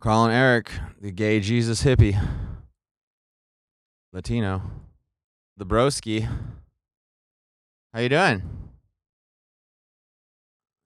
Calling 0.00 0.32
Eric, 0.32 0.70
the 0.98 1.10
gay 1.10 1.40
Jesus 1.40 1.82
hippie. 1.82 2.18
Latino. 4.14 4.62
The 5.58 5.66
broski. 5.66 6.26
How 7.92 8.00
you 8.00 8.08
doing? 8.08 8.42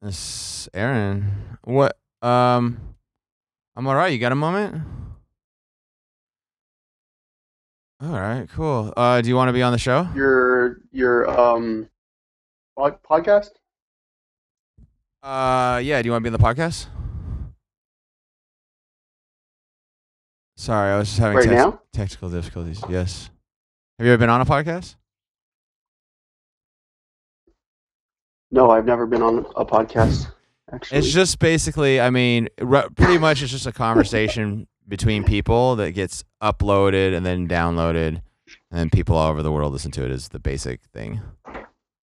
This 0.03 0.69
Aaron. 0.75 1.59
What 1.63 1.97
um 2.23 2.81
I'm 3.77 3.87
alright, 3.87 4.13
you 4.13 4.19
got 4.19 4.33
a 4.33 4.35
moment? 4.35 4.83
Alright, 8.03 8.49
cool. 8.51 8.93
Uh 8.97 9.21
do 9.21 9.29
you 9.29 9.37
want 9.37 9.49
to 9.49 9.53
be 9.53 9.63
on 9.63 9.71
the 9.71 9.79
show? 9.79 10.09
Your 10.17 10.79
your 10.91 11.31
um 11.31 11.89
podcast? 12.77 13.51
Uh 15.23 15.81
yeah, 15.85 16.03
do 16.03 16.09
you 16.09 16.11
want 16.11 16.25
to 16.25 16.31
be 16.31 16.35
on 16.35 16.41
the 16.41 16.45
podcast? 16.45 16.89
Sorry, 20.65 20.95
I 20.95 20.97
was 20.97 21.09
just 21.09 21.19
having 21.19 21.37
Right 21.37 21.47
tex- 21.47 21.77
technical 21.93 22.31
difficulties. 22.31 22.83
Yes. 22.89 23.29
Have 23.99 24.07
you 24.07 24.13
ever 24.15 24.19
been 24.19 24.31
on 24.31 24.41
a 24.41 24.47
podcast? 24.47 24.97
No, 28.51 28.71
I've 28.71 28.87
never 28.87 29.05
been 29.05 29.21
on 29.21 29.41
a 29.57 29.67
podcast. 29.67 30.33
Actually, 30.73 30.99
It's 31.01 31.13
just 31.13 31.39
basically, 31.39 32.01
I 32.01 32.09
mean, 32.09 32.49
r- 32.63 32.89
pretty 32.97 33.19
much 33.19 33.43
it's 33.43 33.53
just 33.53 33.67
a 33.67 33.73
conversation 33.73 34.67
between 34.89 35.23
people 35.23 35.77
that 35.77 35.91
gets 35.93 36.25
uploaded 36.43 37.15
and 37.15 37.27
then 37.27 37.47
downloaded, 37.47 38.09
and 38.17 38.23
then 38.71 38.89
people 38.89 39.17
all 39.17 39.31
over 39.31 39.43
the 39.43 39.53
world 39.53 39.71
listen 39.71 39.91
to 39.91 40.05
it. 40.07 40.11
Is 40.11 40.31
the 40.31 40.39
basic 40.39 40.81
thing. 40.95 41.21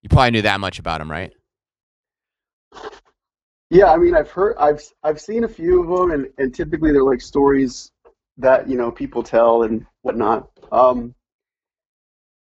You 0.03 0.09
probably 0.09 0.29
knew 0.29 0.43
that 0.43 0.59
much 0.59 0.77
about 0.77 0.99
them, 0.99 1.09
right? 1.09 1.33
yeah. 3.71 3.91
I 3.91 3.97
mean, 3.97 4.13
I've 4.13 4.29
heard, 4.29 4.55
I've 4.59 4.83
I've 5.01 5.19
seen 5.19 5.45
a 5.45 5.49
few 5.49 5.81
of 5.81 5.87
them, 5.99 6.11
and 6.11 6.29
and 6.37 6.53
typically 6.53 6.91
they're 6.91 7.03
like 7.03 7.21
stories 7.21 7.91
that 8.37 8.67
you 8.69 8.77
know 8.77 8.91
people 8.91 9.23
tell 9.23 9.63
and 9.63 9.85
whatnot. 10.01 10.49
Um, 10.71 11.13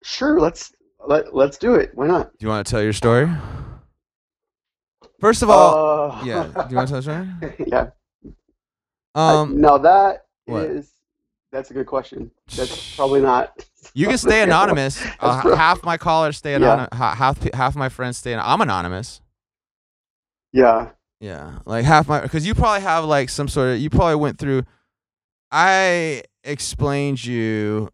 sure, 0.03 0.39
let's 0.39 0.73
let 1.07 1.35
let's 1.35 1.57
do 1.57 1.75
it. 1.75 1.91
Why 1.93 2.07
not? 2.07 2.31
Do 2.37 2.45
you 2.45 2.49
want 2.49 2.65
to 2.65 2.71
tell 2.71 2.81
your 2.81 2.93
story? 2.93 3.29
First 5.19 5.41
of 5.43 5.49
all, 5.49 6.11
Uh, 6.11 6.23
yeah. 6.23 6.43
Do 6.43 6.65
you 6.69 6.75
want 6.75 6.89
to 6.89 7.01
tell 7.01 7.15
your 7.15 7.25
story? 7.41 7.55
yeah. 7.67 7.89
Um, 9.15 9.61
now 9.61 9.77
that 9.77 10.25
what? 10.45 10.65
is 10.65 10.91
that's 11.51 11.71
a 11.71 11.73
good 11.73 11.87
question. 11.87 12.31
That's 12.55 12.95
probably 12.95 13.21
not. 13.21 13.65
you 13.93 14.07
can 14.07 14.17
stay 14.17 14.41
anonymous. 14.43 15.01
Uh, 15.19 15.55
half 15.55 15.83
my 15.83 15.97
callers 15.97 16.37
stay 16.37 16.51
Yeah. 16.51 16.57
anonymous. 16.57 16.89
Half 16.93 17.53
half 17.53 17.75
my 17.75 17.89
friends 17.89 18.17
stay. 18.17 18.35
I'm 18.35 18.61
anonymous. 18.61 19.21
Yeah. 20.51 20.89
Yeah, 21.21 21.59
like 21.65 21.85
half 21.85 22.07
my 22.09 22.19
because 22.19 22.45
you 22.45 22.53
probably 22.53 22.81
have 22.81 23.05
like 23.05 23.29
some 23.29 23.47
sort 23.47 23.69
of 23.69 23.79
you 23.79 23.89
probably 23.89 24.15
went 24.15 24.37
through. 24.37 24.63
I 25.51 26.23
explained 26.43 27.23
you, 27.23 27.89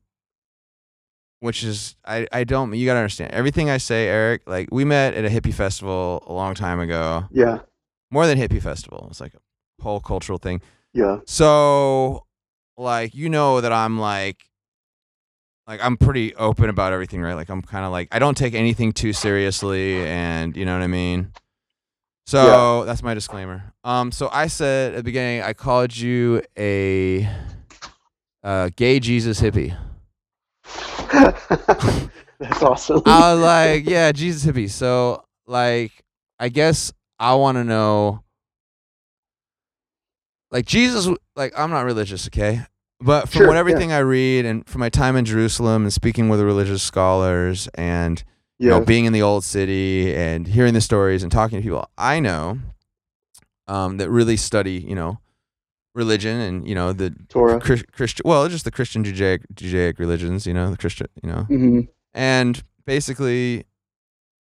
which 1.40 1.64
is 1.64 1.96
I 2.06 2.28
I 2.32 2.44
don't 2.44 2.74
you 2.74 2.86
gotta 2.86 3.00
understand 3.00 3.32
everything 3.34 3.70
I 3.70 3.78
say, 3.78 4.08
Eric. 4.08 4.44
Like 4.48 4.70
we 4.72 4.86
met 4.86 5.14
at 5.14 5.26
a 5.26 5.30
hippie 5.30 5.54
festival 5.54 6.24
a 6.28 6.34
long 6.34 6.54
time 6.56 6.80
ago, 6.80 7.26
Yeah. 7.32 7.60
more 8.10 8.28
than 8.28 8.38
hippie 8.38 8.62
festival. 8.62 9.08
It's 9.10 9.22
like 9.22 9.34
a 9.34 9.84
whole 9.84 10.00
cultural 10.00 10.38
thing. 10.38 10.62
Yeah. 10.94 11.20
So, 11.26 12.26
like 12.78 13.16
you 13.16 13.30
know 13.30 13.62
that 13.62 13.72
I'm 13.72 14.00
like, 14.00 14.38
like 15.68 15.80
I'm 15.84 15.98
pretty 15.98 16.36
open 16.36 16.70
about 16.70 16.94
everything, 16.94 17.22
right? 17.22 17.34
Like 17.36 17.50
I'm 17.50 17.62
kind 17.62 17.86
of 17.86 17.92
like 17.92 18.08
I 18.12 18.20
don't 18.20 18.36
take 18.38 18.54
anything 18.54 18.92
too 18.92 19.14
seriously, 19.14 20.06
and 20.06 20.56
you 20.58 20.66
know 20.66 20.74
what 20.74 20.84
I 20.84 20.88
mean. 20.88 21.32
So 22.32 22.86
that's 22.86 23.04
my 23.04 23.14
disclaimer. 23.14 23.74
Um, 23.84 24.12
so 24.12 24.30
I 24.32 24.48
said 24.48 24.94
at 24.94 24.98
the 24.98 25.04
beginning, 25.04 25.42
I 25.42 25.52
called 25.52 25.96
you 25.96 26.42
a 26.58 27.30
uh, 28.42 28.70
gay 28.76 29.02
Jesus 29.02 29.42
hippie. 29.42 29.78
That's 32.40 32.64
awesome. 32.64 33.02
I 33.06 33.34
was 33.34 33.42
like, 33.42 33.90
yeah, 33.90 34.14
Jesus 34.14 34.50
hippie. 34.50 34.70
So 34.70 35.26
like, 35.46 35.92
I 36.40 36.48
guess 36.48 36.94
I 37.20 37.36
want 37.36 37.58
to 37.58 37.66
know, 37.66 38.24
like 40.52 40.66
Jesus. 40.66 41.14
Like 41.36 41.52
I'm 41.58 41.70
not 41.70 41.82
religious, 41.82 42.28
okay, 42.28 42.62
but 43.02 43.28
from 43.28 43.40
Sure, 43.40 43.48
what 43.48 43.54
yeah. 43.56 43.60
everything 43.60 43.92
I 43.92 44.00
read 44.00 44.46
and 44.46 44.66
from 44.68 44.80
my 44.80 44.90
time 44.90 45.18
in 45.18 45.26
Jerusalem 45.26 45.84
and 45.84 45.92
speaking 45.92 46.30
with 46.30 46.40
religious 46.40 46.82
scholars 46.82 47.68
and 47.76 48.24
you 48.62 48.70
know, 48.70 48.82
being 48.82 49.06
in 49.06 49.14
the 49.14 49.22
old 49.22 49.44
city 49.44 50.16
and 50.16 50.48
hearing 50.48 50.74
the 50.74 50.82
stories 50.82 51.24
and 51.24 51.32
talking 51.32 51.60
to 51.60 51.64
people. 51.64 51.90
I 51.98 52.20
know 52.20 52.60
um, 53.68 53.98
that 53.98 54.10
really 54.10 54.38
study, 54.38 54.74
you 54.88 54.96
know, 54.96 55.20
religion 55.94 56.40
and 56.40 56.68
you 56.68 56.76
know 56.76 56.94
the 56.94 57.14
Torah. 57.30 57.60
Chris, 57.60 57.84
Christian, 57.92 58.24
well, 58.26 58.48
just 58.48 58.66
the 58.66 58.72
Christian 58.72 59.04
Judaic 59.04 59.42
Judaic 59.54 60.00
religions, 60.00 60.46
you 60.46 60.54
know, 60.54 60.70
the 60.72 60.78
Christian, 60.78 61.08
you 61.24 61.30
know, 61.30 61.44
hmm 61.44 61.82
and 62.14 62.62
basically 62.86 63.66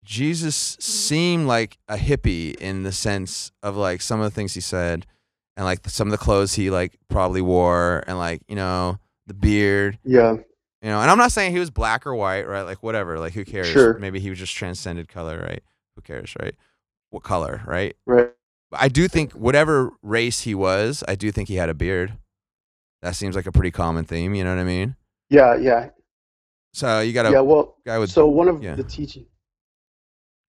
Jesus 0.04 0.76
seemed 0.80 1.48
like 1.48 1.78
a 1.88 1.98
hippie 1.98 2.56
in 2.56 2.84
the 2.84 2.92
sense 2.92 3.52
of 3.62 3.78
like 3.78 4.02
some 4.02 4.20
of 4.20 4.26
the 4.26 4.36
things 4.36 4.54
he 4.54 4.62
said 4.62 5.06
and 5.56 5.66
like 5.66 5.88
some 5.88 6.08
of 6.08 6.12
the 6.12 6.18
clothes 6.18 6.56
he 6.56 6.70
like 6.70 6.98
probably 7.10 7.42
wore 7.42 8.04
and 8.08 8.18
like 8.18 8.42
you 8.48 8.56
know 8.56 8.98
the 9.28 9.34
beard. 9.34 10.00
Yeah. 10.04 10.38
You 10.84 10.90
know, 10.90 11.00
and 11.00 11.10
I'm 11.10 11.18
not 11.18 11.32
saying 11.32 11.54
he 11.54 11.60
was 11.60 11.70
black 11.70 12.06
or 12.06 12.14
white, 12.14 12.46
right? 12.46 12.64
Like 12.64 12.84
whatever, 12.84 13.18
like 13.18 13.32
who 13.32 13.46
cares? 13.46 13.68
Sure. 13.68 13.98
Maybe 14.00 14.20
he 14.20 14.30
was 14.30 14.38
just 14.38 14.54
transcended 14.54 15.08
color, 15.08 15.40
right? 15.40 15.64
Who 15.96 16.02
cares, 16.02 16.36
right? 16.42 16.56
What 17.10 17.24
color, 17.24 17.62
right? 17.66 17.96
Right. 18.06 18.32
But 18.70 18.82
I 18.82 18.90
do 18.90 19.08
think 19.08 19.32
whatever 19.32 19.92
race 20.02 20.42
he 20.42 20.54
was, 20.54 21.02
I 21.08 21.16
do 21.16 21.32
think 21.32 21.48
he 21.48 21.56
had 21.56 21.70
a 21.70 21.74
beard. 21.74 22.18
That 23.02 23.16
seems 23.16 23.34
like 23.34 23.46
a 23.46 23.52
pretty 23.52 23.72
common 23.72 24.04
theme, 24.04 24.36
you 24.36 24.44
know 24.44 24.54
what 24.54 24.60
I 24.60 24.66
mean? 24.66 24.98
Yeah. 25.30 25.56
Yeah. 25.56 25.90
So 26.74 27.00
you 27.00 27.14
got 27.14 27.28
a 27.28 27.32
yeah. 27.32 27.40
Well, 27.40 27.78
guy 27.86 27.98
with 27.98 28.12
so 28.12 28.28
one 28.28 28.50
of 28.50 28.62
yeah. 28.62 28.76
the 28.76 28.84
teaching. 28.84 29.26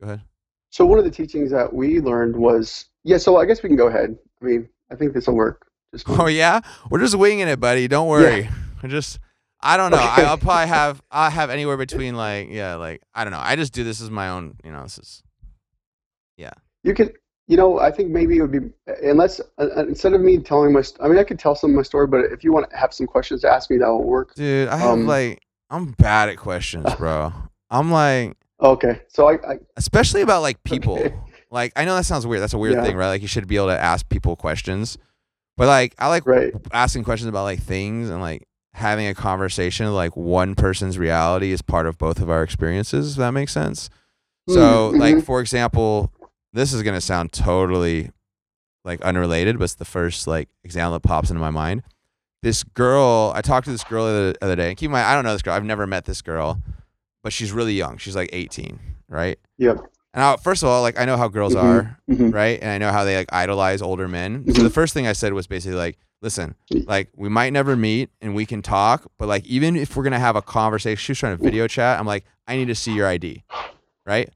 go 0.00 0.08
ahead. 0.08 0.22
So 0.70 0.84
one 0.84 0.98
of 0.98 1.04
the 1.04 1.10
teachings 1.12 1.52
that 1.52 1.72
we 1.72 2.00
learned 2.00 2.34
was 2.34 2.86
yeah. 3.04 3.18
So 3.18 3.36
I 3.36 3.44
guess 3.44 3.62
we 3.62 3.68
can 3.68 3.76
go 3.76 3.86
ahead. 3.86 4.16
I 4.42 4.44
mean, 4.44 4.68
I 4.90 4.96
think 4.96 5.12
this 5.12 5.28
will 5.28 5.36
work. 5.36 5.68
Just 5.92 6.06
Oh 6.08 6.26
yeah? 6.26 6.60
We're 6.90 6.98
just 6.98 7.14
winging 7.14 7.46
it, 7.46 7.60
buddy. 7.60 7.86
Don't 7.86 8.08
worry. 8.08 8.48
We're 8.82 8.88
just 8.88 9.20
I 9.64 9.76
don't 9.76 9.90
know. 9.90 9.96
I, 9.98 10.12
Okay. 10.18 10.24
I'll 10.24 10.38
probably 10.38 10.68
have 10.68 11.02
I'll 11.10 11.30
have 11.30 11.50
anywhere 11.50 11.76
between 11.76 12.14
like 12.16 12.48
yeah, 12.50 12.74
like 12.76 13.02
I 13.14 13.24
don't 13.24 13.32
know. 13.32 13.40
I 13.42 13.56
just 13.56 13.72
do 13.72 13.82
this 13.82 14.00
as 14.00 14.10
my 14.10 14.28
own, 14.28 14.56
you 14.64 14.70
know, 14.70 14.82
this 14.82 14.98
is 14.98 15.22
yeah. 16.36 16.52
you 16.82 16.94
could. 16.94 17.14
You 17.46 17.58
know, 17.58 17.78
I 17.78 17.90
think 17.90 18.08
maybe 18.10 18.38
it 18.38 18.40
would 18.40 18.52
be 18.52 18.70
unless 19.02 19.38
uh, 19.58 19.66
uh, 19.76 19.84
instead 19.86 20.14
of 20.14 20.22
me 20.22 20.38
telling 20.38 20.72
my. 20.72 20.80
st- 20.80 20.98
I 21.02 21.08
mean, 21.08 21.18
I 21.18 21.24
could 21.24 21.38
tell 21.38 21.54
some 21.54 21.70
of 21.72 21.76
my 21.76 21.82
story, 21.82 22.06
but 22.06 22.20
if 22.32 22.42
you 22.42 22.52
want 22.54 22.70
to 22.70 22.76
have 22.76 22.94
some 22.94 23.06
questions 23.06 23.42
to 23.42 23.50
ask 23.50 23.68
me, 23.70 23.76
that 23.78 23.86
will 23.88 24.02
work. 24.02 24.34
dude, 24.34 24.68
I 24.68 24.78
have 24.78 24.90
Um, 24.92 25.06
like 25.06 25.42
I'm 25.68 25.92
bad 25.92 26.30
at 26.30 26.38
questions, 26.38 26.86
bro. 26.98 27.32
I'm 27.70 27.90
like 27.90 28.36
Okay. 28.62 29.02
So 29.08 29.28
I. 29.28 29.34
I 29.34 29.58
especially 29.76 30.22
about 30.22 30.40
like 30.40 30.62
people. 30.64 30.98
Okay. 30.98 31.14
Like 31.50 31.72
I 31.76 31.84
know 31.84 31.94
that 31.96 32.06
sounds 32.06 32.26
weird. 32.26 32.40
That's 32.42 32.54
a 32.54 32.58
weird 32.58 32.76
Yeah. 32.76 32.84
thing, 32.84 32.96
right? 32.96 33.08
Like 33.08 33.20
you 33.22 33.28
should 33.28 33.46
be 33.46 33.56
able 33.56 33.66
to 33.68 33.78
ask 33.78 34.08
people 34.08 34.36
questions. 34.36 34.96
But 35.58 35.66
like 35.66 35.94
I 35.98 36.08
like 36.08 36.26
right. 36.26 36.52
asking 36.72 37.04
questions 37.04 37.28
about 37.28 37.44
like 37.44 37.60
things 37.60 38.08
and 38.08 38.22
like 38.22 38.46
having 38.74 39.06
a 39.06 39.14
conversation 39.14 39.92
like 39.94 40.16
one 40.16 40.54
person's 40.54 40.98
reality 40.98 41.52
is 41.52 41.62
part 41.62 41.86
of 41.86 41.96
both 41.98 42.20
of 42.20 42.28
our 42.28 42.42
experiences, 42.42 43.12
if 43.12 43.16
that 43.18 43.30
makes 43.30 43.52
sense. 43.52 43.88
So 44.48 44.92
Mm, 44.92 44.98
like 45.00 45.16
mhm. 45.16 45.22
for 45.24 45.40
example, 45.40 46.12
this 46.52 46.72
is 46.72 46.82
gonna 46.82 47.00
sound 47.00 47.32
totally 47.32 48.10
like 48.84 49.00
unrelated, 49.02 49.58
but 49.58 49.64
it's 49.64 49.74
the 49.74 49.84
first 49.84 50.26
like 50.26 50.48
example 50.64 50.92
that 50.94 51.00
pops 51.06 51.30
into 51.30 51.40
my 51.40 51.50
mind. 51.50 51.82
This 52.42 52.62
girl, 52.62 53.32
I 53.34 53.40
talked 53.40 53.64
to 53.66 53.70
this 53.70 53.84
girl 53.84 54.04
the 54.04 54.34
other, 54.42 54.54
day, 54.56 54.68
and 54.68 54.76
keep 54.76 54.88
in 54.88 54.92
mind, 54.92 55.06
I 55.06 55.14
don't 55.14 55.24
know 55.24 55.32
this 55.32 55.40
girl. 55.40 55.54
I've 55.54 55.64
never 55.64 55.86
met 55.86 56.04
this 56.04 56.20
girl, 56.20 56.60
but 57.22 57.32
she's 57.32 57.52
really 57.52 57.72
young. 57.72 57.96
She's 57.96 58.14
like 58.14 58.28
18, 58.34 58.78
right? 59.08 59.38
Yep. 59.56 59.78
And 60.12 60.22
I, 60.22 60.36
first 60.36 60.62
of 60.62 60.68
all, 60.68 60.82
like 60.82 60.98
I 60.98 61.06
know 61.06 61.16
how 61.16 61.28
girls 61.28 61.54
Mhm. 61.54 61.62
are, 61.62 61.98
Mhm. 62.10 62.34
right? 62.34 62.58
And 62.60 62.70
I 62.70 62.78
know 62.78 62.92
how 62.92 63.04
they 63.04 63.16
like 63.16 63.32
idolize 63.32 63.80
older 63.80 64.08
men. 64.08 64.44
So 64.48 64.60
Mhm. 64.60 64.62
the 64.64 64.70
first 64.70 64.92
thing 64.94 65.06
I 65.06 65.12
said 65.14 65.32
was 65.32 65.46
basically 65.46 65.78
like, 65.78 65.96
listen, 66.24 66.54
like 66.86 67.10
we 67.14 67.28
might 67.28 67.52
never 67.52 67.76
meet 67.76 68.08
and 68.22 68.34
we 68.34 68.46
can 68.46 68.62
talk, 68.62 69.06
but 69.18 69.28
like 69.28 69.44
even 69.46 69.76
if 69.76 69.94
we're 69.94 70.02
gonna 70.02 70.18
have 70.18 70.34
a 70.36 70.42
conversation, 70.42 70.96
she 70.96 71.12
was 71.12 71.18
trying 71.18 71.36
to 71.36 71.42
video 71.44 71.68
chat. 71.68 72.00
I'm 72.00 72.06
like, 72.06 72.24
I 72.48 72.56
need 72.56 72.66
to 72.68 72.74
see 72.74 72.92
your 72.94 73.06
ID, 73.06 73.44
right? 74.06 74.30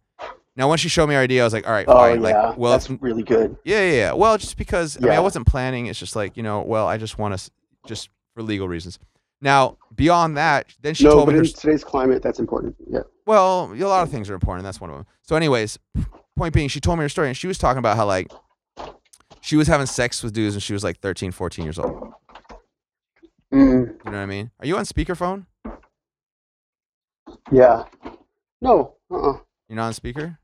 Now 0.54 0.68
once 0.68 0.80
she 0.82 0.88
showed 0.88 1.06
me 1.08 1.14
her 1.14 1.22
ID, 1.22 1.40
I 1.40 1.44
was 1.44 1.52
like, 1.54 1.66
all 1.66 1.72
right, 1.72 1.86
Oh 1.88 1.94
fine. 1.96 2.16
yeah. 2.22 2.48
Like, 2.48 2.58
well, 2.58 2.72
that's 2.72 2.84
it's- 2.84 3.00
really 3.02 3.22
good. 3.22 3.56
yeah, 3.64 3.80
yeah, 3.80 3.92
yeah. 3.96 4.12
Well, 4.12 4.36
just 4.36 4.56
because 4.58 4.96
I 4.98 5.00
mean 5.00 5.12
I 5.12 5.20
wasn't 5.20 5.46
planning. 5.46 5.86
It's 5.86 5.98
just 5.98 6.14
like 6.14 6.36
you 6.36 6.42
know, 6.42 6.60
well, 6.60 6.86
I 6.86 6.98
just 6.98 7.18
want 7.18 7.36
to 7.38 7.50
just 7.86 8.10
for 8.34 8.42
legal 8.42 8.68
reasons. 8.68 8.98
Now 9.40 9.78
beyond 9.94 10.36
that, 10.36 10.66
then 10.82 10.94
she 10.94 11.04
no, 11.04 11.10
told 11.12 11.26
but 11.26 11.32
me 11.32 11.38
her 11.38 11.44
in 11.44 11.52
today's 11.52 11.84
climate, 11.84 12.22
that's 12.22 12.38
important. 12.38 12.76
Yeah. 12.90 13.00
well, 13.24 13.72
a 13.72 13.84
lot 13.86 14.02
of 14.02 14.10
things 14.10 14.28
are 14.28 14.34
important. 14.34 14.64
That's 14.64 14.80
one 14.80 14.90
of 14.90 14.96
them. 14.96 15.06
So, 15.22 15.36
anyways, 15.36 15.78
point 16.36 16.52
being, 16.54 16.68
she 16.68 16.80
told 16.80 16.98
me 16.98 17.04
her 17.04 17.08
story, 17.08 17.28
and 17.28 17.36
she 17.36 17.46
was 17.46 17.56
talking 17.56 17.78
about 17.78 17.96
how 17.96 18.04
like 18.06 18.30
she 19.40 19.56
was 19.56 19.68
having 19.68 19.86
sex 19.86 20.22
with 20.22 20.32
dudes 20.34 20.54
when 20.54 20.60
she 20.60 20.72
was 20.72 20.84
like 20.84 20.98
13, 21.00 21.32
14 21.32 21.64
years 21.64 21.78
old. 21.78 22.12
Mm, 23.52 23.86
You 24.04 24.10
know 24.10 24.10
what 24.10 24.14
I 24.14 24.26
mean? 24.26 24.50
Are 24.60 24.66
you 24.66 24.76
on 24.76 24.84
speakerphone? 24.84 25.46
yeah. 27.50 27.84
No. 28.60 28.94
Uh-uh. 29.10 29.38
You're 29.68 29.76
not 29.76 29.86
on 29.86 29.94
speaker? 29.94 30.38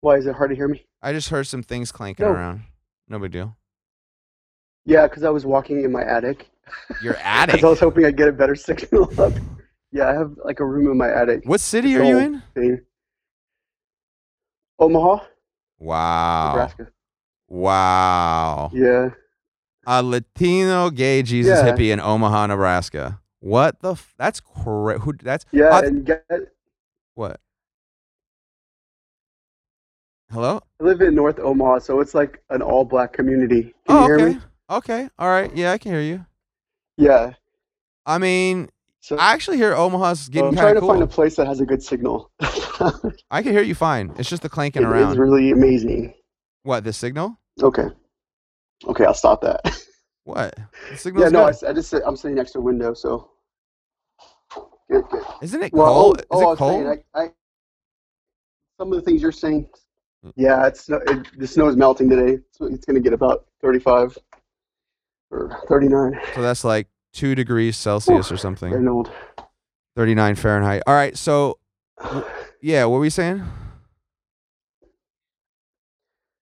Why 0.00 0.16
is 0.16 0.26
it 0.26 0.34
hard 0.34 0.50
to 0.50 0.56
hear 0.56 0.68
me? 0.68 0.86
I 1.02 1.12
just 1.12 1.28
heard 1.28 1.46
some 1.46 1.62
things 1.62 1.92
clanking 1.92 2.24
No. 2.26 2.32
around. 2.32 2.62
No 3.08 3.18
big 3.18 3.32
deal. 3.32 3.56
Yeah, 4.86 5.06
because 5.06 5.24
I 5.24 5.30
was 5.30 5.44
walking 5.44 5.82
in 5.84 5.92
my 5.92 6.02
attic. 6.02 6.50
Your 7.02 7.16
attic. 7.22 7.62
I 7.62 7.68
was 7.68 7.80
hoping 7.80 8.04
I'd 8.06 8.16
get 8.16 8.28
a 8.28 8.32
better 8.32 8.54
signal 8.54 9.10
up. 9.20 9.32
Yeah, 9.92 10.08
I 10.08 10.12
have 10.14 10.32
like 10.44 10.60
a 10.60 10.64
room 10.64 10.90
in 10.90 10.96
my 10.96 11.10
attic. 11.10 11.42
What 11.44 11.60
city 11.60 11.92
It's 11.94 12.00
are 12.00 12.04
you 12.04 12.18
in? 12.18 12.42
thing. 12.54 12.80
Omaha, 14.78 15.24
Wow. 15.78 16.48
Nebraska. 16.52 16.88
Wow. 17.50 18.70
Yeah. 18.72 19.10
A 19.86 20.02
Latino 20.02 20.88
gay 20.90 21.22
Jesus 21.22 21.58
Yeah. 21.58 21.72
hippie 21.72 21.92
in 21.92 22.00
Omaha, 22.00 22.46
Nebraska. 22.46 23.20
What 23.40 23.80
the? 23.80 23.92
F- 23.92 24.14
that's 24.16 24.40
cra- 24.40 24.98
who? 25.00 25.14
That's 25.14 25.44
Yeah, 25.50 25.80
and 25.80 26.04
get, 26.06 26.24
what? 27.14 27.40
Hello. 30.30 30.60
I 30.80 30.84
live 30.84 31.00
in 31.00 31.14
North 31.16 31.40
Omaha, 31.40 31.80
so 31.80 32.00
it's 32.00 32.14
like 32.14 32.40
an 32.50 32.62
all 32.62 32.84
black 32.84 33.12
community. 33.12 33.74
Can 33.86 33.96
oh, 33.96 34.00
you 34.00 34.06
hear 34.06 34.14
okay. 34.14 34.34
me? 34.34 34.40
Okay. 34.70 35.08
All 35.18 35.28
right. 35.28 35.54
Yeah, 35.56 35.72
I 35.72 35.78
can 35.78 35.90
hear 35.90 36.00
you. 36.02 36.24
Yeah. 36.96 37.32
I 38.06 38.18
mean, 38.18 38.68
So 39.00 39.16
I 39.16 39.32
actually 39.32 39.56
hear 39.56 39.74
Omaha's 39.74 40.20
so 40.20 40.30
getting 40.30 40.48
I'm 40.50 40.56
trying 40.56 40.74
to 40.76 40.80
find 40.82 41.02
a 41.02 41.06
place 41.06 41.34
that 41.36 41.48
has 41.48 41.60
a 41.60 41.66
good 41.66 41.82
signal. 41.82 42.30
I 43.30 43.42
can 43.42 43.52
hear 43.52 43.62
you 43.62 43.74
fine. 43.74 44.12
It's 44.18 44.30
just 44.30 44.42
the 44.42 44.48
clanking 44.48 44.82
is 44.82 44.88
around. 44.88 45.18
really 45.18 45.50
amazing. 45.50 46.14
What? 46.62 46.84
The 46.84 46.92
signal? 46.92 47.39
Okay. 47.62 47.88
Okay, 48.86 49.04
I'll 49.04 49.14
stop 49.14 49.40
that. 49.42 49.60
What? 50.24 50.54
Yeah, 51.04 51.28
no, 51.30 51.44
I, 51.46 51.52
I 51.66 51.72
just 51.72 51.92
I'm 51.94 52.14
sitting 52.14 52.36
next 52.36 52.52
to 52.52 52.58
a 52.58 52.62
window, 52.62 52.92
so. 52.94 53.30
Good, 54.88 55.02
good. 55.10 55.22
Isn't 55.42 55.62
it 55.62 55.72
Well, 55.72 55.86
cold? 55.86 56.22
oh, 56.30 56.36
Is 56.38 56.38
oh, 56.38 56.38
I 56.38 56.42
it 56.42 56.46
was 56.50 56.58
cold? 56.58 56.72
saying, 56.84 57.02
I, 57.14 57.20
I, 57.20 57.28
some 58.78 58.92
of 58.92 58.96
the 58.96 59.00
things 59.02 59.22
you're 59.22 59.32
saying, 59.32 59.68
Mm. 60.24 60.32
yeah, 60.36 60.66
it's 60.66 60.88
it, 60.90 61.38
the 61.38 61.46
snow 61.46 61.68
is 61.68 61.76
melting 61.76 62.10
today. 62.10 62.38
So 62.52 62.66
it's 62.66 62.84
going 62.84 62.94
to 62.94 63.00
get 63.00 63.14
about 63.14 63.46
35 63.62 64.18
or 65.30 65.58
39. 65.68 66.20
so 66.34 66.42
that's 66.42 66.62
like 66.62 66.86
two 67.14 67.34
degrees 67.34 67.76
Celsius 67.78 68.30
or 68.30 68.36
something. 68.36 68.70
Getting 68.70 68.86
old. 68.88 69.10
39 69.96 70.34
Fahrenheit. 70.34 70.82
All 70.86 70.94
right. 70.94 71.16
So, 71.16 71.58
yeah, 72.60 72.84
what 72.84 72.96
were 72.96 73.00
we 73.00 73.10
saying? 73.10 73.42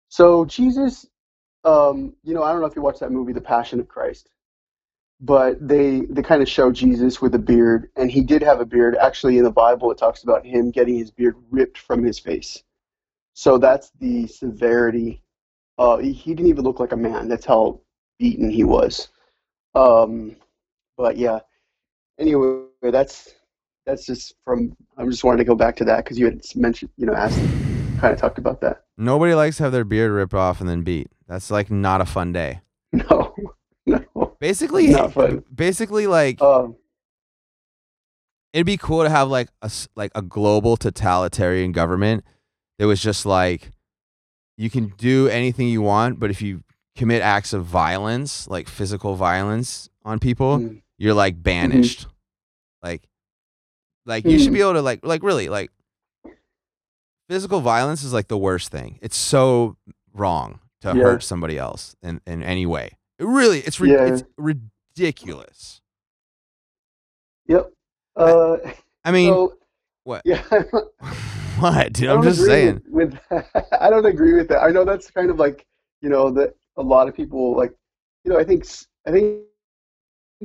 So 0.08 0.44
Jesus, 0.44 1.06
um, 1.64 2.14
you 2.22 2.34
know, 2.34 2.42
I 2.42 2.52
don't 2.52 2.60
know 2.60 2.66
if 2.66 2.76
you 2.76 2.82
watched 2.82 3.00
that 3.00 3.12
movie, 3.12 3.32
The 3.32 3.40
Passion 3.40 3.80
of 3.80 3.88
Christ, 3.88 4.30
but 5.20 5.66
they 5.66 6.02
they 6.08 6.22
kind 6.22 6.42
of 6.42 6.48
show 6.48 6.70
Jesus 6.72 7.20
with 7.20 7.34
a 7.34 7.38
beard, 7.38 7.90
and 7.96 8.10
he 8.10 8.22
did 8.22 8.42
have 8.42 8.60
a 8.60 8.66
beard. 8.66 8.96
Actually, 8.96 9.38
in 9.38 9.44
the 9.44 9.50
Bible, 9.50 9.90
it 9.90 9.98
talks 9.98 10.22
about 10.22 10.46
him 10.46 10.70
getting 10.70 10.96
his 10.96 11.10
beard 11.10 11.36
ripped 11.50 11.78
from 11.78 12.04
his 12.04 12.18
face. 12.18 12.62
So 13.34 13.58
that's 13.58 13.90
the 14.00 14.26
severity. 14.26 15.22
Uh, 15.78 15.98
he, 15.98 16.34
didn't 16.34 16.48
even 16.48 16.64
look 16.64 16.80
like 16.80 16.90
a 16.90 16.96
man. 16.96 17.28
That's 17.28 17.46
how 17.46 17.80
beaten 18.18 18.50
he 18.50 18.64
was. 18.64 19.10
Um, 19.76 20.34
but 20.96 21.16
yeah. 21.16 21.38
Anyway, 22.18 22.64
that's 22.82 23.34
that's 23.86 24.04
just 24.06 24.34
from. 24.44 24.76
I 24.96 25.04
just 25.04 25.22
wanted 25.22 25.38
to 25.38 25.44
go 25.44 25.54
back 25.54 25.76
to 25.76 25.84
that 25.84 26.04
because 26.04 26.18
you 26.18 26.24
had 26.24 26.42
mentioned, 26.56 26.90
you 26.96 27.06
know, 27.06 27.14
asked, 27.14 27.38
kind 28.00 28.12
of 28.12 28.18
talked 28.18 28.38
about 28.38 28.60
that. 28.62 28.84
Nobody 29.00 29.32
likes 29.34 29.56
to 29.58 29.62
have 29.62 29.72
their 29.72 29.84
beard 29.84 30.10
ripped 30.10 30.34
off 30.34 30.60
and 30.60 30.68
then 30.68 30.82
beat. 30.82 31.08
That's 31.28 31.50
like 31.50 31.70
not 31.70 32.00
a 32.00 32.06
fun 32.06 32.32
day. 32.32 32.60
No, 32.92 33.34
no. 33.86 34.34
Basically, 34.40 34.88
Not 34.88 35.12
fun. 35.12 35.44
basically 35.54 36.06
like 36.06 36.40
Um, 36.42 36.76
it'd 38.52 38.66
be 38.66 38.76
cool 38.76 39.02
to 39.04 39.10
have 39.10 39.28
like 39.28 39.48
a 39.62 39.70
like 39.94 40.10
a 40.14 40.22
global 40.22 40.76
totalitarian 40.76 41.72
government 41.72 42.24
that 42.78 42.86
was 42.86 43.00
just 43.00 43.24
like 43.26 43.70
you 44.56 44.70
can 44.70 44.88
do 44.96 45.28
anything 45.28 45.68
you 45.68 45.82
want, 45.82 46.18
but 46.18 46.30
if 46.30 46.40
you 46.42 46.62
commit 46.96 47.22
acts 47.22 47.52
of 47.52 47.64
violence, 47.64 48.48
like 48.48 48.68
physical 48.68 49.14
violence 49.14 49.88
on 50.04 50.18
people, 50.18 50.58
mm, 50.58 50.82
you're 50.96 51.14
like 51.14 51.40
banished. 51.42 52.06
Like 52.82 53.02
like 54.06 54.24
you 54.24 54.38
should 54.38 54.52
be 54.52 54.60
able 54.60 54.72
to 54.74 54.82
like 54.82 55.04
like 55.04 55.22
really 55.22 55.48
like 55.48 55.70
physical 57.28 57.60
violence 57.60 58.02
is 58.02 58.12
like 58.12 58.28
the 58.28 58.38
worst 58.38 58.70
thing. 58.70 58.98
It's 59.02 59.16
so 59.16 59.76
wrong 60.14 60.60
to 60.80 60.88
Yeah. 60.88 61.02
hurt 61.02 61.22
somebody 61.22 61.58
else 61.58 61.94
in, 62.02 62.20
in 62.26 62.42
any 62.42 62.66
way. 62.66 62.92
It 63.18 63.26
really 63.26 63.60
it's 63.60 63.78
Yeah. 63.80 64.04
it's 64.06 64.22
ridiculous. 64.36 65.80
yep. 67.46 67.72
Uh, 68.16 68.56
I 69.04 69.12
mean, 69.12 69.32
so, 69.32 69.54
what? 70.04 70.22
yeah, 70.24 70.42
what? 71.60 71.92
Dude, 71.92 72.08
I 72.08 72.14
I'm 72.14 72.22
just 72.22 72.44
saying. 72.44 72.82
With, 72.88 73.16
I 73.80 73.90
don't 73.90 74.06
agree 74.06 74.34
with 74.34 74.48
that. 74.48 74.60
I 74.62 74.70
know 74.70 74.84
that's 74.84 75.10
kind 75.10 75.30
of 75.30 75.38
like 75.38 75.64
you 76.02 76.08
know 76.08 76.30
that 76.32 76.54
a 76.76 76.82
lot 76.82 77.08
of 77.08 77.14
people 77.14 77.56
like 77.56 77.72
you 78.24 78.32
know 78.32 78.38
I 78.38 78.44
think 78.44 78.66
I 79.06 79.10
think 79.12 79.42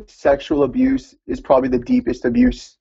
sexual 0.08 0.64
abuse 0.64 1.16
is 1.28 1.40
probably 1.42 1.70
the 1.70 1.80
deepest 1.80 2.26
abuse 2.26 2.78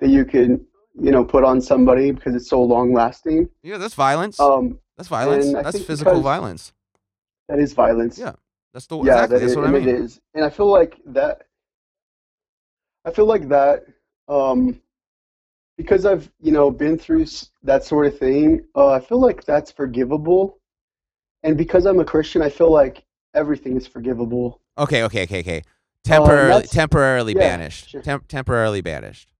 that 0.00 0.08
you 0.08 0.24
can 0.24 0.64
you 0.98 1.10
know 1.10 1.24
put 1.24 1.44
on 1.44 1.60
somebody 1.60 2.10
because 2.12 2.34
it's 2.34 2.48
so 2.48 2.62
long 2.62 2.92
lasting. 2.92 3.48
Yeah, 3.62 3.78
that's 3.78 3.94
violence. 3.94 4.38
Um, 4.40 4.78
that's 4.96 5.08
violence. 5.08 5.52
That's 5.52 5.82
physical 5.84 6.20
violence. 6.20 6.72
that 7.48 7.58
is 7.58 7.72
violence. 7.72 8.18
Yeah, 8.18 8.32
That's 8.72 8.86
the 8.86 8.96
yeah, 8.96 9.02
exactly. 9.24 9.34
that 9.36 9.40
That's 9.40 9.50
is, 9.52 9.56
what 9.56 9.66
I 9.66 9.70
mean. 9.70 9.88
it 9.88 9.94
is, 9.94 10.20
and 10.34 10.44
I 10.44 10.50
feel 10.50 10.70
like 10.70 10.98
that. 11.06 11.42
I 13.04 13.10
feel 13.10 13.24
like 13.26 13.48
that, 13.48 13.84
um, 14.28 14.80
because 15.76 16.04
I've 16.04 16.30
you 16.40 16.52
know 16.52 16.70
been 16.70 16.98
through 16.98 17.26
that 17.62 17.84
sort 17.84 18.06
of 18.06 18.18
thing. 18.18 18.64
Uh, 18.74 18.90
I 18.92 19.00
feel 19.00 19.20
like 19.20 19.44
that's 19.44 19.70
forgivable, 19.72 20.58
and 21.42 21.56
because 21.56 21.86
I'm 21.86 21.98
a 22.00 22.04
Christian, 22.04 22.42
I 22.42 22.50
feel 22.50 22.70
like 22.70 23.04
everything 23.34 23.76
is 23.76 23.86
forgivable. 23.86 24.60
Okay, 24.76 25.02
okay, 25.04 25.22
okay, 25.22 25.40
okay. 25.40 25.62
Temporarily, 26.04 26.62
Um, 26.62 26.68
temporarily 26.68 27.32
yeah, 27.34 27.40
banished. 27.56 27.90
sure. 27.90 28.02
Temp- 28.02 28.26
temporarily 28.28 28.80
banished. 28.80 29.32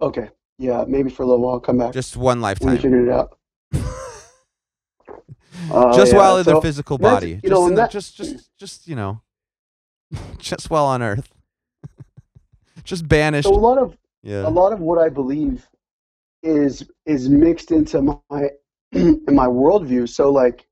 Okay, 0.00 0.30
yeah, 0.58 0.84
maybe 0.86 1.10
for 1.10 1.22
a 1.22 1.26
little 1.26 1.42
while, 1.42 1.54
I'll 1.54 1.60
come 1.60 1.78
back 1.78 1.92
Just 1.92 2.16
one 2.16 2.24
when 2.24 2.38
we 2.38 2.42
lifetime. 2.42 2.76
figure 2.78 3.06
it 3.06 3.12
out. 3.12 3.38
Uh, 5.70 5.92
just 5.96 6.12
yeah, 6.12 6.18
while 6.18 6.38
in 6.38 6.44
their 6.44 6.60
physical 6.60 6.98
body. 6.98 7.40
you 7.42 7.50
just 7.50 7.50
know, 7.50 7.70
the, 7.70 7.86
just, 7.88 8.16
just, 8.16 8.50
just 8.58 8.88
you 8.88 8.94
know, 8.94 9.20
just 10.38 10.70
while 10.70 10.86
on 10.86 11.02
Earth. 11.02 11.32
just 12.84 13.06
banished. 13.08 13.48
so 13.48 13.54
a 13.54 13.56
lot 13.56 13.78
of 13.78 13.96
yeah. 14.22 14.46
a 14.46 14.50
lot 14.50 14.72
of 14.72 14.80
what 14.80 14.98
I 14.98 15.08
believe 15.08 15.68
is 16.42 16.88
is 17.06 17.28
mixed 17.28 17.70
into 17.72 18.02
my 18.02 18.50
in 18.92 19.24
my 19.28 19.46
worldview. 19.46 20.08
So 20.08 20.30
like 20.30 20.66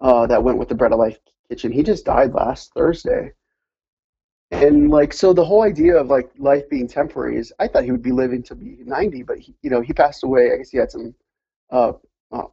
uh, 0.00 0.26
that 0.26 0.42
went 0.42 0.58
with 0.58 0.68
the 0.68 0.74
Bread 0.74 0.92
of 0.92 0.98
Life 0.98 1.18
Kitchen. 1.48 1.72
He 1.72 1.82
just 1.82 2.04
died 2.04 2.34
last 2.34 2.72
Thursday. 2.74 3.32
And 4.50 4.90
like, 4.90 5.12
so 5.12 5.32
the 5.32 5.44
whole 5.44 5.62
idea 5.62 5.96
of 5.96 6.08
like 6.08 6.30
life 6.38 6.68
being 6.70 6.88
temporary 6.88 7.36
is, 7.36 7.52
I 7.58 7.68
thought 7.68 7.84
he 7.84 7.92
would 7.92 8.02
be 8.02 8.12
living 8.12 8.42
to 8.44 8.54
be 8.54 8.78
90, 8.84 9.22
but 9.24 9.38
he, 9.38 9.54
you 9.62 9.68
know, 9.68 9.82
he 9.82 9.92
passed 9.92 10.24
away. 10.24 10.52
I 10.52 10.56
guess 10.56 10.70
he 10.70 10.78
had 10.78 10.90
some 10.90 11.14
uh, 11.70 11.92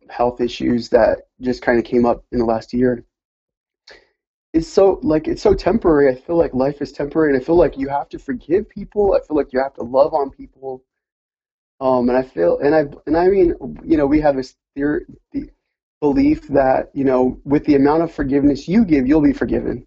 health 0.09 0.41
issues 0.41 0.89
that 0.89 1.19
just 1.41 1.61
kind 1.61 1.77
of 1.79 1.85
came 1.85 2.05
up 2.05 2.23
in 2.31 2.39
the 2.39 2.45
last 2.45 2.73
year. 2.73 3.03
It's 4.53 4.67
so 4.67 4.99
like 5.03 5.27
it's 5.27 5.41
so 5.41 5.53
temporary. 5.53 6.09
I 6.09 6.15
feel 6.15 6.37
like 6.37 6.53
life 6.53 6.81
is 6.81 6.91
temporary, 6.93 7.33
and 7.33 7.41
I 7.41 7.45
feel 7.45 7.57
like 7.57 7.77
you 7.77 7.89
have 7.89 8.07
to 8.09 8.19
forgive 8.19 8.69
people. 8.69 9.13
I 9.13 9.25
feel 9.25 9.35
like 9.35 9.51
you 9.51 9.59
have 9.59 9.73
to 9.73 9.83
love 9.83 10.13
on 10.13 10.29
people. 10.29 10.83
Um, 11.81 12.07
and 12.07 12.17
I 12.17 12.21
feel, 12.23 12.59
and 12.59 12.73
I, 12.73 12.85
and 13.05 13.17
I 13.17 13.27
mean, 13.27 13.53
you 13.83 13.97
know, 13.97 14.05
we 14.05 14.21
have 14.21 14.37
this 14.37 14.55
theory, 14.75 15.05
the 15.33 15.49
belief 15.99 16.47
that 16.47 16.89
you 16.93 17.03
know, 17.03 17.37
with 17.43 17.65
the 17.65 17.75
amount 17.75 18.03
of 18.03 18.13
forgiveness 18.13 18.65
you 18.67 18.85
give, 18.85 19.05
you'll 19.05 19.21
be 19.21 19.33
forgiven. 19.33 19.85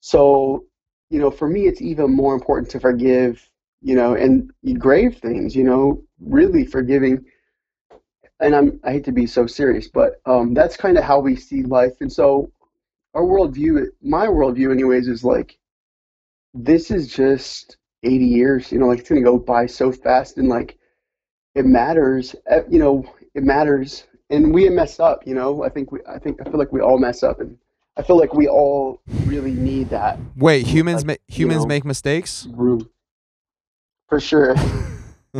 So, 0.00 0.64
you 1.10 1.20
know, 1.20 1.30
for 1.30 1.48
me, 1.48 1.66
it's 1.68 1.80
even 1.80 2.14
more 2.14 2.34
important 2.34 2.68
to 2.70 2.80
forgive, 2.80 3.48
you 3.80 3.94
know, 3.94 4.14
and 4.14 4.50
grave 4.80 5.18
things, 5.18 5.54
you 5.54 5.62
know, 5.62 6.02
really 6.20 6.66
forgiving. 6.66 7.24
And 8.40 8.54
I'm 8.54 8.80
I 8.84 8.92
hate 8.92 9.04
to 9.04 9.12
be 9.12 9.26
so 9.26 9.46
serious, 9.46 9.88
but 9.88 10.20
um, 10.26 10.54
that's 10.54 10.76
kind 10.76 10.98
of 10.98 11.04
how 11.04 11.18
we 11.20 11.36
see 11.36 11.62
life. 11.62 11.92
And 12.00 12.12
so 12.12 12.50
our 13.14 13.22
worldview, 13.22 13.86
my 14.02 14.26
worldview, 14.26 14.70
anyways, 14.72 15.08
is 15.08 15.24
like 15.24 15.58
this 16.54 16.90
is 16.90 17.08
just 17.08 17.76
80 18.02 18.24
years. 18.24 18.72
You 18.72 18.78
know, 18.78 18.86
like 18.86 19.00
it's 19.00 19.08
gonna 19.08 19.22
go 19.22 19.38
by 19.38 19.66
so 19.66 19.92
fast, 19.92 20.38
and 20.38 20.48
like 20.48 20.78
it 21.54 21.66
matters. 21.66 22.34
eh, 22.48 22.62
You 22.68 22.78
know, 22.78 23.04
it 23.34 23.42
matters, 23.44 24.04
and 24.30 24.52
we 24.54 24.68
mess 24.68 25.00
up. 25.00 25.26
You 25.26 25.34
know, 25.34 25.62
I 25.64 25.68
think 25.68 25.92
we, 25.92 26.00
I 26.08 26.18
think 26.18 26.40
I 26.40 26.44
feel 26.44 26.58
like 26.58 26.72
we 26.72 26.80
all 26.80 26.98
mess 26.98 27.22
up, 27.22 27.40
and 27.40 27.56
I 27.96 28.02
feel 28.02 28.16
like 28.18 28.32
we 28.34 28.48
all 28.48 29.00
really 29.26 29.52
need 29.52 29.90
that 29.90 30.18
Wait, 30.36 30.66
humans 30.66 31.04
ma- 31.04 31.12
Like, 31.12 31.20
you 31.28 31.34
humans 31.36 31.62
know- 31.62 31.68
make 31.68 31.84
mistakes? 31.84 32.46
room 32.50 32.88
for 34.08 34.18
sure. 34.20 34.54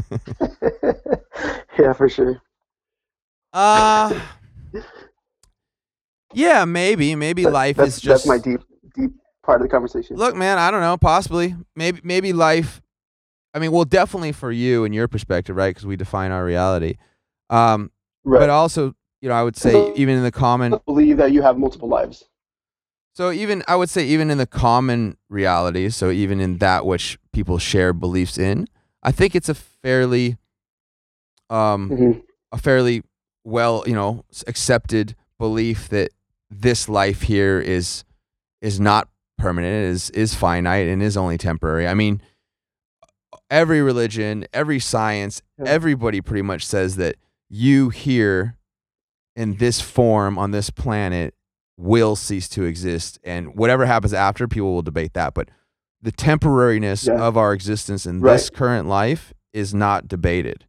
yeah, 1.79 1.93
for 1.95 2.09
sure. 2.09 2.41
Uh 3.53 4.19
Yeah, 6.33 6.65
maybe. 6.65 7.15
Maybe 7.15 7.45
That- 7.45 7.53
life 7.53 7.79
is 7.81 8.01
just 8.01 8.25
that's 8.25 8.27
my 8.27 8.39
deep 8.39 8.61
deep 8.95 9.11
part 9.43 9.61
of 9.61 9.67
the 9.67 9.71
conversation. 9.71 10.17
Look, 10.17 10.37
man, 10.37 10.59
I 10.59 10.71
don't 10.71 10.81
know, 10.81 10.97
possibly. 10.97 11.57
Maybe 11.75 12.01
maybe 12.05 12.33
life 12.33 12.81
I 13.53 13.59
mean, 13.59 13.73
well, 13.73 13.85
definitely 13.85 14.31
for 14.33 14.53
you 14.53 14.85
and 14.85 14.95
your 14.95 15.09
perspective, 15.09 15.57
right? 15.57 15.71
Because 15.71 15.85
we 15.87 15.97
define 15.97 16.31
our 16.31 16.45
reality. 16.45 16.95
Um, 17.49 17.91
right. 18.25 18.39
but 18.39 18.49
also, 18.49 18.95
you 19.21 19.29
know, 19.29 19.35
I 19.35 19.43
would 19.43 19.57
say 19.57 19.73
So- 19.73 19.93
even 19.97 20.17
in 20.17 20.23
the 20.23 20.31
common 20.31 20.77
believe 20.87 21.17
that 21.17 21.33
you 21.33 21.43
have 21.43 21.59
multiple 21.59 21.89
lives. 21.89 22.25
So 23.17 23.33
even 23.33 23.65
I 23.67 23.75
would 23.75 23.91
say 23.91 24.07
even 24.07 24.31
in 24.31 24.39
the 24.39 24.47
common 24.47 25.17
reality, 25.29 25.89
so 25.91 26.11
even 26.13 26.41
in 26.41 26.59
that 26.59 26.87
which 26.87 27.19
people 27.33 27.59
share 27.59 27.93
beliefs 27.93 28.39
in, 28.39 28.69
I 29.03 29.11
think 29.11 29.35
it's 29.35 29.49
a 29.49 29.55
fairly 29.55 30.37
um 31.51 31.91
Mhm. 31.91 32.23
a 32.53 32.59
fairly 32.59 33.03
well, 33.45 33.85
you 33.87 33.95
know, 33.95 34.25
accepted 34.47 35.15
belief 35.39 35.89
that 35.89 36.11
this 36.51 36.89
life 36.89 37.23
here 37.23 37.61
is 37.61 38.05
is 38.61 38.79
not 38.81 39.09
permanent, 39.39 39.87
is 39.87 40.11
is 40.11 40.35
finite 40.35 40.89
and 40.89 41.03
is 41.03 41.17
only 41.17 41.39
temporary. 41.39 41.87
I 41.89 41.95
mean, 41.95 42.21
every 43.51 43.81
religion, 43.83 44.45
every 44.53 44.79
science, 44.81 45.43
everybody 45.65 46.21
pretty 46.21 46.43
much 46.43 46.65
says 46.67 46.97
that 46.97 47.17
you 47.49 47.89
here 47.91 48.57
in 49.37 49.57
this 49.57 49.81
form 49.81 50.39
on 50.39 50.51
this 50.51 50.71
planet 50.71 51.35
will 51.77 52.15
cease 52.15 52.49
to 52.49 52.65
exist 52.65 53.19
and 53.25 53.55
whatever 53.57 53.87
happens 53.87 54.13
after 54.13 54.47
people 54.47 54.75
will 54.75 54.83
debate 54.83 55.15
that 55.15 55.33
but 55.33 55.49
the 56.03 56.13
temporariness 56.13 57.07
Yeah. 57.07 57.15
of 57.15 57.39
our 57.39 57.55
existence 57.55 58.05
in 58.05 58.21
Right. 58.21 58.35
this 58.35 58.51
current 58.51 58.87
life 58.87 59.33
is 59.55 59.73
not 59.73 60.07
debated 60.07 60.67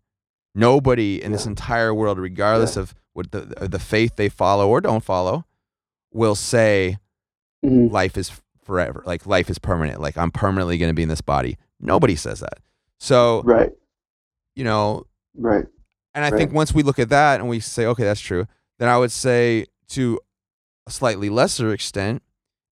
nobody 0.55 1.22
in 1.22 1.31
this 1.31 1.46
entire 1.46 1.93
world 1.93 2.17
regardless 2.20 2.75
of 2.77 2.93
what 3.13 3.31
the 3.31 3.41
the 3.67 3.79
faith 3.79 4.15
they 4.15 4.29
follow 4.29 4.67
or 4.70 4.81
don't 4.81 5.03
follow 5.03 5.46
will 6.13 6.36
say 6.36 6.98
Mhm. 7.63 7.91
life 7.91 8.17
is 8.17 8.31
forever 8.63 9.03
like 9.05 9.25
life 9.25 9.50
is 9.50 9.60
permanent 9.60 10.01
like 10.01 10.17
i'm 10.17 10.31
permanently 10.31 10.77
going 10.77 10.89
to 10.89 10.93
be 10.96 11.03
in 11.03 11.10
this 11.10 11.22
body 11.22 11.58
nobody 11.79 12.15
says 12.15 12.39
that 12.39 12.60
so 13.00 13.41
Right. 13.43 13.72
you 14.55 14.63
know 14.63 15.05
Right. 15.36 15.65
and 16.13 16.25
I 16.25 16.31
think 16.31 16.51
once 16.53 16.74
we 16.74 16.84
look 16.84 17.00
at 17.00 17.10
that 17.10 17.39
and 17.39 17.48
we 17.48 17.62
say, 17.62 17.86
okay, 17.86 18.03
that's 18.03 18.20
true, 18.20 18.46
then 18.79 18.89
I 18.89 18.98
would 18.98 19.12
say 19.13 19.65
to 19.89 20.20
a 20.86 20.91
slightly 20.91 21.29
lesser 21.29 21.72
extent, 21.72 22.22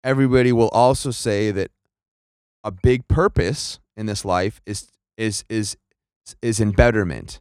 everybody 0.03 0.53
will 0.53 0.71
also 0.71 1.11
say 1.11 1.51
that 1.51 1.71
a 2.65 2.71
big 2.71 3.07
purpose 3.09 3.79
in 3.95 4.07
this 4.07 4.25
life 4.25 4.63
is 4.65 4.91
is 5.19 5.45
is 5.51 5.77
is 6.41 6.61
in 6.61 6.71
betterment, 6.71 7.41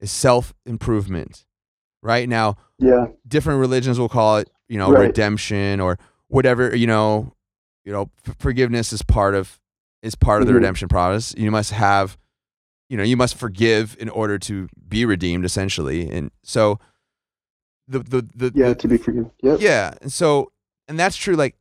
is 0.00 0.10
self 0.10 0.54
improvement. 0.64 1.44
Right 2.02 2.28
now, 2.28 2.56
Yeah. 2.78 3.06
different 3.26 3.60
religions 3.60 3.98
will 3.98 4.08
call 4.08 4.38
it, 4.38 4.50
you 4.68 4.78
know, 4.78 4.90
Right. 4.92 5.06
redemption 5.08 5.80
or 5.80 5.98
whatever. 6.28 6.74
You 6.76 6.86
know, 6.86 7.32
you 7.84 7.92
know, 7.92 8.10
f- 8.26 8.36
forgiveness 8.38 8.92
is 8.92 9.02
part 9.02 9.34
of 9.34 9.58
is 10.02 10.14
part 10.14 10.40
of 10.42 10.46
the 10.46 10.52
Mhm. 10.52 10.56
redemption 10.56 10.88
process. 10.88 11.34
You 11.36 11.50
must 11.50 11.72
have, 11.72 12.16
you 12.88 12.96
know, 12.96 13.02
you 13.02 13.16
must 13.16 13.34
forgive 13.36 13.96
in 13.98 14.08
order 14.08 14.38
to 14.40 14.68
be 14.88 15.04
redeemed, 15.04 15.44
essentially. 15.44 16.08
And 16.08 16.30
so, 16.44 16.78
the 17.88 18.00
the 18.00 18.28
the, 18.34 18.52
Yeah. 18.54 18.68
the 18.68 18.74
To 18.76 18.88
be 18.88 18.98
forgiven. 18.98 19.30
Yep. 19.42 19.60
yeah, 19.60 19.94
and 20.02 20.12
so 20.12 20.52
and 20.88 20.98
that's 20.98 21.16
true. 21.16 21.34
Like, 21.34 21.56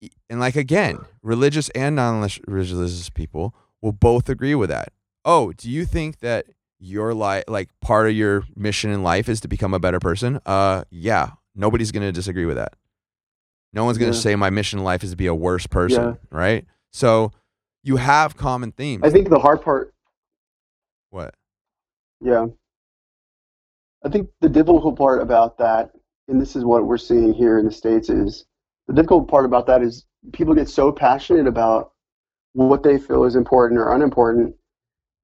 e- 0.00 0.08
and 0.28 0.40
like 0.40 0.56
again, 0.56 0.98
religious 1.22 1.68
and 1.70 1.94
non-religious 1.96 3.10
people 3.10 3.54
will 3.80 3.92
both 3.92 4.28
agree 4.28 4.54
with 4.56 4.70
that. 4.70 4.92
Oh, 5.24 5.52
do 5.52 5.70
you 5.70 5.84
think 5.84 6.18
that 6.20 6.46
your 6.84 7.14
life, 7.14 7.44
like 7.48 7.70
part 7.80 8.06
of 8.06 8.12
your 8.14 8.44
mission 8.54 8.90
in 8.90 9.02
life, 9.02 9.28
is 9.28 9.40
to 9.40 9.48
become 9.48 9.72
a 9.74 9.78
better 9.80 9.98
person? 10.00 10.38
Uh, 10.44 10.84
yeah. 10.90 11.30
Nobody's 11.54 11.90
gonna 11.92 12.12
disagree 12.12 12.44
with 12.46 12.56
that. 12.56 12.74
No 13.72 13.84
one's 13.84 13.98
gonna 13.98 14.12
Yeah. 14.12 14.18
say 14.18 14.36
my 14.36 14.50
mission 14.50 14.78
in 14.80 14.84
life 14.84 15.02
is 15.02 15.10
to 15.10 15.16
be 15.16 15.26
a 15.26 15.34
worse 15.34 15.66
person, 15.66 16.18
right? 16.30 16.66
So 16.92 17.32
you 17.82 17.96
have 17.96 18.36
common 18.36 18.72
themes. 18.72 19.02
I 19.04 19.10
think 19.10 19.28
the 19.30 19.38
hard 19.38 19.62
part. 19.62 19.92
what? 21.10 21.34
Yeah. 22.20 22.46
I 24.04 24.08
think 24.08 24.28
the 24.40 24.48
difficult 24.48 24.98
part 24.98 25.22
about 25.22 25.58
that, 25.58 25.92
and 26.28 26.40
this 26.40 26.56
is 26.56 26.64
what 26.64 26.86
we're 26.86 26.98
seeing 26.98 27.32
here 27.32 27.58
in 27.58 27.64
the 27.66 27.70
States, 27.72 28.10
is 28.10 28.44
the 28.88 28.94
difficult 28.94 29.28
part 29.28 29.44
about 29.44 29.66
that 29.68 29.80
is 29.80 30.04
people 30.32 30.54
get 30.54 30.68
so 30.68 30.90
passionate 30.92 31.46
about 31.46 31.92
what 32.52 32.82
they 32.82 32.98
feel 32.98 33.24
is 33.24 33.36
important 33.36 33.78
or 33.80 33.92
unimportant 33.94 34.54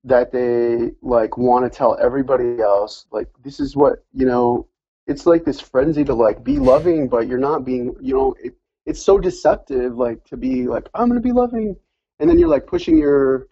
that 0.04 0.32
they 0.32 0.92
like 1.02 1.36
want 1.36 1.70
to 1.70 1.76
tell 1.76 1.98
everybody 2.00 2.60
else 2.60 3.06
like 3.10 3.28
this 3.44 3.60
is 3.60 3.76
what 3.76 4.04
you 4.14 4.24
know 4.24 4.66
it's 5.06 5.26
like 5.26 5.44
this 5.44 5.60
frenzy 5.60 6.04
to 6.04 6.14
like 6.14 6.42
be 6.42 6.58
loving 6.58 7.08
but 7.08 7.28
you're 7.28 7.38
not 7.38 7.64
being 7.64 7.94
you 8.00 8.14
know 8.14 8.34
it, 8.42 8.54
it's 8.86 9.02
so 9.02 9.18
deceptive 9.18 9.96
like 9.96 10.24
to 10.24 10.36
be 10.36 10.66
like 10.66 10.88
i'm 10.94 11.08
gonna 11.08 11.20
be 11.20 11.32
loving 11.32 11.76
and 12.18 12.30
then 12.30 12.38
you're 12.38 12.48
like 12.48 12.66
pushing 12.66 12.96
your 12.96 13.46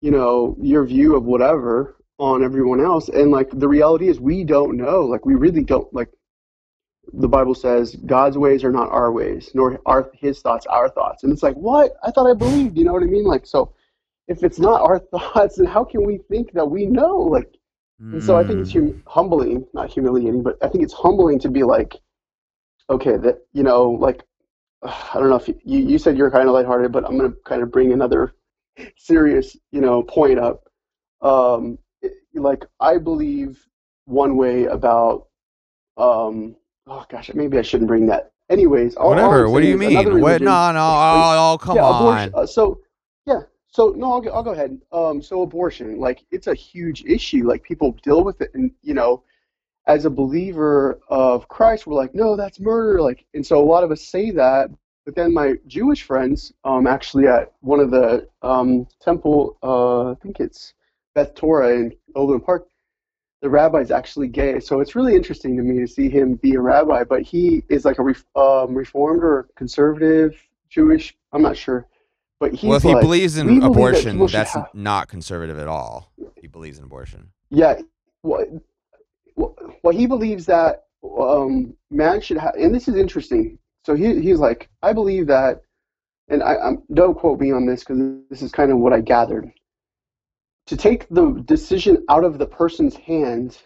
you 0.00 0.12
know 0.12 0.56
your 0.60 0.84
view 0.84 1.16
of 1.16 1.24
whatever 1.24 1.96
on 2.18 2.44
everyone 2.44 2.80
else 2.80 3.08
and 3.08 3.30
like 3.30 3.50
the 3.50 3.68
reality 3.68 4.08
is 4.08 4.20
we 4.20 4.44
don't 4.44 4.76
know 4.76 5.00
like 5.00 5.26
we 5.26 5.34
really 5.34 5.64
don't 5.64 5.92
like 5.92 6.08
the 7.14 7.28
bible 7.28 7.54
says 7.54 7.96
god's 8.06 8.38
ways 8.38 8.62
are 8.62 8.70
not 8.70 8.90
our 8.92 9.10
ways 9.10 9.50
nor 9.54 9.80
are 9.86 10.12
his 10.14 10.40
thoughts 10.40 10.66
our 10.66 10.88
thoughts 10.88 11.24
and 11.24 11.32
it's 11.32 11.42
like 11.42 11.56
what? 11.56 11.96
I 12.04 12.12
thought 12.12 12.30
i 12.30 12.34
believed 12.34 12.78
you 12.78 12.84
know 12.84 12.92
what 12.92 13.02
i 13.02 13.06
mean? 13.06 13.24
Like 13.24 13.44
so 13.46 13.72
if 14.30 14.42
it's 14.46 14.58
not 14.58 14.80
our 14.80 14.98
thoughts 15.12 15.56
then 15.56 15.66
how 15.66 15.84
can 15.84 16.02
we 16.10 16.16
think 16.30 16.52
that 16.52 16.68
we 16.76 16.86
know 16.86 17.16
like 17.36 17.50
and 18.12 18.22
so 18.26 18.36
i 18.40 18.44
think 18.44 18.60
it's 18.60 18.72
Mm. 18.72 18.80
hum- 18.86 19.02
humbling 19.16 19.66
not 19.74 19.90
humiliating 19.96 20.42
but 20.42 20.56
i 20.62 20.68
think 20.68 20.82
it's 20.84 20.94
humbling 21.04 21.38
to 21.40 21.50
be 21.58 21.62
like 21.74 21.92
okay 22.88 23.16
that 23.24 23.36
you 23.52 23.62
know 23.62 23.82
like 24.06 24.22
i 24.82 25.14
don't 25.14 25.30
know 25.30 25.36
if 25.44 25.48
you, 25.48 25.56
you 25.92 25.98
said 25.98 26.16
you're 26.16 26.30
kind 26.30 26.48
of 26.48 26.54
lighthearted 26.54 26.92
but 26.92 27.04
i'm 27.06 27.18
going 27.18 27.30
to 27.30 27.36
kind 27.50 27.62
of 27.62 27.70
bring 27.70 27.92
another 27.92 28.22
serious 28.96 29.56
you 29.72 29.80
know 29.80 30.02
point 30.02 30.38
up 30.38 30.56
um 31.22 31.78
it- 32.02 32.12
like 32.34 32.64
i 32.80 32.96
believe 32.96 33.66
one 34.06 34.36
way 34.36 34.64
about 34.64 35.26
um 35.98 36.56
oh 36.86 37.04
gosh 37.10 37.30
maybe 37.34 37.58
i 37.58 37.62
shouldn't 37.62 37.88
bring 37.88 38.06
that 38.06 38.32
anyways 38.48 38.96
Whatever. 38.96 39.48
What 39.48 39.60
do 39.60 39.66
you 39.68 39.78
saying 39.78 39.92
is 39.92 39.98
another 39.98 40.14
mean? 40.14 40.22
What? 40.22 40.42
No, 40.42 40.72
no. 40.72 40.80
Oh, 40.80 41.52
oh, 41.52 41.58
come 41.58 41.76
yeah, 41.76 41.84
on. 41.84 41.94
abortion, 42.02 42.32
uh, 42.34 42.46
so 42.46 42.80
yeah, 43.26 43.40
so 43.70 43.90
no, 43.96 44.12
I'll, 44.12 44.20
go- 44.20 44.30
I'll 44.32 44.42
go 44.42 44.52
ahead. 44.52 44.80
Um, 44.92 45.22
so 45.22 45.42
abortion, 45.42 45.98
like 46.00 46.24
it's 46.30 46.46
a 46.46 46.54
huge 46.54 47.04
issue. 47.04 47.46
Like 47.48 47.62
people 47.62 47.92
deal 48.02 48.24
with 48.24 48.40
it, 48.40 48.50
and 48.54 48.70
you 48.82 48.94
know, 48.94 49.22
as 49.86 50.04
a 50.04 50.10
believer 50.10 51.00
of 51.08 51.48
Christ, 51.48 51.86
we're 51.86 51.94
like, 51.94 52.14
no, 52.14 52.36
that's 52.36 52.60
murder. 52.60 53.00
Like, 53.02 53.26
and 53.34 53.46
so 53.46 53.58
a 53.62 53.64
lot 53.64 53.84
of 53.84 53.90
us 53.90 54.02
say 54.02 54.30
that, 54.32 54.70
but 55.04 55.14
then 55.14 55.32
my 55.32 55.54
Jewish 55.66 56.02
friends, 56.02 56.52
um, 56.64 56.86
actually 56.86 57.26
at 57.26 57.52
one 57.60 57.80
of 57.80 57.90
the 57.90 58.28
um 58.42 58.86
temple, 59.00 59.58
uh, 59.62 60.12
I 60.12 60.14
think 60.16 60.40
it's 60.40 60.74
Beth 61.14 61.34
Torah 61.34 61.74
in 61.74 61.92
Overland 62.14 62.44
Park, 62.44 62.68
the 63.42 63.48
rabbi's 63.48 63.90
actually 63.90 64.28
gay. 64.28 64.60
So 64.60 64.80
it's 64.80 64.94
really 64.94 65.14
interesting 65.14 65.56
to 65.56 65.62
me 65.62 65.80
to 65.80 65.86
see 65.86 66.08
him 66.10 66.34
be 66.34 66.54
a 66.54 66.60
rabbi, 66.60 67.04
but 67.04 67.22
he 67.22 67.62
is 67.68 67.84
like 67.84 67.98
a 67.98 68.38
um, 68.40 68.74
reformed 68.74 69.22
or 69.24 69.48
conservative 69.56 70.36
Jewish. 70.68 71.16
I'm 71.32 71.42
not 71.42 71.56
sure, 71.56 71.86
but 72.40 72.54
he's 72.54 72.68
well, 72.68 72.76
if 72.78 72.82
he 72.82 72.94
like, 72.94 73.02
believes 73.02 73.34
"We 73.36 73.42
in 73.42 73.46
believe 73.46 73.60
that 73.62 73.66
abortion, 73.68 74.12
people 74.12 74.28
that's 74.28 74.54
have-" 74.54 74.68
not 74.74 75.08
conservative 75.08 75.58
at 75.58 75.68
all. 75.68 76.10
He 76.40 76.46
believes 76.46 76.78
in 76.78 76.84
abortion. 76.84 77.30
yeah. 77.50 77.80
Well, 78.22 78.60
well, 79.36 79.56
well, 79.82 79.96
he 79.96 80.06
believes 80.06 80.46
that 80.46 80.84
um, 81.02 81.74
man 81.90 82.20
should 82.20 82.38
have, 82.38 82.54
and 82.54 82.74
this 82.74 82.88
is 82.88 82.96
interesting. 82.96 83.58
So 83.84 83.94
he 83.94 84.20
he's 84.20 84.38
like, 84.38 84.68
I 84.82 84.92
believe 84.92 85.26
that, 85.28 85.62
and 86.28 86.42
I 86.42 86.56
I'm, 86.56 86.82
don't 86.92 87.14
quote 87.14 87.40
me 87.40 87.52
on 87.52 87.66
this 87.66 87.80
because 87.80 87.98
this 88.30 88.42
is 88.42 88.52
kind 88.52 88.72
of 88.72 88.78
what 88.78 88.92
I 88.92 89.00
gathered. 89.00 89.50
To 90.66 90.76
take 90.76 91.08
the 91.08 91.42
decision 91.44 92.04
out 92.08 92.24
of 92.24 92.38
the 92.38 92.46
person's 92.46 92.94
hand, 92.94 93.58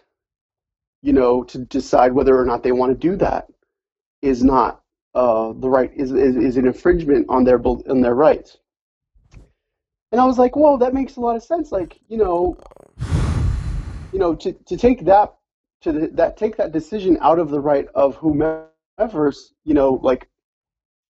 you 1.01 1.13
know, 1.13 1.43
to 1.45 1.59
decide 1.59 2.13
whether 2.13 2.39
or 2.39 2.45
not 2.45 2.63
they 2.63 2.71
want 2.71 2.91
to 2.91 2.97
do 2.97 3.15
that, 3.17 3.47
is 4.21 4.43
not 4.43 4.81
uh, 5.13 5.53
the 5.53 5.69
right 5.69 5.91
is, 5.95 6.11
is 6.11 6.35
is 6.35 6.57
an 6.57 6.67
infringement 6.67 7.25
on 7.29 7.43
their 7.43 7.59
on 7.65 8.01
their 8.01 8.15
rights. 8.15 8.57
And 10.15 10.21
I 10.21 10.25
was 10.25 10.39
like, 10.39 10.55
well, 10.55 10.77
that 10.77 10.93
makes 10.93 11.17
a 11.17 11.19
lot 11.19 11.35
of 11.35 11.43
sense. 11.43 11.73
Like, 11.73 11.99
you 12.07 12.17
know, 12.17 12.57
you 14.13 14.17
know, 14.17 14.33
to, 14.35 14.53
to 14.53 14.77
take 14.77 15.03
that 15.03 15.33
to 15.81 15.91
the, 15.91 16.07
that 16.13 16.37
take 16.37 16.55
that 16.55 16.71
decision 16.71 17.17
out 17.19 17.37
of 17.37 17.49
the 17.49 17.59
right 17.59 17.85
of 17.93 18.15
whomever's 18.15 19.53
you 19.65 19.73
know 19.73 19.99
like 20.01 20.29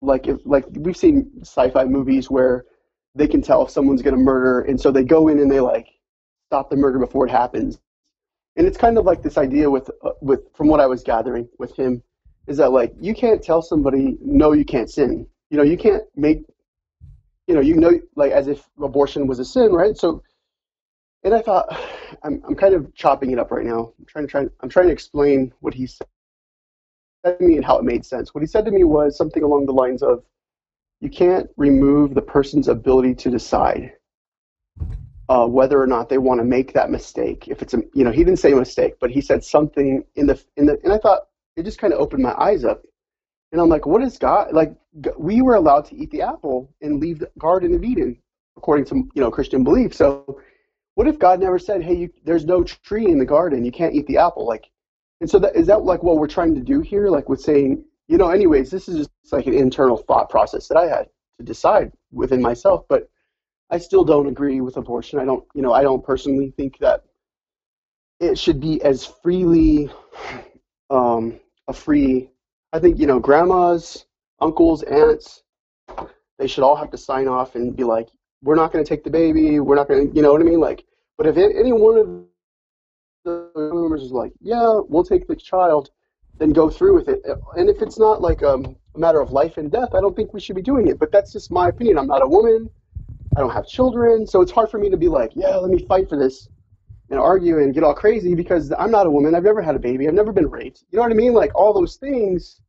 like 0.02 0.28
if 0.28 0.40
like 0.46 0.66
we've 0.72 0.98
seen 0.98 1.32
sci-fi 1.42 1.86
movies 1.86 2.30
where 2.30 2.66
they 3.14 3.28
can 3.28 3.42
tell 3.42 3.64
if 3.64 3.70
someone's 3.70 4.02
to 4.02 4.12
murder 4.12 4.62
and 4.62 4.82
so 4.82 4.92
they 4.92 5.04
go 5.04 5.28
in 5.28 5.38
and 5.38 5.50
they 5.50 5.60
like 5.60 5.88
stop 6.48 6.70
the 6.70 6.76
murder 6.76 6.98
before 6.98 7.26
it 7.28 7.32
happens 7.32 7.80
and 8.56 8.66
it's 8.66 8.80
kind 8.80 8.98
of 8.98 9.06
like 9.06 9.22
this 9.22 9.38
idea 9.38 9.70
with 9.70 9.90
uh, 10.04 10.10
with 10.22 10.42
from 10.54 10.68
what 10.68 10.82
i 10.82 10.86
was 10.88 11.04
gathering 11.04 11.48
with 11.60 11.74
him 11.78 12.04
is 12.48 12.58
that 12.58 12.72
like 12.72 12.94
you 13.00 13.14
can't 13.14 13.44
tell 13.44 13.62
somebody 13.62 14.18
no 14.20 14.52
you 14.52 14.66
can't 14.66 14.90
sin 14.90 15.26
you 15.50 15.56
know 15.56 15.64
you 15.64 15.78
can't 15.78 16.04
make 16.16 16.44
you 17.48 17.56
know 17.56 17.62
you 17.62 17.76
know 17.76 18.00
like 18.16 18.32
as 18.32 18.48
if 18.48 18.68
abortion 18.82 19.28
was 19.28 19.40
a 19.40 19.46
sin 19.46 19.72
right? 19.72 19.98
So 19.98 20.24
and 21.24 21.34
i 21.34 21.42
thought 21.42 21.68
i'm, 22.24 22.42
I'm 22.48 22.56
kind 22.56 22.74
of 22.74 22.94
chopping 22.96 23.32
it 23.32 23.40
up 23.40 23.52
right 23.52 23.66
now. 23.66 23.94
I'm 23.98 24.06
trying 24.06 24.26
to 24.26 24.32
try 24.32 24.46
i'm 24.62 24.70
trying 24.70 24.88
to 24.88 24.94
explain 24.94 25.54
what 25.62 25.74
he 25.74 25.88
said 25.88 26.08
to 27.26 27.38
me 27.40 27.56
and 27.56 27.66
how 27.66 27.78
it 27.78 27.84
made 27.84 28.06
sense. 28.06 28.34
What 28.34 28.42
he 28.42 28.48
said 28.48 28.66
to 28.66 28.72
me 28.72 28.84
was 28.84 29.18
something 29.18 29.44
along 29.44 29.66
the 29.66 29.74
lines 29.74 30.02
of 30.02 30.24
you 31.02 31.10
can't 31.10 31.50
remove 31.58 32.14
the 32.14 32.22
person's 32.22 32.68
ability 32.68 33.16
to 33.16 33.30
decide 33.30 33.94
uh, 35.30 35.46
whether 35.46 35.82
or 35.82 35.88
not 35.88 36.10
they 36.10 36.18
want 36.18 36.40
to 36.40 36.46
make 36.46 36.74
that 36.74 36.90
mistake. 36.90 37.48
If 37.48 37.62
it's 37.62 37.74
a, 37.74 37.82
you 37.94 38.04
know, 38.04 38.12
he 38.12 38.24
didn't 38.24 38.40
say 38.40 38.54
mistake, 38.54 38.96
but 39.00 39.12
he 39.12 39.22
said 39.22 39.44
something 39.44 40.04
in 40.16 40.28
the 40.28 40.42
in 40.56 40.66
the, 40.66 40.80
and 40.84 40.94
I 40.94 40.98
thought 40.98 41.28
it 41.56 41.64
just 41.64 41.80
kind 41.80 41.94
of 41.94 42.00
opened 42.00 42.24
my 42.24 42.34
eyes 42.34 42.64
up, 42.64 42.84
and 43.52 43.62
I'm 43.62 43.70
like, 43.70 43.86
what 43.86 44.02
is 44.02 44.18
God 44.18 44.54
like? 44.54 44.74
We 45.18 45.42
were 45.42 45.56
allowed 45.56 45.86
to 45.86 45.96
eat 45.96 46.12
the 46.12 46.22
apple 46.22 46.74
and 46.82 47.00
leave 47.00 47.20
the 47.20 47.32
Garden 47.38 47.74
of 47.74 47.84
Eden, 47.84 48.18
according 48.58 48.86
to 48.86 48.96
you 49.14 49.22
know 49.22 49.32
Christian 49.32 49.64
belief. 49.64 49.94
So, 49.94 50.42
what 50.96 51.08
if 51.08 51.20
God 51.20 51.40
never 51.40 51.60
said, 51.60 51.84
hey, 51.84 51.96
you, 51.96 52.10
there's 52.26 52.46
no 52.46 52.64
tree 52.64 53.06
in 53.06 53.20
the 53.20 53.26
garden, 53.26 53.64
you 53.64 53.72
can't 53.72 53.94
eat 53.94 54.08
the 54.08 54.18
apple, 54.18 54.46
like, 54.46 54.70
and 55.22 55.30
so 55.30 55.40
that 55.40 55.56
is 55.56 55.68
that 55.68 55.84
like 55.84 56.04
what 56.04 56.18
we're 56.18 56.28
trying 56.28 56.56
to 56.56 56.62
do 56.62 56.82
here, 56.82 57.10
like 57.10 57.30
with 57.30 57.42
saying, 57.42 57.84
you 58.08 58.18
know, 58.18 58.30
anyways, 58.30 58.72
this 58.72 58.88
is 58.88 58.98
just 58.98 59.12
like 59.32 59.48
an 59.48 59.54
internal 59.54 59.98
thought 59.98 60.30
process 60.30 60.68
that 60.68 60.78
I 60.78 60.88
had 60.88 61.08
to 61.40 61.46
decide 61.46 61.92
within 62.12 62.42
myself, 62.42 62.86
but 62.88 63.10
I 63.70 63.78
still 63.78 64.04
don't 64.04 64.28
agree 64.28 64.62
with 64.62 64.78
abortion. 64.78 65.20
I 65.20 65.26
don't, 65.26 65.44
you 65.54 65.62
know, 65.62 65.74
I 65.74 65.84
don't 65.84 66.04
personally 66.04 66.54
think 66.56 66.80
that 66.80 67.04
it 68.20 68.38
should 68.38 68.60
be 68.60 68.82
as 68.82 69.06
freely 69.06 69.92
um, 70.90 71.40
a 71.68 71.74
free. 71.74 72.30
I 72.74 72.80
think 72.80 73.00
you 73.00 73.08
know, 73.08 73.20
grandmas, 73.20 74.06
uncles, 74.40 74.84
aunts, 74.84 75.44
they 76.38 76.48
should 76.48 76.64
all 76.64 76.76
have 76.76 76.92
to 76.92 76.98
sign 76.98 77.28
off 77.28 77.56
and 77.56 77.76
be 77.76 77.84
like, 77.84 78.10
"We're 78.44 78.56
not 78.56 78.72
going 78.72 78.84
to 78.84 78.90
take 78.90 79.04
the 79.04 79.10
baby. 79.10 79.60
We're 79.60 79.76
not 79.76 79.88
going 79.88 80.10
to," 80.10 80.16
you 80.16 80.22
know 80.22 80.32
what 80.32 80.42
I 80.42 80.46
mean? 80.46 80.60
Like, 80.60 80.86
but 81.18 81.28
if 81.28 81.38
any 81.38 81.72
one 81.74 81.98
of 81.98 82.08
the 83.26 83.52
members 83.56 84.04
is 84.04 84.12
like, 84.12 84.34
"Yeah, 84.42 84.82
we'll 84.88 85.04
take 85.04 85.28
the 85.28 85.36
child," 85.36 85.90
then 86.40 86.52
go 86.52 86.70
through 86.70 86.96
with 86.96 87.08
it. 87.08 87.22
And 87.56 87.70
if 87.70 87.82
it's 87.82 87.98
not 87.98 88.22
like 88.22 88.44
um, 88.44 88.76
a 88.96 89.00
matter 89.00 89.22
of 89.22 89.32
life 89.32 89.58
and 89.58 89.72
death, 89.72 89.90
I 89.94 90.02
don't 90.02 90.16
think 90.16 90.34
we 90.34 90.40
should 90.40 90.56
be 90.56 90.62
doing 90.62 90.88
it. 90.88 91.00
But 91.00 91.12
that's 91.12 91.32
just 91.34 91.52
my 91.52 91.70
opinion. 91.70 91.98
I'm 91.98 92.08
not 92.08 92.22
a 92.22 92.28
woman. 92.28 92.70
I 93.36 93.40
don't 93.40 93.52
have 93.52 93.68
children, 93.68 94.26
so 94.26 94.42
it's 94.42 94.52
hard 94.52 94.70
for 94.72 94.80
me 94.80 94.90
to 94.90 94.98
be 94.98 95.08
like, 95.08 95.32
yeah, 95.36 95.56
let 95.58 95.70
me 95.70 95.86
fight 95.86 96.10
for 96.10 96.18
this 96.18 96.50
and 97.10 97.20
argue 97.20 97.60
and 97.60 97.74
get 97.74 97.84
all 97.84 97.94
crazy 97.94 98.36
because 98.36 98.74
I'm 98.78 98.92
not 98.92 99.08
a 99.08 99.10
woman. 99.10 99.36
I've 99.36 99.44
never 99.44 99.62
had 99.62 99.76
a 99.76 99.80
baby. 99.80 100.08
I've 100.08 100.14
never 100.14 100.32
been 100.32 100.50
raped. 100.50 100.84
You 100.92 100.98
know 100.98 101.04
what 101.04 101.12
I 101.12 101.16
mean? 101.16 101.34
Like 101.34 101.56
all 101.56 101.74
those 101.74 101.96
things. 101.96 102.62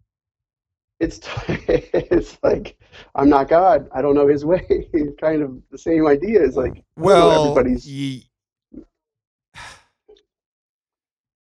It's 1.01 1.21
it's 1.49 2.39
like 2.43 2.77
I'm 3.15 3.29
not 3.29 3.49
God. 3.49 3.89
I 3.93 4.03
don't 4.03 4.15
know 4.15 4.29
His 4.29 4.45
way. 4.45 4.89
Kind 5.21 5.43
of 5.43 5.61
the 5.71 5.79
same 5.79 6.07
idea. 6.07 6.45
It's 6.45 6.57
like 6.57 6.85
well, 6.97 7.31
everybody's. 7.31 7.89
Ye- 7.89 8.25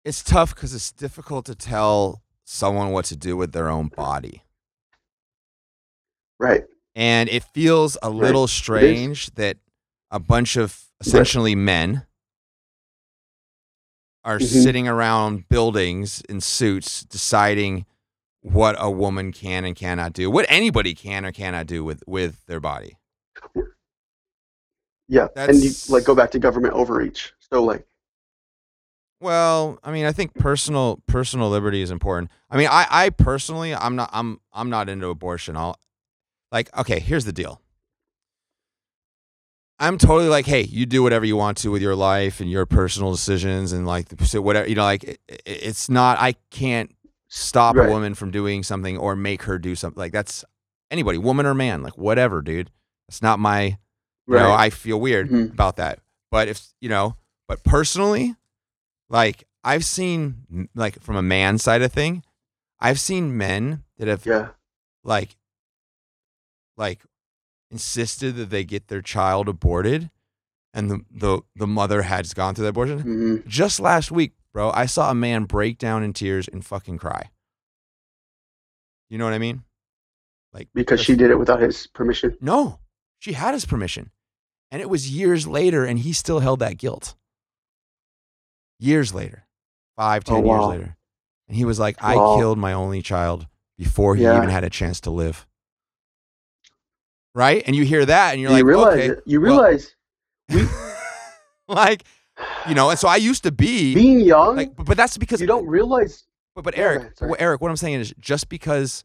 it's 0.03 0.21
tough 0.21 0.53
because 0.53 0.73
it's 0.73 0.91
difficult 0.91 1.45
to 1.45 1.55
tell 1.55 2.21
someone 2.43 2.91
what 2.91 3.05
to 3.05 3.15
do 3.15 3.37
with 3.37 3.53
their 3.53 3.69
own 3.69 3.87
body. 3.87 4.43
Right. 6.39 6.63
And 6.95 7.29
it 7.29 7.43
feels 7.43 7.97
a 8.03 8.09
little 8.09 8.47
strange 8.47 9.33
that 9.35 9.57
a 10.11 10.19
bunch 10.19 10.57
of 10.57 10.83
essentially 10.99 11.55
men 11.55 12.05
are 14.25 14.39
Mhm. 14.39 14.63
sitting 14.63 14.87
around 14.87 15.47
buildings 15.49 16.21
in 16.29 16.39
suits 16.41 17.03
deciding 17.03 17.85
what 18.41 18.75
a 18.79 18.89
woman 18.91 19.31
can 19.31 19.65
and 19.65 19.75
cannot 19.75 20.13
do, 20.13 20.29
what 20.29 20.45
anybody 20.49 20.93
can 20.93 21.25
or 21.25 21.31
cannot 21.31 21.65
do 21.67 21.83
with, 21.83 22.03
with 22.07 22.45
their 22.45 22.59
body. 22.59 22.97
Yeah, 25.07 25.27
and 25.35 25.57
you 25.61 25.71
like 25.89 26.05
go 26.05 26.15
back 26.15 26.31
to 26.31 26.39
government 26.39 26.73
overreach. 26.73 27.33
So 27.51 27.63
like, 27.63 27.85
Well, 29.19 29.79
I 29.83 29.91
mean, 29.91 30.05
I 30.05 30.11
think 30.11 30.33
personal 30.33 31.01
personal 31.07 31.49
liberty 31.49 31.81
is 31.81 31.91
important. 31.91 32.31
I 32.49 32.57
mean, 32.57 32.67
I, 32.69 32.85
I 32.89 33.09
personally, 33.09 33.73
I'm 33.75 33.95
not, 33.95 34.09
I'm, 34.13 34.39
I'm 34.51 34.69
not 34.69 34.89
into 34.89 35.07
abortion. 35.07 35.55
I'll, 35.57 35.77
like, 36.51 36.75
okay, 36.77 36.99
here's 36.99 37.25
the 37.25 37.33
deal. 37.33 37.61
I'm 39.83 39.97
totally 39.97 40.29
like, 40.29 40.45
hey, 40.45 40.61
you 40.61 40.85
do 40.85 41.03
whatever 41.03 41.25
you 41.25 41.35
want 41.35 41.57
to 41.59 41.69
with 41.69 41.81
your 41.81 41.95
life 41.95 42.39
and 42.39 42.49
your 42.49 42.65
personal 42.65 43.11
decisions 43.11 43.71
and 43.73 43.85
like, 43.85 44.07
so 44.23 44.41
whatever, 44.41 44.67
you 44.69 44.75
know, 44.75 44.83
like, 44.83 45.03
it, 45.03 45.19
it- 45.27 45.41
it's 45.45 45.89
not, 45.89 46.17
I 46.19 46.33
can't 46.51 46.95
stop 47.27 47.75
Right. 47.75 47.87
a 47.89 47.91
woman 47.91 48.13
from 48.13 48.31
doing 48.31 48.63
something 48.63 48.97
or 48.97 49.15
make 49.15 49.43
her 49.43 49.57
do 49.59 49.75
something. 49.75 49.99
Like, 49.99 50.11
that's 50.13 50.45
anybody, 50.91 51.17
woman 51.17 51.45
or 51.45 51.53
man, 51.53 51.83
like, 51.83 51.97
whatever, 51.97 52.41
dude. 52.41 52.69
It's 53.09 53.21
not 53.21 53.39
my, 53.39 53.63
you 53.63 54.35
know, 54.35 54.49
right? 54.49 54.65
I 54.65 54.69
feel 54.69 54.99
weird 55.01 55.29
Mhm. 55.29 55.51
about 55.53 55.75
that. 55.77 55.99
But 56.31 56.47
if 56.47 56.65
you 56.79 56.87
know, 56.89 57.17
but 57.47 57.63
personally, 57.63 58.35
like 59.09 59.43
I've 59.63 59.83
seen, 59.85 60.69
like 60.75 61.01
from 61.01 61.15
a 61.17 61.21
man 61.21 61.57
side 61.57 61.81
of 61.81 61.91
thing, 61.91 62.23
I've 62.79 62.99
seen 62.99 63.37
men 63.37 63.83
that 63.97 64.07
have 64.07 64.25
yeah, 64.25 64.49
like, 65.03 65.35
like 66.77 67.01
insisted 67.73 68.35
that 68.35 68.49
they 68.51 68.63
get 68.63 68.87
their 68.87 69.01
child 69.01 69.49
aborted, 69.49 70.09
and 70.73 70.89
the 70.89 70.99
the 71.11 71.41
the 71.55 71.67
mother 71.67 72.03
has 72.03 72.33
gone 72.33 72.55
through 72.55 72.63
the 72.63 72.69
abortion. 72.69 72.99
hmm 72.99 73.35
Just 73.47 73.79
last 73.79 74.11
week, 74.11 74.33
bro, 74.53 74.71
I 74.71 74.85
saw 74.85 75.11
a 75.11 75.15
man 75.15 75.43
break 75.45 75.77
down 75.79 76.03
in 76.03 76.13
tears 76.13 76.47
and 76.47 76.63
fucking 76.63 76.99
cry. 76.99 77.31
You 79.09 79.17
know 79.17 79.25
what 79.25 79.33
I 79.33 79.39
mean? 79.39 79.63
Like 80.53 80.69
because 80.73 81.01
she 81.01 81.15
did 81.15 81.31
it 81.31 81.39
without 81.39 81.59
his 81.59 81.87
permission. 81.87 82.37
no, 82.39 82.79
she 83.19 83.33
had 83.33 83.53
his 83.53 83.65
permission. 83.65 84.11
And 84.71 84.81
it 84.81 84.89
was 84.89 85.11
years 85.11 85.45
later, 85.45 85.85
and 85.85 85.99
he 85.99 86.13
still 86.13 86.39
held 86.39 86.59
that 86.59 86.77
guilt. 86.77 87.15
Years 88.79 89.13
later, 89.13 89.45
five, 89.95 90.23
Oh, 90.27 90.35
ten 90.35 90.45
years 90.45 90.65
later. 90.67 90.97
And 91.47 91.55
he 91.57 91.63
was 91.65 91.79
like, 91.79 91.95
I 92.01 92.17
Wow. 92.17 92.35
killed 92.35 92.57
my 92.57 92.73
only 92.73 93.01
child 93.03 93.47
before 93.77 94.15
he 94.15 94.23
Yeah. 94.23 94.35
even 94.37 94.49
had 94.49 94.63
a 94.63 94.69
chance 94.71 94.99
to 95.01 95.11
live. 95.11 95.45
Right? 97.35 97.63
And 97.65 97.75
you 97.75 97.83
hear 97.83 98.05
that, 98.05 98.33
and 98.33 98.41
you're 98.41 98.51
you 98.51 98.57
like, 98.57 98.65
realize 98.65 98.93
okay. 98.93 99.07
it. 99.07 99.23
You 99.25 99.41
well- 99.41 99.51
realize 99.51 99.95
like, 101.67 102.03
you 102.67 102.75
know, 102.75 102.89
and 102.89 102.99
so 102.99 103.07
I 103.07 103.15
used 103.15 103.43
to 103.43 103.51
be 103.51 103.93
being 103.95 104.19
young. 104.19 104.55
like, 104.55 104.75
but, 104.75 104.85
but 104.85 104.97
that's 104.97 105.17
because 105.17 105.41
you 105.41 105.47
don't 105.47 105.67
realize. 105.67 106.25
but, 106.55 106.63
but 106.63 106.77
Eric, 106.77 107.17
sorry. 107.17 107.31
well, 107.31 107.37
Eric, 107.39 107.61
what 107.61 107.69
I'm 107.69 107.77
saying 107.77 107.99
is 108.01 108.13
just 108.19 108.49
because 108.49 109.03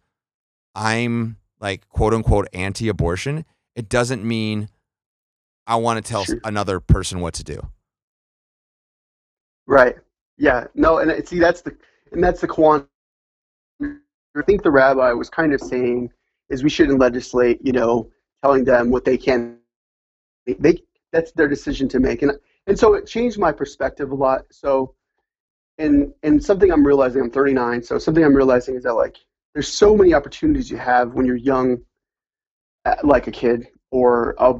I'm 0.74 1.36
like 1.60 1.88
quote 1.88 2.12
unquote 2.14 2.48
anti-abortion, 2.52 3.44
it 3.76 3.88
doesn't 3.88 4.24
mean 4.24 4.68
I 5.66 5.76
want 5.76 6.04
to 6.04 6.08
tell 6.10 6.24
Sure. 6.24 6.40
another 6.44 6.80
person 6.80 7.20
what 7.20 7.34
to 7.34 7.44
do. 7.44 7.60
Right. 9.66 9.96
Yeah. 10.38 10.66
No. 10.74 10.98
And 10.98 11.26
see, 11.28 11.38
that's 11.38 11.60
the 11.62 11.76
and 12.12 12.22
that's 12.22 12.40
the 12.40 12.46
quant. 12.48 12.86
I 13.82 14.42
think 14.46 14.62
the 14.62 14.70
rabbi 14.70 15.12
was 15.12 15.28
kind 15.28 15.52
of 15.52 15.60
saying 15.60 16.10
is 16.48 16.62
we 16.62 16.70
shouldn't 16.70 16.98
legislate. 16.98 17.58
You 17.62 17.72
know, 17.72 18.10
telling 18.42 18.64
them 18.64 18.90
what 18.90 19.04
they 19.04 19.16
can. 19.16 19.58
They 20.46 20.82
that's 21.12 21.32
their 21.32 21.48
decision 21.48 21.88
to 21.88 22.00
make, 22.00 22.22
and 22.22 22.32
and 22.66 22.78
so 22.78 22.94
it 22.94 23.06
changed 23.06 23.38
my 23.38 23.52
perspective 23.52 24.10
a 24.10 24.14
lot. 24.14 24.42
So, 24.50 24.94
and 25.78 26.12
and 26.22 26.42
something 26.42 26.70
I'm 26.72 26.86
realizing, 26.86 27.22
I'm 27.22 27.30
39, 27.30 27.82
so 27.82 27.98
something 27.98 28.24
I'm 28.24 28.34
realizing 28.34 28.76
is 28.76 28.84
that 28.84 28.94
like 28.94 29.16
there's 29.54 29.68
so 29.68 29.96
many 29.96 30.14
opportunities 30.14 30.70
you 30.70 30.76
have 30.78 31.14
when 31.14 31.26
you're 31.26 31.36
young, 31.36 31.78
uh, 32.84 32.96
like 33.04 33.26
a 33.26 33.30
kid, 33.30 33.68
or 33.90 34.34
a, 34.38 34.54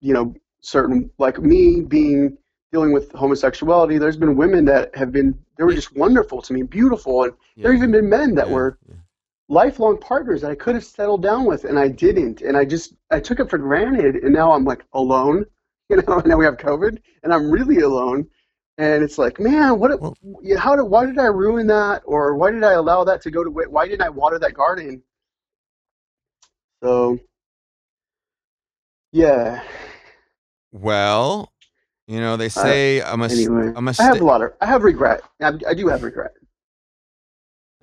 you 0.00 0.14
know, 0.14 0.34
certain 0.60 1.10
like 1.18 1.38
me 1.38 1.80
being 1.82 2.36
dealing 2.72 2.92
with 2.92 3.12
homosexuality. 3.12 3.98
There's 3.98 4.16
been 4.16 4.36
women 4.36 4.64
that 4.66 4.94
have 4.96 5.12
been 5.12 5.38
they 5.56 5.64
were 5.64 5.74
just 5.74 5.96
wonderful 5.96 6.42
to 6.42 6.52
me, 6.52 6.62
beautiful, 6.62 7.24
and 7.24 7.32
there 7.62 7.72
have 7.72 7.78
even 7.80 7.92
been 7.92 8.08
men 8.08 8.34
that 8.34 8.48
Yeah, 8.48 8.54
were 8.54 8.78
yeah. 8.88 8.94
Lifelong 9.48 9.98
partners 9.98 10.42
that 10.42 10.50
I 10.50 10.54
could 10.54 10.74
have 10.74 10.84
settled 10.84 11.22
down 11.22 11.44
with, 11.44 11.64
and 11.64 11.78
I 11.78 11.88
didn't, 11.88 12.42
and 12.42 12.56
I 12.56 12.64
just 12.64 12.94
I 13.10 13.20
took 13.20 13.40
it 13.40 13.50
for 13.50 13.58
granted, 13.58 14.16
and 14.16 14.32
now 14.32 14.52
I'm 14.52 14.64
like 14.64 14.84
alone, 14.92 15.44
you 15.90 15.96
know. 15.96 16.18
And 16.18 16.26
now 16.26 16.36
we 16.36 16.44
have 16.44 16.56
COVID, 16.56 16.98
and 17.22 17.32
I'm 17.32 17.50
really 17.50 17.80
alone, 17.80 18.26
and 18.78 19.02
it's 19.02 19.18
like, 19.18 19.38
man, 19.40 19.78
what? 19.78 20.00
Well- 20.00 20.16
how 20.58 20.76
did? 20.76 20.84
Why 20.84 21.06
did 21.06 21.18
I 21.18 21.26
ruin 21.26 21.66
that, 21.68 22.02
or 22.04 22.36
why 22.36 22.50
did 22.50 22.64
I 22.64 22.72
allow 22.72 23.04
that 23.04 23.22
to 23.22 23.30
go 23.30 23.44
to? 23.44 23.50
Why 23.50 23.86
didn't 23.86 24.02
I 24.02 24.08
water 24.08 24.38
that 24.38 24.54
garden? 24.54 25.02
So, 26.82 27.18
yeah, 29.12 29.62
Well, 30.72 31.52
You 32.06 32.20
know, 32.20 32.36
they 32.36 32.46
uh, 32.46 32.48
say 32.48 33.00
a, 33.00 33.16
mis- 33.16 33.32
Anyway, 33.32 33.72
a 33.74 33.94
I 33.98 34.04
have 34.04 34.20
a 34.20 34.24
lot 34.24 34.42
of 34.42 34.52
I 34.60 34.66
have 34.66 34.82
regret. 34.84 35.22
I, 35.40 35.52
I 35.68 35.74
do 35.74 35.88
have 35.88 36.02
regret. 36.02 36.32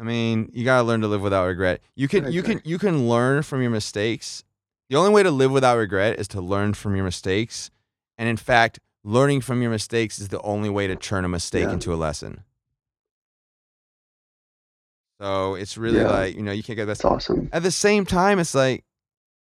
I 0.03 0.05
mean, 0.05 0.49
you 0.51 0.65
gotta 0.65 0.83
learn 0.83 0.99
to 0.99 1.07
live 1.07 1.21
without 1.21 1.45
regret. 1.45 1.79
You 1.95 2.09
can, 2.09 2.29
you 2.29 2.43
can, 2.43 2.61
you 2.65 2.77
can 2.77 3.07
learn 3.07 3.41
from 3.41 3.61
your 3.61 3.71
mistakes. 3.71 4.43
The 4.89 4.97
only 4.97 5.11
way 5.11 5.23
to 5.23 5.31
live 5.31 5.49
without 5.49 5.77
regret 5.77 6.19
is 6.19 6.27
to 6.29 6.41
learn 6.41 6.73
from 6.73 6.93
your 6.93 7.05
mistakes, 7.05 7.71
and 8.17 8.27
in 8.27 8.35
fact, 8.35 8.81
learning 9.05 9.39
from 9.39 9.61
your 9.61 9.71
mistakes 9.71 10.19
is 10.19 10.27
the 10.27 10.41
only 10.41 10.69
way 10.69 10.87
to 10.87 10.97
turn 10.97 11.23
a 11.23 11.29
mistake 11.29 11.67
Yeah. 11.67 11.71
into 11.71 11.93
a 11.93 11.95
lesson. 11.95 12.43
So 15.21 15.55
it's 15.55 15.77
really 15.77 15.99
Yeah. 15.99 16.09
like 16.09 16.35
you 16.35 16.41
know 16.41 16.51
you 16.51 16.63
can't 16.63 16.75
get 16.75 16.83
that. 16.83 16.97
That's 16.97 17.05
awesome. 17.05 17.47
At 17.53 17.63
the 17.63 17.71
same 17.71 18.05
time, 18.05 18.39
it's 18.39 18.53
like, 18.53 18.83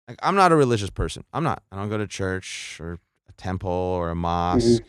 like 0.10 0.19
I'm 0.22 0.36
not 0.36 0.52
a 0.52 0.58
religious 0.58 0.89
person. 0.89 1.24
I'm 1.32 1.45
not. 1.45 1.63
I 1.72 1.78
don't 1.78 1.88
go 1.88 1.98
to 1.98 2.06
church 2.06 2.82
or 2.82 3.00
a 3.30 3.32
temple 3.38 3.72
or 3.72 4.10
a 4.10 4.12
mm-hmm. 4.12 4.24
mosque, 4.24 4.84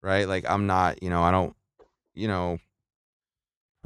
right? 0.00 0.28
Like 0.28 0.48
I'm 0.48 0.68
not. 0.68 1.02
You 1.02 1.10
know, 1.10 1.24
I 1.24 1.32
don't. 1.32 1.56
You 2.14 2.28
know, 2.28 2.60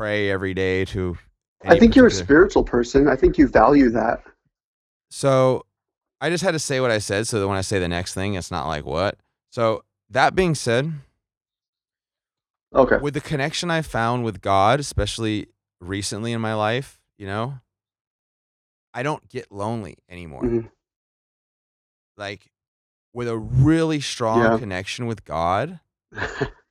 pray 0.02 0.30
every 0.32 0.52
day 0.52 0.84
to. 0.84 1.16
I 1.64 1.78
think 1.78 1.94
you're 1.94 2.08
a 2.08 2.10
spiritual 2.10 2.64
person. 2.64 3.06
I 3.08 3.14
think 3.14 3.38
you 3.38 3.46
value 3.46 3.88
that. 3.90 4.24
So 5.12 5.64
I 6.20 6.28
just 6.28 6.42
had 6.42 6.50
to 6.52 6.58
say 6.58 6.80
what 6.80 6.90
I 6.90 6.98
said 6.98 7.28
so 7.28 7.38
that 7.38 7.46
when 7.46 7.56
I 7.56 7.60
say 7.60 7.78
the 7.78 7.86
next 7.86 8.12
thing, 8.12 8.34
it's 8.34 8.50
not 8.50 8.66
like 8.66 8.84
what. 8.84 9.16
So 9.50 9.84
that 10.10 10.34
being 10.34 10.56
said, 10.56 10.92
Okay. 12.74 12.96
with 13.00 13.14
the 13.14 13.20
connection 13.20 13.70
I 13.70 13.82
found 13.82 14.24
with 14.24 14.40
God, 14.40 14.80
especially 14.80 15.46
recently 15.80 16.32
in 16.32 16.40
my 16.40 16.54
life, 16.54 16.98
you 17.16 17.26
know, 17.28 17.60
I 18.92 19.04
don't 19.04 19.28
get 19.28 19.52
lonely 19.52 19.98
anymore. 20.08 20.42
Mhm. 20.42 20.68
Like 22.16 22.50
with 23.12 23.28
a 23.28 23.38
really 23.38 24.00
strong 24.00 24.40
Yeah. 24.40 24.58
connection 24.58 25.06
with 25.06 25.24
God 25.24 25.78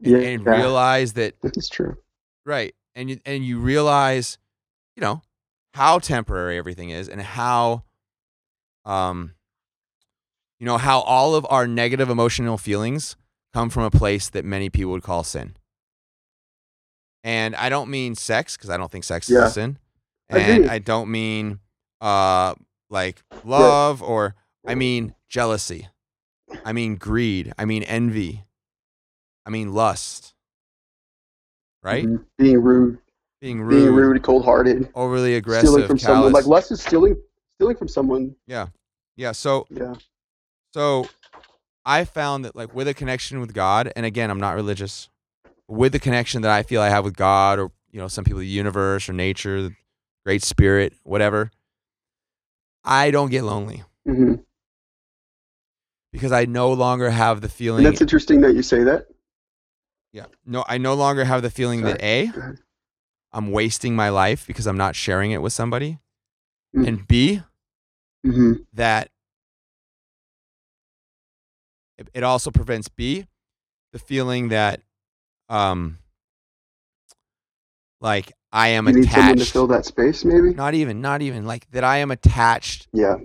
yeah, 0.00 0.18
and 0.18 0.44
yeah, 0.44 0.56
realize 0.56 1.14
that 1.14 1.34
that's 1.42 1.68
true. 1.68 1.96
right 2.44 2.74
and 2.94 3.10
you, 3.10 3.20
and 3.24 3.44
you 3.44 3.58
realize 3.58 4.38
you 4.96 5.00
know 5.00 5.22
how 5.74 5.98
temporary 5.98 6.58
everything 6.58 6.90
is 6.90 7.08
and 7.08 7.20
how 7.20 7.84
um 8.84 9.34
you 10.58 10.66
know 10.66 10.78
how 10.78 11.00
all 11.00 11.34
of 11.34 11.46
our 11.50 11.66
negative 11.66 12.10
emotional 12.10 12.58
feelings 12.58 13.16
come 13.52 13.70
from 13.70 13.84
a 13.84 13.90
place 13.90 14.28
that 14.30 14.44
many 14.44 14.68
people 14.68 14.92
would 14.92 15.02
call 15.02 15.22
sin. 15.24 15.56
And 17.24 17.54
i 17.56 17.68
don't 17.68 17.90
mean 17.90 18.14
sex 18.14 18.56
because 18.56 18.70
i 18.70 18.76
don't 18.76 18.90
think 18.90 19.04
sex 19.04 19.28
is 19.28 19.36
a 19.36 19.50
sin 19.50 19.78
and 20.28 20.64
agree. 20.64 20.68
i 20.68 20.78
don't 20.78 21.10
mean 21.10 21.58
uh 22.00 22.54
like 22.90 23.22
love 23.44 24.02
or 24.02 24.34
i 24.66 24.74
mean 24.74 25.14
jealousy. 25.28 25.88
I 26.64 26.72
mean 26.72 26.96
greed. 26.96 27.52
I 27.58 27.64
mean 27.64 27.82
envy 27.84 28.44
i 29.48 29.50
mean 29.50 29.72
lust 29.72 30.34
right 31.82 32.04
Mhm. 32.06 32.24
Being 32.36 32.62
rude, 32.62 32.98
being 33.40 33.66
being 33.66 33.88
rude, 33.88 33.94
rude, 34.12 34.22
cold-hearted, 34.22 34.90
overly 34.94 35.34
aggressive. 35.34 35.68
stealing 35.70 35.86
from 35.88 35.98
someone. 35.98 36.32
Like 36.32 36.46
lust 36.46 36.70
is 36.70 36.80
stealing, 36.82 37.16
stealing 37.54 37.76
from 37.76 37.88
someone. 37.88 38.36
yeah, 38.46 38.66
yeah. 39.16 39.32
So, 39.32 39.66
Yeah. 39.70 39.94
so 40.74 41.08
I 41.84 42.04
found 42.04 42.44
that 42.44 42.54
like 42.54 42.72
with 42.74 42.86
a 42.88 42.94
connection 42.94 43.40
with 43.40 43.54
God, 43.54 43.92
and 43.96 44.04
again, 44.06 44.30
I'm 44.30 44.38
not 44.38 44.54
religious. 44.54 45.08
With 45.66 45.92
the 45.92 45.98
connection 45.98 46.42
that 46.42 46.50
I 46.50 46.62
feel 46.62 46.80
I 46.80 46.88
have 46.90 47.04
with 47.04 47.16
God, 47.16 47.58
or 47.58 47.72
you 47.90 47.98
know, 48.00 48.08
some 48.08 48.24
people, 48.24 48.40
the 48.40 48.46
universe 48.46 49.08
or 49.08 49.12
nature, 49.14 49.62
the 49.62 49.74
great 50.24 50.42
spirit, 50.42 50.92
whatever. 51.02 51.50
I 52.84 53.10
don't 53.10 53.30
get 53.30 53.42
lonely 53.44 53.82
hmm 54.06 54.34
because 56.12 56.32
I 56.32 56.44
no 56.46 56.72
longer 56.72 57.10
have 57.10 57.40
the 57.40 57.48
feeling. 57.48 57.78
And 57.78 57.82
feeling. 57.82 57.92
that's 57.92 58.00
interesting 58.00 58.40
that 58.42 58.54
you 58.54 58.62
say 58.62 58.84
that. 58.84 59.06
Yeah, 60.12 60.26
no, 60.46 60.64
I 60.66 60.78
no 60.78 60.94
longer 60.94 61.24
have 61.24 61.42
the 61.42 61.50
feeling 61.50 61.82
that 61.84 62.02
a. 62.02 62.30
I'm 63.32 63.50
wasting 63.50 63.94
my 63.94 64.08
life 64.08 64.46
because 64.46 64.66
I'm 64.66 64.78
not 64.78 64.96
sharing 64.96 65.32
it 65.32 65.42
with 65.42 65.52
somebody, 65.52 65.98
Mm. 66.74 66.86
and 66.86 67.08
b 67.08 67.42
hmm 68.24 68.52
that 68.74 69.10
it, 72.14 72.22
also 72.22 72.50
prevents 72.50 72.88
B, 72.88 73.26
the 73.92 73.98
feeling 73.98 74.48
that 74.48 74.80
um 75.48 75.98
like 78.00 78.32
I 78.52 78.68
am 78.68 78.88
You 78.88 79.02
someone 79.04 79.36
to 79.38 79.46
fill 79.46 79.66
that 79.68 79.84
space, 79.86 80.24
maybe. 80.24 80.54
Not 80.54 80.74
even, 80.74 81.00
not 81.00 81.22
even 81.22 81.46
like 81.46 81.70
that 81.72 81.84
I 81.84 81.98
am 81.98 82.10
attached 82.10 82.88
Yeah. 82.92 83.16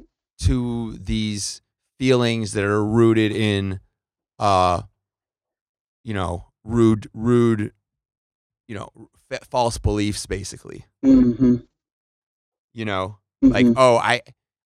to 0.41 0.93
these 0.97 1.61
feelings 1.99 2.53
that 2.53 2.63
are 2.63 2.83
rooted 2.83 3.31
in 3.31 3.79
uh 4.39 4.81
you 6.05 6.13
know, 6.13 6.45
rude 6.63 7.08
rude 7.13 7.71
you 8.67 8.76
know, 8.76 8.89
f- 9.32 9.45
false 9.49 9.78
beliefs 9.78 10.26
basically. 10.26 10.86
hmm 11.04 11.58
You 12.73 12.86
know, 12.86 13.17
like 13.41 13.67
oh 13.76 13.97
i 13.97 14.21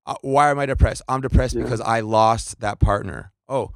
uh, 0.06 0.16
why 0.22 0.50
am 0.52 0.60
i 0.60 0.66
depressed 0.68 1.02
i'm 1.10 1.20
depressed 1.22 1.56
Yeah. 1.56 1.64
because 1.64 1.82
i 1.82 2.00
lost 2.02 2.60
that 2.60 2.80
partner 2.80 3.34
oh 3.50 3.72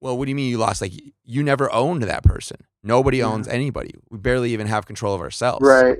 well 0.00 0.16
what 0.16 0.24
do 0.24 0.30
you 0.30 0.34
mean 0.34 0.50
you 0.50 0.56
lost 0.58 0.80
like 0.80 0.92
you 1.24 1.42
never 1.42 1.70
owned 1.70 2.02
that 2.04 2.22
person 2.24 2.56
nobody 2.82 3.18
Yeah. 3.18 3.26
owns 3.26 3.46
anybody 3.46 3.94
we 4.10 4.16
barely 4.18 4.52
even 4.54 4.66
have 4.68 4.86
control 4.86 5.14
of 5.14 5.20
ourselves 5.20 5.60
right. 5.66 5.98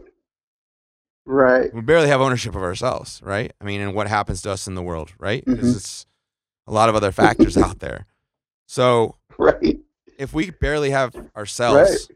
Right. 1.26 1.72
we 1.74 1.82
barely 1.82 2.08
have 2.08 2.22
ownership 2.22 2.54
of 2.56 2.62
ourselves 2.62 3.20
right 3.22 3.52
i 3.60 3.64
mean 3.64 3.82
and 3.82 3.94
what 3.94 4.06
happens 4.08 4.40
to 4.42 4.50
us 4.50 4.66
in 4.66 4.74
the 4.74 4.82
world 4.82 5.12
right 5.18 5.44
because 5.44 5.74
Mhm. 5.74 5.76
it's 5.76 6.06
a 6.66 6.72
lot 6.72 6.88
of 6.88 6.94
other 6.94 7.12
factors 7.12 7.56
out 7.58 7.80
there 7.80 8.06
so 8.66 9.16
Right. 9.38 9.78
If 10.18 10.34
we 10.34 10.50
barely 10.50 10.90
have 10.90 11.14
ourselves 11.36 12.10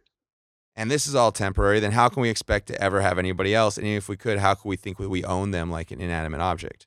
and 0.76 0.90
this 0.90 1.06
is 1.06 1.14
all 1.14 1.32
temporary 1.32 1.80
then 1.80 1.92
how 1.92 2.08
can 2.08 2.20
we 2.20 2.28
expect 2.28 2.66
to 2.66 2.80
ever 2.82 3.00
have 3.00 3.18
anybody 3.18 3.54
else 3.54 3.78
and 3.78 3.86
if 3.86 4.08
we 4.08 4.16
could 4.16 4.38
how 4.38 4.54
could 4.54 4.68
we 4.68 4.76
think 4.76 4.98
we 4.98 5.24
own 5.24 5.50
them 5.50 5.70
like 5.70 5.90
an 5.90 6.00
inanimate 6.00 6.40
object 6.40 6.86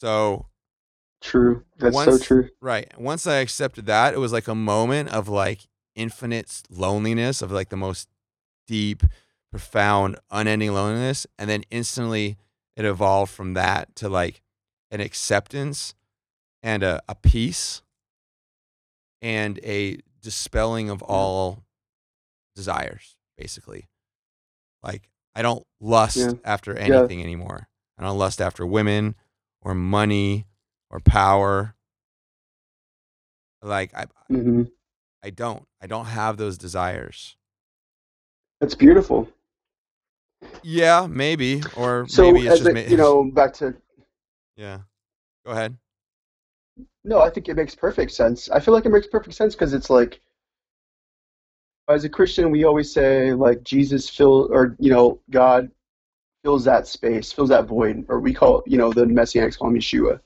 so 0.00 0.46
True. 1.20 1.64
That's 1.78 1.96
so 1.96 2.18
true. 2.18 2.48
Right. 2.60 2.92
Once 2.98 3.26
I 3.26 3.36
accepted 3.36 3.86
that, 3.86 4.14
it 4.14 4.18
was 4.18 4.32
like 4.32 4.48
a 4.48 4.54
moment 4.54 5.10
of 5.10 5.28
like 5.28 5.66
infinite 5.94 6.62
loneliness, 6.70 7.42
of 7.42 7.50
like 7.50 7.70
the 7.70 7.76
most 7.76 8.08
deep, 8.66 9.02
profound, 9.50 10.16
unending 10.30 10.72
loneliness. 10.72 11.26
And 11.38 11.50
then 11.50 11.64
instantly 11.70 12.36
it 12.76 12.84
evolved 12.84 13.32
from 13.32 13.54
that 13.54 13.94
to 13.96 14.08
like 14.08 14.42
an 14.90 15.00
acceptance 15.00 15.94
and 16.62 16.82
a, 16.82 17.02
a 17.08 17.14
peace 17.14 17.82
and 19.22 19.58
a 19.64 19.98
dispelling 20.20 20.90
of 20.90 21.02
all 21.02 21.64
desires, 22.54 23.16
basically. 23.36 23.88
Like 24.82 25.08
I 25.34 25.42
don't 25.42 25.64
lust 25.80 26.18
Yeah. 26.18 26.32
after 26.44 26.76
anything 26.76 27.22
anymore. 27.22 27.68
I 27.98 28.04
don't 28.04 28.18
lust 28.18 28.40
after 28.40 28.66
women 28.66 29.14
or 29.62 29.74
money 29.74 30.46
or 30.90 31.00
power. 31.00 31.74
Like 33.62 33.92
I, 33.94 34.06
hmm 34.28 34.62
I 35.22 35.30
don't. 35.30 35.66
I 35.82 35.86
don't 35.88 36.06
have 36.06 36.36
those 36.36 36.58
desires. 36.58 37.36
That's 38.60 38.74
beautiful. 38.74 39.28
Yeah, 40.62 41.06
maybe, 41.08 41.62
or 41.76 42.06
So, 42.08 42.22
maybe 42.32 42.46
it's 42.46 42.58
just 42.58 42.70
a, 42.70 42.90
you 42.90 42.96
know, 42.96 43.30
back 43.34 43.52
to 43.54 43.74
Yeah. 44.56 44.80
Go 45.44 45.52
ahead. 45.52 45.76
No, 47.08 47.22
I 47.22 47.30
think 47.30 47.48
it 47.48 47.56
makes 47.56 47.74
perfect 47.74 48.12
sense. 48.12 48.50
I 48.50 48.60
feel 48.60 48.74
like 48.74 48.84
it 48.84 48.90
makes 48.90 49.06
perfect 49.06 49.34
sense 49.34 49.54
because 49.54 49.72
it's 49.72 49.88
like, 49.88 50.20
as 51.88 52.04
a 52.04 52.08
Christian, 52.08 52.50
we 52.50 52.64
always 52.64 52.92
say 52.92 53.32
like 53.32 53.62
Jesus 53.62 54.10
fill 54.10 54.48
or 54.52 54.76
you 54.78 54.90
know 54.90 55.20
God 55.30 55.70
fills 56.44 56.64
that 56.64 56.86
space, 56.86 57.32
fills 57.32 57.48
that 57.48 57.66
void, 57.66 58.04
or 58.08 58.20
we 58.20 58.34
call 58.34 58.62
you 58.66 58.76
know 58.76 58.92
the 58.92 59.06
Messianics 59.06 59.58
call 59.58 59.68
him 59.68 59.76
Yeshua. 59.76 60.20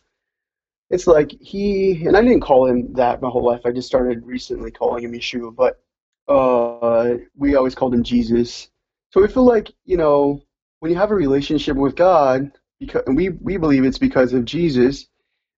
It's 0.90 1.06
like 1.06 1.30
he 1.40 2.04
and 2.04 2.16
I 2.16 2.22
didn't 2.22 2.40
call 2.40 2.66
him 2.66 2.92
that 2.94 3.22
my 3.22 3.30
whole 3.30 3.46
life. 3.46 3.62
I 3.64 3.70
just 3.70 3.86
started 3.86 4.26
recently 4.26 4.72
calling 4.72 5.04
him 5.04 5.12
Yeshua, 5.12 5.54
but 5.54 5.80
uh, 6.28 7.14
we 7.36 7.54
always 7.54 7.76
called 7.76 7.94
him 7.94 8.02
Jesus. 8.02 8.68
So 9.10 9.20
we 9.20 9.28
feel 9.28 9.44
like 9.44 9.72
you 9.84 9.96
know 9.96 10.42
when 10.80 10.90
you 10.90 10.98
have 10.98 11.12
a 11.12 11.14
relationship 11.14 11.76
with 11.76 11.94
God, 11.94 12.50
because 12.80 13.04
and 13.06 13.16
we 13.16 13.28
we 13.28 13.56
believe 13.56 13.84
it's 13.84 13.98
because 13.98 14.32
of 14.32 14.44
Jesus, 14.44 15.06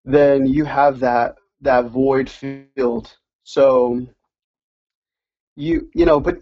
then 0.05 0.47
you 0.47 0.65
have 0.65 1.01
that 1.01 1.37
that 1.61 1.87
void 1.87 2.29
filled. 2.29 3.17
So 3.45 4.07
you 5.57 5.91
you 5.95 6.05
know, 6.05 6.21
but 6.21 6.39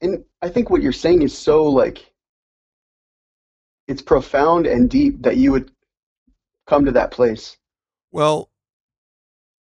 and 0.00 0.24
I 0.42 0.48
think 0.48 0.70
what 0.70 0.82
you're 0.82 0.92
saying 0.92 1.22
is 1.22 1.36
so 1.36 1.64
like 1.64 2.10
it's 3.88 4.02
profound 4.02 4.66
and 4.66 4.88
deep 4.88 5.22
that 5.22 5.36
you 5.36 5.52
would 5.52 5.72
come 6.66 6.84
to 6.84 6.92
that 6.92 7.10
place. 7.10 7.56
Well, 8.12 8.50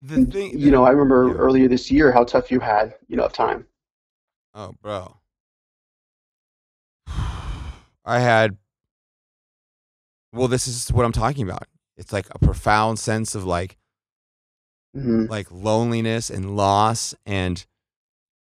the 0.03 0.25
thing, 0.25 0.59
you 0.59 0.70
know, 0.70 0.85
I 0.85 0.90
remember 0.90 1.29
yeah. 1.29 1.35
earlier 1.35 1.68
this 1.68 1.90
year 1.90 2.12
how 2.12 2.25
tough 2.25 2.51
you 2.51 2.61
had, 2.61 2.94
you 3.09 3.16
know, 3.16 3.25
of 3.25 3.33
time. 3.33 3.66
Oh, 4.55 4.75
bro. 4.83 5.18
I 7.09 8.20
had. 8.20 8.57
Well, 10.33 10.49
this 10.49 10.66
is 10.68 10.92
what 10.92 11.05
I'm 11.05 11.12
talking 11.12 11.42
about. 11.49 11.66
It's 11.97 12.13
like 12.13 12.27
a 12.31 12.39
profound 12.39 12.99
sense 12.99 13.35
of 13.35 13.45
like 13.45 13.77
hmm 14.95 15.27
like 15.27 15.51
loneliness 15.51 16.31
and 16.31 16.57
loss 16.57 17.15
and 17.27 17.67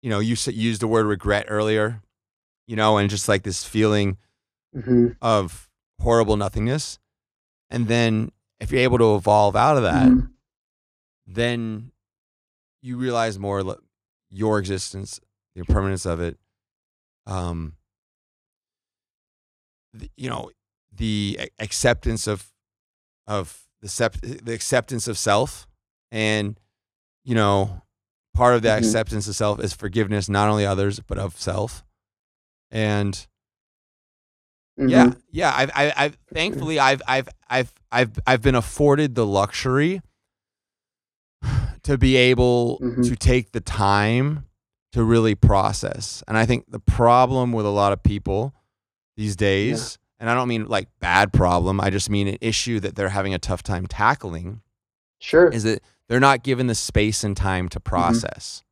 you 0.03 0.09
know 0.11 0.19
you 0.21 0.37
used 0.47 0.81
the 0.81 0.87
word 0.89 1.07
regret 1.07 1.47
earlier 1.49 2.03
you 2.67 2.77
know 2.77 2.97
and 2.99 3.11
just 3.11 3.29
like 3.29 3.43
this 3.43 3.65
feeling 3.65 4.17
hmm 4.75 5.09
of 5.21 5.69
horrible 6.01 6.37
nothingness. 6.37 6.99
And 7.71 7.89
then 7.89 8.31
if 8.61 8.71
you're 8.71 8.81
able 8.83 8.99
to 8.99 9.15
evolve 9.17 9.57
out 9.57 9.77
of 9.77 9.83
that 9.83 10.09
Mhm. 10.11 10.31
then 11.27 11.93
you 12.81 12.97
realize 12.97 13.39
more 13.39 13.77
your 14.31 14.59
existence 14.59 15.21
the 15.55 15.61
impermanence 15.61 16.07
of 16.07 16.21
it 16.21 16.39
um 17.27 17.75
you 20.17 20.29
know 20.31 20.51
the 20.93 21.51
acceptance 21.59 22.27
of 22.27 22.53
of 23.29 23.62
the 23.81 23.88
sep- 23.88 24.21
the 24.21 24.53
acceptance 24.53 25.07
of 25.07 25.17
self 25.17 25.69
and 26.11 26.59
you 27.25 27.35
know 27.37 27.83
part 28.35 28.55
of 28.57 28.62
that 28.62 28.83
Mhm. 28.83 28.87
acceptance 28.87 29.29
of 29.29 29.37
self 29.37 29.61
is 29.61 29.73
forgiveness 29.73 30.29
not 30.29 30.49
only 30.49 30.67
others 30.67 30.99
but 31.01 31.19
of 31.19 31.38
self 31.41 31.85
and 32.73 33.27
yeah 34.77 35.07
Mhm. 35.09 35.21
yeah 35.31 35.53
i've 35.57 35.71
I, 35.75 35.93
i've 35.97 36.19
thankfully 36.33 36.79
i've 36.79 37.03
i've 37.07 37.29
i've 37.49 37.73
i've 37.93 38.19
i've 38.27 38.43
been 38.43 38.55
afforded 38.55 39.14
the 39.14 39.27
luxury 39.27 40.01
to 41.83 41.97
be 41.99 42.17
able 42.17 42.79
Mhm. 42.81 43.09
to 43.09 43.17
take 43.17 43.53
the 43.53 43.61
time 43.61 44.45
to 44.93 45.03
really 45.05 45.35
process 45.35 46.23
and 46.29 46.37
i 46.38 46.47
think 46.47 46.64
the 46.69 46.81
problem 46.81 47.53
with 47.53 47.67
a 47.67 47.71
lot 47.71 47.93
of 47.93 48.03
people 48.03 48.55
these 49.17 49.37
days 49.37 49.99
and 50.21 50.29
i 50.31 50.35
don't 50.35 50.49
mean 50.49 50.67
like 50.67 50.89
bad 51.01 51.33
problem 51.33 51.81
i 51.81 51.91
just 51.91 52.11
mean 52.11 52.29
an 52.29 52.39
issue 52.41 52.81
that 52.81 52.95
they're 52.95 53.09
having 53.11 53.35
a 53.35 53.39
tough 53.39 53.63
time 53.63 53.87
tackling 53.87 54.61
Sure. 55.21 55.49
is 55.49 55.65
that 55.65 55.83
they're 56.09 56.21
not 56.21 56.45
given 56.45 56.69
the 56.69 56.75
space 56.75 57.25
and 57.25 57.37
time 57.37 57.69
to 57.71 57.81
mm-hmm. 57.81 57.89
process 57.89 58.63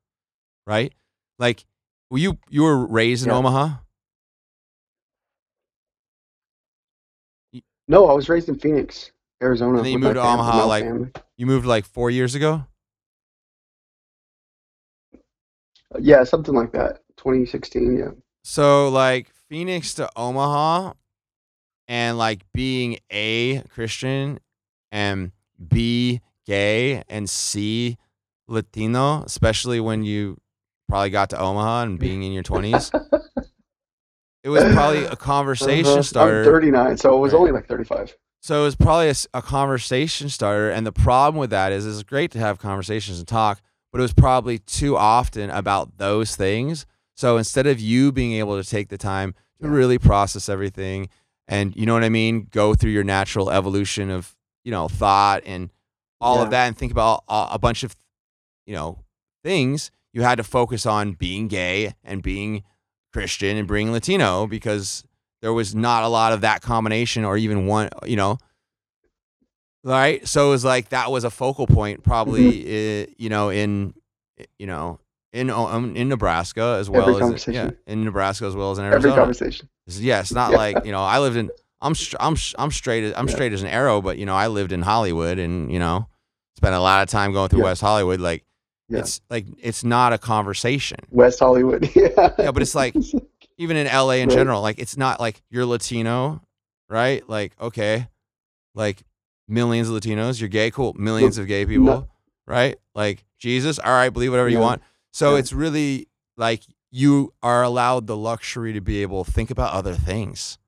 right 0.66 0.92
like 1.38 1.64
well, 2.10 2.20
you 2.20 2.38
you 2.48 2.62
were 2.62 2.86
raised 2.86 3.24
in 3.24 3.30
Yeah. 3.30 3.36
omaha 3.36 3.68
No, 7.88 8.06
I 8.08 8.14
was 8.14 8.28
raised 8.28 8.48
in 8.48 8.58
Phoenix, 8.58 9.12
Arizona. 9.40 9.78
And 9.78 9.86
then 9.86 9.92
you 9.92 9.98
moved 9.98 10.16
to 10.16 10.20
Omaha, 10.20 10.66
like- 10.66 10.84
family. 10.84 11.12
you 11.36 11.46
moved 11.46 11.66
like 11.66 11.84
four 11.84 12.10
years 12.10 12.34
ago 12.34 12.66
uh, 15.94 15.98
Yeah, 16.00 16.24
something 16.24 16.54
like 16.54 16.72
that. 16.72 17.02
2016. 17.16 17.96
Yeah. 17.96 18.10
So 18.44 18.88
like 18.88 19.30
Phoenix 19.48 19.94
to 19.94 20.10
Omaha 20.16 20.94
and 21.88 22.18
like 22.18 22.40
being 22.52 22.98
A 23.12 23.60
Christian 23.72 24.38
and 24.92 25.32
B 25.68 26.20
gay 26.46 27.02
and 27.08 27.28
C 27.28 27.96
Latino, 28.48 29.22
especially 29.22 29.80
when 29.80 30.04
you 30.04 30.38
probably 30.88 31.10
got 31.10 31.30
to 31.30 31.40
Omaha 31.40 31.82
and 31.82 31.98
being 31.98 32.22
in 32.22 32.32
your 32.32 32.42
20s. 32.44 32.90
It 34.44 34.48
was 34.50 34.62
probably 34.72 35.04
a 35.04 35.16
conversation 35.16 35.90
Uh-huh. 35.90 36.02
starter. 36.02 36.44
I'm 36.44 36.52
39, 36.52 36.96
so 36.98 37.16
it 37.16 37.20
was 37.20 37.32
Right. 37.32 37.38
only 37.40 37.52
like 37.52 37.66
35. 37.66 38.16
So 38.42 38.60
it 38.60 38.64
was 38.64 38.76
probably 38.76 39.12
a 39.34 39.42
conversation 39.42 40.28
starter. 40.28 40.70
And 40.70 40.86
the 40.86 40.92
problem 40.92 41.40
with 41.40 41.50
that 41.50 41.72
is 41.72 41.84
it's 41.84 42.04
great 42.04 42.30
to 42.32 42.38
have 42.38 42.58
conversations 42.60 43.18
and 43.18 43.26
talk, 43.26 43.60
but 43.90 43.98
it 43.98 44.02
was 44.02 44.12
probably 44.12 44.60
too 44.60 44.96
often 44.96 45.50
about 45.50 45.98
those 45.98 46.36
things. 46.36 46.86
So 47.16 47.38
instead 47.38 47.66
of 47.66 47.80
you 47.80 48.12
being 48.12 48.34
able 48.34 48.62
to 48.62 48.68
take 48.68 48.88
the 48.88 48.98
time 48.98 49.34
to 49.60 49.68
really 49.68 49.98
process 49.98 50.48
everything 50.48 51.08
and, 51.48 51.74
you 51.76 51.86
know 51.86 51.94
what 51.94 52.04
I 52.04 52.08
mean, 52.08 52.48
go 52.50 52.74
through 52.74 52.90
your 52.92 53.04
natural 53.04 53.50
evolution 53.50 54.10
of, 54.10 54.34
you 54.64 54.70
know, 54.72 54.88
thought 54.88 55.42
and 55.46 55.70
all 56.20 56.38
Yeah. 56.38 56.42
of 56.44 56.50
that 56.50 56.66
and 56.66 56.76
think 56.76 56.92
about 56.92 57.22
a, 57.28 57.48
a 57.52 57.58
bunch 57.58 57.82
of, 57.84 57.94
you 58.66 58.74
know, 58.74 59.04
things, 59.44 59.90
you 60.12 60.22
had 60.22 60.36
to 60.38 60.44
focus 60.44 60.86
on 60.86 61.12
being 61.12 61.46
gay 61.48 61.94
and 62.02 62.22
being 62.22 62.64
Christian 63.12 63.56
and 63.56 63.68
being 63.68 63.92
Latino 63.92 64.46
because 64.46 65.04
there 65.42 65.52
was 65.52 65.74
not 65.74 66.02
a 66.04 66.08
lot 66.08 66.32
of 66.32 66.40
that 66.40 66.62
combination 66.62 67.24
or 67.24 67.36
even 67.36 67.66
one, 67.66 67.90
you 68.06 68.16
know. 68.16 68.38
Right? 69.84 70.26
So 70.26 70.48
it 70.48 70.50
was 70.50 70.64
like 70.64 70.88
that 70.88 71.10
was 71.12 71.22
a 71.24 71.30
focal 71.30 71.66
point 71.66 72.02
probably 72.02 72.64
Mm-hmm. 72.64 73.10
i- 73.10 73.14
you 73.18 73.28
know 73.28 73.50
in 73.50 73.94
you 74.58 74.66
know 74.66 74.98
in 75.32 75.50
um, 75.50 75.96
in 75.96 76.08
Nebraska 76.08 76.76
as 76.80 76.88
well 76.88 77.16
Every 77.16 77.34
as 77.34 77.46
yeah, 77.48 77.70
in 77.86 78.04
Nebraska 78.04 78.46
as 78.46 78.54
well 78.56 78.70
as 78.70 78.78
in 78.78 78.84
Every 78.84 78.94
Arizona. 78.96 79.16
conversation. 79.16 79.68
It's- 79.86 80.00
Yeah, 80.02 80.20
it's 80.20 80.32
not 80.32 80.52
Yeah. 80.52 80.56
like, 80.56 80.84
you 80.84 80.92
know, 80.92 81.02
I 81.02 81.18
lived 81.18 81.36
in 81.36 81.50
I'm 81.80 81.94
I'm 82.20 82.34
sh- 82.36 82.54
I'm 82.58 82.70
straight 82.70 83.04
as 83.04 83.14
I'm 83.16 83.28
Yeah. 83.28 83.34
straight 83.34 83.52
as 83.52 83.62
an 83.62 83.68
arrow, 83.68 84.00
but 84.00 84.18
you 84.18 84.26
know, 84.26 84.34
I 84.34 84.46
lived 84.46 84.72
in 84.72 84.82
Hollywood 84.82 85.38
and, 85.38 85.70
you 85.70 85.78
know, 85.78 86.08
spent 86.56 86.74
a 86.74 86.80
lot 86.80 87.02
of 87.02 87.08
time 87.10 87.32
going 87.32 87.48
through 87.48 87.58
Yeah. 87.60 87.64
West 87.66 87.80
Hollywood 87.82 88.20
like 88.20 88.44
it's 88.88 89.20
like 89.28 89.46
it's 89.60 89.82
not 89.84 90.12
a 90.12 90.18
conversation. 90.18 90.98
West 91.10 91.40
Hollywood. 91.40 91.90
yeah. 91.96 92.30
Yeah, 92.38 92.50
but 92.52 92.62
it's 92.62 92.74
like 92.74 92.94
even 93.58 93.76
in 93.76 93.86
LA 93.88 94.10
in 94.22 94.28
Right. 94.28 94.34
general, 94.36 94.62
like 94.62 94.78
it's 94.78 94.96
not 94.96 95.18
like 95.20 95.42
you're 95.50 95.66
Latino, 95.66 96.40
right? 96.88 97.28
Like 97.28 97.52
okay, 97.60 98.06
like 98.74 99.02
millions 99.48 99.88
of 99.90 100.00
Latinos, 100.00 100.40
you're 100.40 100.48
gay, 100.48 100.70
cool, 100.70 100.94
millions 100.94 101.36
of 101.38 101.46
gay 101.46 101.66
people, 101.66 101.84
no. 101.84 102.08
right? 102.46 102.78
Like 102.94 103.24
Jesus, 103.38 103.78
all 103.78 103.92
right, 103.92 104.10
believe 104.10 104.30
whatever 104.30 104.48
you 104.48 104.60
want. 104.60 104.82
So 105.16 105.32
Yeah. 105.32 105.38
it's 105.38 105.54
really 105.54 106.08
like 106.36 106.64
you 106.90 107.32
are 107.42 107.62
allowed 107.62 108.06
the 108.06 108.18
luxury 108.18 108.74
to 108.74 108.82
be 108.82 109.00
able 109.00 109.24
to 109.24 109.32
think 109.32 109.50
about 109.50 109.72
other 109.72 109.94
things 109.94 110.58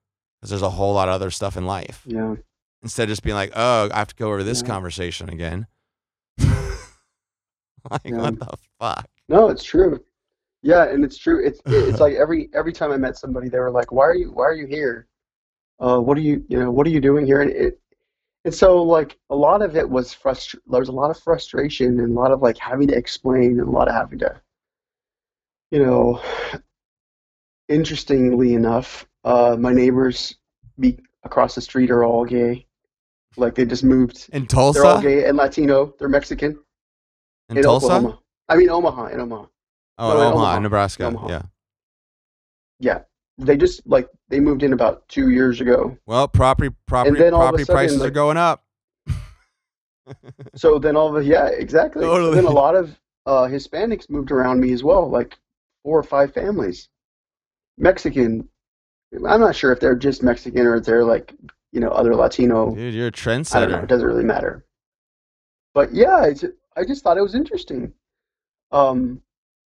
because 0.41 0.49
there's 0.49 0.63
a 0.63 0.71
whole 0.71 0.95
lot 0.95 1.07
of 1.07 1.15
other 1.17 1.31
stuff 1.31 1.55
in 1.59 1.67
life 1.67 2.01
yeah. 2.07 2.35
instead 2.83 3.03
of 3.03 3.09
just 3.11 3.23
being 3.23 3.37
like, 3.37 3.53
oh, 3.55 3.91
I 3.93 3.99
have 3.99 4.09
to 4.09 4.15
go 4.15 4.29
over 4.29 4.43
this 4.43 4.63
Yeah. 4.63 4.69
conversation 4.69 5.29
again. 5.29 5.67
like 6.39 8.01
Yeah. 8.07 8.17
what 8.23 8.39
the 8.39 8.57
fuck? 8.81 9.07
No, 9.29 9.51
it's 9.51 9.65
true. 9.65 10.03
Yeah, 10.63 10.85
and 10.85 11.05
it's 11.05 11.19
true. 11.19 11.45
It's 11.45 11.61
it's 11.67 12.01
like 12.01 12.15
every 12.15 12.49
every 12.55 12.73
time 12.73 12.91
I 12.91 12.97
met 12.97 13.19
somebody, 13.19 13.51
they 13.51 13.59
were 13.59 13.71
like, 13.71 13.93
"Why 13.93 14.05
are 14.07 14.15
you 14.15 14.33
Why 14.33 14.45
are 14.45 14.55
you 14.55 14.67
here? 14.67 15.07
Uh, 15.79 15.99
what 16.01 16.17
are 16.17 16.23
you 16.23 16.43
you 16.49 16.59
know 16.59 16.71
What 16.71 16.87
are 16.87 16.91
you 16.91 17.03
doing 17.03 17.27
here?" 17.27 17.43
And 17.43 17.51
it 17.51 17.79
and 18.45 18.55
so 18.55 18.83
like 18.83 19.19
a 19.31 19.35
lot 19.37 19.63
of 19.63 19.77
it 19.77 19.89
was 19.89 20.15
frustr. 20.15 20.57
There 20.67 20.81
was 20.81 20.89
a 20.89 20.93
lot 20.93 21.11
of 21.11 21.19
frustration 21.19 22.01
and 22.01 22.17
a 22.17 22.21
lot 22.21 22.33
of 22.33 22.43
like 22.43 22.59
having 22.59 22.89
to 22.89 22.97
explain 22.97 23.59
and 23.59 23.69
a 23.69 23.71
lot 23.71 23.89
of 23.89 23.95
having 23.95 24.19
to, 24.21 24.41
you 25.71 25.85
know. 25.85 26.21
Interestingly 27.69 28.55
enough, 28.55 29.07
uh, 29.25 29.55
my 29.59 29.75
neighbors 29.75 30.37
be 30.79 30.99
across 31.23 31.55
the 31.55 31.61
street 31.61 31.91
are 31.91 32.03
all 32.03 32.25
gay. 32.25 32.67
Like 33.37 33.55
they 33.55 33.67
just 33.67 33.85
moved. 33.85 34.31
In 34.33 34.47
Tulsa. 34.47 34.81
They're 34.81 34.91
all 34.91 35.03
gay 35.03 35.27
and 35.27 35.37
Latino. 35.37 35.95
They're 35.99 36.09
Mexican 36.09 36.59
In, 37.51 37.59
in 37.59 37.63
Tulsa? 37.63 37.87
Oklahoma. 37.87 38.21
I 38.49 38.57
mean 38.57 38.71
Omaha, 38.71 39.09
in 39.09 39.21
Omaha. 39.21 39.47
Oh, 39.99 40.09
No, 40.09 40.15
Omaha, 40.15 40.33
Omaha. 40.33 40.59
Nebraska. 40.61 41.05
Omaha. 41.05 41.29
Yeah. 41.29 41.43
Yeah, 42.81 43.01
they 43.39 43.57
just 43.57 43.87
like 43.87 44.09
they 44.29 44.41
moved 44.41 44.63
in 44.63 44.73
about 44.73 45.09
two 45.09 45.31
years 45.31 45.61
ago. 45.61 45.97
Well, 46.07 46.29
property 46.29 46.75
property 46.87 47.19
then 47.19 47.33
all 47.35 47.41
of 47.43 47.47
a 47.47 47.49
property 47.49 47.65
sudden, 47.65 47.77
prices 47.77 48.03
are 48.03 48.11
going 48.11 48.37
up. 48.37 48.65
So 50.55 50.79
then 50.79 50.97
all 50.97 51.15
of 51.15 51.27
yeah, 51.27 51.49
exactly. 51.49 52.03
So 52.03 52.31
then 52.31 52.47
a 52.47 52.51
lot 52.51 52.75
of 52.75 52.99
uh, 53.27 53.43
Hispanics 53.43 54.09
moved 54.09 54.31
around 54.31 54.61
me 54.61 54.73
as 54.73 54.83
well, 54.83 55.09
like 55.09 55.37
four 55.85 55.99
or 55.99 56.03
five 56.03 56.33
families. 56.33 56.89
Mexican. 57.77 58.49
I'm 59.15 59.41
not 59.41 59.55
sure 59.55 59.73
if 59.73 59.81
they're 59.81 59.95
just 59.95 60.23
Mexican 60.23 60.67
or 60.67 60.77
if 60.77 60.85
they're 60.85 61.05
like 61.05 61.35
you 61.73 61.81
know 61.81 61.91
other 61.91 62.15
Latino. 62.15 62.75
Dude, 62.75 62.95
you're 62.95 63.07
a 63.07 63.09
I 63.09 63.11
don't 63.11 63.15
know. 63.15 63.77
trendsetter. 63.77 63.83
It 63.83 63.89
doesn't 63.89 64.07
really 64.07 64.25
matter. 64.25 64.65
But 65.75 65.93
yeah, 65.93 66.33
I 66.77 66.85
just 66.85 67.05
thought 67.05 67.19
it 67.19 67.23
was 67.23 67.35
interesting. 67.35 67.93
Um, 68.73 69.23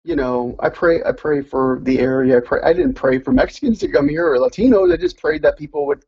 you 0.06 0.16
know, 0.16 0.56
I 0.60 0.70
pray 0.70 1.04
I 1.04 1.12
pray 1.12 1.42
for 1.42 1.80
the 1.82 2.00
area. 2.00 2.38
I 2.38 2.40
pray 2.40 2.62
I 2.64 2.74
didn't 2.74 2.94
pray 2.94 3.18
for 3.18 3.32
Mexicans 3.32 3.80
to 3.80 3.88
come 3.88 4.08
here 4.08 4.32
or 4.32 4.38
Latinos. 4.38 4.94
I 4.94 4.98
just 4.98 5.18
prayed 5.18 5.42
that 5.42 5.58
people 5.58 5.88
would 5.88 6.06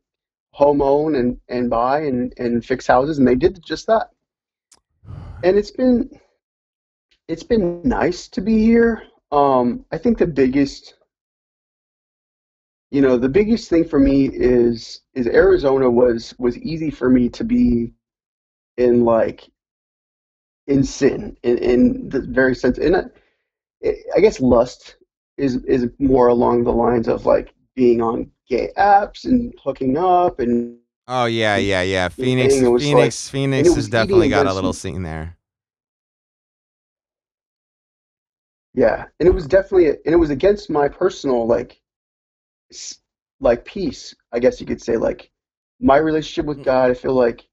home 0.52 0.80
own 0.80 1.16
and, 1.16 1.38
and 1.48 1.68
buy 1.68 2.02
and, 2.02 2.32
and 2.38 2.64
fix 2.64 2.86
houses 2.86 3.18
and 3.18 3.26
they 3.26 3.34
did 3.34 3.62
just 3.62 3.88
that. 3.88 4.10
And 5.42 5.58
it's 5.58 5.72
been 5.72 6.08
it's 7.26 7.42
been 7.42 7.82
nice 7.82 8.28
to 8.28 8.40
be 8.40 8.58
here. 8.58 9.02
Um, 9.32 9.84
I 9.90 9.98
think 9.98 10.16
the 10.16 10.28
biggest 10.28 10.94
you 12.90 13.02
know, 13.02 13.18
the 13.18 13.28
biggest 13.28 13.68
thing 13.68 13.84
for 13.84 13.98
me 13.98 14.30
is 14.32 15.00
is 15.14 15.26
Arizona 15.26 15.90
was 15.90 16.34
was 16.38 16.56
easy 16.58 16.92
for 16.92 17.10
me 17.10 17.28
to 17.30 17.42
be 17.42 17.92
in 18.76 19.04
like 19.04 19.50
in 20.68 20.84
sin 20.84 21.36
in, 21.42 21.58
in 21.58 22.08
the 22.10 22.20
very 22.20 22.54
sense 22.54 22.78
and 22.78 23.10
I, 23.84 23.94
I 24.16 24.20
guess 24.20 24.40
lust 24.40 24.96
is 25.36 25.56
is 25.64 25.88
more 25.98 26.28
along 26.28 26.64
the 26.64 26.72
lines 26.72 27.08
of 27.08 27.26
like 27.26 27.54
being 27.74 28.02
on 28.02 28.30
gay 28.48 28.70
apps 28.76 29.24
and 29.24 29.54
hooking 29.62 29.96
up 29.96 30.40
and 30.40 30.78
Oh 31.10 31.24
yeah, 31.24 31.56
yeah, 31.56 31.80
yeah. 31.80 32.08
Phoenix 32.10 32.54
it 32.54 32.68
was 32.68 32.82
Phoenix 32.82 33.28
Phoenix 33.28 33.74
has 33.74 33.88
definitely 33.88 34.28
got 34.28 34.46
a 34.46 34.52
little 34.52 34.74
scene 34.74 35.02
there. 35.02 35.38
yeah 38.78 39.06
and 39.18 39.26
it 39.28 39.34
was 39.34 39.46
definitely 39.46 39.88
and 39.88 39.98
it 40.04 40.16
was 40.16 40.30
against 40.30 40.70
my 40.70 40.88
personal 40.88 41.46
like 41.46 41.80
like 43.40 43.64
peace 43.64 44.14
I 44.32 44.38
guess 44.38 44.60
you 44.60 44.66
could 44.66 44.80
say 44.80 44.96
like 44.96 45.30
my 45.80 45.96
relationship 45.96 46.46
with 46.46 46.58
mm. 46.58 46.64
God 46.64 46.90
I 46.92 46.94
feel 46.94 47.14
like 47.14 47.48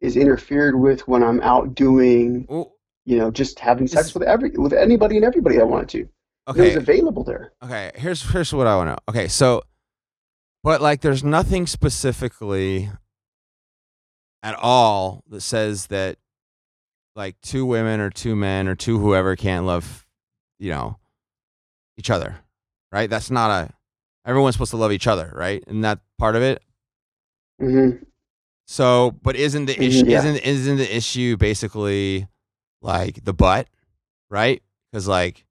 is 0.00 0.16
interfered 0.16 0.80
with 0.80 1.06
when 1.06 1.22
I'm 1.22 1.42
out 1.42 1.74
doing 1.74 2.46
Well, 2.48 2.72
you 3.10 3.18
know, 3.18 3.28
just 3.28 3.58
having 3.58 3.88
sex 3.88 4.14
with 4.14 4.22
every 4.22 4.50
with 4.50 4.72
anybody 4.72 5.16
and 5.16 5.24
everybody 5.24 5.58
I 5.58 5.64
wanted 5.64 5.88
to. 5.88 6.08
Okay. 6.48 6.60
It 6.60 6.64
was 6.66 6.76
available 6.76 7.24
there. 7.24 7.52
Okay. 7.60 7.90
Here's 7.96 8.22
here's 8.22 8.54
what 8.54 8.68
I 8.68 8.76
want 8.76 8.86
to 8.86 8.92
know. 8.92 8.98
Okay. 9.08 9.26
So, 9.26 9.64
but 10.62 10.80
like, 10.80 11.00
there's 11.00 11.24
nothing 11.24 11.66
specifically 11.66 12.88
at 14.44 14.54
all 14.54 15.24
that 15.28 15.40
says 15.40 15.88
that 15.88 16.18
like 17.16 17.34
two 17.42 17.66
women 17.66 17.98
or 17.98 18.10
two 18.10 18.36
men 18.36 18.68
or 18.68 18.76
two 18.76 19.00
whoever 19.00 19.34
can't 19.34 19.66
love, 19.66 20.06
you 20.60 20.70
know, 20.70 20.96
each 21.98 22.10
other, 22.10 22.36
right? 22.92 23.10
That's 23.10 23.30
not 23.30 23.50
a. 23.50 23.72
Everyone's 24.24 24.54
supposed 24.54 24.70
to 24.70 24.76
love 24.76 24.92
each 24.92 25.08
other, 25.08 25.32
right? 25.34 25.64
Isn't 25.66 25.80
that 25.80 25.98
part 26.16 26.36
of 26.36 26.42
it? 26.42 26.62
Mm-hmm. 27.60 28.04
So, 28.68 29.16
but 29.22 29.34
isn't 29.34 29.66
the 29.66 29.82
issue 29.82 30.06
yeah. 30.06 30.18
isn't 30.18 30.36
isn't 30.36 30.76
the 30.76 30.96
issue 30.96 31.36
basically 31.36 32.28
like 32.82 33.24
the 33.24 33.32
butt, 33.32 33.68
right? 34.30 34.62
Because 34.90 35.06
like 35.08 35.44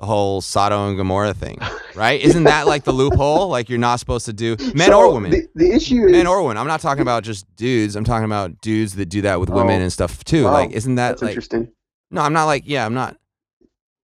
the 0.00 0.06
whole 0.06 0.40
Sodom 0.40 0.88
and 0.88 0.96
Gomorrah 0.96 1.34
thing, 1.34 1.58
right? 1.94 2.20
Isn't 2.20 2.44
that 2.44 2.66
like 2.66 2.84
the 2.84 2.92
loophole? 2.92 3.48
Like 3.48 3.68
you're 3.68 3.78
not 3.78 4.00
supposed 4.00 4.26
to 4.26 4.32
do 4.32 4.56
men 4.74 4.88
So, 4.88 4.98
or 4.98 5.12
women, 5.14 5.30
The, 5.30 5.48
the 5.54 5.70
issue 5.72 6.04
is 6.06 6.12
men 6.12 6.26
or 6.26 6.42
women. 6.42 6.58
I'm 6.58 6.66
not 6.66 6.80
talking 6.80 7.02
about 7.02 7.22
just 7.22 7.46
dudes. 7.56 7.94
I'm 7.96 8.04
talking 8.04 8.24
about 8.24 8.60
dudes 8.60 8.96
that 8.96 9.06
do 9.06 9.22
that 9.22 9.40
with 9.40 9.50
women 9.50 9.80
Oh, 9.80 9.84
and 9.84 9.92
stuff 9.92 10.24
too. 10.24 10.44
wow. 10.44 10.52
Like, 10.52 10.72
isn't 10.72 10.96
that 10.96 11.10
that's 11.10 11.22
like? 11.22 11.30
interesting. 11.30 11.70
No, 12.10 12.22
I'm 12.22 12.32
not 12.32 12.44
like 12.46 12.64
yeah, 12.66 12.84
I'm 12.84 12.94
not. 12.94 13.16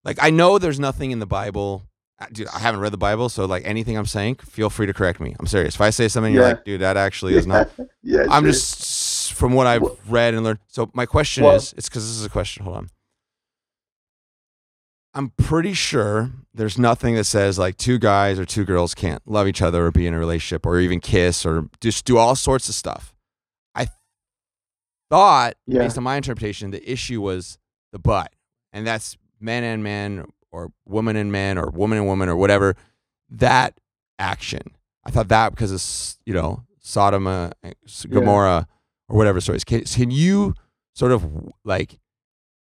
Like 0.04 0.18
I 0.22 0.30
know 0.30 0.58
there's 0.58 0.80
nothing 0.80 1.10
in 1.10 1.18
the 1.18 1.26
Bible. 1.26 1.82
uh, 2.20 2.26
Dude, 2.32 2.48
I 2.48 2.58
haven't 2.58 2.80
read 2.80 2.92
the 2.92 2.96
Bible, 2.98 3.28
so 3.28 3.44
like 3.44 3.64
anything 3.66 3.98
I'm 3.98 4.06
saying, 4.06 4.36
feel 4.36 4.70
free 4.70 4.86
to 4.86 4.94
correct 4.94 5.20
me. 5.20 5.34
I'm 5.38 5.46
serious. 5.46 5.74
If 5.74 5.80
I 5.80 5.90
say 5.90 6.08
something, 6.08 6.32
you're 6.32 6.42
like, 6.44 6.64
dude, 6.64 6.80
that 6.80 6.96
actually 6.96 7.34
is 7.34 7.46
not. 7.46 7.68
yeah, 8.02 8.24
I'm 8.30 8.44
sure. 8.44 8.52
just 8.52 8.78
from 9.40 9.54
what 9.54 9.66
I've 9.66 9.82
read 10.06 10.34
and 10.34 10.44
learned. 10.44 10.58
So 10.68 10.90
my 10.92 11.06
question 11.06 11.42
Well- 11.44 11.56
is, 11.56 11.72
it's 11.76 11.88
because 11.88 12.06
this 12.06 12.16
is 12.16 12.24
a 12.24 12.28
question. 12.28 12.62
Hold 12.64 12.76
on. 12.76 12.90
I'm 15.14 15.30
pretty 15.30 15.72
sure 15.72 16.30
there's 16.54 16.78
nothing 16.78 17.16
that 17.16 17.24
says 17.24 17.58
like 17.58 17.76
two 17.76 17.98
guys 17.98 18.38
or 18.38 18.44
two 18.44 18.64
girls 18.64 18.94
can't 18.94 19.22
love 19.26 19.48
each 19.48 19.60
other 19.60 19.86
or 19.86 19.90
be 19.90 20.06
in 20.06 20.14
a 20.14 20.18
relationship 20.18 20.64
or 20.64 20.78
even 20.78 21.00
kiss 21.00 21.44
or 21.44 21.68
just 21.80 22.04
do 22.04 22.16
all 22.16 22.36
sorts 22.36 22.68
of 22.68 22.74
stuff. 22.76 23.12
I 23.74 23.88
thought, 25.10 25.54
Yeah. 25.66 25.80
based 25.80 25.98
on 25.98 26.04
my 26.04 26.14
interpretation, 26.16 26.70
the 26.70 26.88
issue 26.90 27.20
was 27.20 27.58
the 27.92 27.98
butt, 27.98 28.32
and 28.72 28.86
that's 28.86 29.16
man 29.40 29.64
and 29.64 29.82
man 29.82 30.26
or 30.52 30.70
woman 30.86 31.16
and 31.16 31.32
man 31.32 31.58
or 31.58 31.70
woman 31.70 31.98
and 31.98 32.06
woman 32.06 32.28
or 32.28 32.36
whatever. 32.36 32.76
That 33.30 33.80
action. 34.18 34.76
I 35.04 35.10
thought 35.10 35.28
that 35.28 35.50
because 35.50 35.72
it's 35.72 36.18
you 36.24 36.34
know 36.34 36.62
Sodom, 36.78 37.26
uh, 37.26 37.50
Gomorrah, 38.08 38.68
or 39.10 39.18
whatever 39.18 39.40
stories. 39.40 39.64
Can, 39.64 39.82
can 39.84 40.10
you 40.10 40.54
sort 40.94 41.12
of 41.12 41.26
like? 41.64 41.98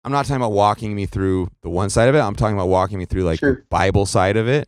I'm 0.03 0.11
not 0.13 0.25
talking 0.25 0.37
about 0.37 0.53
walking 0.53 0.95
me 0.95 1.05
through 1.05 1.49
the 1.61 1.69
one 1.69 1.89
side 1.89 2.07
of 2.07 2.15
it. 2.15 2.19
I'm 2.19 2.35
talking 2.35 2.55
about 2.55 2.69
walking 2.69 2.97
me 2.97 3.05
through 3.05 3.23
like 3.23 3.41
the 3.41 3.61
Bible 3.69 4.05
side 4.05 4.37
of 4.37 4.47
it. 4.47 4.67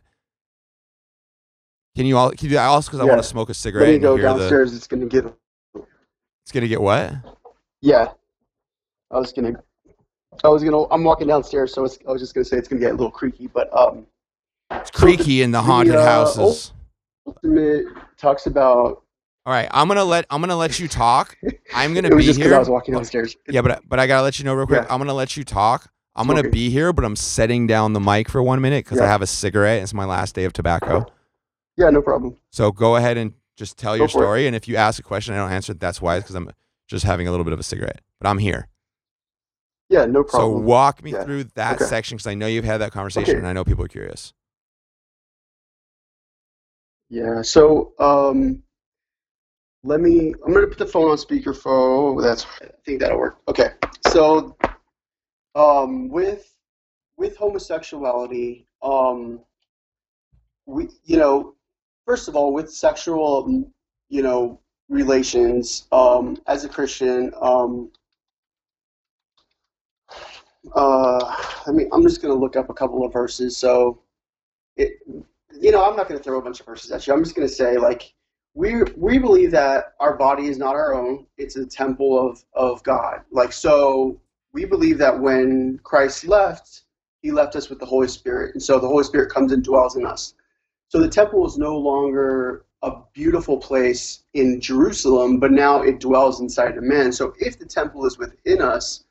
Can 1.96 2.06
you 2.06 2.16
all? 2.16 2.30
Can 2.30 2.44
you 2.44 2.50
do 2.50 2.58
also 2.58 2.90
because 2.90 3.00
I 3.00 3.04
want 3.04 3.22
to 3.22 3.26
smoke 3.28 3.48
a 3.48 3.54
cigarette 3.54 3.88
Let 3.88 3.92
me 3.94 3.98
go 3.98 4.16
hear 4.16 4.32
the. 4.34 4.38
downstairs. 4.40 4.74
It's 4.74 4.86
gonna 4.86 5.06
get. 5.06 5.24
It's 5.74 6.52
gonna 6.52 6.68
get 6.68 6.80
what? 6.80 7.12
Yeah, 7.80 8.12
I 9.10 9.18
was 9.18 9.32
gonna. 9.32 9.54
I 10.44 10.48
was 10.48 10.62
gonna. 10.62 10.84
I'm 10.90 11.02
walking 11.04 11.28
downstairs, 11.28 11.72
so 11.72 11.84
it's, 11.84 11.98
I 12.06 12.12
was 12.12 12.20
just 12.20 12.34
gonna 12.34 12.44
say 12.44 12.56
it's 12.58 12.68
gonna 12.68 12.80
get 12.80 12.90
a 12.90 12.94
little 12.94 13.10
creaky, 13.10 13.46
but 13.46 13.74
um, 13.76 14.06
It's 14.70 14.90
creaky 14.90 15.42
in 15.42 15.50
the 15.50 15.58
the, 15.58 15.62
haunted 15.62 15.94
uh, 15.94 16.04
houses. 16.04 16.72
ultimate 17.26 17.86
talks 18.18 18.46
about. 18.46 19.02
All 19.44 19.52
right, 19.52 19.68
I'm 19.72 19.88
gonna 19.88 20.04
let 20.04 20.24
I'm 20.30 20.40
gonna 20.40 20.56
let 20.56 20.78
you 20.78 20.86
talk. 20.88 21.36
I'm 21.74 21.94
gonna 21.94 22.08
it 22.12 22.14
was 22.14 22.24
be 22.24 22.28
just 22.28 22.38
here. 22.40 22.54
I 22.54 22.58
was 22.58 22.68
walking 22.68 22.94
downstairs. 22.94 23.36
Yeah, 23.48 23.62
but 23.62 23.82
but 23.88 23.98
I 23.98 24.06
gotta 24.06 24.22
let 24.22 24.38
you 24.38 24.44
know 24.44 24.54
real 24.54 24.66
quick. 24.66 24.82
Yeah. 24.82 24.94
I'm 24.94 24.98
gonna 24.98 25.14
let 25.14 25.36
you 25.36 25.44
talk. 25.44 25.90
I'm 26.14 26.26
gonna 26.28 26.48
be 26.48 26.70
here, 26.70 26.92
but 26.92 27.04
I'm 27.04 27.16
setting 27.16 27.66
down 27.66 27.92
the 27.92 28.00
mic 28.00 28.28
for 28.28 28.42
one 28.42 28.60
minute 28.60 28.84
because 28.84 29.00
I 29.00 29.06
have 29.06 29.22
a 29.22 29.26
cigarette. 29.26 29.82
It's 29.82 29.94
my 29.94 30.04
last 30.04 30.34
day 30.34 30.44
of 30.44 30.52
tobacco. 30.52 31.06
Yeah, 31.76 31.90
no 31.90 32.02
problem. 32.02 32.36
So 32.50 32.70
go 32.70 32.96
ahead 32.96 33.16
and 33.16 33.32
just 33.56 33.78
tell 33.78 33.96
your 33.96 34.08
Go 34.08 34.18
it. 34.18 34.22
story. 34.22 34.46
And 34.46 34.54
if 34.54 34.68
you 34.68 34.76
ask 34.76 35.00
a 35.00 35.02
question, 35.02 35.34
I 35.34 35.38
don't 35.38 35.50
answer 35.50 35.72
it. 35.72 35.80
That's 35.80 36.00
why, 36.00 36.18
because 36.20 36.34
I'm 36.36 36.50
just 36.86 37.04
having 37.04 37.26
a 37.26 37.30
little 37.30 37.44
bit 37.44 37.52
of 37.54 37.58
a 37.58 37.62
cigarette. 37.64 38.00
But 38.20 38.28
I'm 38.28 38.38
here. 38.38 38.68
Yeah, 39.88 40.04
no 40.06 40.22
problem. 40.22 40.60
So 40.60 40.66
walk 40.66 41.02
me 41.02 41.12
Yeah. 41.12 41.24
through 41.24 41.44
that 41.54 41.76
Okay. 41.76 41.84
section 41.86 42.16
because 42.16 42.26
I 42.28 42.34
know 42.34 42.46
you've 42.46 42.64
had 42.64 42.78
that 42.78 42.92
conversation 42.92 43.30
Okay. 43.30 43.38
and 43.38 43.46
I 43.48 43.52
know 43.52 43.64
people 43.64 43.84
are 43.84 43.88
curious. 43.88 44.32
Yeah, 47.08 47.42
so 47.42 47.92
um, 47.98 48.62
let 49.84 50.00
me. 50.00 50.34
I'm 50.44 50.52
gonna 50.52 50.66
put 50.66 50.78
the 50.78 50.86
phone 50.86 51.10
on 51.10 51.16
speakerphone. 51.16 52.22
That's. 52.22 52.46
I 52.62 52.68
think 52.84 53.00
that'll 53.00 53.18
work. 53.18 53.38
Okay. 53.48 53.70
So, 54.08 54.56
um, 55.54 56.08
with 56.08 56.54
with 57.16 57.36
homosexuality, 57.36 58.66
um, 58.82 59.40
we, 60.66 60.88
you 61.04 61.16
know, 61.16 61.54
first 62.06 62.28
of 62.28 62.36
all, 62.36 62.52
with 62.52 62.72
sexual, 62.72 63.70
you 64.08 64.22
know, 64.22 64.60
relations, 64.88 65.86
um, 65.92 66.38
as 66.46 66.64
a 66.64 66.68
Christian, 66.68 67.32
um, 67.40 67.90
uh, 70.74 71.36
I 71.66 71.70
mean, 71.72 71.88
I'm 71.92 72.02
just 72.02 72.22
gonna 72.22 72.34
look 72.34 72.56
up 72.56 72.70
a 72.70 72.74
couple 72.74 73.04
of 73.04 73.12
verses. 73.12 73.56
So, 73.56 74.00
it, 74.76 74.98
you 75.60 75.70
know, 75.70 75.84
I'm 75.84 75.96
not 75.96 76.08
going 76.08 76.18
to 76.18 76.24
throw 76.24 76.38
a 76.38 76.42
bunch 76.42 76.60
of 76.60 76.66
verses 76.66 76.90
at 76.90 77.06
you. 77.06 77.12
I'm 77.12 77.22
just 77.22 77.36
going 77.36 77.46
to 77.46 77.54
say, 77.54 77.76
like, 77.76 78.14
we 78.54 78.82
we 78.96 79.18
believe 79.18 79.50
that 79.52 79.94
our 80.00 80.16
body 80.16 80.46
is 80.46 80.58
not 80.58 80.74
our 80.74 80.94
own; 80.94 81.26
it's 81.38 81.56
a 81.56 81.66
temple 81.66 82.18
of 82.18 82.44
of 82.54 82.82
God. 82.82 83.22
Like, 83.30 83.52
so 83.52 84.20
we 84.52 84.64
believe 84.64 84.98
that 84.98 85.18
when 85.18 85.80
Christ 85.82 86.26
left, 86.26 86.82
He 87.22 87.30
left 87.30 87.56
us 87.56 87.70
with 87.70 87.78
the 87.78 87.86
Holy 87.86 88.08
Spirit, 88.08 88.54
and 88.54 88.62
so 88.62 88.78
the 88.78 88.88
Holy 88.88 89.04
Spirit 89.04 89.32
comes 89.32 89.52
and 89.52 89.64
dwells 89.64 89.96
in 89.96 90.06
us. 90.06 90.34
So 90.88 91.00
the 91.00 91.08
temple 91.08 91.46
is 91.46 91.56
no 91.56 91.78
longer 91.78 92.66
a 92.82 92.92
beautiful 93.14 93.56
place 93.56 94.24
in 94.34 94.60
Jerusalem, 94.60 95.38
but 95.38 95.52
now 95.52 95.80
it 95.82 96.00
dwells 96.00 96.40
inside 96.40 96.76
of 96.76 96.82
man. 96.82 97.12
So 97.12 97.32
if 97.38 97.58
the 97.58 97.64
temple 97.64 98.04
is 98.04 98.18
within 98.18 98.60
us, 98.60 99.04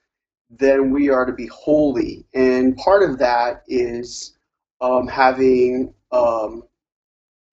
then 0.50 0.92
we 0.92 1.10
are 1.10 1.26
to 1.26 1.34
be 1.34 1.48
holy, 1.48 2.26
and 2.36 2.78
part 2.78 3.02
of 3.02 3.18
that 3.18 3.64
is 3.68 4.38
um, 4.82 5.08
having 5.08 5.94
um, 6.12 6.64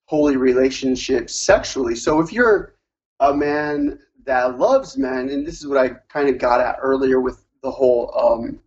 holy 0.08 0.38
relationships 0.38 1.34
sexually. 1.34 1.94
So 1.94 2.18
if 2.20 2.32
you're 2.32 2.74
a 3.20 3.34
man 3.34 3.98
that 4.24 4.58
loves 4.58 4.96
men, 4.96 5.28
and 5.28 5.46
this 5.46 5.60
is 5.60 5.66
what 5.66 5.76
I 5.76 5.90
kind 6.08 6.30
of 6.30 6.38
got 6.38 6.62
at 6.62 6.78
earlier 6.80 7.20
with 7.20 7.44
the 7.62 7.70
whole, 7.70 8.10
um, 8.16 8.58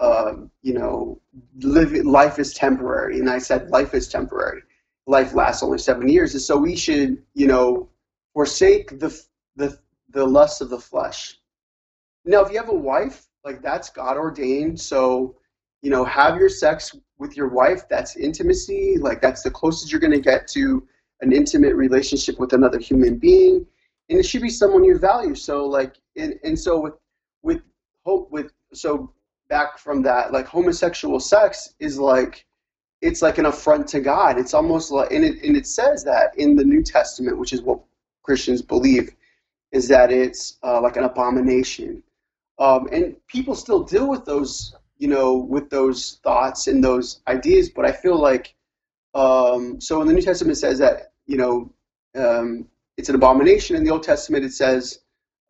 uh, 0.00 0.32
you 0.62 0.74
know, 0.74 1.20
live, 1.60 1.92
life 2.04 2.40
is 2.40 2.52
temporary, 2.52 3.20
and 3.20 3.30
I 3.30 3.38
said 3.38 3.70
life 3.70 3.94
is 3.94 4.08
temporary. 4.08 4.62
Life 5.06 5.34
lasts 5.34 5.62
only 5.62 5.78
seven 5.78 6.08
years, 6.08 6.34
and 6.34 6.42
so 6.42 6.56
we 6.56 6.74
should, 6.74 7.22
you 7.34 7.46
know, 7.46 7.88
forsake 8.34 8.98
the 8.98 9.16
the 9.54 9.78
the 10.10 10.26
lusts 10.26 10.60
of 10.60 10.68
the 10.68 10.80
flesh. 10.80 11.38
Now, 12.24 12.44
if 12.44 12.50
you 12.50 12.58
have 12.58 12.70
a 12.70 12.74
wife, 12.74 13.28
like 13.44 13.62
that's 13.62 13.88
God 13.88 14.16
ordained, 14.16 14.80
so 14.80 15.36
you 15.86 15.92
know, 15.92 16.04
have 16.04 16.36
your 16.36 16.48
sex 16.48 16.96
with 17.16 17.36
your 17.36 17.46
wife. 17.46 17.88
That's 17.88 18.16
intimacy. 18.16 18.96
Like 18.98 19.20
that's 19.22 19.42
the 19.42 19.52
closest 19.52 19.92
you're 19.92 20.00
going 20.00 20.10
to 20.10 20.18
get 20.18 20.48
to 20.48 20.84
an 21.20 21.30
intimate 21.30 21.76
relationship 21.76 22.40
with 22.40 22.54
another 22.54 22.80
human 22.80 23.18
being, 23.18 23.64
and 24.10 24.18
it 24.18 24.24
should 24.24 24.42
be 24.42 24.48
someone 24.48 24.82
you 24.82 24.98
value. 24.98 25.36
So 25.36 25.64
like, 25.64 25.94
and, 26.16 26.34
and 26.42 26.58
so 26.58 26.80
with 26.80 26.94
with 27.44 27.62
hope 28.04 28.32
with 28.32 28.50
so 28.74 29.12
back 29.48 29.78
from 29.78 30.02
that, 30.02 30.32
like 30.32 30.46
homosexual 30.48 31.20
sex 31.20 31.76
is 31.78 32.00
like 32.00 32.46
it's 33.00 33.22
like 33.22 33.38
an 33.38 33.46
affront 33.46 33.86
to 33.90 34.00
God. 34.00 34.38
It's 34.38 34.54
almost 34.54 34.90
like, 34.90 35.12
and 35.12 35.24
it 35.24 35.40
and 35.44 35.56
it 35.56 35.68
says 35.68 36.02
that 36.02 36.36
in 36.36 36.56
the 36.56 36.64
New 36.64 36.82
Testament, 36.82 37.38
which 37.38 37.52
is 37.52 37.62
what 37.62 37.78
Christians 38.24 38.60
believe, 38.60 39.14
is 39.70 39.86
that 39.86 40.10
it's 40.10 40.58
uh, 40.64 40.80
like 40.80 40.96
an 40.96 41.04
abomination. 41.04 42.02
Um, 42.58 42.88
and 42.90 43.14
people 43.28 43.54
still 43.54 43.84
deal 43.84 44.10
with 44.10 44.24
those 44.24 44.74
you 44.98 45.08
know, 45.08 45.34
with 45.34 45.70
those 45.70 46.20
thoughts 46.22 46.66
and 46.66 46.82
those 46.82 47.20
ideas. 47.28 47.68
But 47.68 47.84
I 47.84 47.92
feel 47.92 48.18
like, 48.18 48.54
um, 49.14 49.80
so 49.80 50.00
in 50.00 50.08
the 50.08 50.14
New 50.14 50.22
Testament 50.22 50.56
it 50.56 50.60
says 50.60 50.78
that, 50.78 51.12
you 51.26 51.36
know, 51.36 51.72
um, 52.14 52.66
it's 52.96 53.08
an 53.08 53.14
abomination. 53.14 53.76
In 53.76 53.84
the 53.84 53.90
Old 53.90 54.02
Testament 54.02 54.44
it 54.44 54.52
says, 54.52 55.00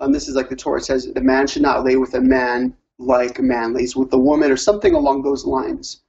um, 0.00 0.12
this 0.12 0.28
is 0.28 0.34
like 0.34 0.48
the 0.48 0.56
Torah, 0.56 0.78
it 0.78 0.84
says, 0.84 1.12
the 1.12 1.20
man 1.20 1.46
should 1.46 1.62
not 1.62 1.84
lay 1.84 1.96
with 1.96 2.14
a 2.14 2.20
man 2.20 2.76
like 2.98 3.38
a 3.38 3.42
man 3.42 3.74
lays 3.74 3.94
with 3.94 4.12
a 4.12 4.18
woman 4.18 4.50
or 4.50 4.56
something 4.56 4.94
along 4.94 5.22
those 5.22 5.44
lines. 5.44 6.02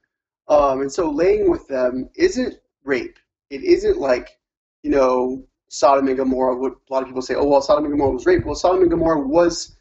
Um, 0.48 0.82
and 0.82 0.92
so 0.92 1.10
laying 1.10 1.50
with 1.50 1.68
them 1.68 2.10
isn't 2.16 2.60
rape. 2.84 3.20
It 3.50 3.64
isn't 3.64 3.98
like, 3.98 4.40
you 4.84 4.92
know, 4.92 5.44
Sodom 5.70 6.08
and 6.08 6.18
Gomorrah. 6.18 6.56
What 6.56 6.74
a 6.90 6.94
lot 6.94 7.04
of 7.04 7.10
people 7.10 7.22
say, 7.22 7.36
oh, 7.36 7.46
well, 7.46 7.62
Sodom 7.62 7.86
and 7.86 7.94
Gomorrah 7.94 8.14
was 8.14 8.26
rape. 8.26 8.46
Well, 8.46 8.56
Sodom 8.56 8.82
and 8.82 8.92
Gomorrah 8.92 9.20
was 9.20 9.77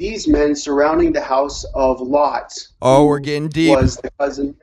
these 0.00 0.26
men 0.26 0.54
surrounding 0.56 1.12
the 1.12 1.20
house 1.20 1.62
of 1.74 2.00
Lot. 2.00 2.52
Oh, 2.80 3.04
we're 3.04 3.18
getting 3.20 3.50
deep. 3.50 3.76
Was 3.76 3.98
the 3.98 4.10
cousin? 4.18 4.56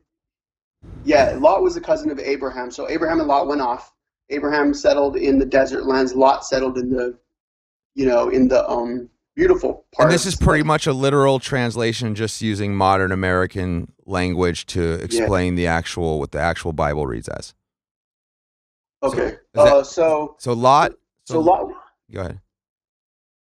Yeah, 1.04 1.38
Lot 1.40 1.62
was 1.62 1.76
the 1.76 1.82
cousin 1.82 2.10
of 2.10 2.18
Abraham. 2.20 2.72
So 2.72 2.90
Abraham 2.90 3.20
and 3.20 3.28
Lot 3.28 3.48
went 3.48 3.62
off. 3.62 3.94
Abraham 4.32 4.74
settled 4.74 5.16
in 5.16 5.38
the 5.38 5.46
desert 5.46 5.86
lands. 5.86 6.16
Lot 6.16 6.44
settled 6.44 6.80
in 6.80 6.90
the, 6.90 7.16
you 7.94 8.08
know, 8.08 8.30
in 8.30 8.48
the 8.48 8.68
um 8.68 9.10
beautiful 9.36 9.86
part. 9.94 10.08
And 10.08 10.12
this 10.14 10.26
is 10.26 10.36
pretty 10.36 10.64
much 10.64 10.88
a 10.88 10.92
literal 10.94 11.38
translation, 11.40 12.16
just 12.16 12.42
using 12.42 12.76
modern 12.76 13.12
American 13.12 13.94
language 14.08 14.66
to 14.68 14.94
explain 14.94 15.54
the 15.54 15.68
actual 15.68 16.18
what 16.18 16.32
the 16.32 16.40
actual 16.40 16.74
Bible 16.74 17.06
reads 17.06 17.28
as. 17.28 17.54
okay. 19.04 19.36
that- 19.54 19.62
uh, 19.68 19.84
so 19.84 20.36
So 20.40 20.54
Lot. 20.54 20.94
so 21.26 21.40
Lot 21.40 21.70
Go 22.12 22.22
ahead. 22.22 22.42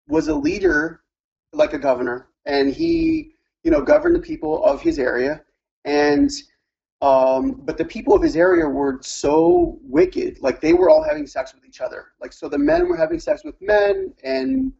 was 0.07 0.29
a 0.29 0.35
leader, 0.35 1.00
like 1.53 1.73
a 1.73 1.79
governor, 1.79 2.27
and 2.45 2.73
he, 2.73 3.31
you 3.63 3.71
know, 3.71 3.81
governed 3.81 4.15
the 4.15 4.19
people 4.19 4.63
of 4.63 4.81
his 4.81 4.99
area. 4.99 5.41
And 5.85 6.29
um, 7.01 7.53
but 7.63 7.77
the 7.77 7.85
people 7.85 8.13
of 8.13 8.21
his 8.21 8.35
area 8.35 8.67
were 8.67 8.99
so 9.01 9.79
wicked, 9.81 10.39
like 10.41 10.61
they 10.61 10.73
were 10.73 10.89
all 10.89 11.03
having 11.03 11.25
sex 11.25 11.53
with 11.53 11.65
each 11.65 11.81
other. 11.81 12.09
Like 12.21 12.31
so, 12.33 12.47
the 12.47 12.59
men 12.59 12.87
were 12.87 12.95
having 12.97 13.19
sex 13.19 13.43
with 13.43 13.55
men, 13.59 14.13
and 14.23 14.71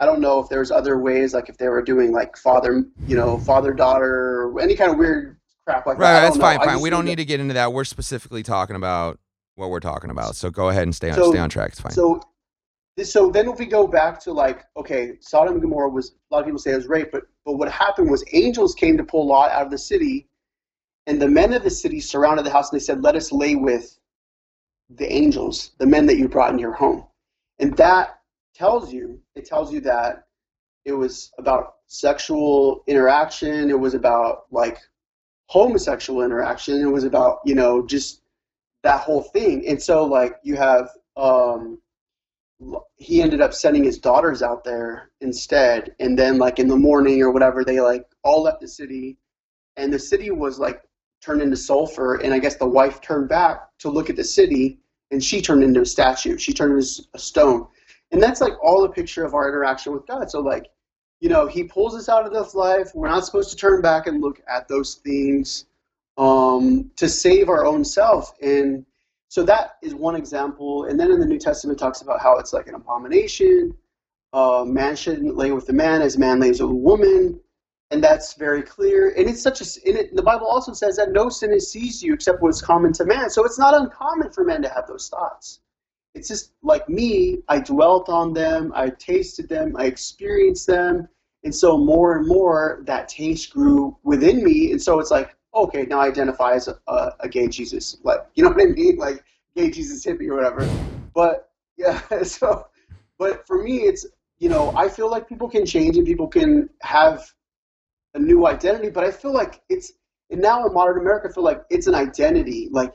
I 0.00 0.06
don't 0.06 0.20
know 0.20 0.40
if 0.40 0.48
there's 0.48 0.72
other 0.72 0.98
ways, 0.98 1.32
like 1.34 1.48
if 1.48 1.56
they 1.58 1.68
were 1.68 1.82
doing 1.82 2.10
like 2.12 2.36
father, 2.36 2.84
you 3.06 3.16
know, 3.16 3.38
father 3.38 3.72
daughter, 3.72 4.52
any 4.60 4.74
kind 4.74 4.90
of 4.90 4.98
weird 4.98 5.36
crap 5.64 5.86
like 5.86 5.98
Right, 5.98 6.12
that. 6.12 6.18
I 6.18 6.22
that's 6.22 6.36
know. 6.36 6.42
fine, 6.42 6.58
fine. 6.58 6.80
We 6.80 6.90
don't 6.90 7.04
need 7.04 7.16
to 7.18 7.24
get 7.24 7.38
into 7.38 7.54
that. 7.54 7.72
We're 7.72 7.84
specifically 7.84 8.42
talking 8.42 8.74
about 8.74 9.20
what 9.54 9.70
we're 9.70 9.78
talking 9.78 10.10
about. 10.10 10.34
So 10.34 10.50
go 10.50 10.70
ahead 10.70 10.82
and 10.82 10.94
stay 10.94 11.10
on 11.10 11.14
So- 11.16 11.30
stay 11.30 11.38
on 11.38 11.48
track. 11.48 11.70
It's 11.70 11.80
fine. 11.80 11.92
So, 11.92 12.20
so 13.02 13.30
then 13.30 13.48
if 13.48 13.58
we 13.58 13.66
go 13.66 13.86
back 13.86 14.20
to 14.20 14.32
like, 14.32 14.64
okay, 14.76 15.12
Sodom 15.20 15.54
and 15.54 15.62
Gomorrah 15.62 15.88
was 15.88 16.10
a 16.10 16.34
lot 16.34 16.40
of 16.40 16.44
people 16.46 16.58
say 16.58 16.72
it 16.72 16.76
was 16.76 16.88
rape, 16.88 17.10
but 17.10 17.24
but 17.44 17.54
what 17.54 17.70
happened 17.70 18.10
was 18.10 18.24
angels 18.32 18.74
came 18.74 18.96
to 18.96 19.04
pull 19.04 19.26
Lot 19.26 19.50
out 19.50 19.64
of 19.64 19.70
the 19.70 19.78
city, 19.78 20.28
and 21.06 21.20
the 21.20 21.28
men 21.28 21.52
of 21.52 21.64
the 21.64 21.70
city 21.70 22.00
surrounded 22.00 22.44
the 22.44 22.50
house 22.50 22.70
and 22.70 22.78
they 22.80 22.84
said, 22.84 23.02
"Let 23.02 23.16
us 23.16 23.32
lay 23.32 23.54
with 23.54 23.98
the 24.90 25.10
angels, 25.10 25.72
the 25.78 25.86
men 25.86 26.06
that 26.06 26.18
you 26.18 26.28
brought 26.28 26.52
in 26.52 26.58
your 26.58 26.72
home," 26.72 27.06
and 27.58 27.76
that 27.78 28.20
tells 28.54 28.92
you 28.92 29.20
it 29.34 29.46
tells 29.46 29.72
you 29.72 29.80
that 29.80 30.26
it 30.84 30.92
was 30.92 31.32
about 31.38 31.76
sexual 31.86 32.84
interaction. 32.86 33.70
It 33.70 33.78
was 33.78 33.94
about 33.94 34.44
like 34.50 34.78
homosexual 35.46 36.22
interaction. 36.22 36.80
It 36.80 36.90
was 36.90 37.04
about 37.04 37.38
you 37.46 37.54
know 37.54 37.86
just 37.86 38.22
that 38.82 39.00
whole 39.00 39.22
thing. 39.22 39.66
And 39.66 39.80
so 39.80 40.04
like 40.04 40.36
you 40.42 40.56
have 40.56 40.90
um 41.16 41.78
he 42.96 43.22
ended 43.22 43.40
up 43.40 43.52
sending 43.52 43.84
his 43.84 43.98
daughters 43.98 44.42
out 44.42 44.64
there 44.64 45.10
instead 45.20 45.94
and 46.00 46.18
then 46.18 46.38
like 46.38 46.58
in 46.58 46.68
the 46.68 46.76
morning 46.76 47.20
or 47.22 47.30
whatever 47.30 47.64
they 47.64 47.80
like 47.80 48.04
all 48.22 48.42
left 48.42 48.60
the 48.60 48.68
city 48.68 49.16
and 49.76 49.92
the 49.92 49.98
city 49.98 50.30
was 50.30 50.58
like 50.58 50.82
turned 51.20 51.42
into 51.42 51.56
sulfur 51.56 52.16
and 52.16 52.32
I 52.32 52.38
guess 52.38 52.56
the 52.56 52.66
wife 52.66 53.00
turned 53.00 53.28
back 53.28 53.76
to 53.78 53.88
look 53.88 54.10
at 54.10 54.16
the 54.16 54.24
city 54.24 54.78
and 55.10 55.22
she 55.22 55.42
turned 55.42 55.62
into 55.62 55.82
a 55.82 55.86
statue. 55.86 56.38
She 56.38 56.52
turned 56.52 56.72
into 56.72 57.02
a 57.14 57.18
stone. 57.18 57.66
And 58.12 58.22
that's 58.22 58.40
like 58.40 58.54
all 58.62 58.84
a 58.84 58.88
picture 58.88 59.24
of 59.24 59.34
our 59.34 59.48
interaction 59.48 59.92
with 59.92 60.06
God. 60.06 60.30
So 60.30 60.40
like 60.40 60.70
you 61.22 61.28
know, 61.28 61.46
he 61.46 61.62
pulls 61.62 61.94
us 61.94 62.08
out 62.08 62.26
of 62.26 62.32
this 62.32 62.52
life. 62.52 62.90
We're 62.94 63.08
not 63.08 63.24
supposed 63.24 63.50
to 63.50 63.56
turn 63.56 63.80
back 63.80 64.08
and 64.08 64.20
look 64.20 64.42
at 64.48 64.66
those 64.66 64.96
things 64.96 65.66
um, 66.18 66.90
to 66.96 67.08
save 67.08 67.48
our 67.48 67.64
own 67.64 67.84
self. 67.84 68.34
And 68.42 68.84
so 69.32 69.42
that 69.44 69.78
is 69.80 69.94
one 69.94 70.14
example. 70.14 70.84
And 70.84 71.00
then 71.00 71.10
in 71.10 71.18
the 71.18 71.24
New 71.24 71.38
Testament, 71.38 71.78
talks 71.78 72.02
about 72.02 72.20
how 72.20 72.36
it's 72.36 72.52
like 72.52 72.68
an 72.68 72.74
abomination. 72.74 73.74
Uh, 74.34 74.62
man 74.66 74.94
shouldn't 74.94 75.38
lay 75.38 75.52
with 75.52 75.66
a 75.70 75.72
man 75.72 76.02
as 76.02 76.18
man 76.18 76.38
lays 76.38 76.60
with 76.60 76.70
a 76.70 76.74
woman. 76.74 77.40
And 77.90 78.04
that's 78.04 78.34
very 78.34 78.60
clear. 78.60 79.14
And 79.16 79.26
it's 79.30 79.40
such 79.40 79.62
a, 79.62 79.88
it, 79.88 80.14
the 80.14 80.22
Bible 80.22 80.46
also 80.46 80.74
says 80.74 80.96
that 80.96 81.12
no 81.12 81.30
sin 81.30 81.50
has 81.52 81.72
seized 81.72 82.02
you 82.02 82.12
except 82.12 82.42
what's 82.42 82.60
common 82.60 82.92
to 82.92 83.06
man. 83.06 83.30
So 83.30 83.46
it's 83.46 83.58
not 83.58 83.72
uncommon 83.72 84.32
for 84.32 84.44
men 84.44 84.60
to 84.64 84.68
have 84.68 84.86
those 84.86 85.08
thoughts. 85.08 85.60
It's 86.14 86.28
just 86.28 86.52
like 86.62 86.86
me, 86.90 87.38
I 87.48 87.60
dwelt 87.60 88.10
on 88.10 88.34
them, 88.34 88.70
I 88.74 88.90
tasted 88.90 89.48
them, 89.48 89.74
I 89.78 89.86
experienced 89.86 90.66
them. 90.66 91.08
And 91.42 91.54
so 91.54 91.78
more 91.78 92.18
and 92.18 92.28
more 92.28 92.82
that 92.84 93.08
taste 93.08 93.54
grew 93.54 93.96
within 94.02 94.44
me. 94.44 94.72
And 94.72 94.82
so 94.82 95.00
it's 95.00 95.10
like, 95.10 95.34
okay, 95.54 95.84
now 95.84 96.00
I 96.00 96.08
identify 96.08 96.52
as 96.52 96.68
a, 96.68 96.78
a, 97.20 97.28
gay 97.28 97.48
Jesus. 97.48 97.98
Like, 98.02 98.20
you 98.34 98.42
know 98.42 98.50
what 98.50 98.62
I 98.62 98.66
mean? 98.66 98.96
Like 98.96 99.24
gay 99.54 99.70
Jesus 99.70 100.04
hippie 100.04 100.28
or 100.28 100.36
whatever. 100.36 100.68
But 101.14 101.50
yeah, 101.76 102.00
so, 102.22 102.66
but 103.18 103.46
for 103.46 103.62
me, 103.62 103.78
it's, 103.82 104.06
you 104.38 104.48
know, 104.48 104.72
I 104.76 104.88
feel 104.88 105.10
like 105.10 105.28
people 105.28 105.48
can 105.48 105.64
change 105.66 105.96
and 105.96 106.06
people 106.06 106.26
can 106.26 106.68
have 106.80 107.24
a 108.14 108.18
new 108.18 108.46
identity, 108.46 108.90
but 108.90 109.04
I 109.04 109.10
feel 109.10 109.32
like 109.32 109.62
it's, 109.68 109.92
and 110.30 110.40
now 110.40 110.66
in 110.66 110.72
modern 110.72 110.98
America, 110.98 111.28
I 111.28 111.32
feel 111.32 111.44
like 111.44 111.62
it's 111.70 111.86
an 111.86 111.94
identity. 111.94 112.68
Like, 112.70 112.92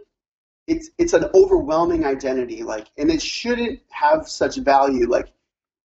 it's 0.68 0.90
it's 0.98 1.14
an 1.14 1.26
overwhelming 1.34 2.06
identity 2.06 2.62
like 2.62 2.88
and 2.98 3.10
it 3.10 3.22
shouldn't 3.22 3.80
have 3.90 4.28
such 4.28 4.58
value 4.58 5.10
like 5.10 5.32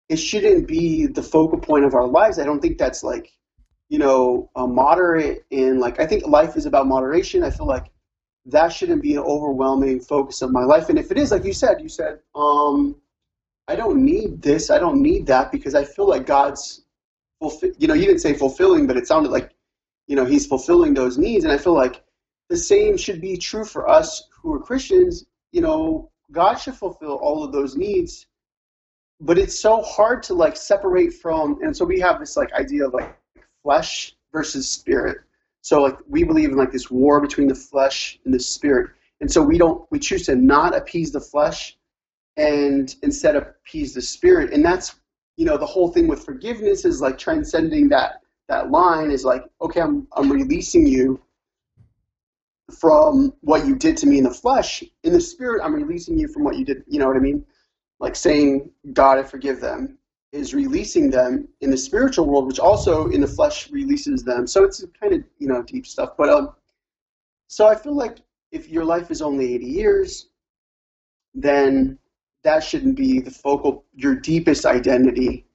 it 0.09 0.17
shouldn't 0.17 0.67
be 0.67 1.07
the 1.07 1.23
focal 1.23 1.59
point 1.59 1.85
of 1.85 1.95
our 1.95 2.07
lives 2.07 2.39
i 2.39 2.45
don't 2.45 2.61
think 2.61 2.79
that's 2.79 3.05
like 3.05 3.31
you 3.91 3.99
know 3.99 4.51
a 4.57 4.67
moderate 4.67 5.45
in 5.51 5.79
like 5.79 6.01
i 6.01 6.07
think 6.07 6.27
life 6.27 6.57
is 6.57 6.65
about 6.65 6.87
moderation 6.87 7.45
i 7.45 7.51
feel 7.51 7.67
like 7.67 7.91
that 8.47 8.69
shouldn't 8.69 9.03
be 9.03 9.15
an 9.15 9.23
overwhelming 9.23 10.01
focus 10.01 10.41
of 10.41 10.51
my 10.51 10.65
life 10.65 10.89
and 10.89 10.99
if 10.99 11.11
it 11.11 11.19
is 11.19 11.31
like 11.31 11.45
you 11.45 11.53
said 11.53 11.83
you 11.83 11.89
said 11.89 12.19
um 12.35 12.97
i 13.69 13.77
don't 13.77 14.03
need 14.03 14.41
this 14.41 14.71
i 14.71 14.79
don't 14.79 15.03
need 15.03 15.27
that 15.27 15.53
because 15.53 15.75
i 15.75 15.85
feel 15.85 16.09
like 16.09 16.25
god's 16.25 16.85
fulfill 17.39 17.73
you 17.79 17.87
know 17.87 17.95
you 17.95 18.07
didn't 18.07 18.21
say 18.21 18.33
fulfilling 18.33 18.87
but 18.87 18.97
it 18.97 19.07
sounded 19.07 19.31
like 19.31 19.51
you 20.07 20.17
know 20.17 20.25
he's 20.25 20.47
fulfilling 20.47 20.95
those 20.95 21.19
needs 21.19 21.45
and 21.45 21.53
i 21.53 21.59
feel 21.59 21.75
like 21.75 22.03
the 22.51 22.57
same 22.57 22.97
should 22.97 23.21
be 23.21 23.37
true 23.37 23.65
for 23.65 23.89
us 23.89 24.29
who 24.33 24.53
are 24.53 24.59
Christians. 24.59 25.25
You 25.53 25.63
know, 25.63 26.11
God 26.33 26.57
should 26.57 26.75
fulfill 26.75 27.15
all 27.15 27.45
of 27.45 27.53
those 27.53 27.77
needs, 27.77 28.27
but 29.21 29.39
it's 29.39 29.59
so 29.59 29.83
hard 29.83 30.23
to 30.25 30.35
like 30.35 30.57
separate 30.57 31.15
from. 31.15 31.63
And 31.63 31.75
so 31.75 31.85
we 31.85 32.01
have 32.01 32.19
this 32.19 32.37
like 32.37 32.53
idea 32.53 32.87
of 32.87 32.93
like 32.93 33.17
flesh 33.63 34.17
versus 34.33 34.69
spirit. 34.71 35.19
So 35.63 35.83
like 35.83 35.99
we 36.09 36.25
believe 36.25 36.51
in 36.51 36.57
like 36.57 36.73
this 36.73 36.91
war 36.91 37.21
between 37.21 37.49
the 37.49 37.55
flesh 37.55 38.19
and 38.25 38.33
the 38.33 38.41
spirit, 38.41 38.91
and 39.21 39.31
so 39.31 39.43
we 39.43 39.59
don't 39.59 39.87
we 39.91 39.99
choose 39.99 40.27
to 40.27 40.35
not 40.35 40.77
appease 40.77 41.13
the 41.13 41.21
flesh, 41.21 41.77
and 42.37 42.95
instead 43.03 43.37
appease 43.37 43.95
the 43.95 44.03
spirit. 44.03 44.53
And 44.53 44.65
that's 44.65 44.97
you 45.37 45.45
know 45.45 45.57
the 45.57 45.67
whole 45.67 45.89
thing 45.89 46.09
with 46.09 46.25
forgiveness 46.25 46.85
is 46.85 47.01
like 47.01 47.19
transcending 47.19 47.89
that 47.91 48.23
that 48.49 48.71
line 48.71 49.11
is 49.11 49.25
like 49.25 49.45
okay 49.61 49.81
I'm 49.81 50.07
I'm 50.17 50.31
releasing 50.33 50.87
you 50.87 51.21
from 52.71 53.33
what 53.41 53.67
you 53.67 53.77
did 53.77 53.97
to 53.99 54.07
me 54.07 54.19
in 54.19 54.25
the 54.25 54.31
flesh. 54.31 54.83
In 55.03 55.13
the 55.13 55.21
spirit, 55.21 55.61
I'm 55.63 55.75
releasing 55.75 56.19
you 56.19 56.29
from 56.29 56.45
what 56.45 56.57
you 56.57 56.65
did. 56.65 56.85
You 56.87 56.99
know 56.99 57.09
what 57.09 57.17
I 57.17 57.21
mean? 57.21 57.45
Like 57.99 58.17
saying, 58.17 58.71
God, 58.93 59.19
I 59.19 59.23
forgive 59.23 59.61
them, 59.61 59.99
is 60.33 60.55
releasing 60.55 61.11
them 61.11 61.49
in 61.61 61.71
the 61.71 61.77
spiritual 61.77 62.27
world, 62.27 62.47
which 62.47 62.59
also 62.59 63.09
in 63.09 63.21
the 63.21 63.27
flesh 63.27 63.71
releases 63.71 64.23
them. 64.23 64.47
So 64.47 64.65
it's 64.65 64.85
kind 65.01 65.13
of, 65.13 65.25
you 65.39 65.49
know, 65.49 65.63
deep 65.63 65.87
stuff. 65.87 66.11
But 66.17 66.29
um, 66.29 66.51
so 67.49 67.67
I 67.67 67.75
feel 67.75 67.95
like 67.95 68.19
if 68.53 68.69
your 68.69 68.85
life 68.85 69.11
is 69.11 69.23
only 69.23 69.55
80 69.55 69.67
years, 69.67 70.29
then 71.35 71.99
that 72.45 72.63
shouldn't 72.63 72.97
be 72.97 73.21
the 73.21 73.31
focal, 73.31 73.85
your 73.95 74.15
deepest 74.15 74.67
identity. 74.67 75.47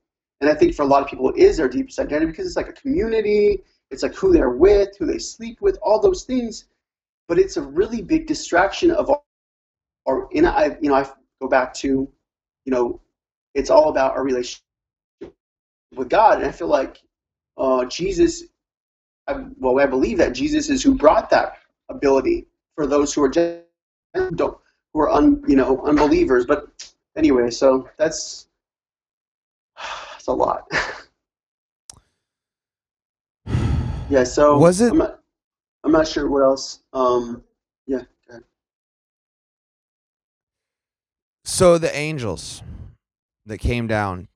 And 0.41 0.49
I 0.49 0.53
think 0.53 0.76
for 0.76 0.84
a 0.84 0.88
lot 0.88 1.01
of 1.01 1.09
people, 1.09 1.30
it 1.30 1.38
is 1.38 1.57
their 1.57 1.69
deepest 1.69 1.99
identity 1.99 2.32
because 2.32 2.47
it's 2.47 2.57
like 2.57 2.69
a 2.69 2.73
community. 2.73 3.63
It's 3.91 4.03
like 4.03 4.13
who 4.15 4.34
they're 4.34 4.49
with, 4.49 4.97
who 4.97 5.05
they 5.05 5.19
sleep 5.19 5.61
with, 5.61 5.78
all 5.82 6.01
those 6.01 6.23
things 6.23 6.65
but 7.28 7.39
it's 7.39 7.57
a 7.57 7.61
really 7.61 8.01
big 8.01 8.28
distraction 8.28 8.91
of 8.91 9.09
our, 9.09 9.21
or 10.05 10.30
in 10.32 10.45
I 10.45 10.78
you 10.82 10.89
know 10.89 10.95
I 10.95 11.09
go 11.41 11.47
back 11.47 11.73
to 11.76 11.88
you 11.88 12.71
know 12.71 13.01
it's 13.53 13.69
all 13.69 13.89
about 13.89 14.15
our 14.15 14.23
relationship 14.23 14.63
with 15.95 16.09
God 16.09 16.37
and 16.39 16.47
I 16.47 16.51
feel 16.51 16.67
like 16.67 17.01
uh, 17.57 17.85
Jesus 17.85 18.43
I, 19.27 19.45
well 19.57 19.79
I 19.79 19.85
believe 19.85 20.17
that 20.19 20.33
Jesus 20.33 20.69
is 20.69 20.83
who 20.83 20.95
brought 20.95 21.29
that 21.31 21.57
ability 21.89 22.47
for 22.75 22.85
those 22.87 23.13
who 23.13 23.23
are 23.23 23.29
just, 23.29 23.61
don't 24.35 24.57
who 24.93 24.99
are 25.01 25.09
un, 25.11 25.43
you 25.47 25.55
know 25.55 25.81
unbelievers 25.85 26.45
but 26.45 26.67
anyway 27.15 27.49
so 27.49 27.89
that's 27.97 28.47
that's 30.11 30.27
a 30.27 30.33
lot 30.33 30.67
yeah 34.09 34.23
so 34.23 34.57
Was 34.57 34.81
it- 34.81 34.91
I'm 34.91 34.97
not, 34.97 35.19
I'm 35.83 35.91
not 35.91 36.07
sure 36.07 36.27
what 36.27 36.41
else. 36.41 36.79
Um, 36.93 37.43
yeah. 37.85 38.01
So 41.43 41.77
the 41.77 41.95
angels 41.95 42.63
that 43.45 43.59
came 43.59 43.85
down, 43.85 44.27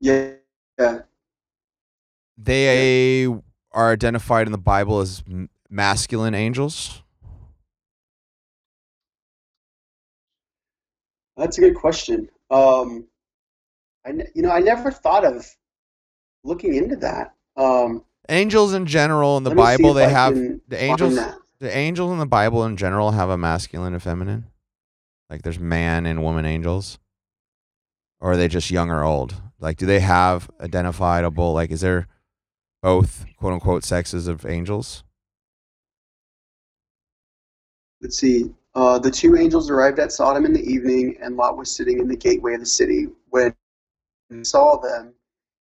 Yeah. 0.00 0.32
Yeah. 0.78 1.00
they 2.38 3.26
are 3.72 3.92
identified 3.92 4.46
in 4.46 4.52
the 4.52 4.58
Bible 4.58 5.00
as 5.00 5.22
m- 5.28 5.48
masculine 5.70 6.34
angels. 6.34 7.02
That's 11.36 11.58
a 11.58 11.60
good 11.60 11.74
question. 11.74 12.28
Um, 12.50 13.06
I 14.04 14.10
you 14.34 14.42
know 14.42 14.50
I 14.50 14.60
never 14.60 14.90
thought 14.90 15.24
of 15.24 15.46
looking 16.44 16.74
into 16.74 16.96
that. 16.96 17.34
Um, 17.56 18.04
Angels 18.28 18.72
in 18.72 18.86
general 18.86 19.36
in 19.36 19.42
the 19.44 19.50
let 19.50 19.56
me 19.56 19.62
see 19.76 19.82
Bible, 19.82 19.94
they 19.94 20.04
I 20.04 20.08
have 20.08 20.34
the 20.68 20.82
angels. 20.82 21.18
The 21.58 21.76
angels 21.76 22.10
in 22.10 22.18
the 22.18 22.26
Bible 22.26 22.64
in 22.64 22.76
general 22.76 23.12
have 23.12 23.30
a 23.30 23.38
masculine 23.38 23.92
and 23.92 24.02
feminine. 24.02 24.46
Like 25.30 25.42
there's 25.42 25.58
man 25.58 26.06
and 26.06 26.22
woman 26.22 26.44
angels, 26.44 26.98
or 28.20 28.32
are 28.32 28.36
they 28.36 28.48
just 28.48 28.70
young 28.70 28.90
or 28.90 29.02
old? 29.04 29.34
Like, 29.62 29.78
do 29.78 29.86
they 29.86 30.00
have 30.00 30.50
identifiable? 30.60 31.52
Like, 31.52 31.70
is 31.70 31.82
there 31.82 32.08
both 32.82 33.24
quote 33.36 33.52
unquote 33.52 33.84
sexes 33.84 34.26
of 34.26 34.44
angels? 34.44 35.04
Let's 38.00 38.18
see. 38.18 38.52
Uh, 38.74 38.98
the 38.98 39.10
two 39.10 39.36
angels 39.36 39.70
arrived 39.70 40.00
at 40.00 40.10
Sodom 40.10 40.44
in 40.44 40.52
the 40.52 40.64
evening, 40.68 41.16
and 41.22 41.36
Lot 41.36 41.56
was 41.56 41.70
sitting 41.70 42.00
in 42.00 42.08
the 42.08 42.16
gateway 42.16 42.54
of 42.54 42.60
the 42.60 42.66
city. 42.66 43.06
When 43.30 43.54
he 44.30 44.42
saw 44.42 44.80
them, 44.80 45.14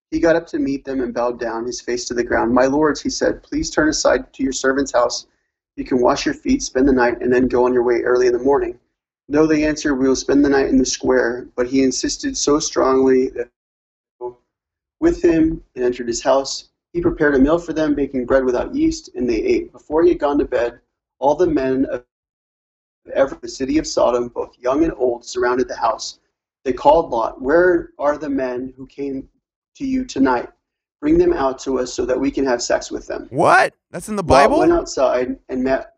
he 0.10 0.20
got 0.20 0.36
up 0.36 0.48
to 0.48 0.58
meet 0.58 0.84
them 0.84 1.02
and 1.02 1.14
bowed 1.14 1.40
down, 1.40 1.66
his 1.66 1.80
face 1.80 2.06
to 2.06 2.16
the 2.16 2.24
ground. 2.24 2.52
My 2.52 2.66
lords, 2.66 3.02
he 3.02 3.10
said, 3.10 3.44
please 3.44 3.70
turn 3.70 3.88
aside 3.88 4.34
to 4.34 4.44
your 4.44 4.54
servant's 4.54 4.94
house. 4.94 5.28
You 5.76 5.86
can 5.86 6.02
wash 6.02 6.26
your 6.26 6.34
feet, 6.34 6.64
spend 6.64 6.88
the 6.88 6.94
night, 6.94 7.22
and 7.22 7.32
then 7.32 7.48
go 7.48 7.66
on 7.66 7.74
your 7.74 7.84
way 7.84 8.02
early 8.02 8.26
in 8.26 8.34
the 8.34 8.40
morning. 8.40 8.80
No, 9.28 9.46
they 9.46 9.64
answered, 9.64 9.96
we 9.96 10.08
will 10.08 10.16
spend 10.16 10.44
the 10.44 10.50
night 10.50 10.70
in 10.70 10.78
the 10.78 10.86
square. 10.86 11.48
But 11.56 11.68
he 11.68 11.84
insisted 11.84 12.36
so 12.36 12.60
strongly 12.60 13.30
that 13.30 13.52
with 15.02 15.22
him 15.22 15.62
and 15.76 15.84
entered 15.84 16.08
his 16.08 16.22
house. 16.22 16.70
He 16.94 17.02
prepared 17.02 17.36
a 17.36 17.40
meal 17.40 17.58
for 17.58 17.74
them, 17.74 17.96
baking 17.96 18.26
bread 18.26 18.46
without 18.46 18.74
yeast, 18.74 19.10
and 19.16 19.30
they 19.30 19.36
ate. 19.36 19.72
Before 19.74 20.04
he 20.04 20.10
had 20.10 20.20
gone 20.20 20.38
to 20.38 20.46
bed, 20.46 20.80
all 21.20 21.36
the 21.36 21.48
men 21.48 21.86
of 21.86 22.06
every 23.14 23.38
the 23.42 23.48
city 23.48 23.78
of 23.78 23.88
Sodom, 23.88 24.30
both 24.30 24.58
young 24.60 24.84
and 24.84 24.94
old, 24.96 25.26
surrounded 25.26 25.68
the 25.68 25.76
house. 25.76 26.20
They 26.64 26.74
called 26.74 27.10
Lot, 27.10 27.42
Where 27.42 27.90
are 27.98 28.18
the 28.18 28.30
men 28.30 28.74
who 28.78 28.86
came 28.86 29.28
to 29.76 29.86
you 29.86 30.06
tonight? 30.06 30.50
Bring 31.00 31.18
them 31.18 31.34
out 31.34 31.58
to 31.60 31.80
us 31.80 31.92
so 31.92 32.06
that 32.06 32.20
we 32.20 32.30
can 32.30 32.46
have 32.46 32.62
sex 32.62 32.92
with 32.92 33.08
them. 33.08 33.28
What? 33.32 33.74
That's 33.90 34.08
in 34.08 34.16
the 34.16 34.24
Bible? 34.24 34.58
Lot 34.58 34.68
went 34.68 34.72
outside 34.72 35.40
and 35.50 35.64
met 35.64 35.96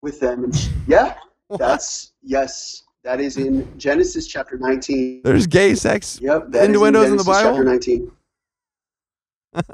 with 0.00 0.20
them. 0.20 0.44
And 0.44 0.70
yeah, 0.86 1.16
that's 1.58 2.12
yes, 2.22 2.84
that 3.02 3.20
is 3.20 3.36
in 3.36 3.76
Genesis 3.78 4.28
chapter 4.28 4.56
19. 4.56 5.22
There's 5.24 5.48
gay 5.48 5.74
sex. 5.74 6.20
Yep, 6.22 6.50
that 6.50 6.62
is 6.62 6.68
innuendos 6.68 7.10
in 7.10 7.16
the 7.16 7.24
Bible? 7.24 7.50
Chapter 7.50 7.64
19. 7.64 8.12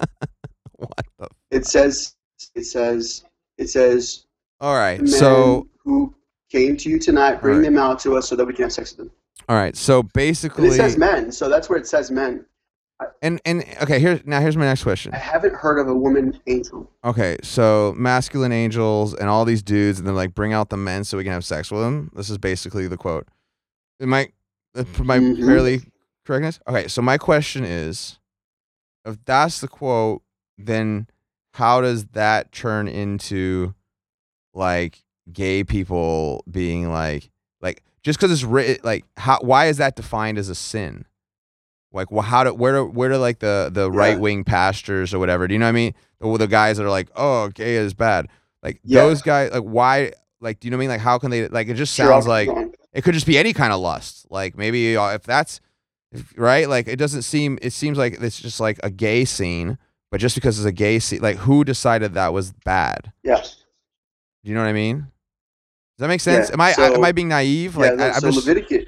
What 0.76 1.06
the? 1.18 1.28
It 1.50 1.66
says, 1.66 2.14
it 2.54 2.64
says, 2.64 3.24
it 3.58 3.68
says, 3.68 4.24
All 4.60 4.74
right. 4.74 4.98
men 4.98 5.06
So, 5.08 5.66
who 5.84 6.14
came 6.50 6.76
to 6.78 6.88
you 6.88 6.98
tonight, 6.98 7.40
bring 7.40 7.56
Alright. 7.56 7.66
them 7.72 7.78
out 7.78 7.98
to 8.00 8.16
us 8.16 8.28
so 8.28 8.36
that 8.36 8.44
we 8.46 8.52
can 8.54 8.64
have 8.64 8.72
sex 8.72 8.92
with 8.96 9.08
them. 9.08 9.10
all 9.48 9.56
right. 9.56 9.76
So 9.76 10.00
And 10.00 10.12
basically, 10.14 10.68
it 10.68 10.72
says 10.74 10.96
men, 10.96 11.30
so 11.32 11.48
that's 11.48 11.68
where 11.68 11.78
it 11.78 11.86
says 11.86 12.10
men. 12.10 12.44
and 13.22 13.40
and 13.44 13.64
okay. 13.82 13.98
here's 13.98 14.24
now. 14.26 14.40
Here's 14.40 14.56
my 14.56 14.64
next 14.64 14.82
question. 14.82 15.12
I 15.14 15.18
haven't 15.18 15.54
heard 15.54 15.78
of 15.78 15.88
a 15.88 15.94
woman 15.94 16.38
angel. 16.46 16.90
Okay, 17.04 17.36
so 17.42 17.94
masculine 17.96 18.52
angels 18.52 19.14
and 19.14 19.28
all 19.28 19.44
these 19.44 19.62
dudes, 19.62 19.98
and 19.98 20.06
then 20.08 20.14
like 20.14 20.34
bring 20.34 20.52
out 20.52 20.70
the 20.70 20.76
men 20.76 21.04
so 21.04 21.16
we 21.18 21.24
can 21.24 21.32
have 21.32 21.44
sex 21.44 21.70
with 21.70 21.82
them. 21.82 22.10
This 22.14 22.30
is 22.30 22.38
basically 22.38 22.86
the 22.88 22.96
quote. 22.96 23.26
Am 24.00 24.12
I, 24.14 24.28
uh, 24.74 24.84
my 25.02 25.18
Mhm. 25.18 25.44
fairly 25.44 25.80
correctness? 26.26 26.58
Okay, 26.68 26.88
so 26.88 27.02
my 27.02 27.18
question 27.18 27.64
is, 27.64 28.18
if 29.04 29.16
that's 29.24 29.60
the 29.60 29.68
quote, 29.68 30.22
then 30.58 31.06
how 31.54 31.80
does 31.80 32.06
that 32.08 32.52
turn 32.52 32.86
into 32.88 33.74
like 34.54 35.02
gay 35.32 35.62
people 35.64 36.44
being 36.50 36.90
like 36.90 37.30
like 37.60 37.82
just 38.02 38.18
because 38.18 38.32
it's 38.32 38.42
written 38.44 38.76
like 38.82 39.04
how 39.16 39.38
why 39.42 39.66
is 39.66 39.76
that 39.78 39.96
defined 39.96 40.38
as 40.38 40.48
a 40.48 40.54
sin? 40.54 41.06
Like 41.92 42.10
well, 42.10 42.22
how 42.22 42.44
do 42.44 42.54
where 42.54 42.72
do 42.74 42.84
where 42.84 43.08
do 43.08 43.16
like 43.16 43.40
the 43.40 43.70
the 43.72 43.90
Yeah. 43.90 43.98
right 43.98 44.18
wing 44.20 44.44
pastors 44.44 45.12
or 45.12 45.18
whatever? 45.18 45.48
Do 45.48 45.54
you 45.54 45.58
know 45.58 45.66
what 45.66 45.70
I 45.70 45.72
mean? 45.72 45.94
The, 46.20 46.36
the 46.38 46.46
guys 46.46 46.76
that 46.76 46.84
are 46.84 46.90
like, 46.90 47.08
oh, 47.16 47.48
gay 47.48 47.76
is 47.76 47.94
bad. 47.94 48.28
Like 48.62 48.80
Yeah. 48.84 49.02
those 49.02 49.22
guys, 49.22 49.50
like 49.52 49.62
why? 49.62 50.12
Like, 50.42 50.60
do 50.60 50.66
you 50.66 50.70
know 50.70 50.76
what 50.76 50.82
I 50.82 50.84
mean? 50.84 50.90
Like, 50.90 51.00
how 51.00 51.18
can 51.18 51.30
they? 51.30 51.48
Like, 51.48 51.68
it 51.68 51.74
just 51.74 51.94
sounds 51.94 52.26
I'll 52.26 52.30
like 52.30 52.48
it 52.92 53.02
could 53.02 53.14
just 53.14 53.26
be 53.26 53.36
any 53.38 53.52
kind 53.52 53.72
of 53.72 53.80
lust. 53.80 54.26
Like 54.30 54.56
maybe 54.56 54.96
uh, 54.96 55.14
if 55.14 55.22
that's 55.24 55.60
right, 56.36 56.68
like 56.68 56.88
it 56.88 56.96
doesn't 56.96 57.22
seem. 57.22 57.58
It 57.62 57.72
seems 57.72 57.98
like 57.98 58.20
it's 58.20 58.40
just 58.40 58.60
like 58.60 58.78
a 58.82 58.90
gay 58.90 59.24
scene, 59.24 59.78
but 60.10 60.20
just 60.20 60.34
because 60.34 60.58
it's 60.58 60.66
a 60.66 60.72
gay 60.72 60.98
scene, 60.98 61.20
like 61.20 61.36
who 61.36 61.64
decided 61.64 62.14
that 62.14 62.32
was 62.32 62.52
bad? 62.64 63.12
Yeah, 63.22 63.40
Do 63.42 64.48
you 64.48 64.54
know 64.54 64.62
what 64.62 64.68
I 64.68 64.72
mean? 64.72 64.98
Does 64.98 66.04
that 66.04 66.08
make 66.08 66.20
sense? 66.20 66.48
Yeah, 66.48 66.54
am 66.54 66.60
I, 66.60 66.68
I 66.70 66.72
so- 66.72 66.94
am 66.94 67.04
I 67.04 67.12
being 67.12 67.28
naive? 67.28 67.74
yeah. 67.74 67.80
Like 67.80 67.96
no, 67.96 68.06
I'm 68.08 68.14
so 68.20 68.30
just 68.30 68.46
Leviticus. 68.46 68.86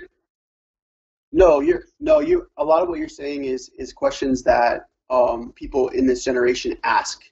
No, 1.32 1.60
you're 1.60 1.84
no, 2.00 2.20
you. 2.20 2.46
A 2.58 2.64
lot 2.64 2.82
of 2.82 2.88
what 2.88 2.98
you're 2.98 3.08
saying 3.08 3.44
is 3.44 3.70
is 3.78 3.92
questions 3.92 4.42
that 4.42 4.88
um, 5.10 5.52
people 5.54 5.88
in 5.90 6.06
this 6.06 6.24
generation 6.24 6.76
ask, 6.84 7.22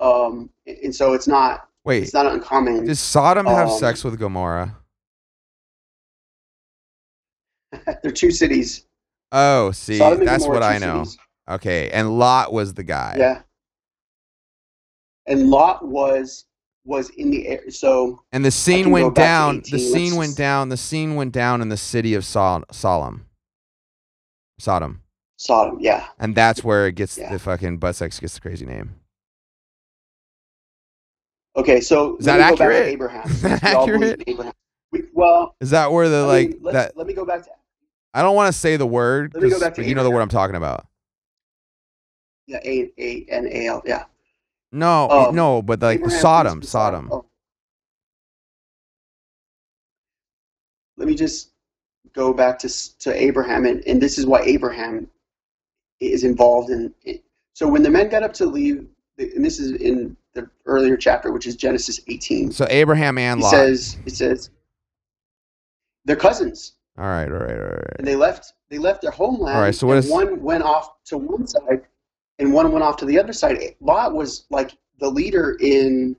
um, 0.00 0.50
and 0.66 0.94
so 0.94 1.12
it's 1.12 1.28
not 1.28 1.68
wait. 1.84 2.02
it's 2.02 2.14
not 2.14 2.26
uncommon. 2.26 2.84
Does 2.86 2.98
Sodom 2.98 3.46
have 3.46 3.68
um, 3.68 3.78
sex 3.78 4.02
with 4.02 4.18
Gomorrah? 4.18 4.76
They're 8.02 8.12
two 8.12 8.30
cities. 8.30 8.86
Oh, 9.32 9.70
see, 9.72 9.96
Sodom 9.98 10.24
that's 10.24 10.46
what 10.46 10.62
I 10.62 10.78
know. 10.78 11.04
cities. 11.04 11.18
Okay, 11.48 11.90
and 11.90 12.18
Lot 12.18 12.52
was 12.52 12.74
the 12.74 12.82
guy. 12.84 13.16
Yeah. 13.18 13.42
And 15.26 15.48
Lot 15.50 15.86
was 15.86 16.44
was 16.84 17.10
in 17.10 17.30
the 17.30 17.46
air. 17.46 17.70
So 17.70 18.22
And 18.32 18.44
the 18.44 18.50
scene 18.50 18.90
went 18.90 19.14
down. 19.14 19.58
18, 19.58 19.70
The 19.72 19.78
scene 19.78 20.04
let's 20.06 20.16
went 20.16 20.36
down. 20.36 20.68
The 20.68 20.76
scene 20.76 21.14
went 21.14 21.32
down 21.32 21.62
in 21.62 21.68
the 21.68 21.76
city 21.76 22.14
of 22.14 22.24
Sol- 22.24 22.64
Sodom. 22.72 23.26
Sodom. 24.58 25.00
Sodom, 25.36 25.78
yeah. 25.80 26.06
And 26.18 26.34
that's 26.34 26.62
where 26.64 26.86
it 26.88 26.96
gets 26.96 27.16
Yeah. 27.16 27.32
the 27.32 27.38
fucking 27.38 27.78
butt 27.78 27.94
sex 27.96 28.18
gets 28.20 28.34
the 28.34 28.40
crazy 28.40 28.66
name. 28.66 28.96
Okay, 31.56 31.80
so 31.80 32.16
Is 32.16 32.24
that 32.24 32.38
me 32.38 32.56
go 32.56 32.56
back 32.56 32.68
accurate? 32.70 32.86
Abraham. 32.88 33.26
Is 33.30 33.42
that 33.42 33.62
We 33.62 33.70
all 33.72 33.86
believe 33.86 34.02
accurate? 34.02 34.24
Abraham. 34.28 34.52
We, 34.90 35.02
well, 35.12 35.56
Is 35.60 35.70
that 35.70 35.90
where 35.92 36.08
the 36.08 36.16
I 36.18 36.26
like 36.26 36.48
mean, 36.50 36.72
that? 36.72 36.96
let 36.96 37.06
me 37.06 37.12
go 37.14 37.24
back 37.24 37.42
to 37.44 37.50
I 38.14 38.22
don't 38.22 38.34
want 38.36 38.52
to 38.52 38.58
say 38.58 38.76
the 38.76 38.86
word, 38.86 39.32
Let 39.34 39.42
me 39.42 39.48
go 39.48 39.54
'cause- 39.54 39.60
back 39.62 39.74
to 39.74 39.80
but 39.82 39.88
you 39.88 39.94
know 39.94 40.04
the 40.04 40.10
word 40.10 40.20
I'm 40.20 40.28
talking 40.28 40.56
about. 40.56 40.86
yeah, 42.46 42.58
A 42.64 42.92
A 42.98 43.24
N 43.28 43.46
A 43.46 43.66
L. 43.68 43.82
Yeah. 43.86 44.04
No, 44.72 45.10
Um, 45.10 45.34
no, 45.34 45.62
but 45.62 45.80
like 45.80 45.98
Abraham 45.98 46.20
Sodom, 46.20 46.62
Sodom. 46.62 47.08
Oh. 47.12 47.24
Let 50.96 51.08
me 51.08 51.14
just 51.14 51.50
go 52.12 52.32
back 52.32 52.58
to 52.60 52.98
to 53.00 53.14
Abraham, 53.14 53.64
and, 53.66 53.82
and 53.86 54.00
this 54.00 54.18
is 54.18 54.26
why 54.26 54.40
Abraham 54.42 55.08
is 56.00 56.24
involved 56.24 56.70
in. 56.70 56.94
It. 57.04 57.22
So 57.54 57.68
when 57.68 57.82
the 57.82 57.90
men 57.90 58.08
got 58.08 58.22
up 58.22 58.32
to 58.34 58.46
leave, 58.46 58.86
and 59.18 59.44
this 59.44 59.58
is 59.60 59.72
in 59.72 60.16
the 60.34 60.48
earlier 60.66 60.96
chapter, 60.96 61.32
which 61.32 61.46
is 61.46 61.54
Genesis 61.56 62.00
18. 62.08 62.50
So 62.52 62.66
Abraham 62.70 63.18
and 63.18 63.40
He 63.40 63.44
Lot. 63.44 63.50
says, 63.50 63.98
it 64.06 64.14
says, 64.16 64.50
they're 66.06 66.16
cousins, 66.16 66.72
all 66.98 67.06
right, 67.06 67.26
all 67.30 67.38
right, 67.38 67.58
all 67.58 67.66
right. 67.68 67.96
and 67.98 68.06
they 68.06 68.16
left. 68.16 68.52
They 68.68 68.78
left 68.78 69.02
their 69.02 69.10
homeland. 69.10 69.56
All 69.56 69.62
right, 69.62 69.74
so 69.74 69.86
what 69.86 69.96
and 69.96 70.04
is- 70.04 70.10
one 70.10 70.40
went 70.42 70.62
off 70.62 71.02
to 71.06 71.18
one 71.18 71.46
side, 71.46 71.82
and 72.38 72.52
one 72.52 72.70
went 72.72 72.84
off 72.84 72.96
to 72.98 73.04
the 73.06 73.18
other 73.18 73.32
side. 73.32 73.58
Lot 73.80 74.14
was 74.14 74.44
like 74.50 74.76
the 74.98 75.08
leader 75.08 75.56
in. 75.60 76.16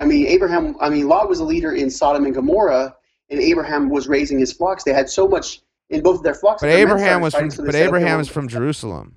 I 0.00 0.04
mean, 0.04 0.26
Abraham. 0.26 0.76
I 0.80 0.88
mean, 0.90 1.08
Lot 1.08 1.28
was 1.28 1.40
a 1.40 1.44
leader 1.44 1.72
in 1.72 1.90
Sodom 1.90 2.24
and 2.24 2.34
Gomorrah, 2.34 2.94
and 3.30 3.40
Abraham 3.40 3.88
was 3.88 4.08
raising 4.08 4.38
his 4.38 4.52
flocks. 4.52 4.84
They 4.84 4.92
had 4.92 5.08
so 5.10 5.26
much 5.28 5.62
in 5.90 6.02
both 6.02 6.18
of 6.18 6.22
their 6.22 6.34
flocks. 6.34 6.60
But 6.62 6.68
their 6.68 6.78
Abraham 6.78 7.20
was 7.20 7.34
from. 7.34 7.46
But 7.48 7.52
set 7.54 7.66
up 7.66 7.72
their 7.72 7.86
Abraham 7.86 8.20
is 8.20 8.28
from 8.28 8.48
Jerusalem. 8.48 9.14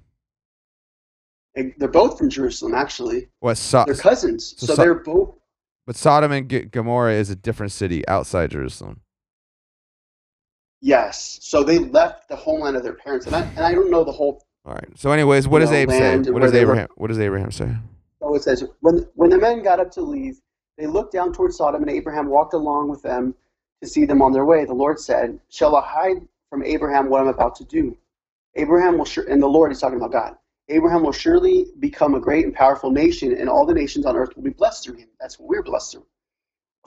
They're 1.53 1.89
both 1.89 2.17
from 2.17 2.29
Jerusalem, 2.29 2.73
actually. 2.73 3.27
What? 3.41 3.57
So, 3.57 3.83
They're 3.85 3.95
cousins, 3.95 4.55
so 4.57 4.67
so, 4.67 4.75
So- 4.75 4.81
they're 4.81 4.95
both. 4.95 5.35
but 5.85 5.97
Sodom 5.97 6.31
and 6.31 6.49
G- 6.49 6.61
Gomorrah 6.61 7.13
is 7.15 7.29
a 7.29 7.35
different 7.35 7.73
city 7.73 8.07
outside 8.07 8.51
Jerusalem. 8.51 9.01
Yes, 10.81 11.39
so 11.43 11.63
they 11.63 11.77
left 11.77 12.27
the 12.27 12.35
homeland 12.35 12.75
of 12.75 12.83
their 12.83 12.95
parents, 12.95 13.27
and 13.27 13.35
I 13.35 13.41
and 13.55 13.59
I 13.59 13.73
don't 13.73 13.91
know 13.91 14.03
the 14.03 14.11
whole 14.11 14.43
All 14.65 14.73
right. 14.73 14.89
So, 14.95 15.11
anyways, 15.11 15.47
what 15.47 15.59
does 15.59 15.69
know, 15.69 15.77
Abe 15.77 15.89
say? 15.91 16.17
What 16.31 16.41
does 16.41 16.51
they 16.51 16.65
were- 16.65 16.73
Abraham? 16.73 16.87
What 16.95 17.07
does 17.07 17.19
Abraham 17.19 17.51
say? 17.51 17.75
So 18.19 18.35
it 18.35 18.43
says, 18.43 18.63
when, 18.81 19.07
when 19.15 19.31
the 19.31 19.37
men 19.39 19.63
got 19.63 19.79
up 19.79 19.89
to 19.91 20.01
leave, 20.01 20.39
they 20.77 20.85
looked 20.85 21.11
down 21.11 21.33
toward 21.33 21.53
Sodom, 21.53 21.81
and 21.81 21.89
Abraham 21.89 22.29
walked 22.29 22.53
along 22.53 22.89
with 22.89 23.01
them 23.01 23.33
to 23.81 23.87
see 23.87 24.05
them 24.05 24.21
on 24.21 24.31
their 24.31 24.45
way. 24.45 24.63
The 24.63 24.73
Lord 24.73 24.99
said, 24.99 25.39
Shall 25.49 25.75
I 25.75 25.81
hide 25.83 26.27
from 26.49 26.63
Abraham 26.63 27.09
what 27.09 27.21
I'm 27.21 27.27
about 27.27 27.55
to 27.55 27.65
do? 27.65 27.97
Abraham 28.55 28.97
will 28.97 29.05
sure, 29.05 29.27
and 29.27 29.41
the 29.41 29.47
Lord 29.47 29.71
is 29.71 29.79
talking 29.79 29.97
about 29.97 30.11
God. 30.11 30.35
Abraham 30.69 31.03
will 31.03 31.11
surely 31.11 31.67
become 31.79 32.13
a 32.13 32.19
great 32.19 32.45
and 32.45 32.53
powerful 32.53 32.91
nation, 32.91 33.35
and 33.35 33.49
all 33.49 33.65
the 33.65 33.73
nations 33.73 34.05
on 34.05 34.15
earth 34.15 34.35
will 34.35 34.43
be 34.43 34.51
blessed 34.51 34.83
through 34.83 34.97
him. 34.97 35.09
That's 35.19 35.39
what 35.39 35.49
we're 35.49 35.63
blessed 35.63 35.93
through. 35.93 36.05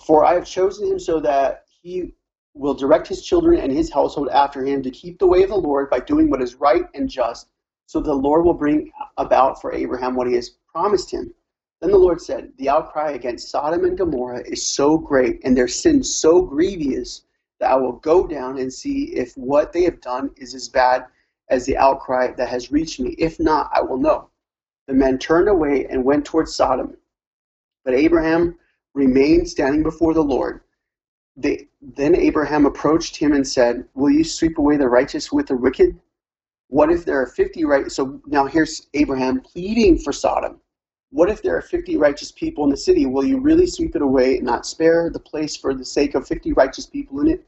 For 0.07 0.24
I 0.24 0.34
have 0.34 0.47
chosen 0.47 0.88
him 0.88 0.99
so 1.01 1.20
that 1.20 1.64
he 1.82 2.14
will 2.55 2.75
direct 2.75 3.09
his 3.09 3.25
children 3.25 3.61
and 3.61 3.73
his 3.73 3.93
household 3.93 4.29
after 4.29 4.65
him 4.65 4.83
to 4.83 4.91
keep 4.91 5.19
the 5.19 5.27
way 5.27 5.43
of 5.43 5.51
the 5.51 5.57
Lord 5.57 5.91
by 5.91 5.99
doing 6.01 6.31
what 6.31 6.41
is 6.41 6.55
right 6.55 6.85
and 6.95 7.09
just, 7.09 7.49
so 7.87 8.01
the 8.01 8.15
Lord 8.15 8.45
will 8.45 8.55
bring 8.55 8.91
about 9.17 9.61
for 9.61 9.73
Abraham 9.73 10.15
what 10.15 10.29
he 10.29 10.35
has 10.35 10.51
promised 10.73 11.11
him. 11.11 11.35
Then 11.81 11.91
the 11.91 11.99
Lord 11.99 12.21
said, 12.21 12.53
The 12.57 12.69
outcry 12.71 13.11
against 13.11 13.51
Sodom 13.51 13.85
and 13.85 13.99
Gomorrah 13.99 14.43
is 14.47 14.67
so 14.67 14.97
great, 14.97 15.41
and 15.45 15.57
their 15.57 15.69
sin 15.69 16.03
so 16.03 16.41
grievous, 16.41 17.23
that 17.61 17.73
I 17.73 17.77
will 17.77 17.93
go 17.93 18.27
down 18.27 18.59
and 18.59 18.73
see 18.73 19.15
if 19.15 19.37
what 19.37 19.73
they 19.73 19.83
have 19.85 20.01
done 20.01 20.31
is 20.37 20.55
as 20.55 20.69
bad 20.69 21.05
as 21.51 21.67
the 21.67 21.77
outcry 21.77 22.33
that 22.33 22.49
has 22.49 22.73
reached 22.73 23.01
me. 23.01 23.15
If 23.19 23.39
not, 23.39 23.71
I 23.75 23.83
will 23.83 23.99
know. 23.99 24.31
The 24.87 24.95
men 24.95 25.19
turned 25.19 25.49
away 25.49 25.87
and 25.87 26.05
went 26.05 26.25
towards 26.25 26.55
Sodom. 26.55 26.97
But 27.85 27.95
Abraham 27.95 28.59
remained 28.95 29.49
standing 29.49 29.83
before 29.83 30.15
the 30.15 30.23
Lord. 30.23 30.61
They, 31.37 31.68
then 31.80 32.14
Abraham 32.14 32.64
approached 32.66 33.16
him 33.16 33.32
and 33.32 33.47
said, 33.47 33.85
Will 33.95 34.11
you 34.11 34.24
sweep 34.24 34.59
away 34.59 34.76
the 34.76 34.89
righteous 34.89 35.32
with 35.32 35.49
the 35.49 35.57
wicked? 35.57 35.99
What 36.68 36.91
if 36.91 37.05
there 37.05 37.20
are 37.20 37.26
50 37.26 37.64
right? 37.64 37.91
So 37.91 38.20
now 38.26 38.47
here's 38.47 38.87
Abraham 38.95 39.41
pleading 39.41 39.99
for 39.99 40.12
Sodom. 40.12 40.61
What 41.11 41.30
if 41.30 41.43
there 41.43 41.57
are 41.57 41.62
50 41.62 41.97
righteous 41.97 42.32
people 42.32 42.64
in 42.64 42.70
the 42.70 42.76
city? 42.76 43.07
Will 43.07 43.24
you 43.24 43.39
really 43.39 43.66
sweep 43.66 43.95
it 43.95 44.03
away 44.03 44.39
and 44.39 44.47
not 44.47 44.66
spare 44.66 45.11
the 45.11 45.20
place 45.20 45.57
for 45.57 45.74
the 45.74 45.85
sake 45.85 46.14
of 46.14 46.26
50 46.26 46.53
righteous 46.53 46.87
people 46.87 47.20
in 47.20 47.28
it? 47.28 47.47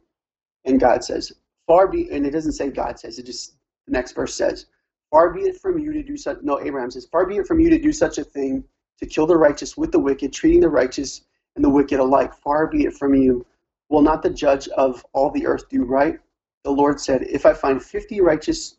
And 0.64 0.78
God 0.78 1.03
says, 1.03 1.32
Far 1.66 1.89
be, 1.89 2.09
and 2.11 2.24
it 2.24 2.30
doesn't 2.30 2.53
say 2.53 2.70
God 2.70 2.99
says, 2.99 3.18
it 3.18 3.26
just, 3.26 3.57
the 3.87 3.93
next 3.93 4.12
verse 4.12 4.34
says, 4.34 4.66
Far 5.11 5.32
be 5.32 5.43
it 5.43 5.61
from 5.61 5.78
you 5.78 5.93
to 5.93 6.03
do 6.03 6.16
such, 6.16 6.39
no, 6.43 6.61
Abraham 6.61 6.91
says, 6.91 7.07
Far 7.07 7.26
be 7.26 7.39
it 7.39 7.47
from 7.47 7.59
you 7.59 7.70
to 7.70 7.78
do 7.78 7.93
such 7.93 8.18
a 8.18 8.24
thing, 8.24 8.62
to 8.99 9.07
kill 9.07 9.26
the 9.26 9.37
righteous 9.37 9.76
with 9.76 9.91
the 9.93 9.99
wicked, 9.99 10.32
treating 10.32 10.61
the 10.61 10.68
righteous 10.68 11.22
and 11.57 11.64
the 11.64 11.70
wicked 11.70 11.99
alike. 11.99 12.32
Far 12.34 12.66
be 12.68 12.84
it 12.84 12.95
from 12.95 13.14
you. 13.14 13.45
Will 13.89 14.03
not 14.03 14.22
the 14.22 14.30
judge 14.30 14.68
of 14.68 15.05
all 15.12 15.30
the 15.30 15.47
earth 15.47 15.68
do 15.68 15.84
right? 15.84 16.18
The 16.64 16.70
Lord 16.70 17.01
said, 17.01 17.22
If 17.22 17.47
I 17.47 17.55
find 17.55 17.82
50 17.82 18.20
righteous 18.20 18.76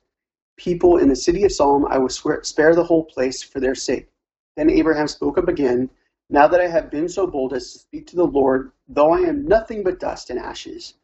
people 0.58 0.97
in 0.97 1.08
the 1.08 1.16
city 1.16 1.43
of 1.43 1.51
Sodom, 1.51 1.86
I 1.86 1.97
will 1.97 2.10
swear, 2.10 2.43
spare 2.43 2.76
the 2.76 2.84
whole 2.84 3.05
place 3.05 3.41
for 3.41 3.60
their 3.60 3.76
sake. 3.76 4.08
Then 4.55 4.70
Abraham 4.70 5.08
spoke 5.08 5.38
up 5.38 5.47
again, 5.47 5.89
Now 6.30 6.47
that 6.47 6.60
I 6.60 6.68
have 6.68 6.91
been 6.91 7.08
so 7.08 7.28
bold 7.28 7.53
as 7.53 7.72
to 7.72 7.80
speak 7.80 8.08
to 8.08 8.16
the 8.16 8.28
Lord, 8.28 8.72
though 8.88 9.12
I 9.12 9.20
am 9.20 9.47
nothing 9.47 9.84
but 9.84 9.99
dust 9.99 10.30
and 10.30 10.39
ashes, 10.39 10.95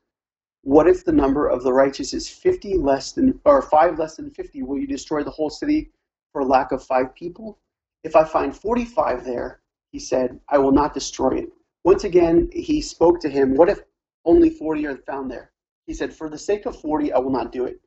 what 0.64 0.88
if 0.88 1.04
the 1.04 1.12
number 1.12 1.48
of 1.48 1.64
the 1.64 1.74
righteous 1.74 2.14
is 2.14 2.30
fifty 2.30 2.78
less 2.78 3.12
than 3.12 3.40
or 3.44 3.62
five 3.62 4.00
less 4.00 4.16
than 4.16 4.32
fifty? 4.32 4.64
Will 4.64 4.80
you 4.80 4.88
destroy 4.88 5.22
the 5.22 5.30
whole 5.30 5.50
city 5.50 5.92
for 6.32 6.44
lack 6.44 6.72
of 6.72 6.82
five 6.82 7.14
people? 7.16 7.60
If 8.04 8.16
I 8.16 8.24
find 8.24 8.56
forty-five 8.56 9.26
there, 9.26 9.60
he 9.92 10.00
said, 10.00 10.40
I 10.48 10.58
will 10.58 10.72
not 10.72 10.94
destroy 10.94 11.38
it. 11.40 11.50
Once 11.84 12.06
again 12.06 12.50
he 12.54 12.82
spoke 12.82 13.20
to 13.20 13.30
him, 13.30 13.56
What 13.56 13.68
if 13.70 13.82
only 14.26 14.50
forty 14.50 14.86
are 14.88 14.98
found 14.98 15.30
there? 15.30 15.52
He 15.86 15.94
said, 15.94 16.14
For 16.14 16.30
the 16.30 16.38
sake 16.38 16.66
of 16.66 16.80
forty 16.80 17.12
I 17.12 17.20
will 17.20 17.32
not 17.32 17.52
do 17.52 17.66
it. 17.66 17.80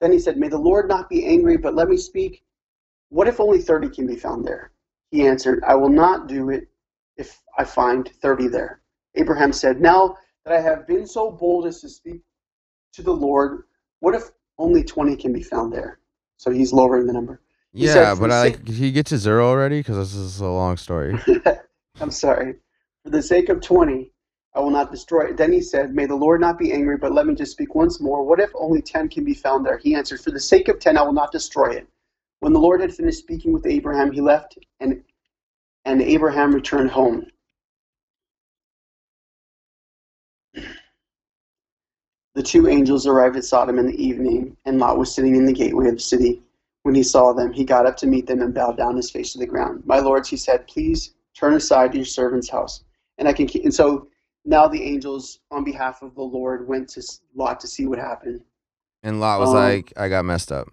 Then 0.00 0.12
he 0.12 0.18
said, 0.18 0.36
May 0.36 0.48
the 0.48 0.58
Lord 0.58 0.88
not 0.88 1.08
be 1.08 1.26
angry, 1.26 1.56
but 1.56 1.74
let 1.74 1.88
me 1.88 1.96
speak. 1.96 2.42
What 3.10 3.28
if 3.28 3.40
only 3.40 3.60
thirty 3.60 3.88
can 3.88 4.06
be 4.06 4.16
found 4.16 4.44
there? 4.44 4.72
He 5.10 5.26
answered, 5.26 5.62
I 5.66 5.74
will 5.76 5.88
not 5.88 6.26
do 6.26 6.50
it 6.50 6.68
if 7.16 7.40
I 7.58 7.64
find 7.64 8.08
thirty 8.20 8.48
there. 8.48 8.80
Abraham 9.14 9.52
said, 9.52 9.80
Now 9.80 10.16
that 10.44 10.54
I 10.54 10.60
have 10.60 10.86
been 10.86 11.06
so 11.06 11.30
bold 11.30 11.66
as 11.66 11.80
to 11.82 11.88
speak 11.88 12.20
to 12.94 13.02
the 13.02 13.12
Lord, 13.12 13.64
what 14.00 14.14
if 14.14 14.24
only 14.58 14.82
twenty 14.82 15.16
can 15.16 15.32
be 15.32 15.42
found 15.42 15.72
there? 15.72 16.00
So 16.36 16.50
he's 16.50 16.72
lowering 16.72 17.06
the 17.06 17.12
number. 17.12 17.40
He 17.72 17.86
Yeah, 17.86 18.14
"For 18.14 18.22
but 18.22 18.30
I 18.32 18.40
like. 18.42 18.64
Did 18.64 18.74
he 18.74 18.92
get 18.92 19.06
to 19.06 19.18
zero 19.18 19.46
already? 19.48 19.80
Because 19.80 19.96
this 19.96 20.14
is 20.14 20.40
a 20.40 20.46
long 20.46 20.76
story. 20.76 21.18
I'm 22.00 22.10
sorry. 22.10 22.56
For 23.04 23.10
the 23.10 23.22
sake 23.22 23.48
of 23.48 23.60
20, 23.60 24.10
I 24.54 24.60
will 24.60 24.70
not 24.70 24.92
destroy 24.92 25.26
it. 25.30 25.36
Then 25.36 25.52
he 25.52 25.60
said, 25.60 25.94
May 25.94 26.06
the 26.06 26.14
Lord 26.14 26.40
not 26.40 26.58
be 26.58 26.72
angry, 26.72 26.96
but 26.96 27.12
let 27.12 27.26
me 27.26 27.34
just 27.34 27.52
speak 27.52 27.74
once 27.74 28.00
more. 28.00 28.24
What 28.24 28.38
if 28.38 28.50
only 28.54 28.80
10 28.80 29.08
can 29.08 29.24
be 29.24 29.34
found 29.34 29.66
there? 29.66 29.78
He 29.78 29.94
answered, 29.94 30.20
For 30.20 30.30
the 30.30 30.38
sake 30.38 30.68
of 30.68 30.78
10, 30.78 30.96
I 30.96 31.02
will 31.02 31.12
not 31.12 31.32
destroy 31.32 31.72
it. 31.72 31.88
When 32.38 32.52
the 32.52 32.60
Lord 32.60 32.80
had 32.80 32.94
finished 32.94 33.18
speaking 33.18 33.52
with 33.52 33.66
Abraham, 33.66 34.12
he 34.12 34.20
left, 34.20 34.58
and, 34.78 35.02
and 35.84 36.00
Abraham 36.00 36.54
returned 36.54 36.90
home. 36.90 37.26
The 42.34 42.42
two 42.42 42.68
angels 42.68 43.06
arrived 43.06 43.36
at 43.36 43.44
Sodom 43.44 43.78
in 43.78 43.86
the 43.86 44.04
evening, 44.04 44.56
and 44.64 44.78
Lot 44.78 44.98
was 44.98 45.12
sitting 45.12 45.36
in 45.36 45.46
the 45.46 45.52
gateway 45.52 45.88
of 45.88 45.94
the 45.94 46.00
city. 46.00 46.42
When 46.82 46.94
he 46.94 47.02
saw 47.02 47.32
them, 47.32 47.52
he 47.52 47.64
got 47.64 47.86
up 47.86 47.96
to 47.98 48.06
meet 48.06 48.26
them 48.26 48.42
and 48.42 48.52
bowed 48.52 48.76
down 48.76 48.96
his 48.96 49.10
face 49.10 49.32
to 49.32 49.38
the 49.38 49.46
ground. 49.46 49.82
My 49.86 49.98
lords, 49.98 50.28
he 50.28 50.36
said, 50.36 50.66
please 50.66 51.14
turn 51.32 51.54
aside 51.54 51.92
to 51.92 51.98
your 51.98 52.04
servant's 52.04 52.50
house, 52.50 52.84
and 53.18 53.26
I 53.26 53.32
can. 53.32 53.46
Keep. 53.46 53.64
And 53.64 53.74
so 53.74 54.08
now 54.44 54.68
the 54.68 54.82
angels, 54.82 55.40
on 55.50 55.64
behalf 55.64 56.02
of 56.02 56.14
the 56.14 56.22
Lord, 56.22 56.66
went 56.68 56.88
to 56.90 57.02
Lot 57.34 57.60
to 57.60 57.66
see 57.66 57.86
what 57.86 57.98
happened. 57.98 58.42
And 59.02 59.20
Lot 59.20 59.40
was 59.40 59.50
Um, 59.50 59.56
like, 59.56 59.92
"I 59.96 60.08
got 60.08 60.24
messed 60.24 60.52
up." 60.52 60.68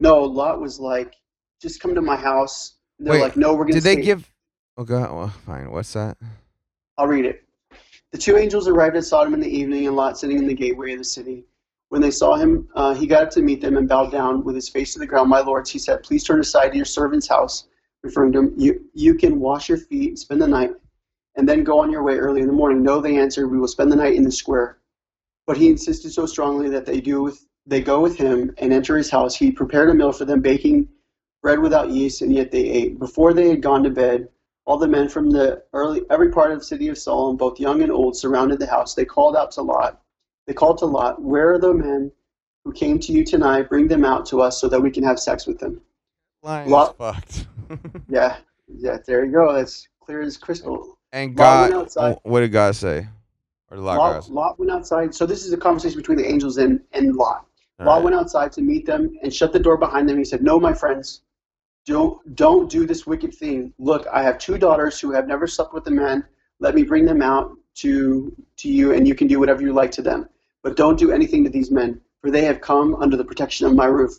No, 0.00 0.20
Lot 0.20 0.60
was 0.60 0.80
like, 0.80 1.14
just 1.60 1.80
come 1.80 1.94
to 1.94 2.00
my 2.00 2.16
house. 2.16 2.74
And 2.98 3.06
they're 3.06 3.14
Wait, 3.14 3.20
like, 3.20 3.36
no, 3.36 3.52
we're 3.52 3.64
going 3.64 3.74
to 3.74 3.80
Did 3.80 3.84
they 3.84 4.02
give? 4.02 4.30
Oh 4.76 4.84
God. 4.84 5.12
Well, 5.12 5.28
fine. 5.28 5.70
What's 5.70 5.92
that? 5.92 6.16
I'll 6.96 7.06
read 7.06 7.26
it. 7.26 7.44
The 8.12 8.18
two 8.18 8.36
angels 8.36 8.66
arrived 8.66 8.96
at 8.96 9.04
Sodom 9.04 9.34
in 9.34 9.40
the 9.40 9.48
evening, 9.48 9.86
and 9.86 9.94
Lot 9.94 10.18
sitting 10.18 10.38
in 10.38 10.46
the 10.46 10.54
gateway 10.54 10.92
of 10.92 10.98
the 10.98 11.04
city. 11.04 11.44
When 11.90 12.00
they 12.00 12.10
saw 12.10 12.36
him, 12.36 12.68
uh, 12.74 12.94
he 12.94 13.06
got 13.06 13.24
up 13.24 13.30
to 13.30 13.42
meet 13.42 13.60
them 13.60 13.76
and 13.76 13.88
bowed 13.88 14.12
down 14.12 14.44
with 14.44 14.54
his 14.54 14.68
face 14.68 14.92
to 14.92 14.98
the 14.98 15.06
ground. 15.06 15.28
My 15.28 15.40
lords, 15.40 15.70
he 15.70 15.78
said, 15.78 16.02
please 16.02 16.24
turn 16.24 16.40
aside 16.40 16.70
to 16.70 16.76
your 16.76 16.84
servant's 16.84 17.28
house, 17.28 17.66
referring 18.02 18.32
to 18.32 18.38
him. 18.40 18.54
You, 18.56 18.84
you 18.94 19.14
can 19.14 19.40
wash 19.40 19.68
your 19.68 19.78
feet, 19.78 20.18
spend 20.18 20.40
the 20.40 20.46
night, 20.46 20.70
and 21.36 21.48
then 21.48 21.64
go 21.64 21.78
on 21.80 21.90
your 21.90 22.02
way 22.02 22.16
early 22.16 22.40
in 22.40 22.46
the 22.46 22.52
morning. 22.52 22.82
No, 22.82 23.00
they 23.00 23.18
answered, 23.18 23.48
we 23.48 23.58
will 23.58 23.68
spend 23.68 23.90
the 23.90 23.96
night 23.96 24.14
in 24.14 24.24
the 24.24 24.32
square. 24.32 24.78
But 25.46 25.56
he 25.56 25.68
insisted 25.68 26.12
so 26.12 26.26
strongly 26.26 26.68
that 26.70 26.86
they 26.86 27.00
do 27.00 27.22
with, 27.22 27.46
they 27.66 27.80
go 27.80 28.00
with 28.00 28.16
him 28.16 28.54
and 28.58 28.72
enter 28.72 28.96
his 28.96 29.10
house. 29.10 29.34
He 29.34 29.50
prepared 29.50 29.90
a 29.90 29.94
meal 29.94 30.12
for 30.12 30.24
them, 30.24 30.40
baking 30.40 30.88
bread 31.42 31.58
without 31.60 31.90
yeast, 31.90 32.22
and 32.22 32.32
yet 32.32 32.50
they 32.50 32.68
ate. 32.68 32.98
Before 32.98 33.32
they 33.32 33.48
had 33.48 33.62
gone 33.62 33.82
to 33.84 33.90
bed, 33.90 34.28
all 34.66 34.76
the 34.78 34.88
men 34.88 35.08
from 35.08 35.30
the 35.30 35.62
early 35.72 36.02
every 36.10 36.30
part 36.30 36.52
of 36.52 36.58
the 36.58 36.64
city 36.64 36.88
of 36.88 36.98
Solomon, 36.98 37.36
both 37.36 37.58
young 37.58 37.82
and 37.82 37.90
old, 37.90 38.16
surrounded 38.16 38.58
the 38.58 38.66
house. 38.66 38.94
They 38.94 39.04
called 39.04 39.36
out 39.36 39.50
to 39.52 39.62
Lot. 39.62 40.00
They 40.46 40.52
called 40.52 40.78
to 40.78 40.86
Lot, 40.86 41.20
"Where 41.20 41.54
are 41.54 41.58
the 41.58 41.74
men 41.74 42.12
who 42.64 42.72
came 42.72 42.98
to 43.00 43.12
you 43.12 43.24
tonight? 43.24 43.68
Bring 43.68 43.88
them 43.88 44.04
out 44.04 44.26
to 44.26 44.40
us 44.42 44.60
so 44.60 44.68
that 44.68 44.80
we 44.80 44.90
can 44.90 45.02
have 45.02 45.18
sex 45.18 45.46
with 45.46 45.58
them." 45.58 45.80
Lot- 46.70 46.96
fucked. 46.98 47.46
Yeah, 48.08 48.36
yeah. 48.68 48.98
There 49.06 49.24
you 49.24 49.32
go. 49.32 49.52
That's 49.52 49.88
clear 50.00 50.20
as 50.22 50.36
crystal. 50.36 50.98
And 51.12 51.36
God, 51.36 51.72
outside. 51.72 52.16
Oh, 52.16 52.20
what 52.30 52.40
did 52.40 52.52
God 52.52 52.74
say? 52.76 53.06
Or 53.70 53.76
did 53.76 53.82
Lot, 53.82 53.98
Lot, 53.98 54.30
Lot 54.30 54.58
went 54.58 54.70
outside. 54.70 55.14
So 55.14 55.26
this 55.26 55.44
is 55.44 55.52
a 55.52 55.56
conversation 55.56 55.98
between 55.98 56.18
the 56.18 56.28
angels 56.28 56.58
and 56.58 56.80
and 56.92 57.14
Lot. 57.14 57.46
All 57.78 57.86
Lot 57.86 57.94
right. 57.96 58.04
went 58.04 58.16
outside 58.16 58.52
to 58.52 58.62
meet 58.62 58.86
them 58.86 59.16
and 59.22 59.32
shut 59.32 59.52
the 59.52 59.58
door 59.58 59.76
behind 59.76 60.08
them. 60.08 60.18
He 60.18 60.24
said, 60.24 60.42
"No, 60.42 60.58
my 60.58 60.72
friends, 60.72 61.22
don't 61.86 62.34
don't 62.34 62.70
do 62.70 62.86
this 62.86 63.06
wicked 63.06 63.34
thing. 63.34 63.72
Look, 63.78 64.06
I 64.12 64.22
have 64.22 64.38
two 64.38 64.58
daughters 64.58 65.00
who 65.00 65.12
have 65.12 65.26
never 65.26 65.46
slept 65.46 65.72
with 65.72 65.86
a 65.86 65.90
man. 65.90 66.24
Let 66.58 66.74
me 66.74 66.82
bring 66.82 67.04
them 67.04 67.22
out 67.22 67.56
to 67.76 68.34
to 68.56 68.68
you, 68.68 68.92
and 68.92 69.06
you 69.06 69.14
can 69.14 69.26
do 69.26 69.38
whatever 69.38 69.62
you 69.62 69.72
like 69.72 69.92
to 69.92 70.02
them. 70.02 70.28
But 70.62 70.76
don't 70.76 70.98
do 70.98 71.10
anything 71.10 71.44
to 71.44 71.50
these 71.50 71.70
men, 71.70 72.00
for 72.20 72.30
they 72.30 72.44
have 72.44 72.60
come 72.60 72.94
under 72.96 73.16
the 73.16 73.24
protection 73.24 73.66
of 73.66 73.74
my 73.74 73.86
roof. 73.86 74.18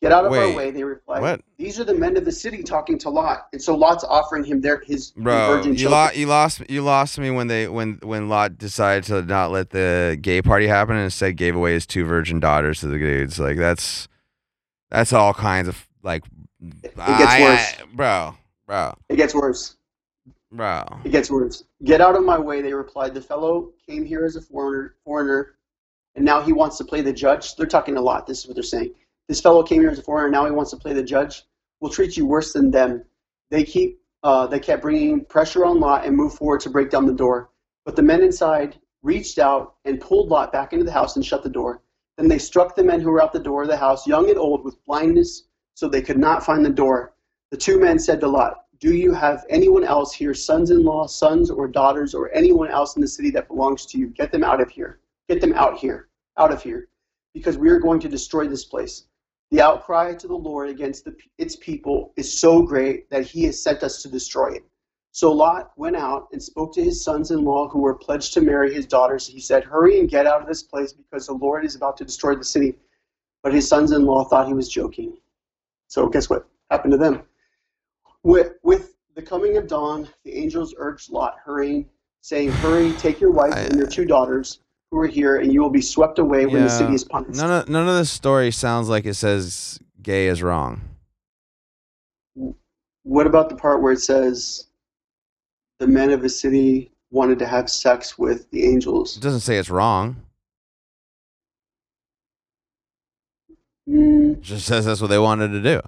Get 0.00 0.12
out 0.12 0.24
of 0.24 0.32
our 0.32 0.52
way." 0.54 0.70
They 0.70 0.84
replied. 0.84 1.20
what? 1.22 1.40
These 1.56 1.80
are 1.80 1.84
the 1.84 1.94
men 1.94 2.16
of 2.16 2.24
the 2.24 2.32
city 2.32 2.62
talking 2.62 2.98
to 2.98 3.10
Lot, 3.10 3.48
and 3.52 3.60
so 3.60 3.74
Lot's 3.74 4.04
offering 4.04 4.44
him 4.44 4.60
their 4.60 4.80
his, 4.86 5.10
Bro, 5.12 5.56
virgin 5.56 5.72
you, 5.72 5.78
children. 5.78 5.90
lost, 6.00 6.16
you 6.16 6.26
lost 6.26 6.70
you 6.70 6.82
lost 6.82 7.18
me 7.18 7.30
when 7.30 7.48
they 7.48 7.66
when 7.68 7.98
when 8.02 8.28
Lot 8.28 8.58
decided 8.58 9.04
to 9.04 9.22
not 9.22 9.50
let 9.50 9.70
the 9.70 10.16
gay 10.20 10.40
party 10.42 10.66
happen 10.68 10.94
and 10.96 11.04
instead 11.04 11.36
gave 11.36 11.56
away 11.56 11.72
his 11.72 11.86
two 11.86 12.04
virgin 12.04 12.38
daughters 12.40 12.80
to 12.80 12.86
the 12.86 12.98
dudes. 12.98 13.38
Like 13.40 13.56
that's 13.56 14.06
that's 14.90 15.12
all 15.12 15.34
kinds 15.34 15.66
of 15.68 15.86
like 16.02 16.24
It 16.60 16.94
gets 16.96 16.98
I- 16.98 17.40
worse. 17.42 17.74
I- 17.80 17.84
bro, 17.94 18.34
bro, 18.66 18.94
It 19.08 19.16
gets 19.16 19.34
worse. 19.34 19.76
bro. 20.52 20.84
It 21.04 21.10
gets 21.10 21.30
worse. 21.30 21.64
Get 21.84 22.00
out 22.00 22.16
of 22.16 22.24
my 22.24 22.38
way, 22.38 22.62
they 22.62 22.72
replied. 22.72 23.14
The 23.14 23.20
fellow 23.22 23.72
came 23.86 24.04
here 24.04 24.24
as 24.24 24.36
a 24.36 24.40
foreigner, 24.42 24.94
foreigner, 25.04 25.56
and 26.14 26.24
now 26.24 26.40
he 26.40 26.52
wants 26.52 26.78
to 26.78 26.84
play 26.84 27.00
the 27.00 27.12
judge. 27.12 27.56
They're 27.56 27.66
talking 27.66 27.96
a 27.96 28.00
lot. 28.00 28.26
This 28.26 28.38
is 28.40 28.46
what 28.46 28.54
they're 28.54 28.62
saying. 28.62 28.94
This 29.28 29.42
fellow 29.42 29.62
came 29.62 29.82
here 29.82 29.90
as 29.90 29.98
a 29.98 30.02
foreigner. 30.02 30.30
Now 30.30 30.46
he 30.46 30.52
wants 30.52 30.70
to 30.70 30.78
play 30.78 30.94
the 30.94 31.02
judge. 31.02 31.44
We'll 31.80 31.92
treat 31.92 32.16
you 32.16 32.26
worse 32.26 32.52
than 32.54 32.70
them. 32.70 33.04
They 33.50 33.62
keep. 33.62 34.00
Uh, 34.24 34.46
they 34.48 34.58
kept 34.58 34.82
bringing 34.82 35.24
pressure 35.24 35.64
on 35.64 35.78
Lot 35.78 36.04
and 36.04 36.16
moved 36.16 36.38
forward 36.38 36.60
to 36.62 36.70
break 36.70 36.90
down 36.90 37.06
the 37.06 37.12
door. 37.12 37.50
But 37.84 37.94
the 37.94 38.02
men 38.02 38.20
inside 38.20 38.76
reached 39.02 39.38
out 39.38 39.76
and 39.84 40.00
pulled 40.00 40.28
Lot 40.28 40.50
back 40.50 40.72
into 40.72 40.84
the 40.84 40.90
house 40.92 41.14
and 41.14 41.24
shut 41.24 41.44
the 41.44 41.48
door. 41.48 41.82
Then 42.16 42.26
they 42.26 42.38
struck 42.38 42.74
the 42.74 42.82
men 42.82 43.00
who 43.00 43.10
were 43.10 43.22
out 43.22 43.32
the 43.32 43.38
door 43.38 43.62
of 43.62 43.68
the 43.68 43.76
house, 43.76 44.08
young 44.08 44.28
and 44.28 44.38
old, 44.38 44.64
with 44.64 44.84
blindness, 44.86 45.44
so 45.74 45.88
they 45.88 46.02
could 46.02 46.18
not 46.18 46.44
find 46.44 46.64
the 46.64 46.70
door. 46.70 47.14
The 47.52 47.56
two 47.56 47.78
men 47.78 48.00
said 48.00 48.20
to 48.20 48.28
Lot, 48.28 48.64
Do 48.80 48.92
you 48.92 49.14
have 49.14 49.44
anyone 49.48 49.84
else 49.84 50.12
here, 50.12 50.34
sons 50.34 50.70
in 50.70 50.82
law, 50.82 51.06
sons 51.06 51.48
or 51.48 51.68
daughters, 51.68 52.12
or 52.12 52.34
anyone 52.34 52.70
else 52.70 52.96
in 52.96 53.02
the 53.02 53.08
city 53.08 53.30
that 53.30 53.46
belongs 53.46 53.86
to 53.86 53.98
you? 53.98 54.08
Get 54.08 54.32
them 54.32 54.42
out 54.42 54.60
of 54.60 54.68
here. 54.68 54.98
Get 55.28 55.40
them 55.40 55.52
out 55.52 55.78
here, 55.78 56.08
out 56.38 56.50
of 56.50 56.60
here, 56.60 56.88
because 57.34 57.56
we 57.56 57.68
are 57.68 57.78
going 57.78 58.00
to 58.00 58.08
destroy 58.08 58.48
this 58.48 58.64
place. 58.64 59.04
The 59.50 59.62
outcry 59.62 60.14
to 60.14 60.26
the 60.26 60.34
Lord 60.34 60.68
against 60.68 61.04
the, 61.04 61.16
its 61.38 61.56
people 61.56 62.12
is 62.16 62.38
so 62.38 62.62
great 62.62 63.08
that 63.10 63.24
he 63.26 63.44
has 63.44 63.62
sent 63.62 63.82
us 63.82 64.02
to 64.02 64.08
destroy 64.08 64.52
it. 64.52 64.64
So 65.12 65.32
Lot 65.32 65.72
went 65.76 65.96
out 65.96 66.28
and 66.32 66.42
spoke 66.42 66.74
to 66.74 66.84
his 66.84 67.02
sons 67.02 67.30
in 67.30 67.42
law 67.42 67.68
who 67.68 67.80
were 67.80 67.94
pledged 67.94 68.34
to 68.34 68.42
marry 68.42 68.74
his 68.74 68.86
daughters. 68.86 69.26
He 69.26 69.40
said, 69.40 69.64
Hurry 69.64 70.00
and 70.00 70.08
get 70.08 70.26
out 70.26 70.42
of 70.42 70.46
this 70.46 70.62
place 70.62 70.92
because 70.92 71.26
the 71.26 71.32
Lord 71.32 71.64
is 71.64 71.74
about 71.74 71.96
to 71.96 72.04
destroy 72.04 72.34
the 72.36 72.44
city. 72.44 72.74
But 73.42 73.54
his 73.54 73.66
sons 73.66 73.92
in 73.92 74.04
law 74.04 74.24
thought 74.24 74.46
he 74.46 74.52
was 74.52 74.68
joking. 74.68 75.16
So 75.86 76.08
guess 76.08 76.28
what 76.28 76.46
happened 76.70 76.92
to 76.92 76.98
them? 76.98 77.22
With, 78.22 78.52
with 78.62 78.96
the 79.14 79.22
coming 79.22 79.56
of 79.56 79.66
dawn, 79.66 80.08
the 80.24 80.34
angels 80.34 80.74
urged 80.76 81.10
Lot, 81.10 81.36
hurrying, 81.42 81.88
saying, 82.20 82.52
Hurry, 82.52 82.92
take 82.92 83.18
your 83.18 83.30
wife 83.30 83.54
and 83.56 83.76
your 83.76 83.86
two 83.86 84.04
daughters 84.04 84.60
who 84.90 84.98
are 85.00 85.06
here, 85.06 85.36
and 85.36 85.52
you 85.52 85.60
will 85.62 85.70
be 85.70 85.80
swept 85.82 86.18
away 86.18 86.46
when 86.46 86.62
the 86.62 86.70
city 86.70 86.94
is 86.94 87.04
punished. 87.04 87.36
None 87.38 87.50
of 87.62 87.68
none 87.68 87.88
of 87.88 87.96
this 87.96 88.10
story 88.10 88.50
sounds 88.50 88.88
like 88.88 89.04
it 89.04 89.14
says 89.14 89.78
gay 90.02 90.28
is 90.28 90.42
wrong. 90.42 90.80
What 93.02 93.26
about 93.26 93.48
the 93.48 93.56
part 93.56 93.82
where 93.82 93.92
it 93.92 94.00
says 94.00 94.66
the 95.78 95.86
men 95.86 96.10
of 96.10 96.22
the 96.22 96.28
city 96.28 96.90
wanted 97.10 97.38
to 97.40 97.46
have 97.46 97.70
sex 97.70 98.18
with 98.18 98.50
the 98.50 98.64
angels? 98.64 99.16
It 99.16 99.22
doesn't 99.22 99.40
say 99.40 99.56
it's 99.56 99.70
wrong. 99.70 100.16
Mm, 103.88 104.32
It 104.36 104.40
just 104.42 104.66
says 104.66 104.84
that's 104.84 105.00
what 105.00 105.08
they 105.08 105.18
wanted 105.18 105.48
to 105.48 105.62
do. 105.62 105.80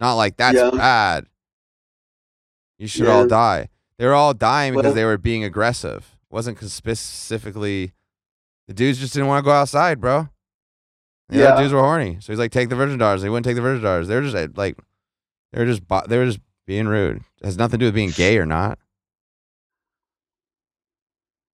Not 0.00 0.14
like 0.14 0.36
that's 0.36 0.56
Yeah. 0.56 0.70
bad. 0.70 1.26
You 2.78 2.86
should 2.88 3.06
Yeah. 3.06 3.12
all 3.12 3.26
die. 3.26 3.68
They 3.98 4.06
were 4.06 4.14
all 4.14 4.34
dying 4.34 4.72
because 4.74 4.86
Well- 4.86 4.94
they 4.94 5.04
were 5.04 5.16
being 5.18 5.42
aggressive. 5.44 6.16
It 6.30 6.34
wasn't 6.34 6.58
specifically 6.70 7.92
the 8.68 8.74
dudes 8.74 8.98
just 8.98 9.12
didn't 9.14 9.28
want 9.28 9.44
to 9.44 9.48
go 9.48 9.52
outside, 9.52 10.00
bro. 10.00 10.28
The 11.28 11.38
Yeah. 11.38 11.44
other 11.46 11.62
dudes 11.62 11.72
were 11.74 11.80
horny, 11.80 12.18
so 12.20 12.32
he's 12.32 12.38
like, 12.38 12.52
"Take 12.52 12.68
the 12.68 12.76
virgin 12.76 12.98
daughters." 12.98 13.22
They 13.22 13.28
wouldn't 13.28 13.44
take 13.46 13.56
the 13.56 13.62
virgin 13.62 13.82
daughters. 13.82 14.08
They 14.08 14.14
were 14.14 14.22
just 14.22 14.36
uh, 14.36 14.48
like, 14.54 14.76
they 15.52 15.58
were 15.60 15.66
just, 15.66 15.82
they 16.08 16.18
were 16.18 16.26
just 16.26 16.40
being 16.66 16.86
rude. 16.86 17.18
It 17.40 17.44
has 17.46 17.56
nothing 17.58 17.78
to 17.78 17.84
do 17.84 17.86
with 17.86 17.94
being 17.94 18.10
gay 18.10 18.38
or 18.38 18.46
not. 18.46 18.78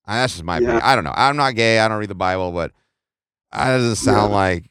Uh, 0.06 0.14
That's 0.14 0.32
just 0.34 0.44
my 0.44 0.54
Yeah. 0.56 0.64
opinion. 0.64 0.82
I 0.84 0.94
don't 0.94 1.04
know. 1.04 1.14
I'm 1.16 1.36
not 1.36 1.54
gay. 1.54 1.78
I 1.78 1.88
don't 1.88 1.98
read 1.98 2.10
the 2.10 2.14
Bible, 2.14 2.52
but 2.52 2.72
that 3.52 3.64
doesn't 3.76 3.96
sound 3.96 4.30
Yeah. 4.30 4.36
like. 4.36 4.64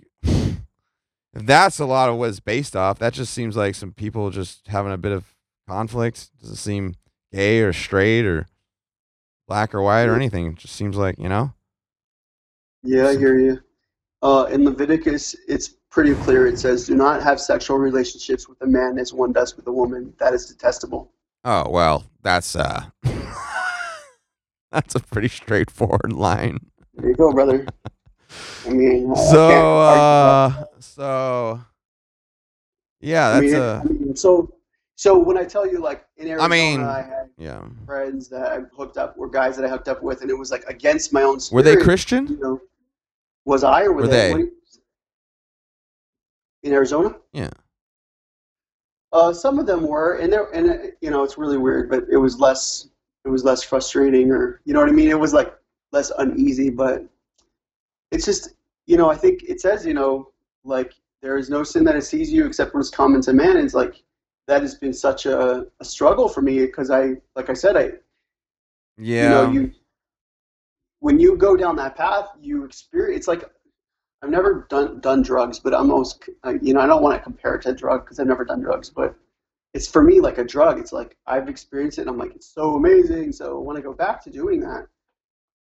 If 1.34 1.46
that's 1.46 1.80
a 1.80 1.86
lot 1.86 2.10
of 2.10 2.18
what 2.18 2.28
it's 2.30 2.42
based 2.42 2.76
off, 2.76 3.00
that 3.00 3.14
just 3.14 3.34
seems 3.34 3.56
like 3.56 3.74
some 3.74 3.94
people 3.94 4.30
just 4.32 4.68
having 4.68 4.92
a 4.92 4.98
bit 4.98 5.14
of 5.14 5.34
conflict. 5.66 6.30
Doesn't 6.42 6.58
seem 6.58 6.96
gay 7.32 7.62
or 7.62 7.72
straight 7.72 8.26
or 8.26 8.48
black 9.48 9.74
or 9.74 9.82
white 9.82 10.10
or 10.10 10.16
anything. 10.16 10.48
It 10.48 10.56
just 10.56 10.76
seems 10.76 10.98
like 10.98 11.18
you 11.18 11.30
know. 11.30 11.54
Yeah, 12.84 13.08
I 13.08 13.18
hear 13.18 13.38
you. 13.40 13.62
Uh, 14.22 14.48
in 14.52 14.64
Leviticus, 14.66 15.36
it's 15.48 15.70
pretty 15.90 16.14
clear. 16.16 16.48
It 16.48 16.60
says, 16.60 16.86
"Do 16.88 16.96
not 16.96 17.24
have 17.24 17.40
sexual 17.40 17.78
relationships 17.78 18.48
with 18.48 18.62
a 18.62 18.68
man 18.68 18.98
as 19.00 19.14
one 19.14 19.32
does 19.32 19.56
with 19.56 19.68
a 19.68 19.72
woman. 19.72 20.14
That 20.20 20.34
is 20.34 20.46
detestable." 20.48 21.12
Oh 21.44 21.70
well, 21.70 22.06
that's 22.22 22.56
uh, 22.56 22.84
that's 24.72 24.96
a 24.96 25.00
pretty 25.00 25.28
straightforward 25.28 26.14
line. 26.14 26.60
There 26.96 27.10
you 27.10 27.16
go, 27.16 27.32
brother. 27.32 27.66
I 28.66 28.70
mean, 28.70 29.10
I- 29.10 29.20
I 29.20 29.24
So 29.24 29.78
uh, 29.80 30.64
so 30.80 31.62
yeah, 33.00 33.30
I 33.30 33.34
that's 33.34 33.46
mean, 33.46 33.56
uh, 33.56 33.82
I 33.84 33.88
mean, 33.88 34.16
so 34.16 34.54
so 34.96 35.18
when 35.18 35.38
I 35.38 35.44
tell 35.46 35.66
you 35.68 35.80
like 35.80 36.06
in 36.18 36.28
Arizona, 36.28 36.50
mean- 36.50 36.84
I 36.84 37.02
had 37.02 37.30
yeah. 37.38 37.64
friends 37.88 38.30
that 38.30 38.52
I 38.52 38.60
hooked 38.78 38.98
up 38.98 39.18
were 39.18 39.28
guys 39.30 39.56
that 39.56 39.66
I 39.66 39.70
hooked 39.70 39.88
up 39.88 40.04
with, 40.04 40.22
and 40.22 40.30
it 40.30 40.38
was 40.38 40.52
like 40.52 40.64
against 40.66 41.12
my 41.12 41.24
own 41.24 41.40
Were 41.52 41.64
they 41.64 41.76
Christian? 41.76 42.28
You 42.28 42.38
know, 42.38 42.62
was 43.46 43.64
I 43.64 43.84
or 43.84 43.94
were, 43.94 44.02
Were 44.04 44.08
they? 44.08 44.28
they? 44.28 44.32
what 44.32 44.38
do 44.40 44.44
you- 44.46 44.52
in 46.64 46.74
Arizona? 46.74 47.16
Yeah. 47.34 47.50
Uh, 49.14 49.34
some 49.34 49.60
of 49.60 49.66
them 49.66 49.86
were, 49.88 50.18
and 50.18 50.32
there, 50.32 50.50
and 50.52 50.70
uh, 50.70 50.78
you 51.02 51.10
know, 51.10 51.24
it's 51.24 51.38
really 51.38 51.58
weird, 51.58 51.90
but 51.90 52.06
it 52.10 52.18
was 52.18 52.40
less, 52.40 52.88
it 53.26 53.30
was 53.30 53.44
less 53.44 53.62
frustrating, 53.64 54.32
or 54.32 54.62
you 54.64 54.74
know 54.74 54.80
what 54.80 54.88
I 54.90 54.94
mean. 54.94 55.10
It 55.10 55.20
was 55.20 55.34
like 55.34 55.54
less 55.92 56.12
uneasy, 56.18 56.70
but 56.70 57.04
it's 58.12 58.26
just, 58.26 58.54
you 58.86 58.96
know, 58.98 59.10
I 59.10 59.16
think 59.16 59.44
it 59.44 59.60
says, 59.60 59.86
you 59.86 59.94
know, 59.94 60.32
like 60.64 60.94
there 61.22 61.38
is 61.38 61.50
no 61.50 61.64
sin 61.64 61.84
that 61.86 61.96
it 61.96 62.04
sees 62.04 62.32
you 62.32 62.46
except 62.46 62.74
what 62.74 62.80
is 62.80 62.90
common 62.90 63.22
to 63.22 63.34
man. 63.34 63.58
And 63.58 63.66
it's 63.66 63.74
like 63.74 64.02
that 64.48 64.62
has 64.62 64.76
been 64.76 64.94
such 64.94 65.26
a, 65.26 65.66
a 65.80 65.86
struggle 65.86 66.30
for 66.30 66.42
me 66.42 66.60
because 66.66 66.90
I, 66.92 67.16
like 67.36 67.50
I 67.50 67.54
said, 67.54 67.76
I, 67.76 67.92
Yeah. 68.98 69.24
you 69.24 69.30
know, 69.30 69.52
you 69.52 69.72
when 71.02 71.20
you 71.20 71.36
go 71.36 71.58
down 71.58 71.76
that 71.76 71.96
path, 71.96 72.30
you 72.40 72.64
experience. 72.64 73.18
It's 73.20 73.28
like 73.28 73.44
I've 74.24 74.30
never 74.30 74.66
done 74.70 75.00
done 75.02 75.22
drugs, 75.22 75.60
but 75.60 75.74
I'm 75.74 75.92
almost, 75.92 76.30
uh, 76.46 76.54
you 76.62 76.74
know, 76.74 76.80
I 76.80 76.88
don't 76.88 77.02
want 77.04 77.18
to 77.18 77.24
compare 77.24 77.56
it 77.56 77.64
to 77.64 77.70
a 77.70 77.74
drug 77.74 78.06
because 78.06 78.20
I've 78.20 78.28
never 78.28 78.46
done 78.46 78.62
drugs, 78.62 78.90
but 78.90 79.16
it's 79.74 79.88
for 79.88 80.04
me 80.04 80.20
like 80.20 80.38
a 80.38 80.44
drug. 80.44 80.80
It's 80.80 80.94
like 80.94 81.18
I've 81.28 81.50
experienced 81.50 81.98
it, 81.98 82.02
and 82.02 82.10
I'm 82.10 82.18
like, 82.18 82.36
it's 82.36 82.48
so 82.54 82.76
amazing. 82.76 83.34
So 83.34 83.58
I 83.58 83.62
want 83.62 83.78
to 83.78 83.82
go 83.82 83.94
back 83.94 84.24
to 84.24 84.30
doing 84.30 84.60
that, 84.62 84.88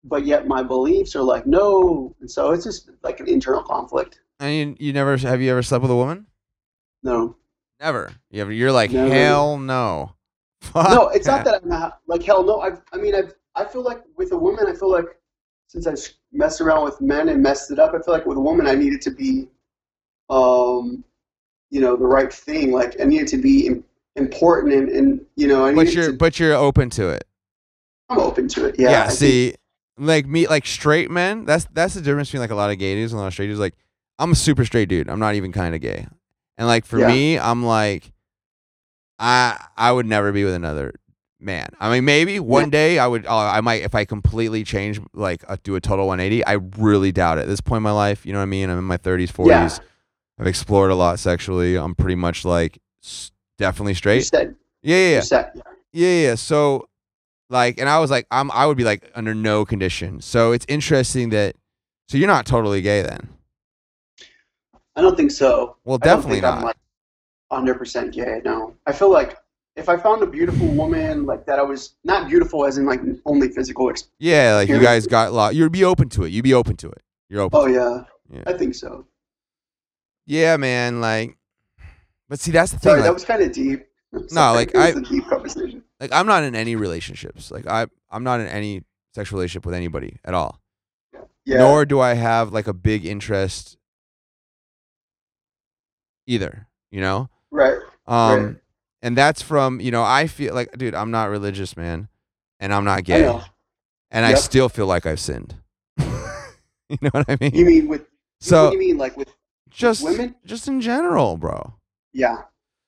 but 0.05 0.27
yet 0.27 0.47
my 0.47 0.63
beliefs 0.63 1.17
are 1.17 1.23
like 1.23 1.47
no, 1.47 2.15
and 2.21 2.31
so 2.31 2.53
it's 2.53 2.65
just 2.65 2.91
like 3.03 3.21
an 3.21 3.29
internal 3.29 3.63
conflict. 3.63 4.21
and 4.39 4.79
you, 4.79 4.87
you 4.87 4.93
never 4.93 5.17
have 5.17 5.41
you 5.41 5.51
ever 5.51 5.63
slept 5.63 5.83
with 5.83 5.91
a 5.91 5.97
woman? 5.97 6.27
No, 7.03 7.37
Never. 7.81 8.13
You 8.31 8.43
ever, 8.43 8.53
you're 8.53 8.73
like 8.73 8.91
Never. 8.91 9.11
hell 9.11 9.57
no. 9.57 10.13
no, 10.75 11.09
it's 11.09 11.27
not 11.27 11.47
that 11.47 11.63
I'm 11.63 11.69
not 11.69 12.01
like 12.07 12.23
hell. 12.23 12.45
No, 12.45 12.61
I, 12.61 12.73
I 12.93 12.99
mean, 12.99 13.15
I, 13.15 13.23
I 13.57 13.65
feel 13.65 13.83
like 13.83 14.03
with 14.19 14.33
a 14.33 14.37
woman, 14.37 14.67
I 14.69 14.75
feel 14.75 14.91
like 14.91 15.19
since 15.71 15.87
I 15.87 15.95
messed 16.33 16.61
around 16.61 16.85
with 16.85 17.01
men 17.01 17.29
and 17.29 17.41
messed 17.41 17.71
it 17.71 17.79
up, 17.79 17.95
I 17.95 18.03
feel 18.03 18.13
like 18.13 18.27
with 18.27 18.37
a 18.37 18.41
woman, 18.41 18.67
I 18.67 18.75
needed 18.75 19.01
to 19.03 19.11
be, 19.13 19.47
um, 20.29 21.05
you 21.71 21.81
know, 21.81 21.97
the 21.97 22.07
right 22.07 22.33
thing. 22.33 22.73
Like 22.73 23.01
I 23.01 23.05
needed 23.05 23.29
to 23.29 23.37
be 23.37 23.71
important, 24.17 24.75
and, 24.75 24.89
and 24.89 25.21
you 25.37 25.47
know, 25.47 25.65
I 25.67 25.73
But 25.75 25.93
you're 25.95 26.11
to. 26.11 26.17
but 26.17 26.41
you're 26.41 26.55
open 26.55 26.91
to 26.91 27.11
it. 27.11 27.25
I'm 28.09 28.19
open 28.19 28.49
to 28.49 28.67
it. 28.67 28.77
Yeah. 28.79 28.91
Yeah. 28.91 29.03
I 29.03 29.07
think- 29.07 29.19
see, 29.19 29.55
like 29.97 30.27
me, 30.27 30.49
like 30.49 30.67
straight 30.67 31.09
men. 31.11 31.45
That's 31.45 31.67
that's 31.73 31.95
the 31.95 32.01
difference 32.01 32.29
between 32.31 32.41
like 32.41 32.51
a 32.51 32.57
lot 32.57 32.71
of 32.71 32.79
gay 32.79 32.95
dudes 32.97 33.13
and 33.13 33.19
a 33.19 33.23
lot 33.23 33.29
of 33.29 33.33
straight 33.35 33.47
dudes. 33.47 33.61
Like 33.61 33.75
I'm 34.19 34.33
a 34.33 34.35
super 34.35 34.65
straight 34.65 34.89
dude. 34.89 35.09
I'm 35.09 35.21
not 35.21 35.37
even 35.37 35.53
kind 35.53 35.75
of 35.77 35.81
gay. 35.81 36.07
And 36.59 36.67
like 36.67 36.85
for 36.85 36.99
Yeah. 36.99 37.07
me, 37.07 37.39
I'm 37.39 37.65
like, 37.65 38.11
I 39.21 39.65
I 39.77 39.93
would 39.93 40.07
never 40.07 40.33
be 40.33 40.43
with 40.45 40.55
another 40.55 40.95
man. 41.41 41.69
I 41.81 41.91
mean, 41.91 42.05
maybe 42.05 42.39
one 42.41 42.71
day 42.71 42.99
I 42.99 43.07
would. 43.07 43.27
Uh, 43.27 43.37
I 43.37 43.61
might 43.61 43.83
if 43.83 43.95
I 43.95 44.05
completely 44.05 44.65
change, 44.65 45.01
like 45.15 45.43
uh, 45.49 45.57
do 45.63 45.75
a 45.77 45.81
total 45.81 46.07
180. 46.07 46.45
I 46.45 46.55
really 46.79 47.13
doubt 47.13 47.39
it. 47.39 47.43
At 47.43 47.49
this 47.49 47.61
point 47.61 47.79
in 47.79 47.83
my 47.85 47.93
life, 47.93 48.25
you 48.27 48.33
know 48.33 48.39
what 48.39 48.45
I 48.45 48.47
mean. 48.47 48.71
I'm 48.71 48.79
in 48.79 48.85
my 48.85 48.99
30s, 48.99 49.31
40s. 49.33 49.47
Yeah. 49.49 49.79
I've 50.39 50.47
explored 50.47 50.91
a 50.91 50.95
lot 50.95 51.19
sexually. 51.19 51.77
I'm 51.77 51.95
pretty 51.95 52.15
much 52.15 52.45
like 52.45 52.79
s- 53.03 53.31
definitely 53.59 53.93
you 53.93 53.97
straight. 53.97 54.25
said. 54.25 54.55
Yeah, 54.83 54.97
yeah, 54.97 55.09
yeah. 55.11 55.17
You 55.17 55.23
said. 55.23 55.51
Yeah. 55.93 56.23
Yeah. 56.23 56.35
So, 56.37 56.89
like, 57.51 57.79
and 57.79 57.89
I 57.89 57.99
was 57.99 58.11
like, 58.11 58.27
I'm, 58.31 58.51
I 58.53 58.65
would 58.67 58.77
be 58.77 58.85
like 58.85 59.11
under 59.15 59.35
no 59.35 59.65
condition. 59.65 60.21
So 60.23 60.53
it's 60.53 60.65
interesting 60.69 61.31
that, 61.31 61.57
so 62.09 62.17
you're 62.17 62.27
not 62.29 62.47
totally 62.47 62.81
gay 62.81 63.03
then. 63.03 63.29
I 64.97 65.03
don't 65.03 65.17
think 65.17 65.31
so. 65.31 65.77
Well, 65.85 65.99
definitely 65.99 66.41
think 66.41 66.45
I'm 66.53 66.63
not. 66.63 66.77
like 67.51 67.79
100% 67.79 68.13
gay. 68.13 68.41
No, 68.45 68.75
I 68.87 68.93
feel 68.93 69.11
like 69.11 69.37
if 69.77 69.89
I 69.89 69.97
found 69.97 70.23
a 70.23 70.27
beautiful 70.27 70.67
woman 70.69 71.25
like 71.27 71.47
that, 71.47 71.59
I 71.59 71.63
was 71.63 71.95
not 72.05 72.29
beautiful 72.29 72.67
as 72.67 72.77
in 72.79 72.87
like 72.87 73.01
only 73.25 73.49
physical. 73.49 73.89
Ex- 73.91 74.09
yeah, 74.19 74.55
like 74.57 74.69
you 74.69 74.81
guys 74.81 75.07
got 75.07 75.29
a 75.29 75.31
lot. 75.31 75.55
You'd 75.55 75.73
be 75.73 75.85
open 75.85 76.09
to 76.11 76.25
it. 76.25 76.31
You'd 76.31 76.43
be 76.45 76.55
open 76.55 76.77
to 76.79 76.89
it. 76.91 77.03
You're 77.29 77.43
open. 77.43 77.61
oh 77.61 77.67
yeah, 77.67 78.05
Yeah. 78.33 78.43
I 78.47 78.55
think 78.59 78.75
so. 78.75 79.07
Yeah, 80.27 80.57
man. 80.57 81.01
Like, 81.01 81.37
but 82.29 82.41
see, 82.41 82.51
that's 82.51 82.73
the 82.73 82.79
thing. 82.79 82.91
Sorry, 82.91 83.03
that 83.03 83.15
was 83.15 83.25
kind 83.25 83.43
of 83.43 83.53
deep. 83.53 83.87
No, 84.33 84.53
like, 84.55 84.75
I- 84.75 84.89
a 84.89 85.01
deep 85.01 85.25
conversation. 85.29 85.85
like 86.01 86.11
I'm 86.13 86.27
not 86.27 86.43
in 86.43 86.57
any 86.57 86.75
relationships. 86.75 87.51
Like 87.53 87.67
I, 87.69 87.87
I'm 88.11 88.25
not 88.25 88.41
in 88.41 88.49
any 88.49 88.83
sexual 89.15 89.39
relationship 89.39 89.65
with 89.65 89.75
anybody 89.75 90.19
at 90.25 90.35
all. 90.35 90.61
Yeah. 91.45 91.59
Nor 91.59 91.85
do 91.87 92.01
I 92.01 92.15
have 92.15 92.53
like 92.53 92.67
a 92.67 92.73
big 92.75 93.07
interest 93.07 93.79
either. 96.27 96.67
You 96.91 97.01
know. 97.01 97.29
right. 97.51 97.79
Um, 98.07 98.45
Right. 98.47 98.57
And 99.03 99.17
that's 99.17 99.43
from 99.43 99.81
you 99.81 99.91
know 99.91 100.03
I 100.03 100.27
feel 100.27 100.55
like 100.55 100.77
dude 100.77 100.95
I'm 100.95 101.11
not 101.11 101.31
religious 101.31 101.77
man, 101.77 102.09
and 102.59 102.73
I'm 102.73 102.85
not 102.85 103.05
gay, 103.05 103.23
know. 103.23 103.43
and 104.11 104.25
I 104.25 104.35
still 104.35 104.69
feel 104.69 104.87
like 104.87 105.07
I've 105.07 105.21
sinned. 105.21 105.55
you 105.99 106.99
know 107.01 107.11
what 107.13 107.27
I 107.29 107.37
mean? 107.41 107.55
You 107.55 107.65
mean 107.65 107.89
with? 107.89 108.07
so 108.41 108.65
what 108.65 108.71
do 108.71 108.77
you 108.77 108.89
mean 108.89 108.99
like 108.99 109.17
with? 109.17 109.35
just 109.71 110.05
women? 110.05 110.35
just 110.45 110.69
in 110.69 110.81
general, 110.81 111.37
bro. 111.37 111.75
Yeah. 112.13 112.43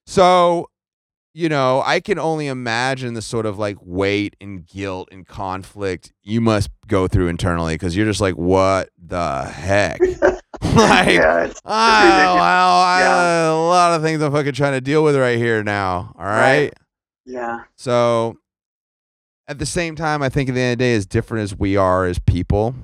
So 0.06 0.68
you 1.34 1.48
know 1.48 1.82
I 1.84 2.00
can 2.00 2.18
only 2.18 2.46
imagine 2.46 3.14
the 3.14 3.22
sort 3.22 3.46
of 3.46 3.58
like 3.58 3.78
weight 3.80 4.36
and 4.40 4.66
guilt 4.66 5.08
and 5.10 5.26
conflict 5.26 6.12
you 6.22 6.40
must 6.40 6.70
go 6.86 7.08
through 7.08 7.28
internally 7.28 7.74
because 7.74 7.96
you're 7.96 8.06
just 8.06 8.20
like 8.20 8.36
what 8.36 8.90
the 8.98 9.44
heck. 9.44 10.00
like 10.76 11.08
yeah. 11.08 11.44
It's, 11.44 11.60
Oh, 11.64 12.02
ridiculous. 12.02 12.34
well, 12.34 12.80
I, 12.80 13.00
Yeah. 13.02 13.50
a 13.50 13.54
lot 13.54 13.94
of 13.94 14.02
things 14.02 14.22
I'm 14.22 14.32
fucking 14.32 14.52
trying 14.52 14.72
to 14.72 14.80
deal 14.80 15.02
with 15.04 15.16
right 15.16 15.38
here 15.38 15.62
now. 15.62 16.14
All 16.18 16.24
right. 16.24 16.62
Right. 16.64 16.74
yeah. 17.26 17.64
So 17.76 18.36
at 19.48 19.58
the 19.58 19.66
same 19.66 19.96
time, 19.96 20.22
I 20.22 20.28
think 20.28 20.48
at 20.48 20.54
the 20.54 20.60
end 20.60 20.72
of 20.74 20.78
the 20.78 20.84
day, 20.84 20.94
as 20.94 21.06
different 21.06 21.42
as 21.44 21.58
we 21.58 21.76
are 21.76 22.06
as 22.06 22.18
people, 22.18 22.74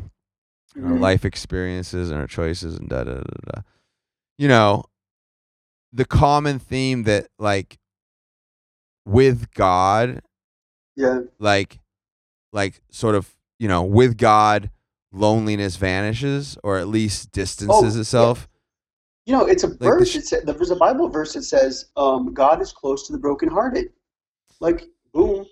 and 0.75 0.85
our 0.85 0.93
mm-hmm. 0.93 1.03
life 1.03 1.25
experiences 1.25 2.11
and 2.11 2.21
our 2.21 2.27
choices 2.27 2.77
and 2.77 2.89
da 2.89 3.05
da 3.05 3.15
da 3.15 3.21
da, 3.21 3.53
da, 3.55 3.61
you 4.37 4.49
know, 4.49 4.85
the 5.93 6.05
common 6.05 6.59
theme 6.59 7.05
that 7.05 7.29
like 7.39 7.79
with 9.07 9.53
God, 9.55 10.21
Yeah. 10.97 11.21
like, 11.39 11.79
like 12.53 12.81
sort 12.91 13.15
of, 13.15 13.35
you 13.59 13.67
know, 13.69 13.83
with 13.83 14.17
God, 14.19 14.71
loneliness 15.13 15.77
vanishes 15.77 16.59
or 16.63 16.79
at 16.79 16.89
least 16.89 17.33
distances 17.33 17.95
yeah. 17.95 18.01
itself. 18.01 18.49
You 19.27 19.35
know, 19.35 19.45
it's 19.45 19.63
a 19.65 19.69
the 19.69 19.77
verse. 19.77 20.15
it 20.17 20.27
sa- 20.27 20.39
there's 20.45 20.71
a 20.71 20.77
Bible 20.77 21.09
verse 21.09 21.35
that 21.35 21.43
says, 21.43 21.87
um, 21.97 22.33
"God 22.33 22.63
is 22.63 22.73
close 22.73 23.07
to 23.07 23.13
the 23.13 23.19
brokenhearted." 23.19 23.91
Like, 24.61 24.85
boom. 25.13 25.45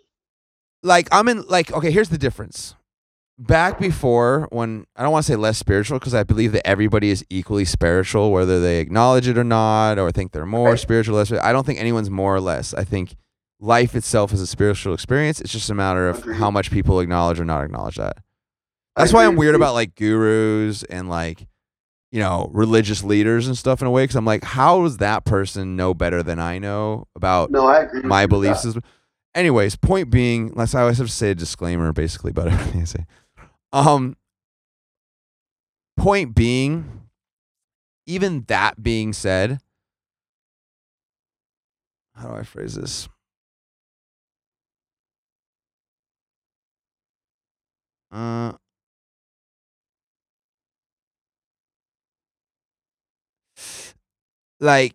like 0.83 1.09
I'm 1.13 1.29
in 1.29 1.43
like 1.43 1.73
okay, 1.73 1.91
here's 1.91 2.09
the 2.09 2.19
difference. 2.19 2.75
Back 3.39 3.79
before 3.79 4.49
when 4.51 4.87
I 4.97 5.03
don't 5.03 5.13
want 5.13 5.27
to 5.27 5.33
say 5.33 5.37
less 5.37 5.59
spiritual 5.59 5.99
because 5.99 6.15
I 6.15 6.23
believe 6.23 6.53
that 6.53 6.67
everybody 6.67 7.11
is 7.11 7.23
equally 7.29 7.67
spiritual 7.67 8.33
whether 8.33 8.61
they 8.63 8.81
acknowledge 8.81 9.29
it 9.29 9.37
or 9.37 9.45
not 9.45 9.99
or 9.99 10.11
think 10.11 10.33
they're 10.33 10.47
more 10.47 10.71
Right. 10.71 10.79
spiritual 10.79 11.17
less 11.17 11.31
I 11.31 11.53
don't 11.53 11.67
think 11.67 11.79
anyone's 11.79 12.09
more 12.09 12.35
or 12.35 12.41
less. 12.41 12.73
I 12.73 12.85
think 12.85 13.15
life 13.61 13.95
itself 13.95 14.33
is 14.33 14.41
a 14.41 14.47
spiritual 14.47 14.95
experience. 14.95 15.43
It's 15.43 15.53
just 15.53 15.69
a 15.69 15.75
matter 15.75 16.09
of 16.09 16.25
how 16.39 16.51
much 16.51 16.71
people 16.71 16.99
acknowledge 16.99 17.39
or 17.39 17.45
not 17.45 17.63
acknowledge 17.63 17.97
that. 17.97 18.17
That's 18.97 19.13
why 19.13 19.27
I'm 19.27 19.37
weird 19.37 19.55
about 19.55 19.75
like 19.75 19.95
gurus 19.95 20.83
and 20.85 21.09
like 21.09 21.47
you 22.13 22.21
know, 22.21 22.49
religious 22.55 23.03
leaders 23.05 23.47
and 23.47 23.59
stuff 23.59 23.81
in 23.83 23.87
a 23.87 23.91
way 23.91 24.05
because 24.05 24.17
I'm 24.17 24.25
like, 24.25 24.43
how 24.45 24.83
does 24.83 24.99
that 24.99 25.25
person 25.25 25.77
know 25.77 25.93
better 25.93 26.23
than 26.23 26.39
I 26.39 26.59
know 26.59 27.09
about 27.15 27.51
No, 27.51 27.67
I 27.67 27.81
agree. 27.81 28.01
my 28.03 28.23
you 28.23 28.25
with 28.25 28.31
belief 28.31 28.53
that. 28.55 28.61
system? 28.61 28.83
Anyways, 29.35 29.77
point 29.77 30.09
being, 30.11 30.53
let's 30.55 30.75
I 30.75 30.81
always 30.81 30.99
have 30.99 31.09
to 31.09 31.13
say 31.13 31.33
a 31.33 31.35
disclaimer 31.35 31.93
basically 31.93 32.31
about 32.31 32.49
everything 32.53 32.81
I 32.81 32.85
say. 32.85 33.07
Um, 33.73 34.17
point 35.99 36.35
being, 36.35 37.03
even 38.07 38.45
that 38.49 38.83
being 38.83 39.13
said, 39.13 39.59
how 42.15 42.29
do 42.29 42.35
I 42.37 42.45
phrase 42.45 42.77
this? 42.77 43.09
Uh, 48.11 48.53
like, 54.61 54.95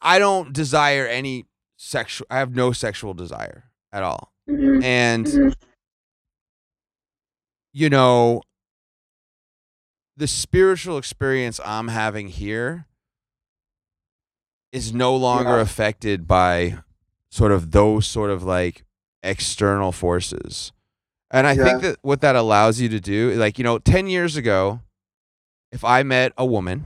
I 0.00 0.18
don't 0.18 0.52
desire 0.52 1.06
any 1.06 1.46
sexual. 1.76 2.26
I 2.30 2.38
have 2.38 2.54
no 2.54 2.72
sexual 2.72 3.14
desire 3.14 3.64
at 3.92 4.02
all, 4.02 4.32
Mhm, 4.48 4.82
and 4.82 5.26
mhm. 5.26 5.54
you 7.72 7.88
know, 7.90 8.42
the 10.16 10.26
spiritual 10.26 10.98
experience 10.98 11.58
I'm 11.64 11.88
having 11.88 12.28
here 12.28 12.86
is 14.72 14.92
no 14.92 15.14
longer 15.16 15.56
Yeah. 15.56 15.60
affected 15.62 16.26
by 16.26 16.78
sort 17.30 17.52
of 17.52 17.70
those 17.72 18.06
sort 18.06 18.30
of 18.30 18.42
like 18.42 18.84
external 19.22 19.92
forces. 19.92 20.72
And 21.30 21.46
I 21.46 21.56
think 21.56 21.80
that 21.82 21.98
what 22.02 22.20
that 22.20 22.36
allows 22.36 22.80
you 22.80 22.88
to 22.90 23.00
do, 23.00 23.32
like, 23.34 23.58
you 23.58 23.64
know, 23.64 23.78
10 23.78 24.06
years 24.06 24.36
ago, 24.36 24.80
if 25.74 25.84
I 25.84 26.02
met 26.04 26.32
a 26.38 26.46
woman, 26.46 26.84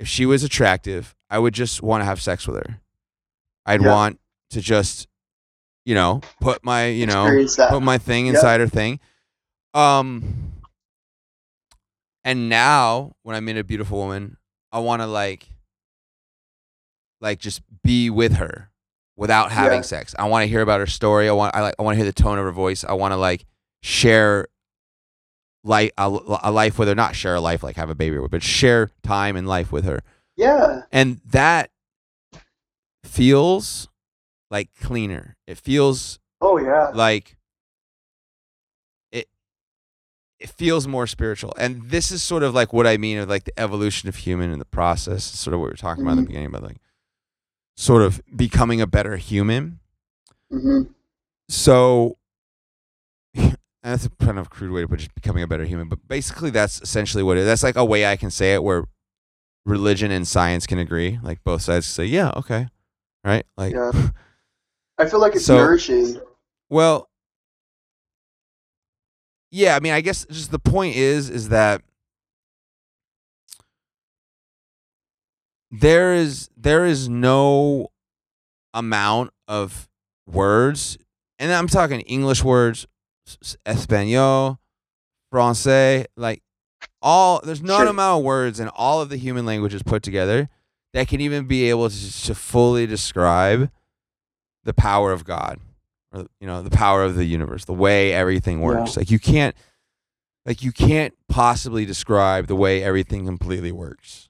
if 0.00 0.08
she 0.08 0.24
was 0.26 0.42
attractive, 0.42 1.14
I 1.30 1.38
would 1.38 1.52
just 1.54 1.82
want 1.82 2.00
to 2.00 2.06
have 2.06 2.20
sex 2.22 2.48
with 2.48 2.56
her. 2.56 2.80
I'd 3.66 3.82
Yeah. 3.82 3.92
want 3.92 4.18
to 4.50 4.60
just, 4.62 5.06
you 5.84 5.94
know, 5.94 6.22
put 6.40 6.64
my, 6.64 6.86
you 6.86 7.06
know, 7.06 7.26
that. 7.26 7.68
put 7.70 7.82
my 7.82 7.98
thing 7.98 8.26
inside 8.26 8.60
her 8.60 8.66
thing. 8.68 8.98
Um 9.74 10.52
and 12.24 12.48
now 12.48 13.12
when 13.22 13.36
I 13.36 13.40
meet 13.40 13.56
a 13.58 13.64
beautiful 13.64 13.98
woman, 13.98 14.38
I 14.72 14.78
want 14.78 15.02
to 15.02 15.06
like 15.06 15.48
like 17.20 17.38
just 17.40 17.60
be 17.82 18.08
with 18.10 18.34
her 18.36 18.70
without 19.16 19.50
having 19.52 19.80
Yeah. 19.80 19.86
sex. 19.86 20.14
I 20.18 20.28
want 20.28 20.44
to 20.44 20.46
hear 20.48 20.62
about 20.62 20.80
her 20.80 20.86
story. 20.86 21.28
I 21.28 21.32
want 21.32 21.54
I 21.54 21.60
like 21.60 21.74
I 21.78 21.82
want 21.82 21.94
to 21.94 22.02
hear 22.02 22.10
the 22.10 22.22
tone 22.22 22.38
of 22.38 22.44
her 22.44 22.52
voice. 22.52 22.84
I 22.84 22.92
want 22.94 23.12
to 23.12 23.16
like 23.16 23.44
share 23.82 24.48
like 25.68 25.92
a, 25.98 26.08
a 26.42 26.50
life 26.50 26.78
with 26.78 26.88
her, 26.88 26.94
not 26.94 27.14
share 27.14 27.34
a 27.36 27.40
life 27.40 27.62
like 27.62 27.76
have 27.76 27.90
a 27.90 27.94
baby 27.94 28.18
with, 28.18 28.30
but 28.30 28.42
share 28.42 28.90
time 29.02 29.36
and 29.36 29.46
life 29.46 29.70
with 29.70 29.84
her. 29.84 30.00
yeah. 30.36 30.82
And 30.90 31.20
that 31.30 31.70
feels 33.04 33.88
like 34.50 34.70
cleaner. 34.80 35.36
It 35.46 35.58
feels 35.58 36.18
Oh 36.40 36.58
yeah. 36.58 36.90
like 36.94 37.36
it 39.12 39.28
it 40.38 40.48
feels 40.50 40.86
more 40.86 41.06
spiritual 41.06 41.52
and 41.58 41.82
this 41.90 42.10
is 42.12 42.22
sort 42.22 42.42
of 42.44 42.54
like 42.54 42.72
what 42.72 42.86
i 42.86 42.96
mean 42.96 43.18
of 43.18 43.28
like 43.28 43.42
the 43.44 43.58
evolution 43.58 44.08
of 44.08 44.14
human 44.16 44.50
and 44.52 44.60
the 44.60 44.64
process 44.64 45.24
sort 45.24 45.52
of 45.54 45.58
what 45.60 45.66
we 45.66 45.70
were 45.72 45.76
talking 45.76 46.04
about 46.04 46.12
in 46.12 46.18
the 46.18 46.22
Mhm. 46.22 46.26
beginning 46.26 46.46
about 46.46 46.62
like 46.62 46.76
sort 47.76 48.02
of 48.02 48.22
becoming 48.36 48.80
a 48.80 48.86
better 48.86 49.16
human 49.16 49.80
hmm 50.50 50.82
so 51.48 52.17
and 53.82 53.92
that's 53.92 54.06
a 54.06 54.10
kind 54.24 54.38
of 54.38 54.50
crude 54.50 54.72
way 54.72 54.80
to 54.82 54.88
put 54.88 54.94
it, 54.98 55.04
just 55.04 55.14
becoming 55.14 55.42
a 55.42 55.46
better 55.46 55.64
human 55.64 55.88
but 55.88 55.98
basically 56.08 56.50
that's 56.50 56.80
essentially 56.82 57.22
what 57.22 57.36
it 57.36 57.40
is 57.40 57.46
that's 57.46 57.62
like 57.62 57.76
a 57.76 57.84
way 57.84 58.06
i 58.06 58.16
can 58.16 58.30
say 58.30 58.54
it 58.54 58.62
where 58.62 58.84
religion 59.66 60.10
and 60.10 60.26
science 60.26 60.66
can 60.66 60.78
agree 60.78 61.18
like 61.22 61.42
both 61.44 61.62
sides 61.62 61.86
say 61.86 62.04
yeah 62.04 62.30
okay 62.36 62.66
right 63.24 63.44
like 63.56 63.74
Yeah. 63.74 63.92
I 64.98 65.06
feel 65.06 65.20
like 65.20 65.36
it's 65.36 65.44
So- 65.46 65.56
nourishing. 65.56 66.20
Well, 66.70 67.08
yeah, 69.52 69.76
I 69.76 69.80
mean, 69.80 69.92
I 69.92 70.00
guess 70.00 70.26
just 70.28 70.50
the 70.50 70.58
point 70.58 70.96
is 70.96 71.30
is 71.30 71.50
that 71.50 71.82
there 75.70 76.14
is 76.14 76.48
there 76.56 76.84
is 76.84 77.08
no 77.08 77.88
amount 78.74 79.30
of 79.46 79.88
words, 80.26 80.98
and 81.38 81.52
I'm 81.52 81.68
talking 81.68 82.00
English 82.02 82.42
words, 82.42 82.86
Espanol, 83.66 84.58
Francais, 85.30 86.06
like 86.16 86.42
all. 87.02 87.40
There's 87.44 87.62
not 87.62 87.78
Sure. 87.78 87.86
amount 87.88 88.20
of 88.20 88.24
words 88.24 88.60
in 88.60 88.68
all 88.68 89.00
of 89.00 89.08
the 89.08 89.16
human 89.16 89.44
languages 89.46 89.82
put 89.82 90.02
together 90.02 90.48
that 90.94 91.08
can 91.08 91.20
even 91.20 91.46
be 91.46 91.68
able 91.70 91.90
to, 91.90 92.22
to 92.24 92.34
fully 92.34 92.86
describe 92.86 93.70
the 94.64 94.72
power 94.74 95.12
of 95.12 95.24
God 95.24 95.58
or 96.12 96.26
you 96.40 96.46
know 96.46 96.62
the 96.62 96.70
power 96.70 97.04
of 97.04 97.14
the 97.14 97.24
universe 97.24 97.64
the 97.66 97.72
way 97.74 98.12
everything 98.12 98.60
works 98.60 98.96
like 98.96 99.10
you 99.10 99.18
can't 99.18 99.54
like 100.46 100.62
you 100.62 100.72
can't 100.72 101.14
possibly 101.28 101.84
describe 101.84 102.46
the 102.46 102.56
way 102.56 102.82
everything 102.82 103.24
completely 103.26 103.70
works 103.72 104.28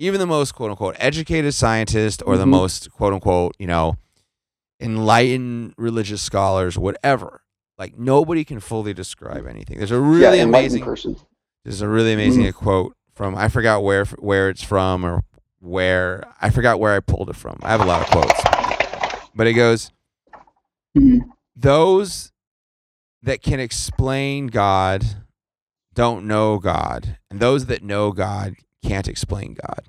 even 0.00 0.18
the 0.20 0.26
most 0.26 0.52
quote 0.52 0.70
unquote 0.70 0.96
educated 0.98 1.54
scientist 1.54 2.22
or 2.26 2.36
the 2.36 2.44
Mhm. 2.44 2.48
most 2.50 2.90
quote 2.92 3.12
unquote 3.12 3.54
you 3.58 3.66
know 3.68 3.96
enlightened 4.80 5.72
religious 5.78 6.20
scholars 6.22 6.76
whatever 6.76 7.42
like 7.78 7.98
nobody 7.98 8.44
can 8.44 8.60
fully 8.60 8.94
describe 8.94 9.46
anything 9.46 9.78
there's 9.78 9.90
a 9.90 10.00
really 10.00 10.38
yeah, 10.38 10.44
amazing 10.44 10.84
person. 10.84 11.16
there's 11.64 11.80
a 11.80 11.88
really 11.88 12.12
amazing 12.12 12.44
Mhm. 12.44 12.54
quote 12.54 12.96
from 13.14 13.34
I 13.36 13.48
forgot 13.48 13.82
where 13.82 14.04
where 14.04 14.48
it's 14.48 14.62
from 14.62 15.04
or 15.04 15.22
where 15.60 16.24
I 16.40 16.50
forgot 16.50 16.78
where 16.80 16.94
I 16.94 17.00
pulled 17.00 17.30
it 17.30 17.36
from. 17.36 17.58
I 17.62 17.70
have 17.70 17.80
a 17.80 17.84
lot 17.86 18.02
of 18.02 18.08
quotes, 18.08 19.28
but 19.34 19.46
it 19.46 19.54
goes 19.54 19.90
Mhm. 20.96 21.20
those 21.56 22.32
that 23.22 23.40
can 23.42 23.60
explain 23.60 24.48
God 24.48 25.04
don't 25.94 26.26
know 26.26 26.58
God, 26.58 27.18
and 27.30 27.40
those 27.40 27.66
that 27.66 27.82
know 27.82 28.10
God 28.12 28.56
can't 28.84 29.08
explain 29.08 29.54
God. 29.54 29.88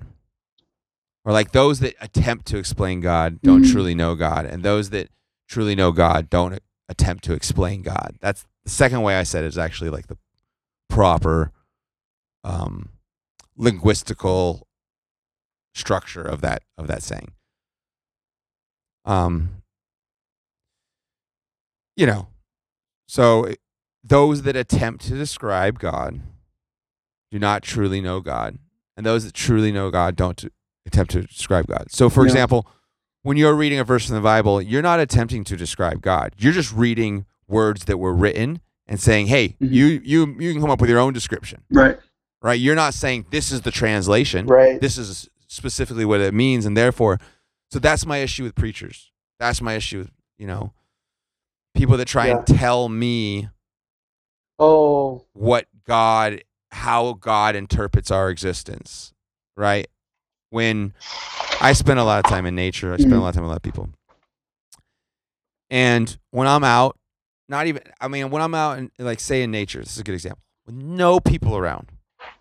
Or 1.24 1.32
like 1.32 1.50
those 1.52 1.80
that 1.80 1.94
attempt 2.00 2.46
to 2.46 2.56
explain 2.58 3.00
God 3.00 3.42
don't 3.42 3.62
Mhm. 3.64 3.72
truly 3.72 3.94
know 3.94 4.14
God, 4.14 4.46
and 4.46 4.62
those 4.62 4.90
that 4.90 5.10
truly 5.48 5.74
know 5.74 5.90
God 5.92 6.30
don't 6.30 6.62
attempt 6.88 7.24
to 7.24 7.32
explain 7.32 7.82
God. 7.82 8.16
That's 8.20 8.46
the 8.64 8.70
second 8.70 9.02
way 9.02 9.16
I 9.16 9.22
said 9.22 9.44
it 9.44 9.48
is 9.48 9.58
actually 9.58 9.90
like 9.90 10.06
the 10.06 10.18
proper 10.88 11.52
um, 12.44 12.90
linguistical 13.58 14.62
structure 15.74 16.22
of 16.22 16.40
that 16.40 16.62
of 16.78 16.86
that 16.86 17.02
saying. 17.02 17.32
Um, 19.04 19.62
you 21.96 22.06
know, 22.06 22.28
so 23.06 23.52
those 24.02 24.42
that 24.42 24.56
attempt 24.56 25.04
to 25.06 25.14
describe 25.14 25.78
God 25.78 26.20
do 27.30 27.38
not 27.38 27.62
truly 27.62 28.00
know 28.00 28.20
God, 28.20 28.58
and 28.96 29.04
those 29.04 29.24
that 29.24 29.34
truly 29.34 29.72
know 29.72 29.90
God 29.90 30.16
don't 30.16 30.44
attempt 30.86 31.12
to 31.12 31.22
describe 31.22 31.66
God. 31.66 31.90
So, 31.90 32.08
for 32.08 32.24
Yeah. 32.24 32.30
example, 32.30 32.66
when 33.26 33.36
you're 33.36 33.54
reading 33.54 33.80
a 33.80 33.84
verse 33.84 34.08
in 34.08 34.14
the 34.14 34.20
Bible, 34.20 34.62
you're 34.62 34.82
not 34.82 35.00
attempting 35.00 35.42
to 35.44 35.56
describe 35.56 36.00
God. 36.00 36.32
You're 36.38 36.52
just 36.52 36.72
reading 36.72 37.26
words 37.48 37.86
that 37.86 37.98
were 37.98 38.14
written 38.14 38.60
and 38.86 39.00
saying, 39.00 39.26
"Hey, 39.26 39.56
Mhm. 39.60 39.72
you 39.72 39.86
you 40.04 40.36
you 40.38 40.52
can 40.52 40.60
come 40.62 40.70
up 40.70 40.80
with 40.80 40.88
your 40.88 41.00
own 41.00 41.12
description." 41.12 41.64
Right. 41.70 41.98
Right? 42.40 42.60
You're 42.60 42.76
not 42.76 42.94
saying 42.94 43.26
this 43.30 43.50
is 43.50 43.62
the 43.62 43.72
translation 43.72 44.46
Right. 44.46 44.80
this 44.80 44.96
is 44.96 45.28
specifically 45.48 46.04
what 46.04 46.20
it 46.20 46.34
means 46.34 46.66
and 46.66 46.76
therefore 46.76 47.18
so 47.70 47.78
that's 47.80 48.04
my 48.06 48.18
issue 48.18 48.42
with 48.44 48.54
preachers 48.54 49.10
that's 49.40 49.60
my 49.62 49.74
issue 49.74 49.98
with 49.98 50.10
you 50.38 50.46
know 50.46 50.72
people 51.74 51.96
that 51.96 52.06
try 52.06 52.26
and 52.26 52.44
tell 52.46 52.88
me 52.88 53.48
Oh. 54.58 55.24
what 55.32 55.66
god 55.86 56.42
how 56.72 57.12
god 57.14 57.54
interprets 57.56 58.10
our 58.10 58.28
existence 58.28 59.14
right 59.56 59.86
when 60.56 60.92
i 61.60 61.72
spend 61.72 61.98
a 61.98 62.04
lot 62.04 62.18
of 62.18 62.24
time 62.24 62.46
in 62.46 62.54
nature 62.54 62.92
i 62.92 62.96
spend 62.96 63.12
a 63.14 63.20
lot 63.20 63.28
of 63.28 63.34
time 63.34 63.44
with 63.44 63.50
a 63.50 63.54
lot 63.54 63.62
of 63.62 63.62
people 63.62 63.88
and 65.70 66.18
when 66.30 66.46
i'm 66.46 66.64
out 66.64 66.96
not 67.48 67.66
even 67.66 67.82
i 68.00 68.08
mean 68.08 68.30
when 68.30 68.42
i'm 68.42 68.54
out 68.54 68.78
and 68.78 68.90
like 68.98 69.20
say 69.20 69.42
in 69.42 69.50
nature 69.50 69.80
this 69.80 69.92
is 69.92 69.98
a 70.00 70.04
good 70.04 70.14
example 70.14 70.42
with 70.66 70.74
no 70.74 71.20
people 71.20 71.56
around 71.56 71.92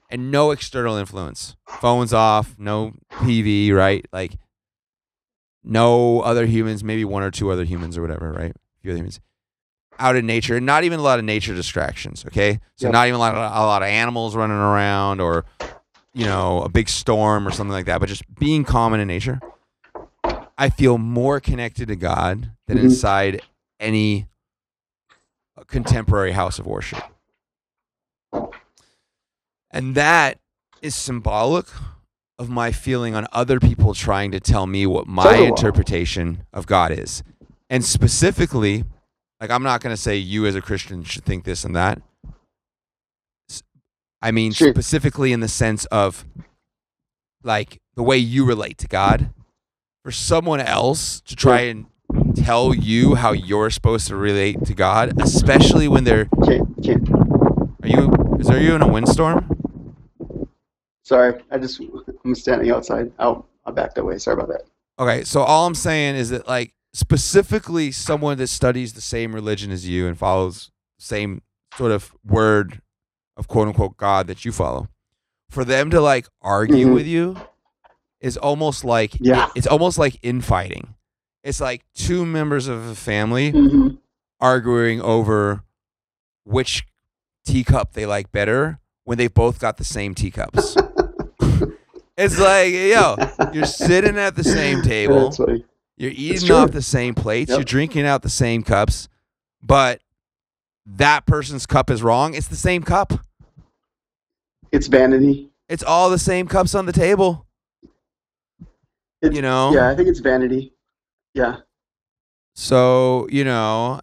and 0.09 0.31
no 0.31 0.51
external 0.51 0.95
influence. 0.97 1.55
Phones 1.81 2.13
off, 2.13 2.55
no 2.57 2.93
TV, 3.21 3.71
right? 3.73 4.05
Like 4.13 4.37
no 5.63 6.21
other 6.21 6.45
humans, 6.45 6.83
maybe 6.83 7.03
one 7.03 7.23
or 7.23 7.31
two 7.31 7.51
other 7.51 7.63
humans 7.63 7.97
or 7.97 8.01
whatever, 8.01 8.31
right? 8.31 8.51
A 8.51 8.79
few 8.81 8.91
other 8.91 8.99
humans 8.99 9.19
out 9.97 10.15
in 10.15 10.25
nature, 10.25 10.59
not 10.59 10.83
even 10.83 10.99
a 10.99 11.03
lot 11.03 11.19
of 11.19 11.25
nature 11.25 11.53
distractions. 11.55 12.25
Okay, 12.27 12.59
so 12.75 12.87
Yep. 12.87 12.93
not 12.93 13.07
even 13.07 13.15
a 13.15 13.19
lot, 13.19 13.35
of, 13.35 13.37
a 13.39 13.65
lot 13.65 13.81
of 13.81 13.87
animals 13.87 14.35
running 14.35 14.57
around 14.57 15.21
or 15.21 15.45
you 16.15 16.25
know 16.25 16.61
a 16.63 16.69
big 16.69 16.89
storm 16.89 17.47
or 17.47 17.51
something 17.51 17.73
like 17.73 17.85
that, 17.85 17.99
but 17.99 18.09
just 18.09 18.23
being 18.35 18.63
common 18.63 18.99
in 18.99 19.07
nature. 19.07 19.39
I 20.57 20.69
feel 20.69 20.97
more 20.97 21.39
connected 21.41 21.89
to 21.89 21.95
God 21.97 22.51
than 22.67 22.77
Mhm. 22.77 22.83
inside 22.85 23.41
any 23.79 24.27
contemporary 25.67 26.31
house 26.31 26.57
of 26.57 26.65
worship. 26.65 27.03
And 29.71 29.95
that 29.95 30.39
is 30.81 30.95
symbolic 30.95 31.65
of 32.39 32.49
my 32.49 32.71
feeling 32.71 33.15
on 33.15 33.27
other 33.31 33.59
people 33.59 33.93
trying 33.93 34.31
to 34.31 34.39
tell 34.39 34.67
me 34.67 34.85
what 34.85 35.07
my 35.07 35.35
interpretation 35.47 36.45
of 36.53 36.65
God 36.67 36.91
is. 36.91 37.23
And 37.69 37.83
specifically, 37.83 38.85
like 39.41 39.49
I'm 39.49 39.63
not 39.63 39.81
going 39.81 39.93
to 39.95 40.01
say 40.01 40.15
you 40.15 40.45
as 40.45 40.55
a 40.55 40.61
Christian 40.61 41.03
should 41.03 41.25
think 41.25 41.43
this 41.43 41.63
and 41.65 41.75
that. 41.75 42.01
I 44.21 44.31
mean 44.31 44.51
Sure. 44.51 44.71
specifically 44.71 45.31
in 45.33 45.39
the 45.39 45.47
sense 45.47 45.85
of 45.85 46.25
like 47.43 47.79
the 47.95 48.03
way 48.03 48.17
you 48.17 48.45
relate 48.45 48.77
to 48.79 48.87
God. 48.87 49.29
For 50.03 50.11
someone 50.11 50.59
else 50.59 51.19
to 51.21 51.35
try 51.35 51.61
and 51.61 51.87
tell 52.35 52.75
you 52.75 53.15
how 53.15 53.31
you're 53.31 53.71
supposed 53.71 54.07
to 54.09 54.15
relate 54.15 54.63
to 54.65 54.75
God, 54.75 55.19
especially 55.19 55.87
when 55.87 56.03
they're 56.03 56.25
Can't, 56.45 56.83
can't. 56.83 57.09
are 57.81 57.87
you 57.87 58.37
is 58.39 58.47
there 58.47 58.61
you 58.61 58.75
in 58.75 58.83
a 58.83 58.87
windstorm? 58.87 59.49
Sorry, 61.03 61.41
I 61.51 61.57
just 61.57 61.81
I'm 62.23 62.35
standing 62.35 62.69
outside. 62.71 63.11
Out, 63.19 63.47
I 63.65 63.71
backed 63.71 63.97
away. 63.97 64.17
Sorry 64.19 64.35
about 64.35 64.49
that. 64.49 64.63
Okay, 64.99 65.23
so 65.23 65.41
all 65.41 65.65
I'm 65.67 65.75
saying 65.75 66.15
is 66.15 66.29
that 66.29 66.47
like 66.47 66.73
specifically 66.93 67.91
someone 67.91 68.37
that 68.37 68.47
studies 68.47 68.93
the 68.93 69.01
same 69.01 69.33
religion 69.33 69.71
as 69.71 69.87
you 69.87 70.07
and 70.07 70.17
follows 70.17 70.71
same 70.99 71.41
sort 71.77 71.91
of 71.91 72.13
word 72.23 72.81
of 73.37 73.47
quote 73.47 73.67
unquote 73.67 73.97
God 73.97 74.27
that 74.27 74.45
you 74.45 74.51
follow, 74.51 74.87
for 75.49 75.63
them 75.65 75.89
to 75.91 76.01
like 76.01 76.27
argue 76.41 76.87
Mhm. 76.87 76.93
with 76.93 77.07
you 77.07 77.37
is 78.21 78.37
almost 78.37 78.83
like 78.83 79.15
Yeah. 79.19 79.49
it's 79.55 79.67
almost 79.67 79.97
like 79.97 80.17
infighting. 80.21 80.95
It's 81.43 81.59
like 81.61 81.83
two 81.93 82.25
members 82.25 82.67
of 82.67 82.85
a 82.87 82.95
family 82.95 83.51
hmm 83.51 83.89
arguing 84.41 84.99
over 85.01 85.61
which 86.43 86.85
teacup 87.45 87.93
they 87.93 88.05
like 88.05 88.31
better 88.31 88.79
when 89.05 89.17
they 89.17 89.27
both 89.27 89.59
got 89.59 89.77
the 89.77 89.83
same 89.83 90.13
teacups. 90.13 90.75
it's 92.17 92.37
like, 92.39 92.73
yo, 92.73 93.15
you're 93.53 93.65
sitting 93.65 94.17
at 94.17 94.35
the 94.35 94.43
same 94.43 94.81
table. 94.81 95.33
You're 95.97 96.11
eating 96.11 96.51
off 96.51 96.71
the 96.71 96.81
same 96.81 97.13
plates. 97.15 97.49
Yep. 97.49 97.57
You're 97.59 97.63
drinking 97.65 98.05
out 98.05 98.21
the 98.23 98.29
same 98.29 98.61
cups, 98.63 99.07
but 99.63 100.01
that 100.85 101.25
person's 101.25 101.65
cup 101.65 101.89
is 101.89 102.03
wrong. 102.03 102.33
It's 102.33 102.47
the 102.47 102.55
same 102.57 102.83
cup. 102.83 103.13
It's 104.75 104.87
vanity. 104.87 105.49
It's 105.69 105.83
all 105.83 106.09
the 106.09 106.19
same 106.19 106.47
cups 106.47 106.75
on 106.75 106.85
the 106.85 106.91
table. 106.93 107.45
It's- 109.21 109.35
You 109.35 109.41
know? 109.41 109.73
Yeah, 109.73 109.89
I 109.89 109.95
think 109.95 110.09
it's 110.09 110.19
vanity. 110.19 110.73
Yeah. 111.33 111.57
So, 112.55 113.27
you 113.31 113.43
know, 113.43 114.01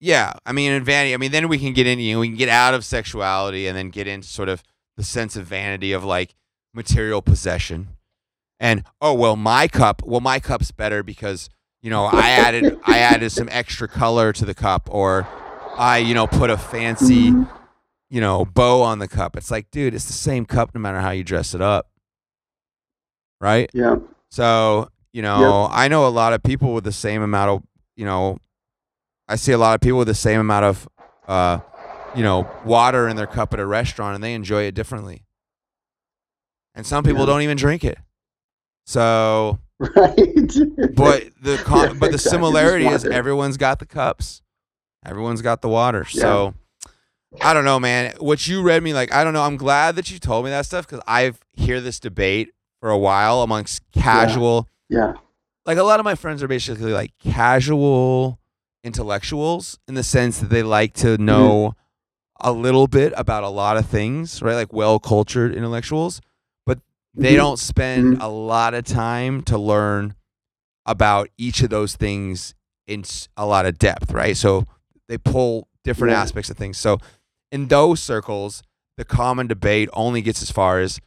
yeah, 0.00 0.32
I 0.46 0.52
mean, 0.52 0.72
in 0.72 0.84
vanity, 0.84 1.14
I 1.14 1.16
mean, 1.16 1.32
then 1.32 1.48
we 1.48 1.58
can 1.58 1.72
get 1.72 1.86
in, 1.86 1.98
you 1.98 2.14
know, 2.14 2.20
we 2.20 2.28
can 2.28 2.36
get 2.36 2.48
out 2.48 2.74
of 2.74 2.84
sexuality 2.84 3.66
and 3.66 3.76
then 3.76 3.90
get 3.90 4.06
into 4.06 4.28
sort 4.28 4.48
of 4.48 4.62
the 4.96 5.02
sense 5.02 5.34
of 5.36 5.46
vanity 5.46 5.92
of 5.92 6.04
like 6.04 6.34
material 6.74 7.22
possession. 7.22 7.88
And, 8.60 8.84
oh, 9.00 9.14
well, 9.14 9.36
my 9.36 9.66
cup, 9.68 10.02
well, 10.04 10.20
my 10.20 10.38
cup's 10.40 10.70
better 10.72 11.02
because, 11.02 11.48
you 11.82 11.90
know, 11.90 12.04
I 12.06 12.30
added, 12.30 12.78
I 12.84 12.98
added 12.98 13.30
some 13.30 13.48
extra 13.50 13.88
color 13.88 14.32
to 14.32 14.44
the 14.44 14.54
cup 14.54 14.88
or 14.92 15.26
I, 15.76 15.98
you 15.98 16.14
know, 16.14 16.26
put 16.26 16.50
a 16.50 16.56
fancy, 16.58 17.30
Mhm. 17.30 17.48
You 18.10 18.20
know, 18.20 18.44
bow 18.44 18.82
on 18.82 18.98
the 18.98 19.08
cup. 19.08 19.36
It's 19.36 19.50
like, 19.50 19.70
dude, 19.70 19.94
it's 19.94 20.06
the 20.06 20.12
same 20.12 20.44
cup 20.46 20.74
no 20.74 20.80
matter 20.80 21.00
how 21.00 21.10
you 21.10 21.24
dress 21.24 21.54
it 21.54 21.60
up. 21.60 21.88
Right? 23.40 23.70
Yeah. 23.72 23.96
So, 24.30 24.88
you 25.12 25.22
know, 25.22 25.68
I 25.70 25.88
know 25.88 26.06
a 26.06 26.08
lot 26.10 26.32
of 26.32 26.42
people 26.42 26.74
with 26.74 26.84
the 26.84 26.92
same 26.92 27.22
amount 27.22 27.50
of, 27.50 27.62
you 27.96 28.04
know, 28.04 28.38
I 29.28 29.36
see 29.36 29.52
a 29.52 29.58
lot 29.58 29.74
of 29.74 29.80
people 29.80 29.98
with 29.98 30.08
the 30.08 30.14
same 30.14 30.40
amount 30.40 30.64
of, 30.64 30.88
uh, 31.28 31.58
you 32.14 32.22
know, 32.22 32.50
water 32.64 33.08
in 33.08 33.16
their 33.16 33.26
cup 33.26 33.52
at 33.54 33.60
a 33.60 33.66
restaurant 33.66 34.14
and 34.14 34.24
they 34.24 34.34
enjoy 34.34 34.62
it 34.64 34.74
differently. 34.74 35.24
And 36.74 36.86
some 36.86 37.04
people 37.04 37.20
Yeah. 37.20 37.26
don't 37.26 37.42
even 37.42 37.56
drink 37.56 37.84
it. 37.84 37.98
So, 38.86 39.58
Right. 39.78 40.16
but 40.94 41.28
the 41.42 41.58
con- 41.64 41.88
Yeah, 41.88 41.94
but 41.98 42.12
the. 42.12 42.18
Similarity 42.18 42.86
is 42.86 43.04
everyone's 43.04 43.56
got 43.56 43.78
the 43.78 43.86
cups, 43.86 44.42
everyone's 45.04 45.42
got 45.42 45.60
the 45.62 45.68
water. 45.68 46.04
So 46.04 46.54
I 47.42 47.52
don't 47.54 47.64
know, 47.64 47.78
man. 47.78 48.14
What 48.18 48.46
you 48.46 48.62
read 48.62 48.82
me 48.82 48.94
like, 48.94 49.12
I 49.12 49.22
don't 49.24 49.32
know. 49.34 49.42
I'm 49.42 49.56
glad 49.56 49.96
that 49.96 50.10
you 50.10 50.18
told 50.18 50.44
me 50.44 50.50
that 50.50 50.66
stuff 50.66 50.86
because 50.86 51.02
I've 51.06 51.38
hear 51.54 51.80
this 51.80 52.00
debate 52.00 52.52
for 52.80 52.90
a 52.90 52.98
while 52.98 53.42
amongst 53.42 53.82
casual. 53.92 54.68
yeah. 54.88 55.14
Like 55.66 55.76
a 55.76 55.82
lot 55.82 56.00
of 56.00 56.04
my 56.04 56.14
friends 56.14 56.42
are 56.42 56.48
basically 56.48 56.92
like 56.92 57.10
casual 57.22 58.38
intellectuals 58.82 59.78
in 59.86 59.94
the 59.94 60.02
sense 60.02 60.38
that 60.38 60.48
they 60.48 60.62
like 60.62 60.94
to 60.94 61.18
know 61.18 61.74
a 62.40 62.52
little 62.52 62.86
bit 62.86 63.12
about 63.16 63.42
a 63.42 63.48
lot 63.50 63.76
of 63.76 63.84
things, 63.84 64.40
right? 64.40 64.54
Like 64.54 64.72
well 64.72 64.98
cultured 64.98 65.54
intellectuals, 65.54 66.22
but 66.64 66.78
they 67.14 67.34
Mhm. 67.34 67.36
don't 67.36 67.58
spend 67.58 68.16
a 68.22 68.28
lot 68.28 68.72
of 68.72 68.84
time 68.84 69.42
to 69.42 69.58
learn 69.58 70.14
about 70.86 71.28
each 71.36 71.60
of 71.62 71.68
those 71.68 71.96
things 71.96 72.54
in 72.86 73.04
a 73.36 73.44
lot 73.44 73.66
of 73.66 73.76
depth, 73.76 74.10
right? 74.12 74.36
So 74.36 74.64
they 75.08 75.18
pull 75.18 75.68
different 75.84 76.12
Yeah. 76.12 76.22
aspects 76.22 76.48
of 76.48 76.56
things. 76.56 76.78
So 76.78 76.98
in 77.52 77.68
those 77.68 78.00
circles, 78.00 78.62
the 78.96 79.04
common 79.04 79.46
debate 79.46 79.88
only 79.92 80.22
gets 80.22 80.42
as 80.42 80.50
far 80.50 80.80
as 80.80 81.00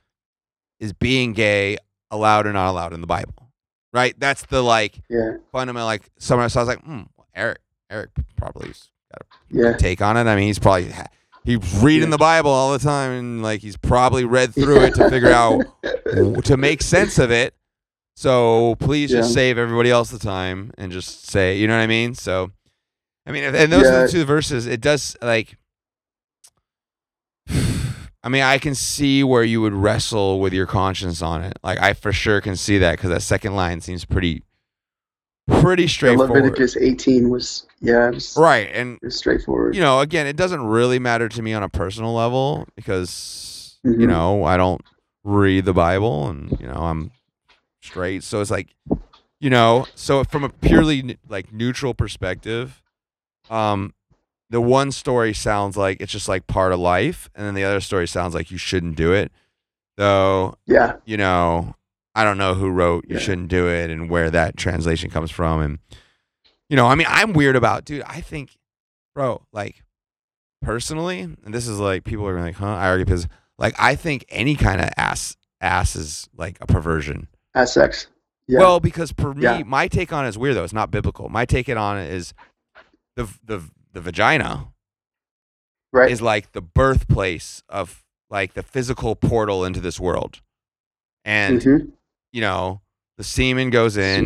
is 0.80 0.94
being 0.94 1.34
gay 1.34 1.78
allowed 2.10 2.48
or 2.48 2.54
not 2.54 2.70
allowed 2.70 2.94
in 2.94 3.02
the 3.02 3.08
Bible, 3.08 3.52
right? 3.94 4.16
That's 4.20 4.44
the 4.46 4.62
like 4.64 5.00
Yeah. 5.10 5.38
fundamental 5.52 5.86
like 5.88 6.10
somewhere. 6.20 6.50
So 6.50 6.60
I 6.60 6.64
was 6.64 6.68
like, 6.76 6.84
hmm, 6.84 7.02
Eric, 7.36 7.60
Eric 7.89 8.10
probably 8.36 8.68
has 8.70 8.89
got 9.12 9.22
a 9.22 9.72
Yeah. 9.72 9.78
take 9.78 10.02
on 10.02 10.18
it. 10.18 10.22
I 10.28 10.36
mean, 10.36 10.48
he's 10.48 10.60
probably 10.60 10.92
he's 11.44 11.58
reading 11.84 12.08
Yeah. 12.10 12.12
the 12.12 12.18
Bible 12.18 12.50
all 12.52 12.72
the 12.72 12.80
time, 12.80 13.12
and 13.12 13.44
like 13.44 13.62
he's 13.62 13.78
probably 13.78 14.26
read 14.26 14.54
through 14.56 14.82
it 14.82 14.96
to 14.96 15.10
figure 15.10 15.32
out 15.32 15.62
to 16.46 16.58
make 16.58 16.82
sense 16.82 17.20
of 17.20 17.32
it. 17.32 17.54
So 18.16 18.76
please 18.80 19.10
just 19.10 19.34
save 19.34 19.58
everybody 19.58 19.89
else 19.89 20.10
the 20.12 20.20
time 20.20 20.72
and 20.78 20.92
just 20.92 21.28
say, 21.28 21.58
you 21.58 21.68
know 21.68 21.76
what 21.78 21.82
I 21.84 21.88
mean? 21.88 22.14
So, 22.14 22.52
I 23.26 23.32
mean, 23.32 23.44
and 23.44 23.72
those 23.72 23.86
are 23.88 24.06
the 24.06 24.12
two 24.12 24.26
verses. 24.26 24.66
It 24.68 24.82
does 24.82 25.16
like. 25.22 25.58
I 28.24 28.30
mean, 28.30 28.43
I 28.43 28.57
can 28.59 28.76
see 28.76 29.24
where 29.24 29.43
you 29.43 29.61
would 29.61 29.74
wrestle 29.74 30.39
with 30.39 30.53
your 30.53 30.67
conscience 30.67 31.22
on 31.22 31.43
it. 31.43 31.57
Like, 31.63 31.80
I 31.80 31.93
for 31.93 32.13
sure 32.13 32.39
can 32.39 32.55
see 32.55 32.78
that 32.78 32.91
because 32.97 33.09
that 33.09 33.22
second 33.24 33.55
line 33.55 33.82
seems 33.82 34.05
pretty, 34.05 34.43
pretty 35.47 35.84
Yeah, 35.84 35.88
straightforward. 35.89 36.36
Leviticus 36.43 36.78
18 36.78 37.30
was 37.30 37.65
yeah, 37.80 38.09
it 38.09 38.13
was, 38.13 38.38
Right, 38.38 38.69
and 38.74 38.99
straightforward. 39.09 39.76
you 39.76 39.82
know, 39.82 39.99
again, 40.01 40.28
it 40.28 40.36
doesn't 40.36 40.61
really 40.61 40.99
matter 40.99 41.28
to 41.30 41.41
me 41.41 41.53
on 41.53 41.63
a 41.63 41.69
personal 41.69 42.13
level 42.13 42.67
because 42.76 43.80
you 43.84 43.93
Mhm. 43.93 44.07
know 44.07 44.43
I 44.43 44.57
don't 44.57 44.82
read 45.24 45.65
the 45.65 45.74
Bible, 45.74 46.30
and 46.30 46.55
you 46.59 46.67
know 46.67 46.74
I'm 46.76 47.11
straight. 47.82 48.24
So 48.24 48.39
it's 48.41 48.51
like, 48.51 48.76
you 49.39 49.49
know, 49.49 49.88
so 49.95 50.24
from 50.24 50.43
a 50.43 50.49
purely 50.49 51.17
like 51.28 51.51
neutral 51.51 51.95
perspective, 51.95 52.84
um, 53.49 53.95
the 54.52 54.62
one 54.62 54.91
story 54.91 55.34
sounds 55.34 55.78
like 55.78 56.02
it's 56.02 56.12
just 56.12 56.28
like 56.28 56.45
part 56.45 56.74
of 56.74 56.80
life, 56.80 57.30
and 57.34 57.45
then 57.47 57.54
the 57.54 57.64
other 57.64 57.80
story 57.80 58.06
sounds 58.08 58.36
like 58.36 58.52
you 58.52 58.58
shouldn't 58.58 58.97
do 58.97 59.14
it. 59.14 59.32
Though, 59.97 60.56
yeah. 60.66 60.97
you 61.06 61.16
know, 61.16 61.76
I 62.14 62.24
don't 62.26 62.38
know 62.38 62.54
who 62.54 62.70
wrote 62.70 63.06
you 63.08 63.16
Yeah. 63.16 63.22
shouldn't 63.22 63.47
do 63.47 63.68
it 63.70 63.89
and 63.89 64.10
where 64.10 64.30
that 64.30 64.58
translation 64.58 65.10
comes 65.10 65.32
from. 65.32 65.62
And, 65.62 65.80
you 66.70 66.76
know, 66.76 66.88
I 66.88 66.95
mean, 66.95 67.08
I'm 67.10 67.32
weird 67.34 67.56
about, 67.56 67.86
dude, 67.86 68.04
I 68.04 68.20
think, 68.20 68.58
bro, 69.16 69.41
like, 69.54 69.84
personally, 70.62 71.22
and 71.22 71.54
this 71.54 71.68
is 71.68 71.80
like, 71.80 72.04
people 72.04 72.28
are 72.28 72.39
like, 72.39 72.56
huh? 72.56 72.66
I 72.68 72.88
argue 72.89 73.06
because, 73.06 73.28
like, 73.58 73.76
I 73.80 73.95
think 73.95 74.26
any 74.30 74.56
kind 74.56 74.82
of 74.82 74.89
ass, 74.97 75.38
ass 75.62 75.95
is 75.95 76.28
like 76.36 76.58
a 76.60 76.68
perversion. 76.68 77.28
As 77.56 77.72
sex. 77.74 78.08
Yeah. 78.47 78.60
Well, 78.60 78.80
because 78.82 79.14
for 79.14 79.34
me, 79.34 79.43
Yeah. 79.43 79.64
my 79.66 79.88
take 79.88 80.12
on 80.12 80.26
it 80.26 80.30
is 80.30 80.38
weird, 80.38 80.56
though. 80.56 80.64
It's 80.64 80.74
not 80.74 80.91
biblical. 80.91 81.30
My 81.30 81.45
take 81.45 81.70
it 81.70 81.78
on 81.78 81.97
it 81.97 82.12
is 82.12 82.34
the, 83.16 83.30
the, 83.45 83.62
the 83.94 84.02
vagina 84.02 84.68
right. 85.92 86.12
is 86.12 86.22
like 86.22 86.52
the 86.54 86.62
birthplace 86.62 87.64
of 87.70 88.04
like 88.30 88.54
the 88.54 88.64
physical 88.64 89.16
portal 89.16 89.66
into 89.66 89.80
this 89.82 90.00
world. 90.00 90.42
And, 91.26 91.62
Mhm. 91.62 91.92
you 92.32 92.42
know, 92.42 92.82
the 93.18 93.24
semen 93.24 93.70
goes 93.70 93.98
in. 93.98 94.26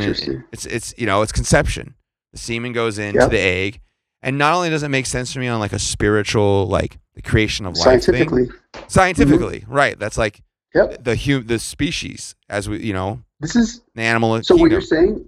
it's 0.52 0.66
it's 0.66 0.94
you 0.98 1.06
know 1.06 1.22
it's 1.22 1.32
conception. 1.32 1.96
The 2.32 2.38
semen 2.40 2.72
goes 2.74 2.98
into 2.98 3.20
Yep. 3.20 3.32
the 3.32 3.40
egg, 3.40 3.82
and 4.22 4.38
not 4.38 4.54
only 4.54 4.70
does 4.70 4.84
it 4.84 4.90
make 4.90 5.06
sense 5.06 5.34
to 5.34 5.40
me 5.40 5.48
on 5.48 5.60
like 5.60 5.74
a 5.74 5.80
spiritual, 5.80 6.68
like 6.68 6.98
the 7.16 7.22
creation 7.22 7.66
of 7.66 7.76
life 7.78 7.86
thing, 7.86 8.02
Scientifically. 8.02 8.48
scientifically, 8.88 9.66
right? 9.68 9.98
That's 9.98 10.18
like 10.18 10.42
Yep. 10.74 11.04
the 11.04 11.16
hu- 11.16 11.44
the 11.44 11.60
species 11.60 12.36
as 12.50 12.70
we 12.70 12.80
you 12.84 12.94
know 12.94 13.22
This 13.40 13.56
is 13.56 13.82
the 13.96 14.02
animal 14.02 14.42
so 14.44 14.56
what 14.56 14.72
you're 14.72 14.82
saying 14.82 15.26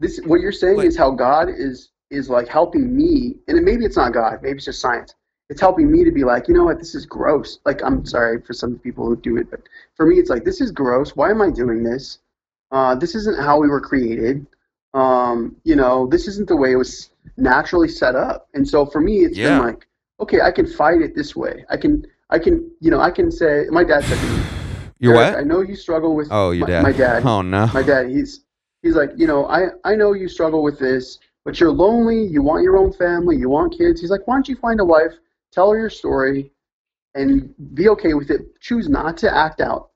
this 0.00 0.18
what 0.24 0.40
you're 0.40 0.52
saying 0.52 0.78
Like- 0.78 0.86
is 0.88 0.96
how 0.96 1.10
God 1.12 1.48
is 1.48 1.90
is 2.10 2.28
like 2.28 2.48
helping 2.48 2.96
me 2.96 3.36
and 3.48 3.62
maybe 3.64 3.84
it's 3.84 3.96
not 3.96 4.12
God, 4.12 4.40
maybe 4.42 4.56
it's 4.56 4.64
just 4.64 4.80
science. 4.80 5.14
It's 5.48 5.60
helping 5.60 5.90
me 5.90 6.04
to 6.04 6.12
be 6.12 6.22
like, 6.22 6.46
you 6.48 6.54
know 6.54 6.64
what, 6.64 6.78
this 6.78 6.94
is 6.94 7.06
gross. 7.06 7.58
Like 7.64 7.82
I'm 7.82 8.04
sorry 8.04 8.40
for 8.42 8.52
some 8.52 8.78
people 8.78 9.06
who 9.06 9.16
do 9.16 9.36
it, 9.36 9.50
but 9.50 9.60
for 9.96 10.06
me 10.06 10.16
it's 10.16 10.30
like 10.30 10.44
this 10.44 10.60
is 10.60 10.70
gross. 10.70 11.16
Why 11.16 11.30
am 11.30 11.40
I 11.42 11.50
doing 11.50 11.82
this? 11.82 12.18
Uh, 12.70 12.94
this 12.94 13.14
isn't 13.14 13.38
how 13.40 13.58
we 13.60 13.68
were 13.68 13.80
created. 13.80 14.46
Um, 14.94 15.56
you 15.64 15.76
know, 15.76 16.06
this 16.06 16.28
isn't 16.28 16.48
the 16.48 16.56
way 16.56 16.72
it 16.72 16.76
was 16.76 17.10
naturally 17.36 17.88
set 17.88 18.14
up. 18.14 18.48
And 18.54 18.68
so 18.68 18.86
for 18.86 19.00
me 19.00 19.18
it's 19.24 19.36
Yeah. 19.38 19.58
been 19.58 19.66
like, 19.66 19.86
okay, 20.20 20.40
I 20.40 20.50
can 20.52 20.66
fight 20.66 21.00
it 21.00 21.14
this 21.14 21.34
way. 21.34 21.64
I 21.70 21.76
can 21.76 22.06
I 22.30 22.38
can, 22.38 22.70
you 22.80 22.90
know, 22.92 23.00
I 23.00 23.10
can 23.10 23.30
say 23.30 23.66
my 23.70 23.82
dad 23.82 24.04
said 24.04 24.18
to 24.18 24.26
me, 24.26 24.50
You're 25.00 25.14
what? 25.14 25.34
I 25.34 25.42
know 25.42 25.62
you 25.62 25.74
struggle 25.74 26.14
with 26.14 26.28
Oh, 26.30 26.50
your 26.52 26.66
my, 26.66 26.68
dad. 26.68 26.82
my 26.84 26.92
dad. 26.92 27.22
Oh 27.26 27.42
no. 27.42 27.66
My 27.74 27.82
dad, 27.82 28.08
he's 28.08 28.44
he's 28.82 28.94
like, 28.94 29.10
you 29.16 29.26
know, 29.26 29.46
I 29.46 29.70
I 29.84 29.96
know 29.96 30.12
you 30.12 30.28
struggle 30.28 30.62
with 30.62 30.78
this, 30.78 31.18
but 31.44 31.58
you're 31.60 31.72
lonely. 31.72 32.24
You 32.24 32.42
want 32.42 32.62
your 32.62 32.76
own 32.76 32.92
family. 32.92 33.36
You 33.36 33.48
want 33.48 33.76
kids. 33.76 34.00
He's 34.00 34.10
like, 34.10 34.26
why 34.26 34.34
don't 34.36 34.48
you 34.48 34.56
find 34.56 34.80
a 34.80 34.84
wife, 34.84 35.12
tell 35.52 35.70
her 35.70 35.78
your 35.78 35.90
story, 35.90 36.52
and 37.14 37.54
be 37.74 37.88
okay 37.88 38.14
with 38.14 38.30
it. 38.30 38.60
Choose 38.60 38.88
not 38.88 39.16
to 39.18 39.34
act 39.34 39.60
out, 39.60 39.90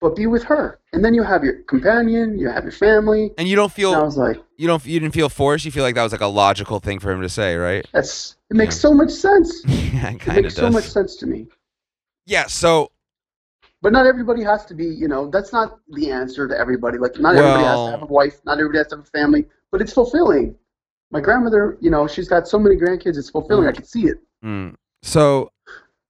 but 0.00 0.14
be 0.14 0.26
with 0.26 0.44
her, 0.44 0.78
and 0.92 1.04
then 1.04 1.14
you 1.14 1.22
have 1.22 1.42
your 1.42 1.62
companion. 1.62 2.38
You 2.38 2.48
have 2.50 2.62
your 2.64 2.72
family. 2.72 3.32
And 3.38 3.48
you 3.48 3.56
don't 3.56 3.64
And 3.64 3.72
I 3.72 3.74
feel 3.74 4.04
was 4.04 4.16
like, 4.16 4.42
you 4.56 4.66
don't 4.66 4.84
you 4.84 5.00
didn't 5.00 5.14
feel 5.14 5.28
forced. 5.28 5.64
You 5.64 5.70
feel 5.72 5.82
like 5.82 5.94
that 5.96 6.02
was 6.02 6.12
like 6.12 6.20
a 6.20 6.26
logical 6.26 6.78
thing 6.80 6.98
for 7.00 7.10
him 7.10 7.22
to 7.22 7.28
say, 7.28 7.56
right? 7.56 7.84
that's 7.92 8.36
it 8.50 8.56
makes 8.56 8.76
so 8.78 8.92
much 8.94 9.10
sense. 9.10 9.62
yeah, 9.66 10.10
it 10.10 10.26
It 10.26 10.42
makes 10.42 10.54
does. 10.54 10.56
so 10.56 10.70
much 10.70 10.84
sense 10.84 11.16
to 11.16 11.26
me. 11.26 11.48
Yeah. 12.26 12.46
So 12.46 12.90
But 13.82 13.92
not 13.92 14.06
everybody 14.06 14.42
has 14.44 14.64
to 14.66 14.74
be, 14.74 14.84
you 14.86 15.08
know, 15.08 15.28
that's 15.28 15.52
not 15.52 15.78
the 15.88 16.10
answer 16.10 16.46
to 16.46 16.56
everybody. 16.56 16.98
Like, 16.98 17.18
not 17.18 17.34
everybody 17.34 17.64
has 17.64 17.78
to 17.86 17.90
have 17.92 18.02
a 18.02 18.06
wife, 18.06 18.40
not 18.44 18.58
everybody 18.58 18.78
has 18.78 18.86
to 18.88 18.96
have 18.96 19.04
a 19.04 19.10
family, 19.10 19.46
but 19.72 19.80
it's 19.82 19.92
fulfilling. 19.92 20.54
My 21.10 21.20
grandmother, 21.20 21.76
you 21.80 21.90
know, 21.90 22.06
she's 22.08 22.28
got 22.28 22.48
so 22.48 22.58
many 22.58 22.76
grandkids, 22.76 23.16
it's 23.16 23.30
fulfilling. 23.30 23.68
I 23.68 23.72
can 23.72 23.84
see 23.84 24.06
it. 24.06 24.18
Mm. 24.44 24.74
So, 25.02 25.50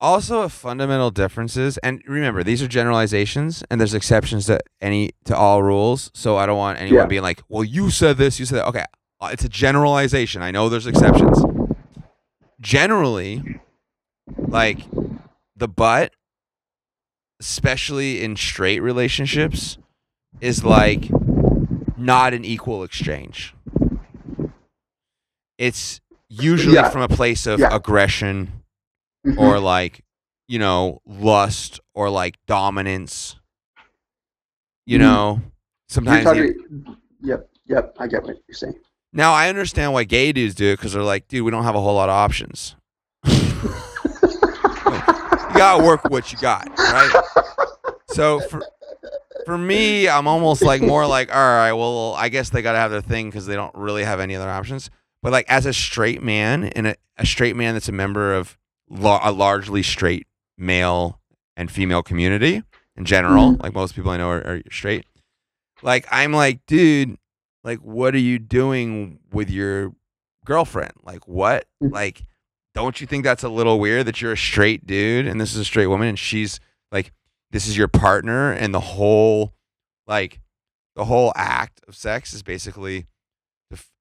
also 0.01 0.43
a 0.43 0.49
fundamental 0.49 1.11
differences, 1.11 1.79
and 1.79 2.03
remember 2.07 2.43
these 2.43 2.63
are 2.63 2.69
generalizations, 2.69 3.63
and 3.71 3.81
there's 3.81 3.95
exceptions 3.95 4.47
to 4.47 4.61
any 4.81 5.11
to 5.25 5.37
all 5.37 5.63
rules. 5.63 6.11
So 6.15 6.37
I 6.37 6.47
don't 6.47 6.59
want 6.59 6.79
anyone 6.81 7.01
Yeah. 7.03 7.07
being 7.07 7.23
like, 7.23 7.43
"Well, 7.49 7.65
you 7.65 7.91
said 7.91 8.17
this, 8.19 8.39
you 8.39 8.45
said 8.47 8.59
that." 8.59 8.67
Okay, 8.69 8.85
uh, 9.21 9.31
it's 9.33 9.45
a 9.45 9.49
generalization. 9.49 10.43
I 10.43 10.51
know 10.51 10.69
there's 10.69 10.87
exceptions. 10.87 11.43
Generally, 12.61 13.61
like 14.37 14.81
the 15.57 15.69
butt, 15.69 16.13
especially 17.41 18.23
in 18.23 18.37
straight 18.37 18.81
relationships, 18.81 19.79
is 20.41 20.65
like 20.65 21.11
not 21.97 22.35
an 22.35 22.45
equal 22.45 22.83
exchange. 22.83 23.55
It's 25.59 26.01
usually 26.29 26.75
Yeah. 26.77 26.89
from 26.91 27.03
a 27.03 27.09
place 27.09 27.47
of 27.47 27.61
Yeah. 27.61 27.75
aggression 27.75 28.65
Mhm. 29.27 29.39
or 29.39 29.59
like 29.61 30.03
you 30.49 30.59
know 30.59 31.01
lust 31.07 31.81
or 31.95 32.11
like 32.11 32.37
dominance 32.47 33.37
you 34.87 34.99
Mhm. 34.99 35.03
know 35.03 35.41
sometimes 35.89 36.25
talking, 36.25 36.97
yep, 37.23 37.49
yep, 37.67 37.95
I 37.99 38.07
get 38.07 38.23
what 38.25 38.37
you're 38.47 38.55
saying. 38.55 38.75
now 39.13 39.33
i 39.33 39.49
understand 39.49 39.93
why 39.95 40.05
gay 40.05 40.33
dudes 40.33 40.55
do 40.55 40.67
it 40.73 40.77
because 40.77 40.93
they're 40.93 41.03
like 41.03 41.27
dude 41.29 41.45
we 41.45 41.51
don't 41.51 41.63
have 41.65 41.75
a 41.77 41.81
whole 41.81 41.95
lot 41.95 42.09
of 42.11 42.15
options 42.15 42.75
you 43.25 43.31
gotta 45.55 45.83
work 45.85 46.05
what 46.11 46.33
you 46.33 46.39
got 46.39 46.69
right 46.79 47.25
so 48.09 48.41
for 48.41 48.63
for 49.47 49.57
me 49.57 50.09
i'm 50.09 50.27
almost 50.27 50.63
like 50.63 50.83
more 50.83 51.07
like 51.07 51.35
all 51.35 51.41
right 51.41 51.73
well 51.73 52.15
i 52.19 52.29
guess 52.29 52.51
they 52.51 52.61
gotta 52.63 52.79
have 52.79 52.91
their 52.91 53.01
thing 53.01 53.29
because 53.31 53.47
they 53.47 53.55
don't 53.55 53.75
really 53.75 54.05
have 54.05 54.21
any 54.21 54.35
other 54.37 54.51
options 54.51 54.91
but 55.25 55.33
like 55.33 55.47
as 55.49 55.67
a 55.67 55.73
straight 55.73 56.23
man 56.23 56.65
and 56.65 56.87
a, 56.87 56.97
a 57.19 57.27
straight 57.27 57.57
man 57.57 57.75
that's 57.75 57.89
a 57.89 57.93
member 57.93 58.33
of 58.35 58.57
la- 58.89 59.21
a 59.29 59.33
largely 59.33 59.83
straight 59.83 60.27
male 60.57 61.21
and 61.57 61.71
female 61.71 62.03
community 62.03 62.63
in 62.97 63.05
general 63.05 63.57
like 63.61 63.75
most 63.75 63.97
people 63.97 64.13
i 64.13 64.17
know 64.17 64.29
are, 64.29 64.47
are 64.47 64.63
straight 64.71 65.05
like 65.83 66.07
i'm 66.13 66.33
like 66.33 66.65
dude 66.67 67.19
like 67.65 67.81
what 67.81 68.15
are 68.15 68.19
you 68.19 68.39
doing 68.39 69.19
with 69.33 69.51
your 69.51 69.93
girlfriend? 70.45 70.93
Like 71.03 71.27
what? 71.27 71.67
Mm. 71.83 71.93
like 71.93 72.25
don't 72.75 73.01
you 73.01 73.07
think 73.07 73.25
that's 73.25 73.45
a 73.45 73.49
little 73.49 73.79
weird 73.79 74.07
that 74.07 74.21
you're 74.21 74.33
a 74.33 74.37
straight 74.37 74.87
dude 74.87 75.27
and 75.27 75.41
this 75.41 75.53
is 75.55 75.59
a 75.61 75.65
straight 75.65 75.87
woman 75.87 76.09
and 76.09 76.19
she's 76.19 76.61
like 76.93 77.13
this 77.51 77.67
is 77.67 77.77
your 77.79 77.89
partner 77.89 78.53
and 78.53 78.75
the 78.75 78.81
whole 78.81 79.55
like 80.07 80.41
the 80.97 81.05
whole 81.05 81.33
act 81.35 81.81
of 81.89 81.97
sex 81.97 82.35
is 82.35 82.43
basically 82.43 83.01
to 83.01 83.05
f- 83.05 83.07
y- 83.07 83.07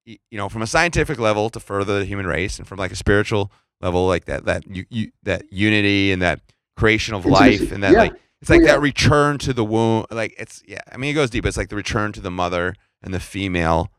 you 0.05 0.17
know 0.33 0.49
from 0.49 0.61
a 0.61 0.67
scientific 0.67 1.17
level 1.19 1.49
to 1.49 1.59
further 1.59 1.99
the 1.99 2.05
human 2.05 2.27
race 2.27 2.57
and 2.59 2.67
from 2.67 2.77
like 2.79 2.91
a 2.91 2.95
spiritual 2.95 3.51
level 3.81 4.07
like 4.07 4.25
that 4.25 4.45
that 4.45 4.67
you, 4.67 4.85
you 4.89 5.11
that 5.23 5.43
unity 5.51 6.11
and 6.11 6.21
that 6.21 6.39
creation 6.75 7.13
of 7.15 7.25
life 7.25 7.71
and 7.71 7.83
that 7.83 7.91
Yeah. 7.93 7.99
like 7.99 8.13
it's 8.41 8.49
like 8.49 8.59
Well, 8.59 8.67
yeah. 8.67 8.73
that 8.73 8.81
return 8.81 9.37
to 9.39 9.53
the 9.53 9.63
womb 9.63 10.05
like 10.11 10.33
it's 10.37 10.61
yeah 10.67 10.81
i 10.91 10.97
mean 10.97 11.11
it 11.11 11.13
goes 11.13 11.29
deep 11.29 11.45
it's 11.45 11.57
like 11.57 11.69
the 11.69 11.75
return 11.75 12.11
to 12.13 12.21
the 12.21 12.31
mother 12.31 12.75
and 13.01 13.13
the 13.13 13.19
female 13.19 13.91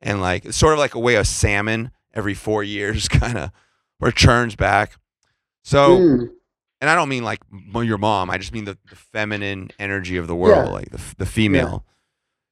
and 0.00 0.20
like 0.20 0.44
it's 0.44 0.56
sort 0.56 0.72
of 0.72 0.78
like 0.78 0.94
a 0.94 0.98
way 1.00 1.14
of 1.16 1.26
salmon 1.26 1.90
every 2.14 2.34
four 2.34 2.62
years 2.76 3.08
kind 3.08 3.38
of 3.38 3.50
returns 4.00 4.56
back 4.56 4.96
so 5.62 5.98
Mm, 5.98 6.28
and 6.80 6.88
I 6.88 6.94
don't 6.94 7.08
mean 7.08 7.24
like 7.24 7.40
your 7.74 7.98
mom. 7.98 8.30
I 8.30 8.38
just 8.38 8.52
mean 8.52 8.64
the, 8.64 8.78
the 8.88 8.94
feminine 8.94 9.70
energy 9.80 10.16
of 10.16 10.28
the 10.28 10.34
world, 10.36 10.66
Yeah. 10.68 10.72
like 10.72 10.90
the 10.92 11.00
the 11.18 11.26
female. 11.26 11.84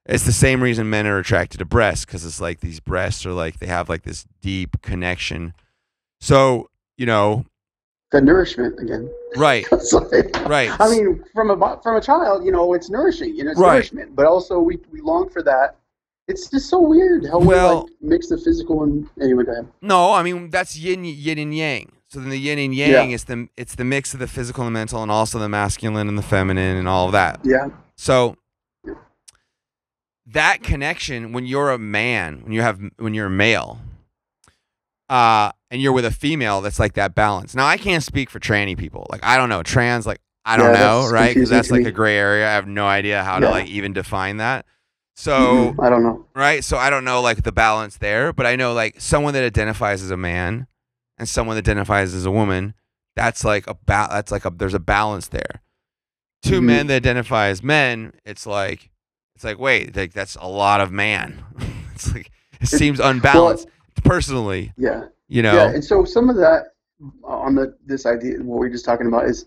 It's 0.09 0.25
the 0.25 0.33
same 0.33 0.63
reason 0.63 0.89
men 0.89 1.07
are 1.07 1.19
attracted 1.19 1.59
to 1.59 1.65
breasts 1.65 2.05
because 2.05 2.25
it's 2.25 2.41
like 2.41 2.61
these 2.61 2.81
breasts 2.81 3.27
are 3.27 3.33
like 3.33 3.59
they 3.59 3.67
have 3.67 3.89
like 3.89 4.03
this 4.03 4.25
deep 4.41 4.81
connection. 4.83 5.53
So 6.21 6.71
you 6.97 7.07
know, 7.07 7.45
the 8.13 8.21
nourishment 8.21 8.79
again. 8.81 9.11
right, 9.37 9.67
like- 9.93 10.49
right. 10.49 10.71
I 10.81 10.89
mean, 10.89 11.25
from 11.35 11.51
a 11.51 11.81
from 11.83 11.97
a 11.97 12.01
child, 12.01 12.45
you 12.45 12.53
know, 12.53 12.73
it's 12.75 12.89
nourishing, 12.89 13.35
you 13.37 13.45
know, 13.45 13.51
it's 13.51 13.61
Right. 13.61 13.73
nourishment. 13.75 14.15
But 14.17 14.27
also, 14.27 14.61
we 14.61 14.79
we 14.93 15.01
long 15.01 15.29
for 15.29 15.43
that. 15.43 15.77
It's 16.29 16.49
just 16.51 16.69
so 16.71 16.81
weird 16.81 17.27
how 17.27 17.39
Well- 17.39 17.85
we 17.85 17.91
like 17.91 17.93
mix 18.01 18.29
the 18.29 18.39
physical 18.39 18.83
and 18.85 19.09
anyway. 19.21 19.45
Go 19.45 19.53
ahead. 19.53 19.69
no, 19.83 20.13
I 20.13 20.23
mean 20.23 20.51
that's 20.51 20.77
yin 20.77 21.05
yin 21.05 21.39
and 21.39 21.55
yang. 21.55 21.93
So 22.09 22.21
then 22.21 22.31
the 22.31 22.39
yin 22.39 22.59
and 22.61 22.75
yang 22.75 23.11
Yeah. 23.11 23.15
is 23.15 23.25
the 23.25 23.49
it's 23.57 23.75
the 23.75 23.85
mix 23.85 24.15
of 24.15 24.21
the 24.21 24.29
physical 24.29 24.65
and 24.65 24.73
mental, 24.73 25.03
and 25.03 25.11
also 25.11 25.39
the 25.41 25.49
masculine 25.49 26.09
and 26.09 26.17
the 26.17 26.23
feminine, 26.23 26.77
and 26.77 26.89
all 26.89 27.07
of 27.07 27.13
that. 27.13 27.41
Yeah. 27.45 27.69
So 27.97 28.37
that 30.27 30.63
connection 30.63 31.33
when 31.33 31.47
you're 31.47 31.71
a 31.71 31.79
man, 31.79 32.43
when 32.43 32.53
you 32.53 32.63
have 32.63 32.81
when 32.99 33.15
you're 33.15 33.27
a 33.27 33.31
male, 33.31 33.79
uh, 35.09 35.53
and 35.71 35.81
you're 35.81 35.93
with 35.93 36.05
a 36.05 36.11
female, 36.11 36.61
that's 36.61 36.79
like 36.81 36.95
that 36.95 37.15
balance. 37.15 37.55
Now 37.55 37.67
I 37.67 37.77
can't 37.77 38.03
speak 38.03 38.31
for 38.31 38.41
tranny 38.41 38.77
people. 38.77 39.07
Like 39.11 39.25
I 39.25 39.37
don't 39.37 39.49
know 39.49 39.63
trans. 39.63 40.07
Like 40.07 40.21
I 40.45 40.57
don't 40.57 40.73
Yeah, 40.75 40.81
know, 40.81 41.09
right? 41.11 41.35
Because 41.35 41.49
that's 41.49 41.71
like 41.71 41.83
me. 41.83 41.89
a 41.89 41.93
gray 41.93 42.17
area. 42.17 42.47
I 42.49 42.53
have 42.53 42.67
no 42.67 42.87
idea 42.87 43.23
how 43.23 43.39
to 43.39 43.49
like 43.49 43.67
even 43.69 43.93
define 43.93 44.39
that. 44.39 44.67
So 45.17 45.73
Mhm. 45.77 45.85
I 45.85 45.89
don't 45.91 46.03
know. 46.03 46.27
right, 46.35 46.63
so 46.63 46.77
I 46.77 46.91
don't 46.91 47.05
know 47.05 47.21
like 47.23 47.43
the 47.43 47.53
balance 47.53 47.97
there, 47.99 48.33
but 48.33 48.47
I 48.47 48.55
know 48.57 48.73
like 48.75 49.01
someone 49.01 49.33
that 49.35 49.45
identifies 49.45 50.03
as 50.03 50.11
a 50.11 50.17
man 50.17 50.67
and 51.19 51.29
someone 51.29 51.57
that 51.57 51.65
identifies 51.67 52.13
as 52.15 52.27
a 52.27 52.31
woman. 52.31 52.75
That's 53.15 53.43
like 53.45 53.67
a 53.67 53.75
ba- 53.75 54.09
That's 54.11 54.31
like 54.31 54.45
a 54.45 54.51
there's 54.51 54.75
a 54.75 54.79
balance 54.79 55.29
there. 55.29 55.63
2 56.43 56.61
Mhm. 56.61 56.65
men 56.65 56.87
that 56.89 56.97
identify 56.97 57.47
as 57.47 57.63
men, 57.63 58.13
it's 58.27 58.47
like 58.47 58.91
it's 59.37 59.45
like 59.45 59.59
wait, 59.59 59.95
like 59.95 60.15
that's 60.15 60.35
a 60.37 60.49
lot 60.49 60.81
of 60.81 60.91
man. 60.91 61.45
it's 61.95 62.13
like 62.15 62.31
it 62.59 62.69
seems 62.69 62.99
unbalanced. 62.99 63.69
Personally, 64.03 64.73
Yeah. 64.79 65.05
you 65.29 65.43
know, 65.43 65.55
Yeah, 65.55 65.69
and 65.69 65.85
so 65.85 66.07
some 66.07 66.31
of 66.31 66.37
that 66.37 66.69
uh, 67.23 67.27
on 67.27 67.55
the 67.55 67.77
this 67.85 68.07
idea 68.07 68.39
what 68.39 68.59
we 68.61 68.67
are 68.67 68.71
just 68.71 68.87
talking 68.87 69.07
about 69.07 69.27
is 69.27 69.45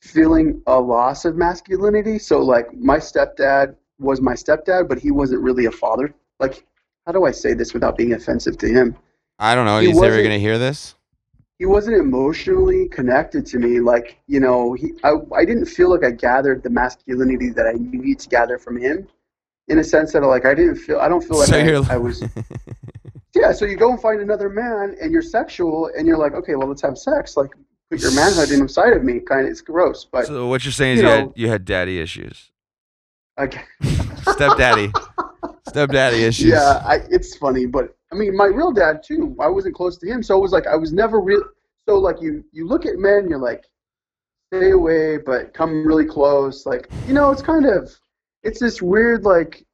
feeling 0.00 0.60
a 0.66 0.80
loss 0.80 1.24
of 1.24 1.36
masculinity. 1.36 2.18
So 2.18 2.40
like 2.40 2.74
my 2.74 2.98
stepdad 2.98 3.76
was 4.00 4.20
my 4.20 4.34
stepdad, 4.34 4.88
but 4.88 4.98
he 4.98 5.12
wasn't 5.12 5.40
really 5.42 5.66
a 5.66 5.70
father. 5.70 6.12
Like 6.40 6.66
how 7.06 7.12
do 7.12 7.24
I 7.24 7.30
say 7.30 7.54
this 7.54 7.72
without 7.72 7.96
being 7.96 8.12
offensive 8.12 8.58
to 8.58 8.68
him? 8.68 8.96
I 9.38 9.54
don't 9.54 9.66
know. 9.66 9.78
he 9.78 9.88
You 9.88 9.94
say 9.94 10.00
we're 10.00 10.22
gonna 10.24 10.38
hear 10.38 10.58
this? 10.58 10.96
He 11.60 11.66
wasn't 11.66 11.96
emotionally 11.98 12.88
connected 12.88 13.44
to 13.52 13.58
me. 13.58 13.80
Like 13.80 14.18
you 14.26 14.40
know, 14.40 14.72
he 14.72 14.94
I 15.04 15.12
I 15.36 15.44
didn't 15.44 15.66
feel 15.66 15.90
like 15.90 16.02
I 16.02 16.10
gathered 16.10 16.62
the 16.62 16.70
masculinity 16.70 17.50
that 17.50 17.66
I 17.66 17.74
needed 17.78 18.18
to 18.20 18.28
gather 18.30 18.58
from 18.58 18.78
him. 18.78 19.06
In 19.68 19.78
a 19.78 19.84
sense 19.84 20.12
that 20.14 20.22
like 20.22 20.46
I 20.46 20.54
didn't 20.54 20.76
feel 20.76 20.98
I 20.98 21.08
don't 21.10 21.22
feel 21.22 21.38
like 21.38 21.48
So 21.48 21.84
I, 21.90 21.94
I 21.94 21.98
was 21.98 22.24
Yeah, 23.34 23.52
so 23.52 23.66
you 23.66 23.76
go 23.76 23.90
and 23.90 24.00
find 24.00 24.20
another 24.22 24.48
man, 24.48 24.96
and 25.00 25.12
you're 25.12 25.22
sexual, 25.22 25.90
and 25.96 26.06
you're 26.06 26.18
like, 26.18 26.32
okay, 26.32 26.56
well, 26.56 26.66
let's 26.66 26.82
have 26.82 26.98
sex. 26.98 27.36
Like, 27.36 27.50
put 27.90 28.00
your 28.00 28.12
manhood 28.12 28.50
inside 28.50 28.92
of 28.94 29.04
me. 29.04 29.20
Kind 29.20 29.46
of, 29.46 29.52
it's 29.52 29.60
gross, 29.60 30.06
but 30.10 30.26
so 30.26 30.46
what 30.48 30.64
you're 30.64 30.72
saying 30.72 30.96
is 30.96 31.02
you 31.02 31.08
you, 31.08 31.14
know- 31.14 31.20
had 31.26 31.32
you 31.36 31.48
had 31.48 31.64
daddy 31.66 32.00
issues, 32.00 32.50
okay. 33.38 33.62
stepdaddy, 34.32 34.90
stepdaddy 35.68 36.24
issues. 36.24 36.46
yeah, 36.46 36.82
I, 36.86 36.96
it's 37.10 37.36
funny, 37.36 37.66
but 37.66 37.94
I 38.12 38.16
mean, 38.16 38.36
my 38.36 38.46
real 38.46 38.72
dad 38.72 39.02
too. 39.02 39.36
I 39.40 39.48
wasn't 39.48 39.74
close 39.74 39.96
to 39.98 40.06
him, 40.06 40.22
so 40.22 40.36
it 40.36 40.40
was 40.40 40.52
like 40.52 40.66
I 40.66 40.76
was 40.76 40.92
never 40.92 41.20
real. 41.20 41.42
So 41.88 41.98
like 41.98 42.20
you, 42.20 42.44
you 42.52 42.66
look 42.66 42.86
at 42.86 42.98
men, 42.98 43.28
you're 43.28 43.38
like, 43.38 43.64
stay 44.52 44.70
away, 44.70 45.16
but 45.18 45.54
come 45.54 45.86
really 45.86 46.04
close. 46.06 46.66
Like, 46.66 46.90
you 47.06 47.14
know, 47.14 47.30
it's 47.30 47.42
kind 47.42 47.66
of, 47.66 47.94
it's 48.42 48.58
this 48.60 48.82
weird 48.82 49.24
like 49.24 49.64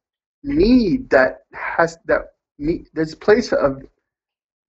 need 0.43 1.09
that 1.09 1.41
has 1.53 1.97
that 2.05 2.33
need. 2.59 2.87
this 2.93 3.15
place 3.15 3.51
of 3.51 3.81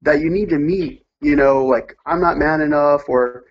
that 0.03 0.20
you 0.20 0.31
need 0.31 0.49
to 0.51 0.59
meet. 0.59 1.05
You 1.20 1.36
know, 1.36 1.65
like 1.65 1.97
I'm 2.07 2.20
not 2.20 2.39
man 2.39 2.61
enough, 2.61 3.09
or 3.09 3.45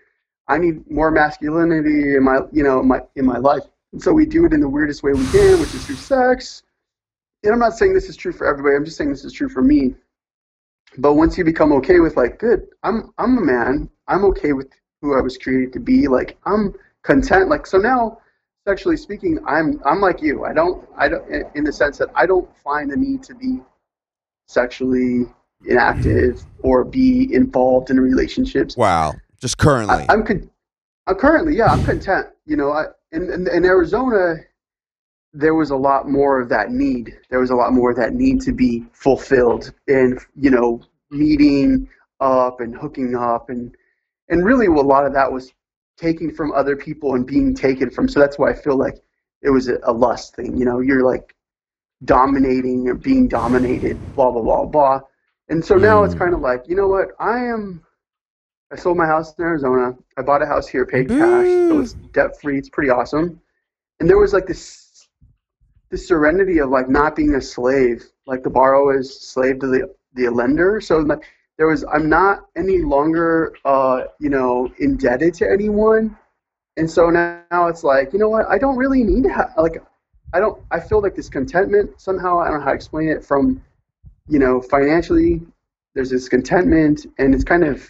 I 0.48 0.58
need 0.58 0.90
more 0.90 1.12
masculinity 1.12 2.16
in 2.16 2.24
my, 2.24 2.40
you 2.52 2.64
know, 2.64 2.82
my 2.82 3.02
in 3.16 3.26
my 3.26 3.38
life. 3.38 3.64
And 3.94 4.02
so 4.02 4.14
we 4.14 4.26
do 4.26 4.46
it 4.46 4.54
in 4.54 4.62
the 4.62 4.70
weirdest 4.70 5.04
way 5.04 5.14
we 5.14 5.26
can, 5.28 5.60
which 5.60 5.74
is 5.74 5.86
through 5.86 5.96
sex. 5.96 6.64
And 7.44 7.54
I'm 7.54 7.60
not 7.60 7.78
saying 7.78 7.94
this 7.94 8.10
is 8.10 8.18
true 8.18 8.32
for 8.32 8.48
everybody. 8.48 8.76
I'm 8.76 8.86
just 8.86 8.98
saying 8.98 9.12
this 9.12 9.24
is 9.24 9.34
true 9.34 9.50
for 9.50 9.62
me. 9.62 9.96
But 10.98 11.14
once 11.14 11.38
you 11.38 11.44
become 11.44 11.72
okay 11.74 12.00
with 12.00 12.18
like, 12.18 12.40
good, 12.40 12.68
I'm 12.84 13.12
I'm 13.18 13.38
a 13.38 13.42
man. 13.42 13.90
I'm 14.08 14.26
okay 14.26 14.54
with 14.54 14.70
who 15.02 15.18
I 15.18 15.22
was 15.22 15.38
created 15.38 15.74
to 15.74 15.80
be. 15.80 16.08
Like 16.08 16.38
I'm 16.46 16.74
content. 17.04 17.50
Like 17.50 17.68
so 17.68 17.78
now, 17.78 18.20
sexually 18.68 18.98
speaking, 18.98 19.40
I'm 19.46 19.80
I'm 19.86 20.02
like 20.02 20.22
you. 20.22 20.46
I 20.46 20.54
don't 20.54 20.88
I 20.98 21.08
don't 21.10 21.30
in- 21.56 21.64
the 21.64 21.74
sense 21.74 21.98
that 22.00 22.10
I 22.16 22.26
don't 22.26 22.50
find 22.64 22.92
the 22.92 22.98
need 22.98 23.24
to 23.24 23.36
be 23.36 23.60
sexually 24.48 25.26
inactive 25.66 26.44
or 26.60 26.84
be 26.84 27.34
involved 27.34 27.90
in 27.90 28.00
relationships. 28.00 28.78
Wow. 28.78 29.16
Just 29.40 29.58
currently. 29.58 30.06
I, 30.10 30.14
I'm 30.14 30.26
con- 30.26 30.50
I'm 31.06 31.16
currently, 31.16 31.56
yeah, 31.56 31.68
I'm 31.68 31.84
content. 31.84 32.28
You 32.46 32.58
know, 32.58 32.72
I, 32.72 32.86
in, 33.12 33.32
in 33.32 33.48
in 33.48 33.66
Arizona, 33.66 34.36
there 35.34 35.54
was 35.56 35.70
a 35.72 35.76
lot 35.76 36.10
more 36.10 36.42
of 36.42 36.50
that 36.50 36.72
need. 36.72 37.20
There 37.30 37.40
was 37.40 37.50
a 37.52 37.56
lot 37.56 37.74
more 37.74 37.92
of 37.92 37.98
that 37.98 38.14
need 38.14 38.42
to 38.42 38.52
be 38.54 38.86
fulfilled, 38.94 39.74
and 39.88 40.20
you 40.36 40.50
know, 40.52 40.82
meeting 41.12 41.90
up 42.20 42.62
and 42.62 42.76
hooking 42.76 43.16
up, 43.16 43.50
and 43.50 43.76
and 44.30 44.46
really, 44.46 44.68
a 44.68 44.72
lot 44.72 45.06
of 45.06 45.14
that 45.14 45.32
was 45.32 45.52
taking 45.98 46.34
from 46.34 46.52
other 46.54 46.76
people 46.76 47.16
and 47.16 47.26
being 47.26 47.56
taken 47.56 47.90
from. 47.90 48.08
So 48.08 48.20
that's 48.20 48.38
why 48.40 48.52
I 48.52 48.54
feel 48.56 48.78
like 48.78 48.96
it 49.42 49.50
was 49.50 49.68
a, 49.68 49.80
a 49.84 49.94
lust 49.94 50.36
thing. 50.36 50.58
You 50.58 50.66
know, 50.66 50.80
you're 50.80 51.04
like 51.04 51.36
dominating 52.06 52.88
or 52.88 52.96
being 52.96 53.28
dominated, 53.28 54.02
blah 54.16 54.32
blah 54.32 54.42
blah 54.42 54.66
blah. 54.66 55.02
And 55.50 55.64
so 55.64 55.76
now 55.76 56.04
it's 56.04 56.16
Mm. 56.16 56.20
kind 56.20 56.34
of 56.34 56.42
like, 56.42 56.64
you 56.68 56.76
know 56.76 56.88
what? 56.88 57.10
I 57.20 57.40
am. 57.46 57.84
I 58.72 58.76
sold 58.76 58.98
my 58.98 59.06
house 59.06 59.34
in 59.38 59.44
Arizona. 59.46 59.96
I 60.18 60.22
bought 60.22 60.42
a 60.42 60.46
house 60.46 60.68
here, 60.68 60.86
paid 60.86 61.08
cash, 61.10 61.58
so 61.68 61.76
Boo. 61.76 61.80
it's 61.80 61.94
debt 62.14 62.40
free. 62.42 62.58
It's 62.58 62.70
pretty 62.70 62.90
awesome. 62.90 63.40
And 64.00 64.10
there 64.10 64.18
was 64.18 64.34
like 64.34 64.46
this, 64.46 64.87
this 65.90 66.08
serenity 66.08 66.60
of 66.60 66.70
like 66.70 66.90
not 66.90 67.16
being 67.16 67.36
a 67.36 67.42
slave. 67.42 68.06
Like 68.26 68.44
the 68.44 68.50
borrower 68.50 69.00
is 69.00 69.20
slave 69.20 69.60
to 69.60 69.68
the 69.68 69.94
the 70.14 70.30
lender. 70.30 70.82
So 70.82 70.98
like 71.00 71.24
there 71.58 71.68
was, 71.68 71.84
I'm 71.92 72.08
not 72.08 72.46
any 72.56 72.80
longer, 72.80 73.54
uh, 73.66 74.04
you 74.20 74.30
know, 74.30 74.72
indebted 74.80 75.34
to 75.36 75.50
anyone. 75.50 76.16
And 76.78 76.90
so 76.90 77.10
now, 77.10 77.42
now 77.52 77.68
it's 77.68 77.84
like, 77.84 78.14
you 78.14 78.20
know 78.20 78.30
what? 78.30 78.46
I 78.48 78.60
don't 78.60 78.78
really 78.78 79.04
need 79.04 79.24
to 79.24 79.30
have 79.30 79.54
like, 79.58 79.82
I 80.34 80.40
don't. 80.40 80.62
I 80.72 80.80
feel 80.80 81.02
like 81.02 81.16
this 81.16 81.30
contentment 81.30 82.00
somehow. 82.02 82.40
I 82.40 82.50
don't 82.50 82.60
know 82.60 82.64
how 82.66 82.72
to 82.72 82.76
explain 82.76 83.08
it. 83.08 83.24
From, 83.24 83.64
you 84.28 84.40
know, 84.40 84.62
financially, 84.62 85.42
there's 85.96 86.10
this 86.10 86.28
contentment, 86.28 87.06
and 87.18 87.34
it's 87.34 87.46
kind 87.46 87.64
of 87.64 87.88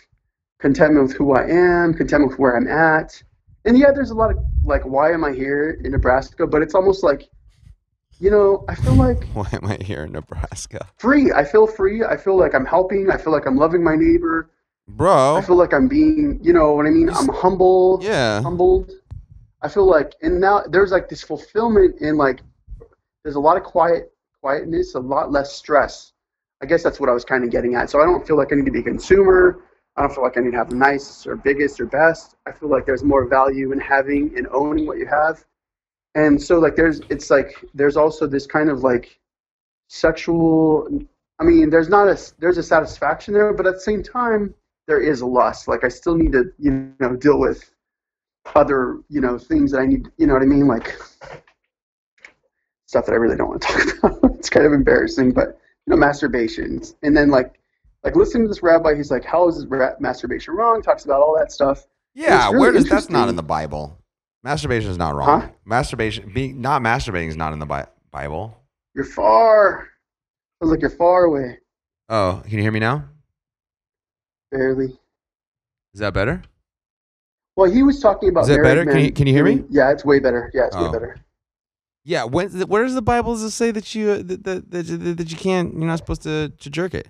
contentment 0.59 1.07
with 1.07 1.17
who 1.17 1.33
I 1.33 1.47
am, 1.49 1.93
contentment 1.95 2.31
with 2.31 2.39
where 2.39 2.55
I'm 2.55 2.67
at. 2.67 3.21
And 3.65 3.77
yeah, 3.77 3.91
there's 3.91 4.11
a 4.11 4.13
lot 4.13 4.31
of 4.31 4.37
like, 4.63 4.85
why 4.85 5.11
am 5.11 5.23
I 5.23 5.33
here 5.33 5.81
in 5.83 5.91
Nebraska? 5.91 6.45
But 6.45 6.61
it's 6.61 6.75
almost 6.75 7.03
like, 7.03 7.27
you 8.19 8.31
know, 8.31 8.65
I 8.67 8.75
feel 8.75 8.93
like 8.93 9.25
Why 9.33 9.47
am 9.53 9.65
I 9.65 9.77
here 9.81 10.03
in 10.05 10.11
Nebraska? 10.13 10.87
free. 10.97 11.31
I 11.31 11.43
feel 11.43 11.67
free. 11.67 12.03
I 12.03 12.17
feel 12.17 12.37
like 12.37 12.53
I'm 12.55 12.65
helping. 12.65 13.09
I 13.11 13.17
feel 13.17 13.31
like 13.33 13.45
I'm 13.45 13.57
loving 13.57 13.83
my 13.83 13.95
neighbor. 13.95 14.49
Bro. 14.87 15.35
I 15.35 15.41
feel 15.41 15.57
like 15.57 15.73
I'm 15.73 15.87
being, 15.87 16.39
you 16.41 16.53
know 16.53 16.71
what 16.73 16.85
I 16.85 16.89
mean? 16.89 17.09
I'm 17.09 17.27
humble, 17.27 17.99
Yeah. 18.01 18.41
humbled. 18.41 18.91
I 19.61 19.67
feel 19.67 19.85
like, 19.85 20.13
and 20.21 20.39
now 20.39 20.63
there's 20.69 20.91
like 20.91 21.09
this 21.09 21.23
fulfillment 21.23 21.99
in 22.01 22.15
like, 22.15 22.41
there's 23.23 23.35
a 23.35 23.39
lot 23.39 23.57
of 23.57 23.63
quiet, 23.63 24.13
quietness, 24.41 24.95
a 24.95 24.99
lot 24.99 25.31
less 25.31 25.51
stress. 25.53 26.13
I 26.61 26.65
guess 26.65 26.83
that's 26.83 26.99
what 26.99 27.09
I 27.09 27.11
was 27.13 27.25
kind 27.25 27.43
of 27.43 27.51
getting 27.51 27.75
at. 27.75 27.89
So 27.89 27.99
I 28.01 28.05
don't 28.05 28.25
feel 28.25 28.37
like 28.37 28.51
I 28.53 28.55
need 28.55 28.65
to 28.65 28.71
be 28.71 28.79
a 28.79 28.83
consumer. 28.83 29.59
I 29.97 30.01
don't 30.01 30.13
feel 30.13 30.23
like 30.23 30.37
I 30.37 30.41
need 30.41 30.51
to 30.51 30.57
have 30.57 30.69
the 30.69 30.75
nicest 30.75 31.27
or 31.27 31.35
biggest 31.35 31.79
or 31.81 31.85
best. 31.85 32.35
I 32.45 32.51
feel 32.51 32.69
like 32.69 32.85
there's 32.85 33.03
more 33.03 33.27
value 33.27 33.71
in 33.73 33.79
having 33.79 34.37
and 34.37 34.47
owning 34.51 34.85
what 34.87 34.97
you 34.99 35.07
have. 35.07 35.43
And 36.17 36.41
so 36.41 36.57
like 36.57 36.75
there's 36.75 36.99
it's 37.09 37.29
like 37.29 37.63
there's 37.75 37.95
also 37.95 38.25
this 38.25 38.47
kind 38.47 38.71
of 38.71 38.79
like 38.79 39.19
sexual 39.87 40.87
I 41.39 41.43
mean 41.43 41.69
there's 41.69 41.89
not 41.89 42.07
a 42.07 42.19
there's 42.39 42.57
a 42.57 42.63
satisfaction 42.63 43.35
there, 43.35 43.53
but 43.53 43.67
at 43.67 43.75
the 43.75 43.79
same 43.79 44.01
time 44.01 44.53
there 44.87 44.99
is 44.99 45.21
a 45.21 45.27
lust. 45.27 45.67
Like 45.67 45.83
I 45.83 45.89
still 45.89 46.15
need 46.15 46.31
to, 46.31 46.45
you 46.57 46.91
know, 46.99 47.15
deal 47.15 47.39
with 47.39 47.69
other, 48.55 48.99
you 49.09 49.21
know, 49.21 49.37
things 49.37 49.71
that 49.71 49.79
I 49.79 49.85
need, 49.85 50.07
you 50.17 50.25
know 50.25 50.33
what 50.33 50.41
I 50.41 50.45
mean? 50.45 50.67
Like 50.67 50.97
stuff 52.87 53.05
that 53.05 53.11
I 53.11 53.17
really 53.17 53.37
don't 53.37 53.49
want 53.49 53.61
to 53.61 53.67
talk 54.01 54.19
about. 54.19 54.35
it's 54.39 54.49
kind 54.49 54.65
of 54.65 54.73
embarrassing, 54.73 55.33
but 55.33 55.59
you 55.85 55.95
know, 55.95 56.03
masturbations. 56.03 56.95
And 57.03 57.15
then 57.15 57.29
like 57.29 57.59
like 58.03 58.15
listening 58.15 58.45
to 58.45 58.47
this 58.47 58.63
rabbi, 58.63 58.95
he's 58.95 59.11
like, 59.11 59.23
how 59.23 59.47
is 59.49 59.67
ra- 59.67 59.93
masturbation 59.99 60.55
wrong? 60.55 60.81
Talks 60.81 61.05
about 61.05 61.21
all 61.21 61.37
that 61.37 61.51
stuff. 61.51 61.85
Yeah. 62.15 62.47
Really 62.47 62.59
Where 62.59 62.71
does 62.71 62.89
that's 62.89 63.11
not 63.11 63.29
in 63.29 63.35
the 63.35 63.43
Bible? 63.43 63.99
Masturbation 64.43 64.89
is 64.91 64.97
not 64.97 65.15
wrong. 65.15 65.41
Huh? 65.41 65.49
Masturbation 65.65 66.31
being 66.33 66.61
not 66.61 66.81
masturbating 66.81 67.27
is 67.27 67.35
not 67.35 67.53
in 67.53 67.59
the 67.59 67.65
Bi- 67.65 67.87
Bible. 68.11 68.57
You're 68.95 69.05
far. 69.05 69.89
Sounds 70.61 70.71
like 70.71 70.81
you're 70.81 70.89
far 70.89 71.25
away. 71.25 71.57
Oh, 72.09 72.41
can 72.45 72.53
you 72.53 72.61
hear 72.61 72.71
me 72.71 72.79
now? 72.79 73.05
Barely. 74.51 74.97
Is 75.93 75.99
that 75.99 76.13
better? 76.13 76.41
Well, 77.55 77.69
he 77.71 77.83
was 77.83 77.99
talking 77.99 78.29
about 78.29 78.41
Is 78.41 78.47
that 78.49 78.61
married 78.61 78.85
better? 78.85 78.91
Can 78.91 79.05
you- 79.05 79.11
can 79.11 79.27
you 79.27 79.33
hear 79.33 79.43
me? 79.43 79.63
Yeah, 79.69 79.91
it's 79.91 80.05
way 80.05 80.19
better. 80.19 80.51
Yeah, 80.53 80.67
it's 80.67 80.75
way 80.75 80.83
Oh. 80.85 80.91
better. 80.91 81.17
Yeah. 82.05 82.23
When 82.23 82.49
where 82.67 82.83
does 82.83 82.93
the 82.95 83.01
Bible 83.01 83.33
does 83.33 83.43
it 83.43 83.51
say 83.51 83.71
that 83.71 83.93
you 83.93 84.11
uh, 84.11 84.17
that, 84.23 84.43
that, 84.45 84.71
that, 84.71 85.17
that 85.17 85.31
you 85.31 85.37
can't 85.37 85.73
you're 85.73 85.87
not 85.87 85.97
supposed 85.97 86.21
to, 86.23 86.49
to 86.49 86.69
jerk 86.69 86.93
it? 86.93 87.07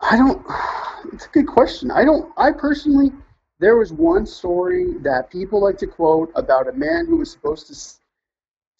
I 0.00 0.16
don't. 0.16 0.44
It's 1.12 1.24
a 1.26 1.28
good 1.30 1.46
question. 1.46 1.90
I 1.90 2.04
don't. 2.04 2.30
I 2.36 2.52
personally, 2.52 3.10
there 3.60 3.76
was 3.76 3.92
one 3.92 4.26
story 4.26 4.94
that 5.02 5.30
people 5.30 5.62
like 5.62 5.76
to 5.78 5.86
quote 5.86 6.32
about 6.34 6.66
a 6.68 6.72
man 6.72 7.06
who 7.06 7.18
was 7.18 7.30
supposed 7.30 7.66
to 7.68 8.00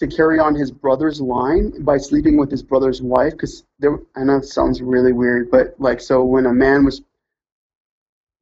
to 0.01 0.17
carry 0.17 0.39
on 0.39 0.55
his 0.55 0.71
brother's 0.73 1.21
line 1.21 1.83
by 1.83 1.99
sleeping 1.99 2.39
with 2.39 2.51
his 2.51 2.63
brother's 2.63 3.03
wife. 3.03 3.33
Because 3.33 3.65
there, 3.79 3.99
I 4.17 4.25
know 4.25 4.39
it 4.39 4.47
sounds 4.47 4.81
really 4.81 5.13
weird, 5.13 5.51
but 5.51 5.75
like, 5.79 6.01
so 6.01 6.25
when 6.25 6.47
a 6.47 6.55
man 6.55 6.87
was 6.87 7.03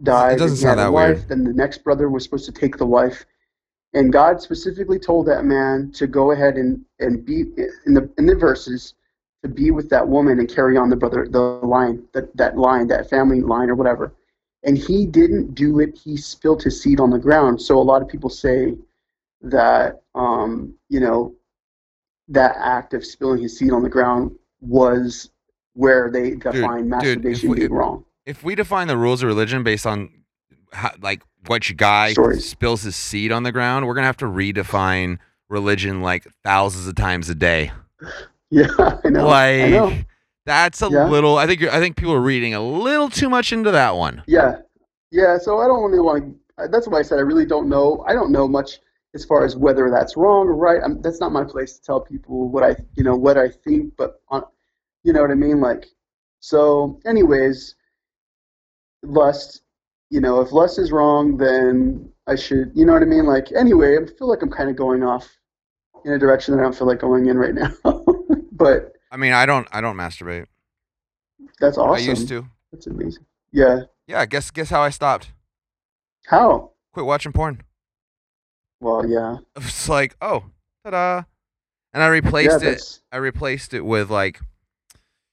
died, 0.04 0.38
doesn't 0.38 0.50
and 0.50 0.56
he 0.56 0.62
sound 0.62 0.78
that 0.78 0.92
wife, 0.92 1.16
weird. 1.16 1.28
then 1.28 1.42
the 1.42 1.52
next 1.52 1.82
brother 1.82 2.08
was 2.08 2.22
supposed 2.22 2.46
to 2.46 2.52
take 2.52 2.76
the 2.76 2.86
wife. 2.86 3.26
And 3.92 4.12
God 4.12 4.40
specifically 4.40 5.00
told 5.00 5.26
that 5.26 5.44
man 5.44 5.90
to 5.94 6.06
go 6.06 6.30
ahead 6.30 6.54
and, 6.54 6.84
and 7.00 7.24
be 7.24 7.40
in 7.86 7.94
the 7.94 8.08
in 8.18 8.26
the 8.26 8.36
verses 8.36 8.94
to 9.42 9.48
be 9.48 9.72
with 9.72 9.90
that 9.90 10.06
woman 10.06 10.38
and 10.38 10.48
carry 10.48 10.76
on 10.76 10.90
the 10.90 10.96
brother 10.96 11.26
the 11.28 11.40
line 11.40 12.06
that 12.12 12.36
that 12.36 12.56
line 12.56 12.86
that 12.88 13.10
family 13.10 13.40
line 13.40 13.70
or 13.70 13.74
whatever 13.74 14.12
and 14.64 14.76
he 14.76 15.06
didn't 15.06 15.54
do 15.54 15.80
it. 15.80 15.96
He 15.96 16.16
spilled 16.16 16.62
his 16.62 16.82
seed 16.82 17.00
on 17.00 17.10
the 17.10 17.18
ground. 17.18 17.60
So 17.60 17.78
a 17.78 17.82
lot 17.82 18.02
of 18.02 18.08
people 18.08 18.30
say 18.30 18.76
that 19.42 20.02
um, 20.14 20.74
you 20.88 21.00
know 21.00 21.34
that 22.28 22.56
act 22.58 22.94
of 22.94 23.04
spilling 23.04 23.40
his 23.40 23.56
seed 23.58 23.72
on 23.72 23.82
the 23.82 23.88
ground 23.88 24.32
was 24.60 25.30
where 25.74 26.10
they 26.10 26.32
define 26.32 26.82
dude, 26.82 26.88
masturbation 26.88 27.46
if 27.46 27.50
we- 27.50 27.56
being 27.60 27.72
wrong. 27.72 28.04
If 28.26 28.44
we 28.44 28.54
define 28.54 28.88
the 28.88 28.96
rules 28.98 29.22
of 29.22 29.28
religion 29.28 29.62
based 29.62 29.86
on 29.86 30.10
how, 30.72 30.90
like 31.00 31.22
what 31.46 31.62
guy 31.78 32.12
Stories. 32.12 32.46
spills 32.46 32.82
his 32.82 32.94
seed 32.94 33.32
on 33.32 33.42
the 33.42 33.52
ground, 33.52 33.86
we're 33.86 33.94
gonna 33.94 34.06
have 34.06 34.18
to 34.18 34.26
redefine 34.26 35.18
religion 35.48 36.02
like 36.02 36.26
thousands 36.44 36.86
of 36.86 36.94
times 36.94 37.30
a 37.30 37.34
day. 37.34 37.72
yeah 38.50 38.66
i 39.04 39.08
know. 39.08 39.26
Like 39.26 39.62
i 39.62 39.70
know 39.70 39.98
that's 40.48 40.82
a 40.82 40.88
Yeah. 40.90 41.06
little. 41.08 41.36
I 41.38 41.46
think 41.46 41.60
you're, 41.60 41.70
I 41.72 41.78
think 41.78 41.96
people 41.96 42.14
are 42.14 42.20
reading 42.20 42.54
a 42.54 42.60
little 42.60 43.08
too 43.08 43.28
much 43.28 43.52
into 43.52 43.70
that 43.70 43.94
one. 43.96 44.22
yeah 44.26 44.56
yeah 45.10 45.38
so 45.38 45.58
i 45.58 45.66
don't 45.66 45.82
really 45.84 46.00
want 46.00 46.22
to 46.58 46.68
that's 46.68 46.86
why 46.88 46.98
i 46.98 47.02
said 47.02 47.18
i 47.18 47.22
really 47.22 47.46
don't 47.46 47.66
know 47.68 48.04
i 48.06 48.12
don't 48.12 48.30
know 48.30 48.46
much 48.46 48.80
as 49.14 49.24
far 49.24 49.42
as 49.44 49.56
whether 49.56 49.88
that's 49.90 50.18
wrong 50.18 50.46
or 50.48 50.54
right 50.54 50.80
I'm, 50.84 51.00
that's 51.00 51.18
not 51.20 51.32
my 51.32 51.44
place 51.44 51.78
to 51.78 51.82
tell 51.82 52.00
people 52.00 52.50
what 52.50 52.62
i 52.62 52.76
you 52.96 53.04
know 53.04 53.16
what 53.16 53.38
i 53.38 53.48
think 53.48 53.94
but 53.96 54.20
on 54.28 54.42
you 55.04 55.12
know 55.14 55.22
what 55.22 55.30
i 55.30 55.34
mean 55.34 55.60
like 55.62 55.86
so 56.40 57.00
anyways 57.06 57.74
lust 59.02 59.62
you 60.10 60.20
know 60.20 60.40
if 60.40 60.52
lust 60.52 60.78
is 60.78 60.92
wrong 60.92 61.36
then 61.36 62.08
i 62.26 62.34
should 62.34 62.70
you 62.74 62.84
know 62.84 62.92
what 62.92 63.02
i 63.02 63.06
mean 63.06 63.24
like 63.24 63.46
anyway 63.52 63.96
i 63.96 64.04
feel 64.18 64.28
like 64.28 64.42
i'm 64.42 64.50
kind 64.50 64.68
of 64.68 64.76
going 64.76 65.02
off 65.02 65.38
in 66.04 66.12
a 66.12 66.18
direction 66.18 66.52
that 66.54 66.60
i 66.60 66.64
don't 66.64 66.76
feel 66.76 66.86
like 66.86 67.00
going 67.00 67.26
in 67.26 67.38
right 67.38 67.54
now 67.54 67.72
but 68.52 68.92
I 69.10 69.16
mean, 69.16 69.32
I 69.32 69.46
don't. 69.46 69.66
I 69.72 69.80
don't 69.80 69.96
masturbate. 69.96 70.46
that's 71.60 71.78
awesome 71.78 71.94
I 71.94 71.98
used 71.98 72.28
to. 72.28 72.46
that's 72.72 72.86
amazing 72.86 73.24
yeah 73.52 73.80
Yeah. 74.06 74.26
Guess 74.26 74.50
guess 74.50 74.70
how 74.70 74.82
I 74.82 74.90
stopped. 74.90 75.32
how 76.26 76.72
Quit 76.92 77.06
watching 77.06 77.32
porn. 77.32 77.62
well 78.80 79.06
yeah 79.06 79.36
It's 79.56 79.88
like 79.88 80.16
oh, 80.20 80.44
ta-da, 80.84 81.22
and 81.92 82.02
I 82.02 82.06
yeah 82.06 82.10
replaced 82.10 82.62
it. 82.62 83.00
I 83.12 83.16
replaced 83.16 83.72
it 83.74 83.82
with 83.84 84.10
like, 84.10 84.40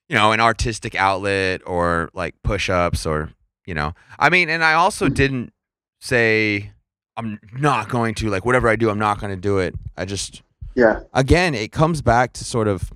you 0.10 0.16
know, 0.16 0.32
an 0.32 0.40
artistic 0.40 0.96
outlet 0.96 1.62
or 1.66 2.10
like 2.14 2.36
push-ups 2.44 3.06
or 3.06 3.32
you 3.66 3.74
know. 3.74 3.94
I 4.20 4.30
mean, 4.30 4.50
and 4.50 4.64
I 4.64 4.74
also 4.74 5.10
didn't 5.10 5.52
say 6.00 6.72
I'm 7.18 7.40
not 7.58 7.90
going 7.90 8.16
to 8.16 8.30
like 8.30 8.46
whatever 8.46 8.70
I 8.70 8.76
do, 8.76 8.90
I'm 8.90 9.00
not 9.00 9.20
going 9.20 9.32
to 9.36 9.42
do 9.42 9.58
it. 9.60 9.76
I 9.98 10.06
just 10.06 10.44
yeah 10.76 11.02
again, 11.14 11.54
it 11.56 11.72
comes 11.72 12.02
back 12.02 12.32
to 12.34 12.46
sort 12.46 12.68
of 12.68 12.92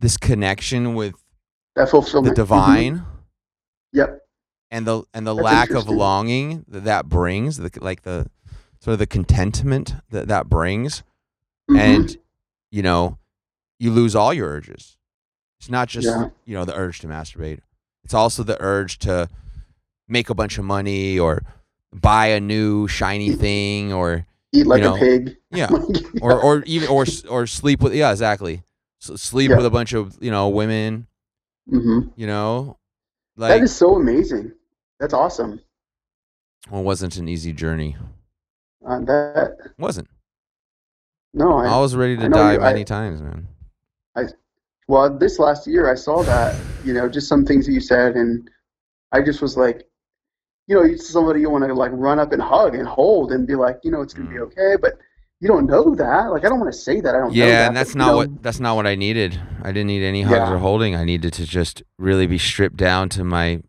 this 0.00 0.16
connection 0.16 0.94
with 0.94 1.14
that 1.74 1.84
the 1.86 1.90
fulfillment 1.90 2.32
Mhm. 2.34 2.36
divine 2.36 3.02
yep 3.92 4.20
and 4.70 4.86
the 4.86 5.02
and 5.14 5.26
the 5.26 5.34
That's 5.34 5.44
lack 5.44 5.70
of 5.70 5.88
longing 5.88 6.64
that 6.68 6.84
that 6.84 7.08
brings, 7.08 7.56
the, 7.56 7.70
like 7.80 8.02
the 8.02 8.30
sort 8.80 8.92
of 8.92 8.98
the 8.98 9.06
contentment 9.06 9.94
that 10.10 10.28
that 10.28 10.48
brings, 10.48 11.02
Mhm. 11.70 11.78
and 11.78 12.16
you 12.70 12.82
know, 12.82 13.18
you 13.78 13.90
lose 13.90 14.14
all 14.14 14.34
your 14.34 14.48
urges. 14.48 14.96
It's 15.58 15.70
not 15.70 15.88
just 15.88 16.06
Yeah. 16.06 16.28
you 16.44 16.54
know 16.54 16.64
the 16.66 16.76
urge 16.76 16.98
to 17.00 17.06
masturbate; 17.08 17.60
it's 18.04 18.12
also 18.14 18.42
the 18.42 18.60
urge 18.60 18.98
to 19.00 19.28
make 20.06 20.28
a 20.30 20.34
bunch 20.34 20.58
of 20.58 20.64
money 20.64 21.18
or 21.18 21.42
buy 21.92 22.26
a 22.26 22.40
new 22.40 22.86
shiny 22.88 23.32
thing 23.32 23.92
or 23.92 24.26
Eat 24.52 24.66
like 24.66 24.82
know, 24.82 24.96
a 24.96 24.98
pig. 24.98 25.36
yeah 25.50 25.68
or 26.22 26.40
or 26.42 26.62
even 26.66 26.88
or 26.88 27.06
or 27.28 27.46
sleep 27.46 27.80
with 27.80 27.94
yeah 27.94 28.10
exactly 28.10 28.62
Sleep 29.00 29.50
Yeah. 29.50 29.56
with 29.56 29.66
a 29.66 29.70
bunch 29.70 29.92
of 29.92 30.16
you 30.20 30.30
know 30.30 30.48
women 30.48 31.06
hmm 31.68 32.00
you 32.16 32.26
know 32.26 32.78
like 33.36 33.50
that 33.58 33.62
is 33.62 33.74
so 33.74 33.94
amazing. 33.96 34.52
That's 35.00 35.14
awesome. 35.14 35.60
well, 36.70 36.80
it 36.80 36.84
wasn't 36.84 37.16
an 37.16 37.28
easy 37.28 37.52
journey 37.52 37.96
Uh, 38.86 39.00
that 39.00 39.56
wasn't 39.78 40.08
no, 41.34 41.58
I, 41.58 41.66
I, 41.66 41.78
was 41.78 41.94
ready 41.94 42.16
to 42.16 42.28
die 42.28 42.54
you- 42.54 42.60
I- 42.60 42.72
many 42.72 42.84
times 42.84 43.22
man 43.22 43.46
I 44.16 44.24
well, 44.88 45.16
this 45.16 45.38
last 45.38 45.66
year 45.66 45.90
I 45.92 45.94
saw 45.94 46.22
that, 46.22 46.58
you 46.82 46.94
know, 46.94 47.10
just 47.10 47.28
some 47.28 47.44
things 47.44 47.66
that 47.66 47.72
you 47.72 47.80
said, 47.80 48.14
and 48.16 48.50
I 49.12 49.20
just 49.20 49.42
was 49.42 49.54
like, 49.54 49.86
you 50.66 50.74
know, 50.74 50.82
it's 50.82 51.06
somebody 51.10 51.40
you 51.42 51.50
want 51.50 51.64
to 51.64 51.74
like 51.74 51.90
run 51.92 52.18
up 52.18 52.32
and 52.32 52.40
hug 52.40 52.74
and 52.74 52.88
hold 52.88 53.30
and 53.32 53.46
be 53.46 53.54
like, 53.54 53.80
you 53.84 53.90
know, 53.90 54.00
it's 54.00 54.14
gonna 54.14 54.30
be 54.30 54.36
Mm. 54.36 54.46
okay, 54.46 54.76
but 54.80 54.94
you 55.40 55.46
don't 55.48 55.66
know 55.66 55.94
that. 55.94 56.30
Like, 56.32 56.44
I 56.44 56.48
don't 56.48 56.58
want 56.60 56.72
to 56.72 56.78
say 56.78 57.00
that. 57.00 57.14
I 57.14 57.18
don't. 57.18 57.28
know 57.28 57.34
yeah 57.34 57.46
that, 57.46 57.66
and 57.68 57.76
that's 57.76 57.90
but, 57.92 57.94
you 57.94 57.98
not 58.04 58.10
know, 58.10 58.16
what 58.16 58.42
that's 58.42 58.60
not 58.60 58.76
what 58.76 58.86
i 58.86 58.94
needed 58.94 59.40
i 59.62 59.68
didn't 59.68 59.86
need 59.86 60.02
any 60.04 60.22
hugs 60.22 60.36
Yeah. 60.48 60.52
or 60.52 60.58
holding 60.58 60.94
i 60.94 61.04
needed 61.04 61.32
to 61.34 61.46
just 61.46 61.82
really 61.98 62.26
be 62.26 62.38
stripped 62.38 62.76
down 62.76 63.08
to 63.10 63.24
my 63.24 63.62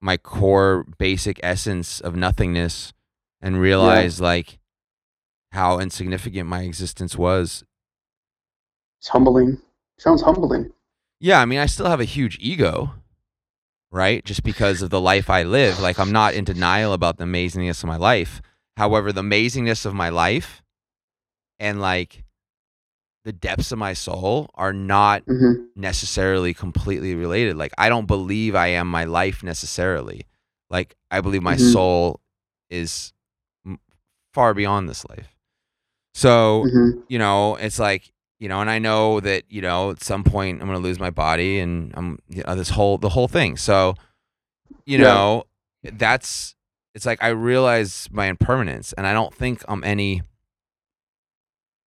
my 0.00 0.16
core 0.16 0.84
basic 0.98 1.38
essence 1.42 2.00
of 2.00 2.16
nothingness 2.16 2.92
and 3.40 3.60
realize 3.60 4.20
like 4.20 4.58
how 5.52 5.78
insignificant 5.78 6.48
my 6.48 6.62
existence 6.62 7.16
was 7.16 7.62
It's 9.00 9.08
humbling. 9.08 9.58
Sounds 9.98 10.22
humbling. 10.22 10.72
yeah 11.20 11.40
i 11.40 11.44
mean 11.44 11.58
i 11.60 11.66
still 11.66 11.86
have 11.86 12.00
a 12.00 12.04
huge 12.04 12.38
ego 12.40 12.94
right 13.92 14.24
just 14.24 14.42
because 14.42 14.82
of 14.82 14.90
the 14.90 15.00
life 15.00 15.28
i 15.30 15.42
live 15.44 15.78
like 15.78 15.98
i'm 16.00 16.10
not 16.10 16.34
in 16.34 16.44
denial 16.44 16.92
about 16.92 17.18
the 17.18 17.24
amazingness 17.24 17.82
of 17.84 17.88
my 17.88 17.96
life 17.96 18.40
however 18.76 19.12
the 19.12 19.22
amazingness 19.22 19.84
of 19.86 19.94
my 19.94 20.08
life 20.08 20.61
and 21.62 21.80
like 21.80 22.24
the 23.24 23.32
depths 23.32 23.70
of 23.72 23.78
my 23.78 23.92
soul 23.92 24.50
are 24.54 24.72
not 24.72 25.22
hmm 25.26 25.52
necessarily 25.76 26.52
completely 26.52 27.14
related. 27.14 27.56
Like 27.56 27.72
I 27.78 27.88
don't 27.88 28.06
believe 28.06 28.54
I 28.54 28.66
am 28.68 28.88
my 28.90 29.04
life 29.04 29.42
necessarily. 29.42 30.26
Like 30.68 30.96
I 31.10 31.20
believe 31.20 31.42
my 31.42 31.56
Mhm. 31.56 31.72
soul 31.72 32.20
is 32.68 33.12
m- 33.64 33.78
far 34.34 34.54
beyond 34.54 34.88
this 34.88 35.06
life. 35.08 35.36
So, 36.14 36.66
hmm 36.68 36.90
you 37.08 37.18
know, 37.18 37.56
it's 37.56 37.78
like, 37.78 38.12
you 38.40 38.48
know, 38.48 38.60
and 38.60 38.68
I 38.70 38.78
know 38.78 39.20
that, 39.20 39.44
you 39.48 39.62
know, 39.62 39.90
at 39.92 40.02
some 40.02 40.24
point 40.24 40.60
I'm 40.60 40.66
going 40.68 40.78
to 40.80 40.82
lose 40.88 40.98
my 40.98 41.10
body 41.10 41.60
and 41.60 41.92
I'm 41.96 42.18
you 42.28 42.42
know, 42.46 42.54
this 42.56 42.70
whole 42.70 42.98
the 42.98 43.10
whole 43.10 43.28
thing. 43.28 43.56
So, 43.56 43.94
you 44.84 44.98
Yeah. 44.98 45.04
know, 45.04 45.44
that's 45.84 46.54
it's 46.94 47.06
like 47.06 47.22
I 47.22 47.28
realize 47.28 48.08
my 48.10 48.26
impermanence 48.26 48.92
and 48.94 49.06
I 49.06 49.12
don't 49.14 49.32
think 49.32 49.62
I'm 49.68 49.84
any 49.84 50.22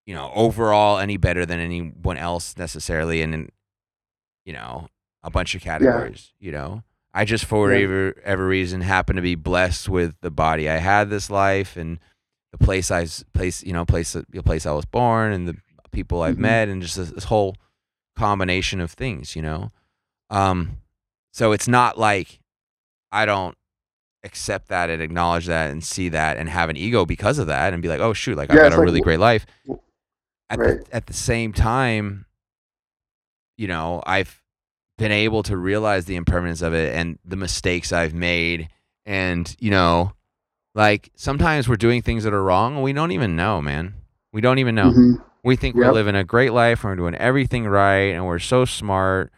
you 0.06 0.14
know, 0.14 0.32
overall 0.36 0.98
any 1.00 1.18
better 1.18 1.46
than 1.46 1.60
anyone 1.60 2.18
else 2.18 2.56
necessarily 2.58 3.22
and 3.22 3.34
in 3.34 3.50
you 4.46 4.54
know, 4.54 4.88
a 5.24 5.32
bunch 5.32 5.56
of 5.56 5.62
categories, 5.62 6.32
you 6.40 6.52
know. 6.52 6.84
I 7.16 7.26
just 7.26 7.46
for 7.46 7.72
Yeah. 7.72 7.80
whatever 7.88 8.22
ever 8.24 8.46
reason 8.48 8.82
happen 8.82 9.16
to 9.16 9.22
be 9.22 9.36
blessed 9.36 9.90
with 9.90 10.16
the 10.22 10.30
body 10.30 10.70
I 10.70 10.78
had 10.78 11.10
this 11.10 11.30
life 11.32 11.76
and 11.78 11.98
the 12.52 12.58
place 12.60 12.92
I 12.92 13.08
place, 13.34 13.64
you 13.64 13.74
know, 13.74 13.86
place 13.86 14.14
the 14.14 14.44
place 14.44 14.66
I 14.66 14.72
was 14.72 14.86
born 14.86 15.32
and 15.32 15.48
the 15.48 15.58
people 15.92 16.22
I've 16.22 16.36
Mhm. 16.36 16.40
met 16.40 16.68
and 16.68 16.82
just 16.82 16.98
this, 16.98 17.10
this 17.12 17.24
whole 17.26 17.56
combination 18.16 18.80
of 18.82 18.92
things, 18.92 19.36
you 19.36 19.42
know. 19.42 19.72
Um 20.30 20.78
so 21.32 21.52
it's 21.54 21.68
not 21.68 21.98
like 21.98 22.40
I 23.12 23.26
don't 23.26 23.58
accept 24.24 24.68
that 24.68 24.90
and 24.90 25.02
acknowledge 25.02 25.46
that 25.48 25.72
and 25.72 25.84
see 25.84 26.10
that 26.10 26.38
and 26.38 26.50
have 26.50 26.70
an 26.70 26.78
ego 26.78 27.06
because 27.06 27.40
of 27.40 27.48
that 27.48 27.74
and 27.74 27.82
be 27.82 27.88
like, 27.88 28.00
"Oh 28.02 28.14
shoot, 28.14 28.36
like 28.38 28.50
I've 28.52 28.58
got 28.58 28.74
a 28.74 28.76
like, 28.78 28.86
really 28.86 29.02
great 29.02 29.20
life." 29.20 29.46
At 30.56 30.60
right. 30.60 30.86
the 30.86 30.96
at 30.96 31.06
the 31.08 31.14
same 31.14 31.54
time, 31.54 32.26
you 33.58 33.68
know, 33.68 34.02
I've 34.06 34.42
been 34.98 35.12
able 35.12 35.44
to 35.44 35.58
realize 35.58 36.06
the 36.06 36.16
impermanence 36.16 36.62
of 36.62 36.74
it 36.74 36.96
and 36.96 37.20
the 37.26 37.36
mistakes 37.36 37.92
I've 37.92 38.14
made 38.14 38.70
and, 39.06 39.54
you 39.60 39.70
know, 39.70 40.14
like 40.74 41.10
sometimes 41.16 41.68
we're 41.70 41.76
doing 41.76 42.02
things 42.02 42.24
that 42.24 42.34
are 42.34 42.44
wrong 42.44 42.76
and 42.76 42.84
we 42.84 42.94
don't 42.94 43.12
even 43.12 43.36
know, 43.36 43.62
man. 43.62 43.94
We 44.34 44.42
don't 44.42 44.60
even 44.60 44.76
know. 44.76 44.92
hmm 44.92 45.14
We 45.44 45.56
think 45.56 45.76
we're 45.76 45.84
Yep. 45.86 45.94
living 45.94 46.16
a 46.16 46.24
great 46.24 46.54
life 46.54 46.84
and 46.84 46.92
we're 46.92 46.96
doing 46.96 47.16
everything 47.16 47.66
right 47.68 48.14
and 48.16 48.26
we're 48.26 48.40
so 48.40 48.66
smart 48.66 49.32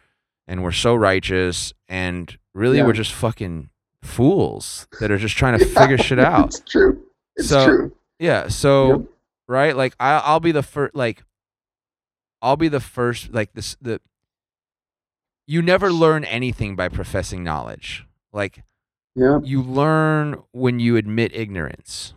and 0.46 0.62
we're 0.62 0.72
so 0.72 0.94
righteous 0.94 1.72
and 1.88 2.36
really 2.54 2.78
Yeah. 2.78 2.86
we're 2.86 2.92
just 2.94 3.12
fucking 3.12 3.68
fools 4.02 4.86
that 5.00 5.10
are 5.10 5.18
just 5.18 5.36
trying 5.36 5.58
to 5.58 5.64
figure 5.78 5.98
shit 5.98 6.18
out. 6.18 6.46
It's 6.46 6.60
true. 6.60 7.02
It's 7.36 7.48
So- 7.48 7.66
true. 7.66 7.92
Yeah, 8.20 8.48
so 8.48 8.88
Yep. 8.88 9.00
Right, 9.48 9.76
like 9.76 9.94
I 9.98 10.18
I'll 10.18 10.40
be 10.40 10.52
the 10.52 10.62
first 10.62 10.94
like 10.94 11.24
I'll 12.42 12.56
be 12.56 12.68
the 12.68 12.80
first 12.80 13.32
like 13.32 13.52
this 13.54 13.76
the 13.80 14.00
you 15.46 15.62
never 15.62 15.90
learn 15.90 16.24
anything 16.24 16.76
by 16.76 16.88
professing 16.88 17.42
knowledge. 17.42 18.06
Like 18.32 18.62
Yeah. 19.14 19.40
you 19.42 19.62
learn 19.62 20.42
when 20.52 20.78
you 20.78 20.96
admit 20.96 21.32
ignorance. 21.34 22.14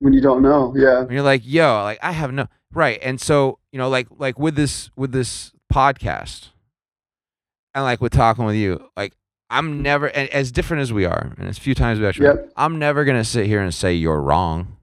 When 0.00 0.12
you 0.12 0.20
don't 0.20 0.42
know. 0.42 0.74
Yeah. 0.76 1.02
When 1.04 1.12
you're 1.12 1.22
like, 1.22 1.42
yo, 1.44 1.82
like 1.84 1.98
I 2.02 2.10
have 2.12 2.32
no 2.32 2.48
right. 2.72 2.98
And 3.02 3.20
so, 3.20 3.58
you 3.70 3.78
know, 3.78 3.88
like 3.88 4.08
like 4.18 4.38
with 4.38 4.56
this 4.56 4.90
with 4.96 5.12
this 5.12 5.52
podcast 5.72 6.48
and 7.74 7.84
like 7.84 8.00
with 8.00 8.12
talking 8.12 8.44
with 8.44 8.56
you, 8.56 8.90
like 8.96 9.14
I'm 9.48 9.80
never 9.80 10.08
and 10.08 10.28
as 10.30 10.50
different 10.50 10.80
as 10.82 10.92
we 10.92 11.04
are, 11.04 11.34
and 11.38 11.46
as 11.48 11.58
few 11.58 11.74
times 11.74 12.00
we 12.00 12.06
actually 12.06 12.26
Yep. 12.26 12.52
I'm 12.56 12.78
never 12.78 13.04
gonna 13.04 13.22
sit 13.24 13.46
here 13.46 13.60
and 13.62 13.72
say 13.72 13.94
you're 13.94 14.20
wrong. 14.20 14.76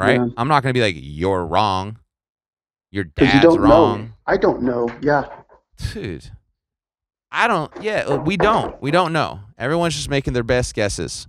Right? 0.00 0.16
Yeah. 0.18 0.28
I'm 0.36 0.48
not 0.48 0.62
gonna 0.62 0.72
be 0.72 0.80
like, 0.80 0.96
you're 0.98 1.44
wrong. 1.44 1.98
Your 2.90 3.04
dad's 3.04 3.44
you 3.44 3.60
wrong. 3.60 4.06
know. 4.06 4.12
I 4.26 4.36
don't 4.36 4.62
know. 4.62 4.90
Yeah. 5.00 5.26
Dude. 5.92 6.30
I 7.32 7.46
don't 7.46 7.70
yeah, 7.80 8.04
uh, 8.08 8.16
we 8.16 8.36
don't. 8.36 8.80
We 8.82 8.90
don't 8.90 9.12
know. 9.12 9.40
Everyone's 9.58 9.94
just 9.94 10.10
making 10.10 10.32
their 10.32 10.42
best 10.42 10.74
guesses. 10.74 11.28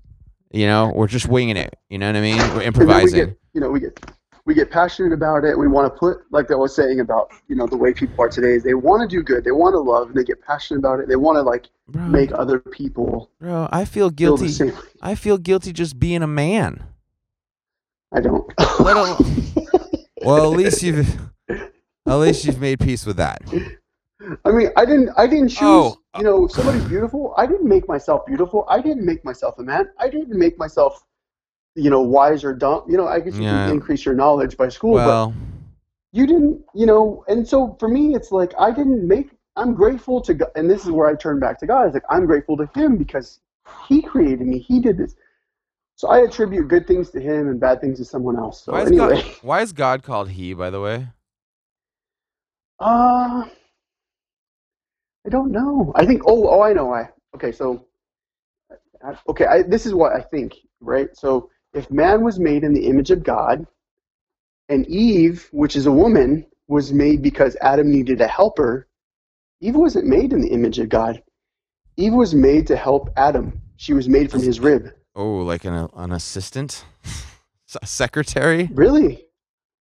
You 0.52 0.66
know, 0.66 0.92
we're 0.94 1.08
just 1.08 1.28
winging 1.28 1.58
it. 1.58 1.76
You 1.90 1.98
know 1.98 2.08
what 2.08 2.16
I 2.16 2.22
mean? 2.22 2.38
We're 2.38 2.48
then 2.48 2.58
we 2.58 2.66
improvising. 2.66 3.26
get, 3.26 3.40
you 3.54 3.62
know, 3.62 3.70
we 3.70 3.80
get 3.80 4.00
we 4.46 4.56
get 4.56 4.72
passionate 4.72 5.14
about 5.14 5.46
it. 5.46 5.58
We 5.58 5.68
want 5.68 5.94
to 5.94 5.98
put, 5.98 6.18
like 6.32 6.50
I 6.50 6.56
was 6.56 6.76
saying 6.76 7.00
about, 7.00 7.32
you 7.48 7.56
know, 7.56 7.68
the 7.68 7.78
way 7.78 7.94
people 7.94 8.24
are 8.24 8.30
today 8.30 8.54
is 8.54 8.64
they 8.64 8.74
want 8.74 9.08
to 9.08 9.16
do 9.16 9.22
good, 9.22 9.44
they 9.44 9.52
want 9.52 9.74
to 9.74 9.80
love, 9.80 10.08
and 10.08 10.18
they 10.18 10.24
get 10.24 10.42
passionate 10.42 10.80
about 10.80 11.00
it. 11.00 11.08
They 11.08 11.16
want 11.16 11.36
to 11.38 11.42
like 11.42 11.68
bro, 11.88 12.04
make 12.08 12.32
other 12.34 12.60
people 12.60 13.30
bro, 13.40 13.70
I 13.72 13.86
feel 13.86 14.10
feel 14.10 14.10
guilty. 14.10 14.48
same. 14.50 14.78
I 15.02 15.16
feel 15.16 15.38
guilty 15.38 15.74
just 15.74 16.00
being 16.00 16.24
a 16.24 16.28
man. 16.28 16.84
I 18.14 18.22
don't. 18.22 18.52
Well, 20.24 20.54
at 20.54 20.58
least 20.58 20.84
you've 20.84 21.20
at 21.50 22.16
least 22.16 22.46
you've 22.46 22.60
made 22.62 22.80
peace 22.80 23.06
with 23.06 23.18
that. 23.18 23.42
I 24.46 24.52
mean, 24.52 24.70
I 24.78 24.86
didn't. 24.86 25.10
I 25.18 25.26
didn't 25.26 25.52
oh, 25.62 25.90
choose. 25.94 25.98
Oh. 26.14 26.20
You 26.20 26.24
know, 26.24 26.46
if 26.46 26.52
somebody's 26.52 26.86
beautiful. 26.86 27.34
I 27.38 27.48
didn't 27.48 27.68
make 27.68 27.88
myself 27.88 28.26
beautiful. 28.26 28.66
I 28.70 28.82
didn't 28.82 29.06
make 29.06 29.26
myself 29.26 29.58
a 29.58 29.64
man. 29.64 29.90
I 30.00 30.10
didn't 30.10 30.38
make 30.38 30.60
myself, 30.60 31.04
you 31.76 31.90
know, 31.90 32.02
wise 32.02 32.44
or 32.44 32.54
dumb. 32.54 32.84
You 32.88 32.98
know, 32.98 33.08
I 33.08 33.20
guess 33.20 33.36
you 33.36 33.44
Yeah. 33.44 33.66
can 33.66 33.74
increase 33.74 34.06
your 34.06 34.14
knowledge 34.14 34.58
by 34.58 34.70
school, 34.70 34.94
but 34.94 35.08
Well, 35.08 35.34
you 36.12 36.28
didn't. 36.28 36.64
You 36.76 36.86
know, 36.86 37.24
and 37.28 37.48
so 37.48 37.76
for 37.80 37.88
me, 37.88 38.14
it's 38.14 38.32
like 38.32 38.54
I 38.60 38.72
didn't 38.72 39.08
make. 39.08 39.32
I'm 39.56 39.74
grateful 39.74 40.22
to 40.22 40.34
God, 40.36 40.52
and 40.56 40.70
this 40.70 40.86
is 40.86 40.92
where 40.92 41.08
I 41.08 41.16
turn 41.16 41.40
back 41.40 41.58
to 41.60 41.66
God. 41.66 41.88
It's 41.88 41.94
like 41.96 42.04
I'm 42.10 42.26
grateful 42.28 42.58
to 42.58 42.70
Him 42.76 42.98
because 42.98 43.40
He 43.88 44.04
created 44.04 44.46
me. 44.46 44.60
He 44.60 44.80
did 44.80 44.98
this. 44.98 45.16
So 46.02 46.10
I 46.10 46.22
attribute 46.22 46.68
good 46.68 46.88
things 46.88 47.12
to 47.12 47.20
Him 47.20 47.48
and 47.48 47.60
bad 47.60 47.80
things 47.80 48.00
to 48.00 48.06
someone 48.06 48.36
else. 48.36 48.64
So 48.64 48.72
why 48.72 48.82
is 48.82 48.88
anyway, 48.88 49.22
God 49.22 49.36
why 49.44 49.62
is 49.62 49.72
God 49.72 50.02
called 50.02 50.30
he, 50.30 50.56
by 50.56 50.72
the 50.72 50.82
way? 50.82 51.08
Uh, 52.80 53.46
I 55.24 55.30
don't 55.30 55.52
know. 55.52 55.92
I 55.96 56.04
think. 56.04 56.24
Oh, 56.26 56.50
oh, 56.50 56.64
I 56.64 56.74
know 56.74 56.86
why. 56.86 57.10
Okay, 57.36 57.52
so. 57.52 57.86
Okay, 59.30 59.46
I, 59.46 59.62
this 59.62 59.86
is 59.86 59.94
what 59.94 60.14
I 60.14 60.22
think. 60.22 60.56
Right. 60.80 61.16
So 61.16 61.52
if 61.76 61.92
man 61.92 62.24
was 62.24 62.40
made 62.40 62.64
in 62.64 62.74
the 62.74 62.88
image 62.88 63.12
of 63.12 63.24
God, 63.24 63.68
and 64.70 64.88
Eve, 64.88 65.48
which 65.52 65.76
is 65.76 65.86
a 65.86 65.92
woman, 65.92 66.48
was 66.68 66.92
made 66.92 67.22
because 67.22 67.56
Adam 67.62 67.92
needed 67.92 68.20
a 68.20 68.28
helper, 68.28 68.88
Eve 69.60 69.76
wasn't 69.76 70.08
made 70.08 70.34
in 70.34 70.42
the 70.42 70.50
image 70.50 70.80
of 70.80 70.90
God. 70.90 71.22
Eve 71.98 72.14
was 72.14 72.34
made 72.34 72.66
to 72.66 72.76
help 72.76 73.12
Adam. 73.16 73.62
She 73.76 73.94
was 73.94 74.10
made 74.10 74.32
from 74.32 74.42
his 74.42 74.60
rib. 74.60 74.92
Oh, 75.16 75.38
like 75.40 75.66
an 75.66 75.90
an 75.96 76.12
assistant? 76.12 76.86
a 77.82 77.86
secretary? 77.86 78.70
Really? 78.74 79.26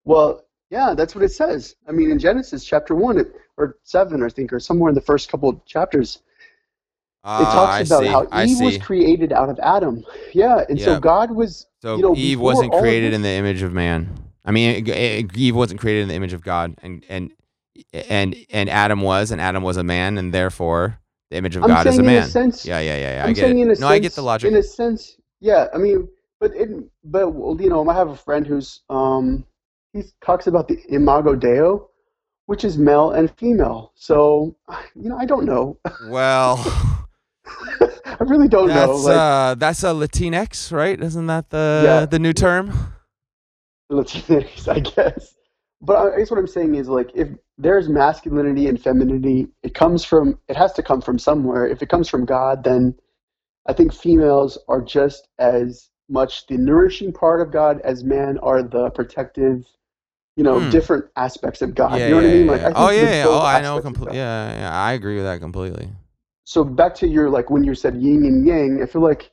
Well, 0.04 0.44
yeah, 0.70 0.94
that's 0.94 1.14
what 1.14 1.24
it 1.24 1.32
says. 1.32 1.76
I 1.88 1.92
mean, 1.92 2.10
in 2.10 2.18
Genesis 2.18 2.64
chapter 2.64 2.94
one 2.94 3.24
or 3.56 3.76
seven, 3.82 4.22
I 4.22 4.28
think, 4.28 4.52
or 4.52 4.60
somewhere 4.60 4.88
in 4.88 4.94
the 4.94 5.00
first 5.00 5.30
couple 5.30 5.48
of 5.48 5.64
chapters, 5.64 6.20
Ah, 7.22 7.40
it 7.40 7.54
talks 7.54 7.72
I 7.74 7.80
about 7.94 8.02
see. 8.02 8.08
how 8.08 8.26
I 8.30 8.44
Eve 8.44 8.60
was 8.60 8.78
created 8.78 9.32
out 9.32 9.48
of 9.48 9.58
Adam. 9.60 10.04
Yeah, 10.34 10.64
and 10.68 10.78
Yeah. 10.78 10.84
so 10.84 11.00
God 11.00 11.30
was, 11.30 11.66
So 11.80 11.96
you 11.96 12.02
know, 12.02 12.14
Eve 12.16 12.40
wasn't 12.40 12.72
created 12.72 13.12
this- 13.12 13.16
in 13.16 13.22
the 13.22 13.30
image 13.30 13.62
of 13.62 13.72
man. 13.72 14.08
I 14.44 14.50
mean, 14.50 14.86
Eve 14.86 15.56
wasn't 15.56 15.80
created 15.80 16.02
in 16.02 16.08
the 16.08 16.14
image 16.14 16.34
of 16.34 16.42
God, 16.42 16.74
and 16.82 17.02
and 17.08 17.32
and 17.94 18.36
and 18.50 18.68
Adam 18.68 19.00
was, 19.00 19.30
and 19.30 19.40
Adam 19.40 19.62
was 19.62 19.78
a 19.78 19.82
man, 19.84 20.18
and 20.18 20.34
therefore 20.34 20.98
the 21.34 21.38
image 21.38 21.56
of 21.56 21.64
I'm 21.64 21.68
God 21.68 21.86
is 21.88 21.96
a 21.96 22.00
in 22.00 22.06
a 22.06 22.10
man. 22.12 22.28
sense- 22.28 22.64
yeah, 22.64 22.78
yeah, 22.78 22.96
yeah, 22.96 23.16
yeah. 23.16 23.26
I 23.26 23.32
get 23.32 23.50
it. 23.50 23.54
no, 23.56 23.74
sense, 23.74 23.82
I 23.82 23.98
get 23.98 24.12
the 24.12 24.22
logic. 24.22 24.50
In 24.52 24.56
a 24.56 24.62
sense, 24.62 25.16
Yeah, 25.40 25.66
I 25.74 25.78
mean, 25.78 26.08
but 26.40 26.54
it, 26.54 26.68
but 27.02 27.26
you 27.60 27.68
know, 27.68 27.88
I 27.88 27.94
have 27.94 28.08
a 28.08 28.16
friend 28.16 28.46
who's 28.46 28.82
um, 28.88 29.44
he 29.92 30.02
talks 30.24 30.46
about 30.46 30.68
the 30.68 30.78
Imago 30.88 31.34
Dei, 31.34 31.60
which 32.46 32.64
is 32.64 32.78
male 32.78 33.10
and 33.10 33.30
female. 33.36 33.92
So, 33.96 34.56
you 34.94 35.08
know, 35.08 35.16
I 35.16 35.24
don't 35.26 35.44
know. 35.44 35.76
Well, 36.06 36.56
I 37.46 38.18
really 38.20 38.46
don't 38.48 38.68
know. 38.68 38.74
that's 38.74 39.04
Like, 39.04 39.16
uh, 39.16 39.54
that's 39.56 39.82
a 39.82 39.86
Latinx, 39.88 40.70
right? 40.70 41.00
Isn't 41.00 41.26
that 41.26 41.50
the 41.50 41.82
Yeah. 41.84 42.06
the 42.06 42.18
new 42.20 42.32
term? 42.32 42.70
Latinx, 43.90 44.68
I 44.68 44.78
guess. 44.80 45.34
But 45.80 45.96
I 45.96 46.14
I 46.14 46.18
guess 46.18 46.30
what 46.30 46.38
I'm 46.38 46.46
saying 46.46 46.76
is 46.76 46.88
like 46.88 47.10
if 47.14 47.28
there's 47.58 47.88
masculinity 47.88 48.66
and 48.68 48.80
femininity, 48.80 49.48
it 49.62 49.74
comes 49.74 50.04
from 50.04 50.38
it 50.48 50.56
has 50.56 50.72
to 50.74 50.82
come 50.82 51.00
from 51.00 51.18
somewhere. 51.18 51.66
If 51.66 51.82
it 51.82 51.88
comes 51.88 52.08
from 52.08 52.24
God, 52.24 52.64
then 52.64 52.94
I 53.66 53.72
think 53.72 53.92
females 53.94 54.58
are 54.68 54.82
just 54.82 55.28
as 55.38 55.88
much 56.08 56.46
the 56.48 56.56
nourishing 56.58 57.12
part 57.12 57.40
of 57.40 57.50
God 57.52 57.80
as 57.82 58.04
men 58.04 58.38
are 58.38 58.62
the 58.62 58.90
protective, 58.90 59.64
you 60.36 60.44
know, 60.44 60.60
Hmm. 60.60 60.70
different 60.70 61.04
aspects 61.16 61.62
of 61.62 61.74
God. 61.74 61.98
yeah, 61.98 62.06
you 62.06 62.10
know 62.10 62.16
what 62.16 62.24
I 62.26 62.28
mean? 62.28 62.46
yeah, 62.46 62.52
Like 62.52 62.60
yeah. 62.62 62.68
I 62.68 62.72
oh 62.74 62.90
yeah, 62.90 63.10
yeah. 63.10 63.24
Oh, 63.28 63.40
I 63.40 63.60
know 63.62 63.80
completely. 63.80 64.16
Yeah, 64.18 64.52
yeah, 64.58 64.72
I 64.74 64.92
agree 64.92 65.14
with 65.16 65.24
that 65.24 65.40
completely. 65.40 65.88
So 66.44 66.62
back 66.64 66.94
to 66.96 67.06
your 67.08 67.30
like 67.30 67.48
when 67.50 67.64
you 67.64 67.74
said 67.74 67.96
yin 68.02 68.24
and 68.26 68.46
yang, 68.46 68.82
I 68.82 68.86
feel 68.86 69.00
like, 69.00 69.30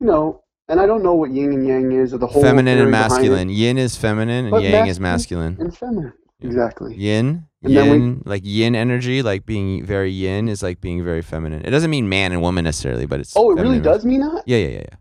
you 0.00 0.06
know, 0.06 0.42
and 0.68 0.80
I 0.80 0.86
don't 0.86 1.02
know 1.02 1.14
what 1.14 1.30
yin 1.32 1.52
and 1.52 1.66
yang 1.66 1.92
is 1.92 2.14
or 2.14 2.18
the 2.18 2.26
whole 2.26 2.40
feminine 2.42 2.78
and 2.78 2.86
theory 2.86 2.90
behind 2.92 3.12
it. 3.12 3.16
masculine. 3.16 3.48
Yin 3.50 3.76
is 3.76 3.96
feminine, 3.96 4.44
and 4.46 4.50
But 4.52 4.62
yang 4.62 4.86
is 4.86 4.98
masculine 5.00 5.56
masculine. 5.56 5.56
and 5.60 5.76
feminine. 5.76 6.12
Exactly. 6.40 6.94
Yin, 6.94 7.46
And 7.62 7.76
then 7.76 7.90
we- 7.90 7.96
yin, 7.98 8.22
like 8.26 8.42
yin 8.44 8.74
energy, 8.76 9.22
like 9.22 9.46
being 9.46 9.84
very 9.84 10.10
yin 10.12 10.48
is 10.48 10.62
like 10.62 10.80
being 10.80 11.02
very 11.02 11.22
feminine. 11.22 11.62
It 11.64 11.70
doesn't 11.70 11.90
mean 11.90 12.08
man 12.08 12.32
and 12.32 12.42
woman 12.42 12.64
necessarily, 12.64 13.06
but 13.06 13.20
it's. 13.20 13.34
Oh, 13.36 13.50
it 13.56 13.60
really 13.60 13.80
does 13.80 14.04
mean 14.04 14.20
that? 14.20 14.42
Yeah, 14.46 14.58
yeah, 14.58 14.68
yeah, 14.68 14.84
yeah. 14.90 14.96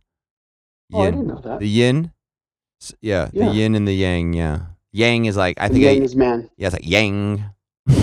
Oh, 0.94 1.02
I 1.02 1.12
didn't 1.12 1.28
know 1.28 1.40
that. 1.44 1.60
the 1.60 1.68
yin, 1.68 2.12
yeah, 3.02 3.30
Yeah. 3.34 3.50
the 3.50 3.56
yin 3.56 3.76
and 3.76 3.88
the 3.88 3.94
yang, 3.96 4.34
yeah. 4.34 4.60
Yang 4.94 5.26
is 5.26 5.36
like 5.36 5.60
I 5.60 5.68
think 5.68 5.84
yang 5.84 6.02
I- 6.02 6.06
is 6.06 6.16
man. 6.16 6.50
yeah, 6.58 6.68
it's 6.68 6.74
like 6.76 6.88
yang, 6.88 7.44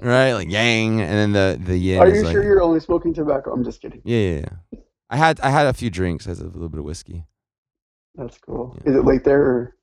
right? 0.00 0.32
Like 0.32 0.48
yang, 0.50 1.00
and 1.00 1.12
then 1.12 1.32
the 1.32 1.58
the 1.62 1.76
yin 1.76 1.98
Are 2.00 2.08
you 2.08 2.22
like 2.22 2.32
sure 2.32 2.42
you're 2.42 2.62
only 2.62 2.80
smoking 2.80 3.12
tobacco? 3.12 3.52
I'm 3.52 3.64
just 3.64 3.80
kidding. 3.82 4.00
yeah, 4.04 4.18
yeah, 4.18 4.40
yeah. 4.72 4.78
I 5.10 5.16
had 5.16 5.40
I 5.40 5.50
had 5.50 5.66
a 5.66 5.72
few 5.74 5.90
drinks, 5.90 6.26
I 6.26 6.30
had 6.30 6.38
a 6.40 6.44
little 6.44 6.68
bit 6.68 6.78
of 6.78 6.84
whiskey, 6.86 7.24
That's 8.14 8.38
cool. 8.38 8.76
Yeah. 8.84 8.90
Is 8.92 8.96
it 8.96 9.04
late 9.04 9.24
there? 9.24 9.42
Or? 9.42 9.74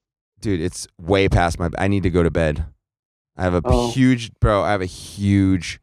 Dude. 0.45 0.61
It's 0.61 0.87
way 0.99 1.27
past 1.27 1.59
my. 1.59 1.69
I 1.77 1.87
need 1.89 2.03
to 2.03 2.09
go 2.09 2.23
to 2.23 2.31
bed. 2.31 2.65
I 3.35 3.43
have 3.43 3.53
a 3.53 3.61
Oh. 3.65 3.91
huge 3.91 4.31
bro. 4.39 4.63
I 4.63 4.71
have 4.71 4.81
a 4.81 4.85
huge 4.85 5.81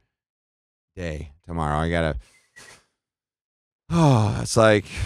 day 0.97 1.33
tomorrow. 1.47 1.77
I 1.79 1.91
gotta. 1.91 2.19
Oh, 3.91 4.39
it's 4.43 4.57
like. 4.57 4.87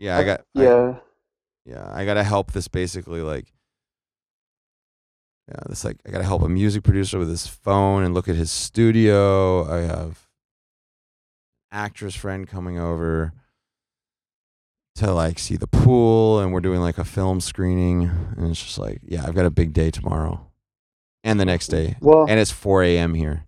Yeah, 0.00 0.18
I 0.18 0.24
got. 0.24 0.40
I- 0.56 0.62
Yeah. 0.62 0.94
yeah 1.64 1.90
i 1.94 2.04
gotta 2.04 2.22
help 2.24 2.52
this 2.52 2.68
basically 2.68 3.22
like 3.22 3.46
yeah 5.48 5.60
this 5.68 5.82
like 5.84 5.96
i 6.06 6.10
gotta 6.10 6.24
help 6.24 6.42
a 6.42 6.48
music 6.48 6.82
producer 6.82 7.18
with 7.18 7.28
his 7.30 7.46
phone 7.46 8.02
and 8.02 8.12
look 8.12 8.28
at 8.28 8.34
his 8.34 8.50
studio 8.50 9.64
i 9.72 9.78
have 9.80 10.26
actress 11.72 12.14
friend 12.14 12.46
coming 12.48 12.78
over 12.78 13.32
to 14.96 15.12
like 15.12 15.38
see 15.38 15.56
the 15.56 15.66
pool 15.66 16.38
and 16.40 16.52
we're 16.52 16.60
doing 16.60 16.80
like 16.80 16.98
a 16.98 17.04
film 17.04 17.40
screening 17.40 18.10
and 18.36 18.50
it's 18.50 18.62
just 18.62 18.78
like 18.78 19.00
yeah 19.02 19.24
i've 19.26 19.34
got 19.34 19.44
a 19.46 19.50
big 19.50 19.72
day 19.72 19.90
tomorrow 19.90 20.46
and 21.24 21.40
the 21.40 21.44
next 21.44 21.68
day 21.68 21.96
Well, 22.00 22.26
and 22.28 22.38
it's 22.38 22.50
4 22.52 22.84
a.m 22.84 23.14
here 23.14 23.46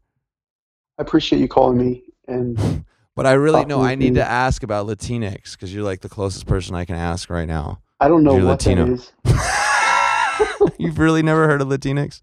I 0.99 1.03
appreciate 1.03 1.41
you 1.41 1.47
calling 1.49 1.77
me. 1.79 2.03
And 2.27 2.85
but 3.15 3.27
i 3.27 3.33
really 3.33 3.65
know 3.65 3.81
i 3.81 3.95
need 3.95 4.15
to 4.15 4.25
ask 4.25 4.63
about 4.63 4.87
latinx 4.87 5.53
because 5.53 5.73
you're 5.73 5.85
like 5.85 6.01
the 6.01 6.09
closest 6.09 6.47
person 6.47 6.75
i 6.75 6.85
can 6.85 6.97
ask 6.97 7.31
right 7.31 7.49
now 7.49 7.81
I 7.99 8.09
don't 8.09 8.25
know 8.25 8.35
what 8.35 8.67
Latino. 8.67 8.85
that 8.85 8.93
is. 9.25 10.71
you've 10.79 10.99
really 10.99 11.23
never 11.23 11.47
heard 11.47 11.63
of 11.63 11.69
latinx 11.69 12.21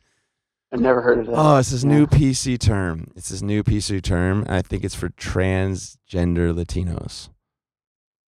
I've 0.72 0.82
never 0.82 1.02
heard 1.04 1.20
of 1.20 1.28
that. 1.28 1.34
Oh, 1.36 1.58
it's 1.58 1.70
this 1.70 1.84
Yeah. 1.84 1.90
new 1.92 2.08
PC 2.08 2.58
term. 2.60 3.12
It's 3.16 3.30
this 3.30 3.44
new 3.44 3.62
PC 3.64 4.02
term, 4.02 4.42
and 4.42 4.56
I 4.56 4.64
think 4.64 4.84
it's 4.84 4.96
for 4.96 5.10
transgender 5.10 6.52
Latinos. 6.52 7.30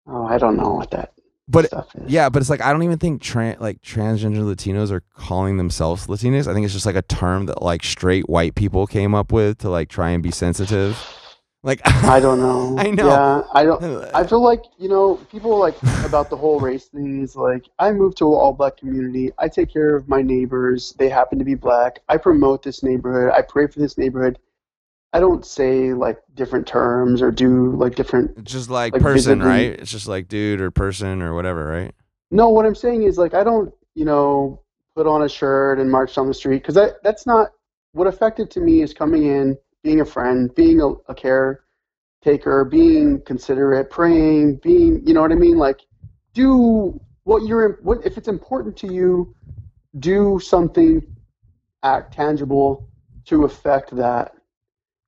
Oh, 0.06 0.24
I 0.24 0.38
don't 0.38 0.56
know 0.56 0.70
what 0.74 0.90
that 0.92 1.12
But 1.48 1.66
stuff 1.66 1.88
is. 1.96 2.10
yeah, 2.10 2.28
but 2.28 2.40
it's 2.42 2.50
like 2.50 2.60
I 2.60 2.72
don't 2.72 2.82
even 2.82 2.98
think 2.98 3.22
tran 3.22 3.58
like 3.60 3.82
transgender 3.82 4.38
Latinos 4.42 4.90
are 4.90 5.02
calling 5.14 5.56
themselves 5.56 6.06
Latinos. 6.06 6.46
I 6.46 6.54
think 6.54 6.64
it's 6.64 6.74
just 6.74 6.86
like 6.86 6.96
a 6.96 7.02
term 7.02 7.46
that 7.46 7.62
like 7.62 7.82
straight 7.82 8.28
white 8.28 8.54
people 8.54 8.86
came 8.86 9.14
up 9.14 9.32
with 9.32 9.58
to 9.58 9.70
like 9.70 9.88
try 9.88 10.10
and 10.10 10.22
be 10.22 10.30
sensitive. 10.30 10.98
Like 11.62 11.80
I 11.84 12.20
don't 12.20 12.38
know. 12.46 12.76
I 12.78 12.90
know. 12.90 13.08
Yeah, 13.08 13.42
I 13.52 13.64
don't. 13.64 13.82
I 14.14 14.24
feel 14.24 14.40
like 14.40 14.62
you 14.78 14.88
know 14.88 15.16
people 15.32 15.58
like 15.58 15.74
about 16.04 16.30
the 16.30 16.36
whole 16.36 16.60
race 16.60 16.84
thing 16.86 17.22
is 17.22 17.34
like 17.34 17.64
I 17.80 17.90
moved 17.90 18.18
to 18.18 18.26
an 18.28 18.34
all 18.34 18.52
black 18.52 18.76
community. 18.76 19.32
I 19.38 19.48
take 19.48 19.72
care 19.72 19.96
of 19.96 20.08
my 20.08 20.22
neighbors. 20.22 20.94
They 20.98 21.08
happen 21.08 21.40
to 21.40 21.44
be 21.44 21.56
black. 21.56 21.98
I 22.08 22.18
promote 22.18 22.62
this 22.62 22.84
neighborhood. 22.84 23.32
I 23.36 23.42
pray 23.42 23.66
for 23.66 23.80
this 23.80 23.98
neighborhood. 23.98 24.38
I 25.12 25.20
don't 25.20 25.46
say 25.46 25.94
like 25.94 26.18
different 26.34 26.66
terms 26.66 27.22
or 27.22 27.30
do 27.30 27.74
like 27.76 27.94
different. 27.94 28.32
It's 28.38 28.52
just 28.52 28.70
like, 28.70 28.92
like, 28.92 29.02
person, 29.02 29.38
visibly- 29.38 29.46
right? 29.46 29.80
It's 29.80 29.90
just 29.90 30.08
like 30.08 30.28
dude 30.28 30.60
or 30.60 30.70
person 30.70 31.22
or 31.22 31.34
whatever, 31.34 31.66
right? 31.66 31.94
No, 32.30 32.50
what 32.50 32.66
I'm 32.66 32.74
saying 32.74 33.04
is 33.04 33.18
like 33.18 33.34
I 33.34 33.44
don't 33.44 33.72
you 33.94 34.04
know 34.04 34.62
put 34.94 35.06
on 35.06 35.22
a 35.22 35.28
shirt 35.28 35.78
and 35.78 35.90
march 35.90 36.14
down 36.14 36.26
the 36.26 36.34
street 36.34 36.58
because 36.62 36.74
that 36.74 37.02
that's 37.02 37.26
not 37.26 37.52
what 37.92 38.06
effective 38.06 38.48
to 38.50 38.60
me 38.60 38.82
is 38.82 38.92
coming 38.92 39.24
in, 39.24 39.56
being 39.82 40.00
a 40.00 40.04
friend, 40.04 40.54
being 40.54 40.80
a, 40.80 40.88
a 41.10 41.14
caretaker, 41.14 42.64
being 42.64 43.20
considerate, 43.22 43.90
praying, 43.90 44.56
being 44.56 45.00
you 45.06 45.14
know 45.14 45.22
what 45.22 45.32
I 45.32 45.36
mean. 45.36 45.56
Like 45.56 45.80
do 46.34 47.00
what 47.24 47.46
you're 47.46 47.78
what 47.82 48.04
if 48.04 48.18
it's 48.18 48.28
important 48.28 48.76
to 48.78 48.92
you, 48.92 49.34
do 49.98 50.38
something, 50.42 51.02
act 51.82 52.12
tangible 52.12 52.88
to 53.26 53.44
affect 53.44 53.96
that. 53.96 54.35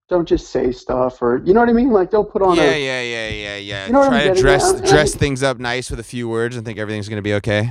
Don't 0.08 0.26
just 0.26 0.48
say 0.48 0.72
stuff 0.72 1.20
or 1.20 1.42
you 1.44 1.52
know 1.52 1.60
what 1.60 1.68
I 1.68 1.72
mean. 1.72 1.90
Like 1.90 2.10
don't 2.10 2.30
put 2.30 2.40
on 2.40 2.56
Yeah, 2.56 2.64
a 2.72 2.80
yeah, 2.84 3.02
yeah, 3.02 3.28
yeah, 3.28 3.56
yeah. 3.56 3.86
You 3.86 3.92
know 3.92 3.98
what 4.00 4.08
Try 4.08 4.28
I'm 4.28 4.34
to 4.34 4.40
dress 4.40 4.72
at? 4.72 4.88
dress 4.88 5.14
things 5.14 5.42
up 5.42 5.58
nice 5.58 5.90
with 5.90 6.00
a 6.00 6.04
few 6.04 6.28
words 6.28 6.56
and 6.56 6.64
think 6.64 6.78
everything's 6.78 7.08
gonna 7.08 7.20
be 7.22 7.34
okay. 7.34 7.70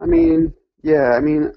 I 0.00 0.06
mean, 0.06 0.54
yeah, 0.82 1.12
I 1.12 1.20
mean, 1.20 1.52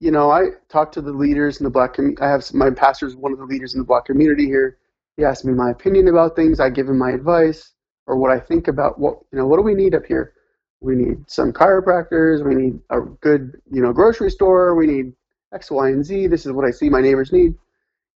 you 0.00 0.10
know, 0.12 0.30
I 0.30 0.50
talk 0.68 0.92
to 0.92 1.00
the 1.00 1.10
leaders 1.12 1.58
in 1.58 1.64
the 1.64 1.70
black 1.70 1.94
community. 1.94 2.22
I 2.22 2.28
have 2.28 2.40
s- 2.40 2.54
my 2.54 2.70
pastor's 2.70 3.16
one 3.16 3.32
of 3.32 3.38
the 3.38 3.46
leaders 3.46 3.74
in 3.74 3.80
the 3.80 3.86
black 3.86 4.04
community 4.04 4.44
here. 4.46 4.78
He 5.16 5.24
asks 5.24 5.44
me 5.44 5.52
my 5.54 5.70
opinion 5.70 6.06
about 6.08 6.36
things. 6.36 6.60
I 6.60 6.70
give 6.70 6.88
him 6.88 6.98
my 6.98 7.10
advice 7.10 7.72
or 8.06 8.16
what 8.16 8.30
I 8.30 8.38
think 8.38 8.68
about 8.68 9.00
what 9.00 9.18
you 9.32 9.38
know. 9.38 9.46
What 9.46 9.56
do 9.56 9.62
we 9.62 9.74
need 9.74 9.94
up 9.94 10.04
here? 10.06 10.34
We 10.80 10.94
need 10.94 11.28
some 11.28 11.52
chiropractors. 11.52 12.44
We 12.44 12.54
need 12.54 12.78
a 12.90 13.00
good 13.00 13.60
you 13.72 13.82
know 13.82 13.92
grocery 13.92 14.30
store. 14.30 14.76
We 14.76 14.86
need 14.86 15.12
X, 15.52 15.70
Y, 15.72 15.88
and 15.88 16.04
Z. 16.04 16.28
This 16.28 16.46
is 16.46 16.52
what 16.52 16.64
I 16.64 16.70
see 16.70 16.88
my 16.88 17.00
neighbors 17.00 17.32
need. 17.32 17.54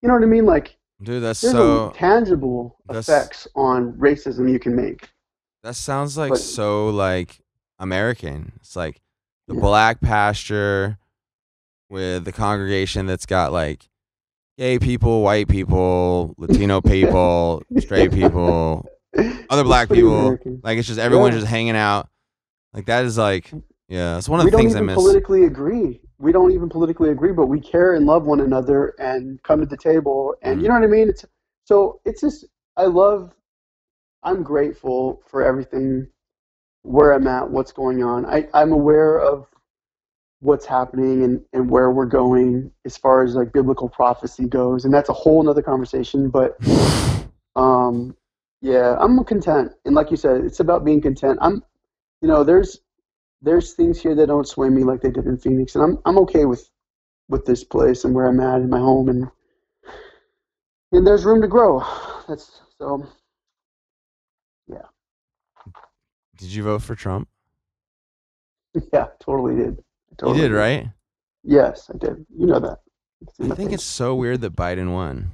You 0.03 0.09
know 0.09 0.15
what 0.15 0.23
I 0.23 0.27
mean? 0.27 0.47
Like 0.47 0.77
Dude, 1.03 1.23
that's 1.23 1.41
there's 1.41 1.53
so 1.55 1.91
tangible 1.97 2.77
effects 2.91 3.47
on 3.55 3.93
racism 3.95 4.51
you 4.51 4.59
can 4.59 4.75
make. 4.77 5.09
That 5.63 5.75
sounds 5.77 6.17
like 6.19 6.31
But- 6.31 6.41
so 6.41 6.89
like 6.91 7.41
American. 7.79 8.53
It's 8.57 8.77
like 8.77 9.01
the 9.49 9.55
Yeah. 9.55 9.61
black 9.61 10.01
pasture 10.01 10.99
with 11.89 12.25
the 12.25 12.33
congregation 12.33 13.07
that's 13.07 13.27
got 13.27 13.53
like 13.53 13.89
gay 14.59 14.79
people, 14.79 15.23
white 15.23 15.49
people, 15.49 16.35
Latino 16.39 16.81
people, 16.95 17.63
straight 17.79 18.13
people, 18.13 18.87
other 19.51 19.65
black 19.65 19.89
people. 19.89 20.19
American. 20.19 20.61
Like 20.65 20.79
it's 20.79 20.89
just 20.89 20.99
everyone's 21.01 21.35
Yeah. 21.35 21.41
just 21.41 21.51
hanging 21.51 21.77
out. 21.77 22.09
Like 22.73 22.87
that 22.87 23.05
is 23.05 23.19
like 23.19 23.51
yeah, 23.89 24.17
it's 24.19 24.29
one 24.29 24.41
of 24.41 24.45
we 24.47 24.51
the 24.51 24.57
things 24.57 24.75
I 24.75 24.81
miss. 24.81 24.95
politically 24.95 25.45
agree. 25.45 26.01
We 26.23 26.31
don't 26.31 26.53
even 26.53 26.69
politically 26.69 27.11
agree, 27.11 27.33
but 27.33 27.47
we 27.47 27.61
care 27.61 27.95
and 27.95 28.07
love 28.07 28.27
one 28.27 28.41
another 28.41 28.95
and 29.01 29.43
come 29.43 29.59
to 29.59 29.67
the 29.67 29.77
table. 29.77 30.37
And 30.43 30.61
Mm. 30.61 30.63
you 30.63 30.69
know 30.69 30.75
what 30.75 30.85
I 30.85 30.87
mean? 30.87 31.09
It's 31.09 31.25
so 31.65 32.01
it's 32.05 32.21
just 32.21 32.47
I 32.77 32.85
love. 32.87 33.35
I'm 34.23 34.45
grateful 34.45 35.21
for 35.27 35.43
everything, 35.43 36.07
where 36.83 37.13
I'm 37.13 37.27
at, 37.27 37.51
what's 37.51 37.73
going 37.73 38.05
on. 38.05 38.25
I 38.27 38.49
I'm 38.55 38.73
aware 38.73 39.19
of 39.19 39.49
what's 40.41 40.67
happening 40.67 41.25
and 41.25 41.45
and 41.53 41.69
where 41.69 41.91
we're 41.91 42.07
going 42.07 42.71
as 42.85 42.97
far 42.97 43.25
as 43.25 43.35
like 43.35 43.53
biblical 43.53 43.89
prophecy 43.89 44.47
goes, 44.47 44.85
and 44.85 44.95
that's 44.95 45.09
a 45.09 45.13
whole 45.15 45.43
nother 45.43 45.63
conversation. 45.63 46.31
But 46.31 46.57
um, 47.57 48.17
yeah, 48.61 48.97
I'm 49.01 49.23
content, 49.25 49.73
and 49.85 49.97
like 49.97 50.13
you 50.13 50.17
said, 50.17 50.45
it's 50.45 50.61
about 50.61 50.85
being 50.85 51.01
content. 51.01 51.39
I'm, 51.43 51.65
you 52.21 52.29
know, 52.29 52.45
there's 52.45 52.81
there's 53.43 53.75
things 53.75 54.01
here 54.01 54.15
that 54.15 54.27
don't 54.29 54.49
sway 54.49 54.69
me 54.69 54.85
like 54.85 55.01
they 55.03 55.11
did 55.11 55.27
in 55.27 55.37
Phoenix, 55.39 55.75
and 55.75 55.85
I'm 55.85 55.99
I'm 56.05 56.19
okay 56.19 56.45
with 56.47 56.71
with 57.29 57.45
this 57.45 57.65
place 57.65 58.05
and 58.05 58.15
where 58.15 58.27
I'm 58.27 58.41
at 58.41 58.61
in 58.63 58.71
my 58.71 58.79
home, 58.79 59.09
and 59.09 59.29
and 60.93 61.07
there's 61.07 61.25
room 61.25 61.43
to 61.43 61.49
grow. 61.49 61.83
That's 62.29 62.61
so. 62.79 63.07
Yeah. 64.69 64.83
Did 66.37 66.49
you 66.53 66.63
vote 66.63 66.83
for 66.83 66.95
Trump? 66.95 67.29
Yeah, 68.93 69.09
totally 69.21 69.55
did. 69.57 69.83
Totally 70.17 70.41
you 70.41 70.49
did, 70.49 70.55
right? 70.55 70.89
Yes, 71.45 71.91
I 71.93 71.99
did. 71.99 72.25
You 72.35 72.47
know 72.47 72.59
that. 72.61 72.79
I 73.39 73.55
think 73.55 73.71
face. 73.71 73.75
it's 73.81 73.85
so 73.85 74.15
weird 74.15 74.41
that 74.41 74.57
Biden 74.57 74.93
won. 74.93 75.31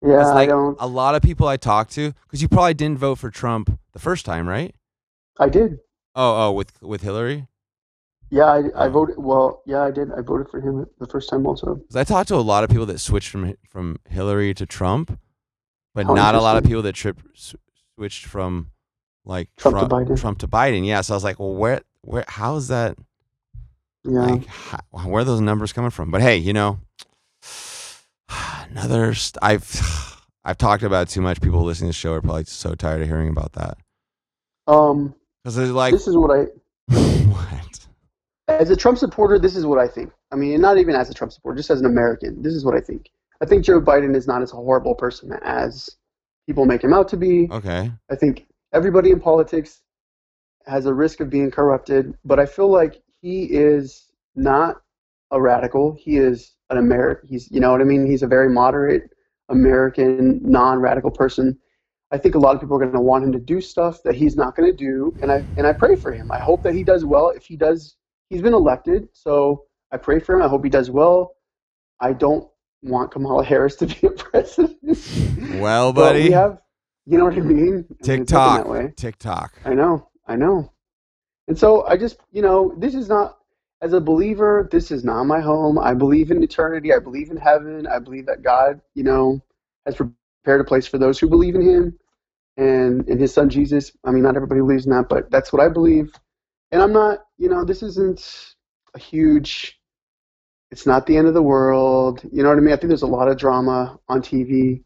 Yeah, 0.00 0.20
It's 0.20 0.30
like 0.30 0.48
I 0.48 0.52
don't. 0.52 0.76
a 0.78 0.86
lot 0.86 1.16
of 1.16 1.22
people 1.22 1.48
I 1.48 1.56
talk 1.56 1.88
to, 1.90 2.12
because 2.22 2.40
you 2.40 2.48
probably 2.48 2.74
didn't 2.74 2.98
vote 2.98 3.16
for 3.16 3.30
Trump 3.30 3.78
the 3.92 3.98
first 3.98 4.24
time, 4.24 4.48
right? 4.48 4.74
I 5.40 5.48
did. 5.48 5.78
Oh, 6.16 6.48
oh, 6.48 6.52
with 6.52 6.82
with 6.82 7.02
Hillary. 7.02 7.46
Yeah, 8.30 8.46
I, 8.46 8.58
I 8.74 8.86
Oh. 8.86 8.90
voted. 8.90 9.16
Well, 9.18 9.62
yeah, 9.66 9.82
I 9.82 9.90
did. 9.92 10.10
I 10.12 10.20
voted 10.22 10.48
for 10.48 10.60
him 10.60 10.86
the 10.98 11.06
first 11.06 11.28
time 11.30 11.46
also. 11.46 11.80
I 11.94 12.02
talked 12.04 12.28
to 12.28 12.34
a 12.34 12.38
lot 12.38 12.64
of 12.64 12.70
people 12.70 12.86
that 12.86 12.98
switched 12.98 13.28
from 13.28 13.54
from 13.68 13.98
Hillary 14.08 14.54
to 14.54 14.66
Trump, 14.66 15.18
but 15.94 16.06
How 16.06 16.14
not 16.14 16.34
a 16.34 16.40
lot 16.40 16.56
of 16.56 16.64
interesting. 16.64 16.70
people 16.70 16.82
that 16.82 16.94
trip, 16.94 17.20
s- 17.36 17.54
switched 17.94 18.24
from 18.26 18.70
like 19.24 19.50
Trump 19.56 19.78
to 19.78 19.86
Biden. 19.86 20.18
Trump 20.20 20.38
to 20.38 20.48
Biden. 20.48 20.86
Yeah, 20.86 21.02
so 21.02 21.14
I 21.14 21.16
was 21.16 21.24
like, 21.24 21.38
well, 21.38 21.54
where 21.54 21.82
where 22.00 22.24
how 22.26 22.56
is 22.56 22.68
that? 22.68 22.96
Yeah. 24.04 24.20
Like, 24.20 24.46
how, 24.46 24.78
where 25.04 25.20
are 25.22 25.24
those 25.24 25.40
numbers 25.40 25.72
coming 25.72 25.90
from? 25.90 26.10
But 26.10 26.22
hey, 26.22 26.36
you 26.38 26.52
know, 26.54 26.78
another. 28.70 29.14
St- 29.14 29.38
I've 29.42 30.22
I've 30.44 30.58
talked 30.58 30.82
about 30.82 31.08
it 31.08 31.12
too 31.12 31.20
much. 31.20 31.40
People 31.40 31.62
listening 31.62 31.88
to 31.88 31.96
the 31.96 32.00
show 32.00 32.12
are 32.14 32.20
probably 32.22 32.44
so 32.44 32.74
tired 32.74 33.02
of 33.02 33.08
hearing 33.08 33.28
about 33.28 33.52
that 33.54 33.78
um, 34.68 35.14
because 35.46 35.70
like, 35.70 35.92
this 35.92 36.08
is 36.08 36.16
what 36.16 36.36
I, 36.36 36.46
what? 37.28 37.86
as 38.48 38.70
a 38.70 38.76
Trump 38.76 38.98
supporter, 38.98 39.38
this 39.38 39.54
is 39.54 39.64
what 39.64 39.78
I 39.78 39.86
think. 39.86 40.10
I 40.32 40.36
mean, 40.36 40.60
not 40.60 40.76
even 40.76 40.96
as 40.96 41.08
a 41.08 41.14
Trump 41.14 41.32
supporter, 41.32 41.56
just 41.56 41.70
as 41.70 41.78
an 41.78 41.86
American, 41.86 42.42
this 42.42 42.52
is 42.52 42.64
what 42.64 42.74
I 42.74 42.80
think. 42.80 43.10
I 43.40 43.46
think 43.46 43.64
Joe 43.64 43.80
Biden 43.80 44.16
is 44.16 44.26
not 44.26 44.42
as 44.42 44.50
horrible 44.50 44.96
person 44.96 45.30
as 45.44 45.88
people 46.48 46.64
make 46.64 46.82
him 46.82 46.92
out 46.92 47.06
to 47.10 47.16
be. 47.16 47.46
Okay, 47.48 47.92
I 48.10 48.16
think 48.16 48.46
everybody 48.72 49.12
in 49.12 49.20
politics 49.20 49.82
has 50.66 50.86
a 50.86 50.92
risk 50.92 51.20
of 51.20 51.30
being 51.30 51.52
corrupted, 51.52 52.14
but 52.24 52.40
I 52.40 52.46
feel 52.46 52.68
like 52.68 53.00
he 53.20 53.44
is 53.44 54.10
not 54.34 54.82
a 55.30 55.40
radical. 55.40 55.96
He 55.96 56.16
is 56.16 56.56
an 56.70 56.78
American. 56.78 57.28
He's, 57.28 57.48
you 57.52 57.60
know 57.60 57.70
what 57.70 57.80
I 57.80 57.84
mean? 57.84 58.04
He's 58.04 58.24
a 58.24 58.26
very 58.26 58.50
moderate 58.50 59.10
American, 59.48 60.40
non-radical 60.42 61.12
person. 61.12 61.56
I 62.12 62.18
think 62.18 62.34
a 62.34 62.38
lot 62.38 62.54
of 62.54 62.60
people 62.60 62.76
are 62.76 62.80
going 62.80 62.92
to 62.92 63.00
want 63.00 63.24
him 63.24 63.32
to 63.32 63.38
do 63.38 63.60
stuff 63.60 64.02
that 64.04 64.14
he's 64.14 64.36
not 64.36 64.54
going 64.54 64.70
to 64.70 64.76
do, 64.76 65.14
and 65.22 65.32
I 65.32 65.44
and 65.56 65.66
I 65.66 65.72
pray 65.72 65.96
for 65.96 66.12
him. 66.12 66.30
I 66.30 66.38
hope 66.38 66.62
that 66.62 66.74
he 66.74 66.84
does 66.84 67.04
well. 67.04 67.30
If 67.30 67.46
he 67.46 67.56
does, 67.56 67.96
he's 68.30 68.42
been 68.42 68.54
elected, 68.54 69.08
so 69.12 69.64
I 69.92 69.96
pray 69.96 70.20
for 70.20 70.36
him. 70.36 70.42
I 70.42 70.48
hope 70.48 70.62
he 70.64 70.70
does 70.70 70.90
well. 70.90 71.34
I 72.00 72.12
don't 72.12 72.48
want 72.82 73.10
Kamala 73.10 73.44
Harris 73.44 73.76
to 73.76 73.86
be 74.00 74.06
a 74.06 74.10
president. 74.10 74.78
well, 75.60 75.92
But 75.92 76.12
buddy, 76.12 76.24
we 76.24 76.30
have, 76.32 76.58
you 77.06 77.18
know 77.18 77.24
what 77.24 77.34
I 77.34 77.40
mean? 77.40 77.58
I 77.58 77.70
mean, 77.70 77.86
TikTok, 78.02 78.64
That 78.64 78.68
way. 78.68 78.92
TikTok. 78.96 79.54
I 79.64 79.74
know, 79.74 80.08
I 80.26 80.36
know. 80.36 80.72
And 81.48 81.58
so 81.58 81.86
I 81.86 81.96
just, 81.96 82.18
you 82.32 82.42
know, 82.42 82.74
this 82.78 82.94
is 82.94 83.08
not, 83.08 83.38
as 83.82 83.92
a 83.92 84.00
believer, 84.00 84.68
this 84.70 84.90
is 84.90 85.04
not 85.04 85.24
my 85.24 85.40
home. 85.40 85.78
I 85.78 85.94
believe 85.94 86.30
in 86.30 86.42
eternity. 86.42 86.92
I 86.92 86.98
believe 86.98 87.30
in 87.30 87.36
heaven. 87.36 87.86
I 87.86 87.98
believe 87.98 88.26
that 88.26 88.42
God, 88.42 88.80
you 88.94 89.04
know, 89.04 89.42
has 89.84 89.96
prepared 90.46 90.60
a 90.60 90.64
place 90.64 90.86
for 90.86 90.96
those 90.96 91.18
who 91.18 91.28
believe 91.28 91.56
in 91.56 91.60
Him 91.60 91.98
and 92.56 93.08
in 93.08 93.18
His 93.18 93.34
Son 93.34 93.50
Jesus. 93.50 93.90
I 94.04 94.12
mean, 94.12 94.22
not 94.22 94.36
everybody 94.36 94.60
believes 94.60 94.86
in 94.86 94.92
that, 94.92 95.08
but 95.08 95.28
that's 95.28 95.52
what 95.52 95.60
I 95.60 95.68
believe. 95.68 96.14
And 96.70 96.80
I'm 96.80 96.92
not, 96.92 97.24
you 97.36 97.48
know, 97.48 97.64
this 97.64 97.82
isn't 97.82 98.54
a 98.94 98.98
huge, 98.98 99.76
it's 100.70 100.86
not 100.86 101.06
the 101.06 101.16
end 101.16 101.26
of 101.26 101.34
the 101.34 101.42
world. 101.42 102.22
You 102.30 102.44
know 102.44 102.48
what 102.50 102.58
I 102.58 102.60
mean? 102.60 102.72
I 102.72 102.76
think 102.76 102.90
there's 102.90 103.02
a 103.02 103.08
lot 103.08 103.26
of 103.26 103.38
drama 103.38 103.98
on 104.08 104.22
TV. 104.22 104.84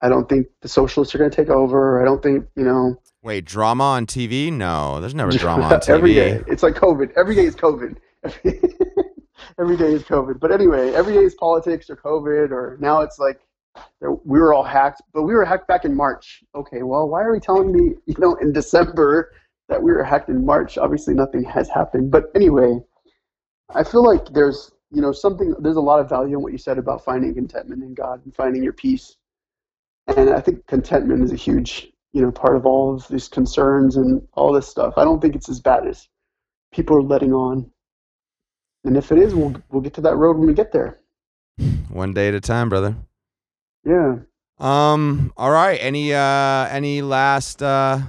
I 0.00 0.08
don't 0.08 0.28
think 0.28 0.46
the 0.60 0.68
socialists 0.68 1.16
are 1.16 1.18
going 1.18 1.30
to 1.30 1.36
take 1.36 1.50
over. 1.50 2.00
I 2.00 2.04
don't 2.04 2.22
think, 2.22 2.46
you 2.54 2.64
know, 2.64 2.96
Wait, 3.24 3.44
drama 3.44 3.84
on 3.84 4.06
TV? 4.06 4.52
No, 4.52 5.00
there's 5.00 5.14
never 5.16 5.32
drama 5.36 5.64
on 5.64 5.80
TV. 5.80 5.88
every 5.88 6.14
day. 6.14 6.42
It's 6.46 6.62
like 6.62 6.74
COVID. 6.74 7.12
Every 7.16 7.34
day 7.34 7.46
is 7.46 7.56
COVID. 7.56 7.96
every 9.58 9.76
day 9.76 9.92
is 9.92 10.02
COVID. 10.04 10.38
But 10.38 10.52
anyway, 10.52 10.92
every 10.92 11.14
day 11.14 11.24
is 11.24 11.34
politics 11.34 11.90
or 11.90 11.96
COVID, 11.96 12.50
or 12.52 12.76
now 12.80 13.00
it's 13.00 13.18
like 13.18 13.40
we 14.00 14.38
were 14.38 14.52
all 14.54 14.64
hacked, 14.64 15.02
but 15.12 15.22
we 15.22 15.34
were 15.34 15.44
hacked 15.44 15.68
back 15.68 15.84
in 15.84 15.94
March. 15.94 16.42
Okay, 16.54 16.82
well, 16.82 17.08
why 17.08 17.22
are 17.22 17.32
we 17.32 17.40
telling 17.40 17.72
me, 17.72 17.94
you 18.06 18.14
know, 18.18 18.34
in 18.36 18.52
December 18.52 19.32
that 19.68 19.82
we 19.82 19.92
were 19.92 20.02
hacked 20.02 20.28
in 20.28 20.44
March? 20.44 20.76
Obviously, 20.76 21.14
nothing 21.14 21.44
has 21.44 21.68
happened. 21.68 22.10
But 22.10 22.24
anyway, 22.34 22.78
I 23.74 23.84
feel 23.84 24.04
like 24.04 24.26
there's, 24.32 24.72
you 24.90 25.00
know, 25.00 25.12
something. 25.12 25.54
There's 25.60 25.76
a 25.76 25.80
lot 25.80 26.00
of 26.00 26.08
value 26.08 26.36
in 26.36 26.42
what 26.42 26.52
you 26.52 26.58
said 26.58 26.78
about 26.78 27.04
finding 27.04 27.34
contentment 27.34 27.82
in 27.82 27.94
God 27.94 28.24
and 28.24 28.34
finding 28.34 28.62
your 28.62 28.72
peace. 28.72 29.16
And 30.08 30.30
I 30.30 30.40
think 30.40 30.66
contentment 30.66 31.22
is 31.22 31.32
a 31.32 31.36
huge, 31.36 31.92
you 32.12 32.22
know, 32.22 32.32
part 32.32 32.56
of 32.56 32.66
all 32.66 32.94
of 32.94 33.06
these 33.08 33.28
concerns 33.28 33.96
and 33.96 34.26
all 34.32 34.52
this 34.52 34.68
stuff. 34.68 34.94
I 34.96 35.04
don't 35.04 35.20
think 35.20 35.36
it's 35.36 35.48
as 35.48 35.60
bad 35.60 35.86
as 35.86 36.08
people 36.72 36.96
are 36.96 37.02
letting 37.02 37.32
on. 37.32 37.70
And 38.84 38.96
if 38.96 39.12
it 39.12 39.18
is, 39.18 39.34
we'll 39.34 39.54
we'll 39.70 39.82
get 39.82 39.94
to 39.94 40.00
that 40.02 40.16
road 40.16 40.36
when 40.36 40.48
we 40.48 40.54
get 40.54 40.72
there. 40.72 40.98
One 41.88 42.12
day 42.12 42.28
at 42.28 42.34
a 42.34 42.40
time, 42.40 42.68
brother. 42.68 42.96
Yeah. 43.84 44.16
Um. 44.58 45.32
All 45.36 45.50
right. 45.50 45.78
Any 45.80 46.14
uh. 46.14 46.68
Any 46.68 47.02
last 47.02 47.62
uh. 47.62 48.00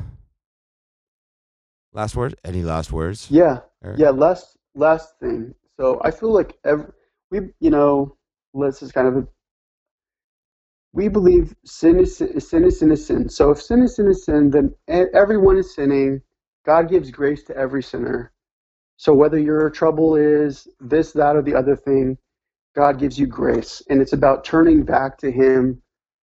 Last 1.93 2.15
words? 2.15 2.35
Any 2.43 2.63
last 2.63 2.91
words? 2.91 3.27
Yeah. 3.29 3.59
Eric? 3.83 3.99
Yeah. 3.99 4.09
Last 4.09 4.57
last 4.75 5.19
thing. 5.19 5.53
So 5.79 5.99
I 6.03 6.11
feel 6.11 6.31
like 6.31 6.57
every, 6.65 6.85
we, 7.31 7.39
you 7.59 7.69
know, 7.69 8.15
let's 8.53 8.79
just 8.79 8.93
kind 8.93 9.07
of 9.07 9.15
a, 9.17 9.27
we 10.93 11.07
believe 11.07 11.55
sin 11.65 11.99
is 11.99 12.17
sin, 12.17 12.29
is 12.35 12.47
sin 12.79 12.91
is 12.91 13.05
sin. 13.05 13.29
So 13.29 13.49
if 13.51 13.61
sin 13.61 13.81
is 13.81 13.95
sin 13.95 14.07
is 14.07 14.23
sin, 14.25 14.51
then 14.51 14.73
everyone 14.87 15.57
is 15.57 15.73
sinning. 15.73 16.21
God 16.65 16.89
gives 16.89 17.11
grace 17.11 17.43
to 17.45 17.57
every 17.57 17.83
sinner. 17.83 18.31
So 18.97 19.13
whether 19.13 19.39
your 19.39 19.69
trouble 19.69 20.15
is 20.15 20.67
this, 20.79 21.11
that, 21.13 21.35
or 21.35 21.41
the 21.41 21.55
other 21.55 21.75
thing, 21.75 22.17
God 22.75 22.99
gives 22.99 23.19
you 23.19 23.27
grace, 23.27 23.83
and 23.89 24.01
it's 24.01 24.13
about 24.13 24.45
turning 24.45 24.83
back 24.83 25.17
to 25.19 25.31
Him 25.31 25.81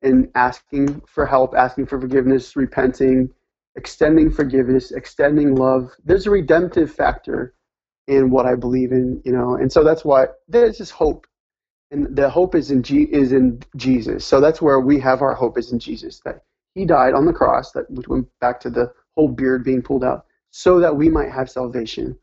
and 0.03 0.31
asking 0.35 1.03
for 1.07 1.27
help, 1.27 1.55
asking 1.57 1.87
for 1.87 2.01
forgiveness, 2.01 2.57
repenting, 2.57 3.31
extending 3.77 4.31
forgiveness, 4.31 4.93
extending 4.93 5.55
love. 5.57 5.91
There's 6.05 6.27
a 6.27 6.31
redemptive 6.31 6.93
factor 6.93 7.55
in 8.09 8.31
what 8.31 8.47
I 8.47 8.55
believe 8.55 8.93
in, 8.93 9.23
you 9.25 9.33
know, 9.33 9.57
and 9.57 9.73
so 9.73 9.85
that's 9.85 10.05
why 10.05 10.27
there's 10.49 10.79
just 10.79 10.93
hope, 10.93 11.27
and 11.91 12.17
the 12.17 12.31
hope 12.31 12.55
is 12.55 12.71
in 12.71 12.83
G- 12.83 13.09
is 13.13 13.33
in 13.33 13.61
Jesus. 13.77 14.25
So 14.27 14.41
that's 14.41 14.63
where 14.63 14.81
we 14.81 15.01
have 15.01 15.23
our 15.23 15.35
hope 15.35 15.59
is 15.59 15.73
in 15.73 15.79
Jesus 15.79 16.21
that 16.25 16.43
He 16.75 16.87
died 16.87 17.15
on 17.15 17.27
the 17.27 17.33
cross. 17.33 17.73
That 17.73 17.91
we 17.91 18.05
went 18.09 18.29
back 18.41 18.61
to 18.61 18.71
the 18.71 18.93
whole 19.17 19.29
beard 19.29 19.65
being 19.65 19.83
pulled 19.83 20.05
out, 20.05 20.27
so 20.51 20.81
that 20.81 20.97
we 20.97 21.09
might 21.11 21.31
have 21.33 21.51
salvation, 21.51 22.19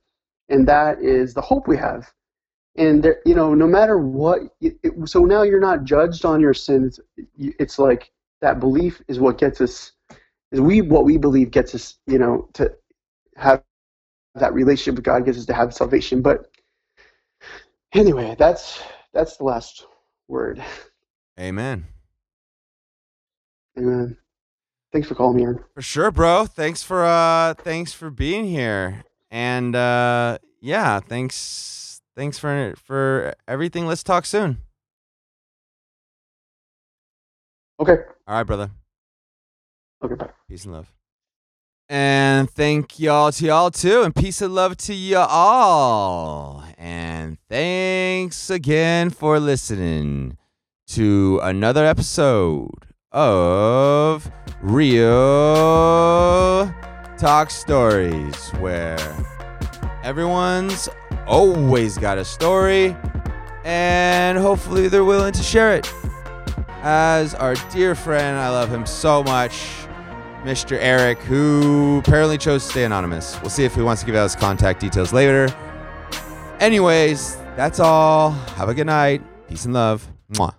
and 0.49 0.67
that 0.67 1.01
is 1.01 1.33
the 1.33 1.41
hope 1.41 1.67
we 1.67 1.77
have. 1.77 2.11
And 2.77 3.03
there, 3.03 3.21
you 3.25 3.35
know, 3.35 3.53
no 3.53 3.67
matter 3.67 3.97
what, 3.97 4.41
it, 4.61 4.77
it, 4.83 4.93
so 5.09 5.25
now 5.25 5.41
you're 5.43 5.59
not 5.59 5.83
judged 5.83 6.23
on 6.25 6.39
your 6.39 6.53
sins. 6.53 6.99
It's 7.37 7.77
like 7.77 8.11
that 8.41 8.59
belief 8.59 9.01
is 9.07 9.19
what 9.19 9.37
gets 9.37 9.59
us. 9.59 9.91
Is 10.51 10.61
we 10.61 10.81
what 10.81 11.05
we 11.05 11.17
believe 11.17 11.51
gets 11.51 11.75
us, 11.75 11.97
you 12.07 12.17
know, 12.17 12.49
to 12.53 12.73
have 13.35 13.63
that 14.35 14.53
relationship 14.53 14.95
with 14.95 15.03
God 15.03 15.25
gives 15.25 15.37
us 15.37 15.45
to 15.45 15.53
have 15.53 15.73
salvation. 15.73 16.21
But 16.21 16.49
anyway, 17.93 18.35
that's 18.37 18.81
that's 19.13 19.37
the 19.37 19.43
last 19.43 19.85
word. 20.27 20.63
Amen. 21.39 21.85
Amen. 23.77 24.17
Thanks 24.91 25.07
for 25.07 25.15
calling 25.15 25.37
me, 25.37 25.43
Aaron. 25.43 25.63
For 25.73 25.81
sure, 25.81 26.11
bro. 26.11 26.45
Thanks 26.45 26.83
for 26.83 27.05
uh. 27.05 27.53
Thanks 27.53 27.93
for 27.93 28.09
being 28.09 28.45
here. 28.45 29.03
And 29.29 29.75
uh. 29.75 30.37
Yeah. 30.59 30.99
Thanks. 30.99 31.90
Thanks 32.15 32.37
for 32.37 32.73
for 32.77 33.33
everything. 33.47 33.87
Let's 33.87 34.03
talk 34.03 34.25
soon. 34.25 34.57
Okay. 37.79 37.97
All 38.27 38.35
right, 38.35 38.43
brother. 38.43 38.69
Okay. 40.03 40.15
Bye. 40.15 40.29
Peace 40.47 40.65
and 40.65 40.73
love. 40.73 40.91
And 41.89 42.49
thank 42.49 42.99
y'all 42.99 43.31
to 43.33 43.45
y'all 43.45 43.71
too, 43.71 44.03
and 44.03 44.15
peace 44.15 44.41
and 44.41 44.55
love 44.55 44.77
to 44.77 44.93
y'all. 44.93 46.63
And 46.77 47.37
thanks 47.49 48.49
again 48.49 49.09
for 49.09 49.39
listening 49.39 50.37
to 50.87 51.39
another 51.43 51.85
episode 51.85 52.85
of 53.11 54.31
Real 54.61 55.03
Talk 57.17 57.49
Stories, 57.49 58.49
where 58.59 58.97
everyone's 60.03 60.87
always 61.27 61.97
got 61.97 62.17
a 62.17 62.25
story, 62.25 62.95
and 63.63 64.37
hopefully 64.37 64.87
they're 64.87 65.05
willing 65.05 65.33
to 65.33 65.43
share 65.43 65.75
it. 65.75 65.91
As 66.83 67.35
our 67.35 67.55
dear 67.71 67.95
friend, 67.95 68.37
I 68.37 68.49
love 68.49 68.69
him 68.69 68.85
so 68.85 69.23
much. 69.23 69.65
Mr. 70.43 70.77
Eric, 70.79 71.19
who 71.19 71.99
apparently 71.99 72.37
chose 72.37 72.63
to 72.65 72.71
stay 72.71 72.83
anonymous. 72.83 73.39
We'll 73.41 73.51
see 73.51 73.63
if 73.63 73.75
he 73.75 73.83
wants 73.83 74.01
to 74.01 74.07
give 74.07 74.15
out 74.15 74.23
his 74.23 74.35
contact 74.35 74.79
details 74.79 75.13
later. 75.13 75.47
Anyways, 76.59 77.35
that's 77.55 77.79
all. 77.79 78.31
Have 78.31 78.69
a 78.69 78.73
good 78.73 78.87
night. 78.87 79.21
Peace 79.47 79.65
and 79.65 79.73
love. 79.73 80.07
Mwah. 80.33 80.55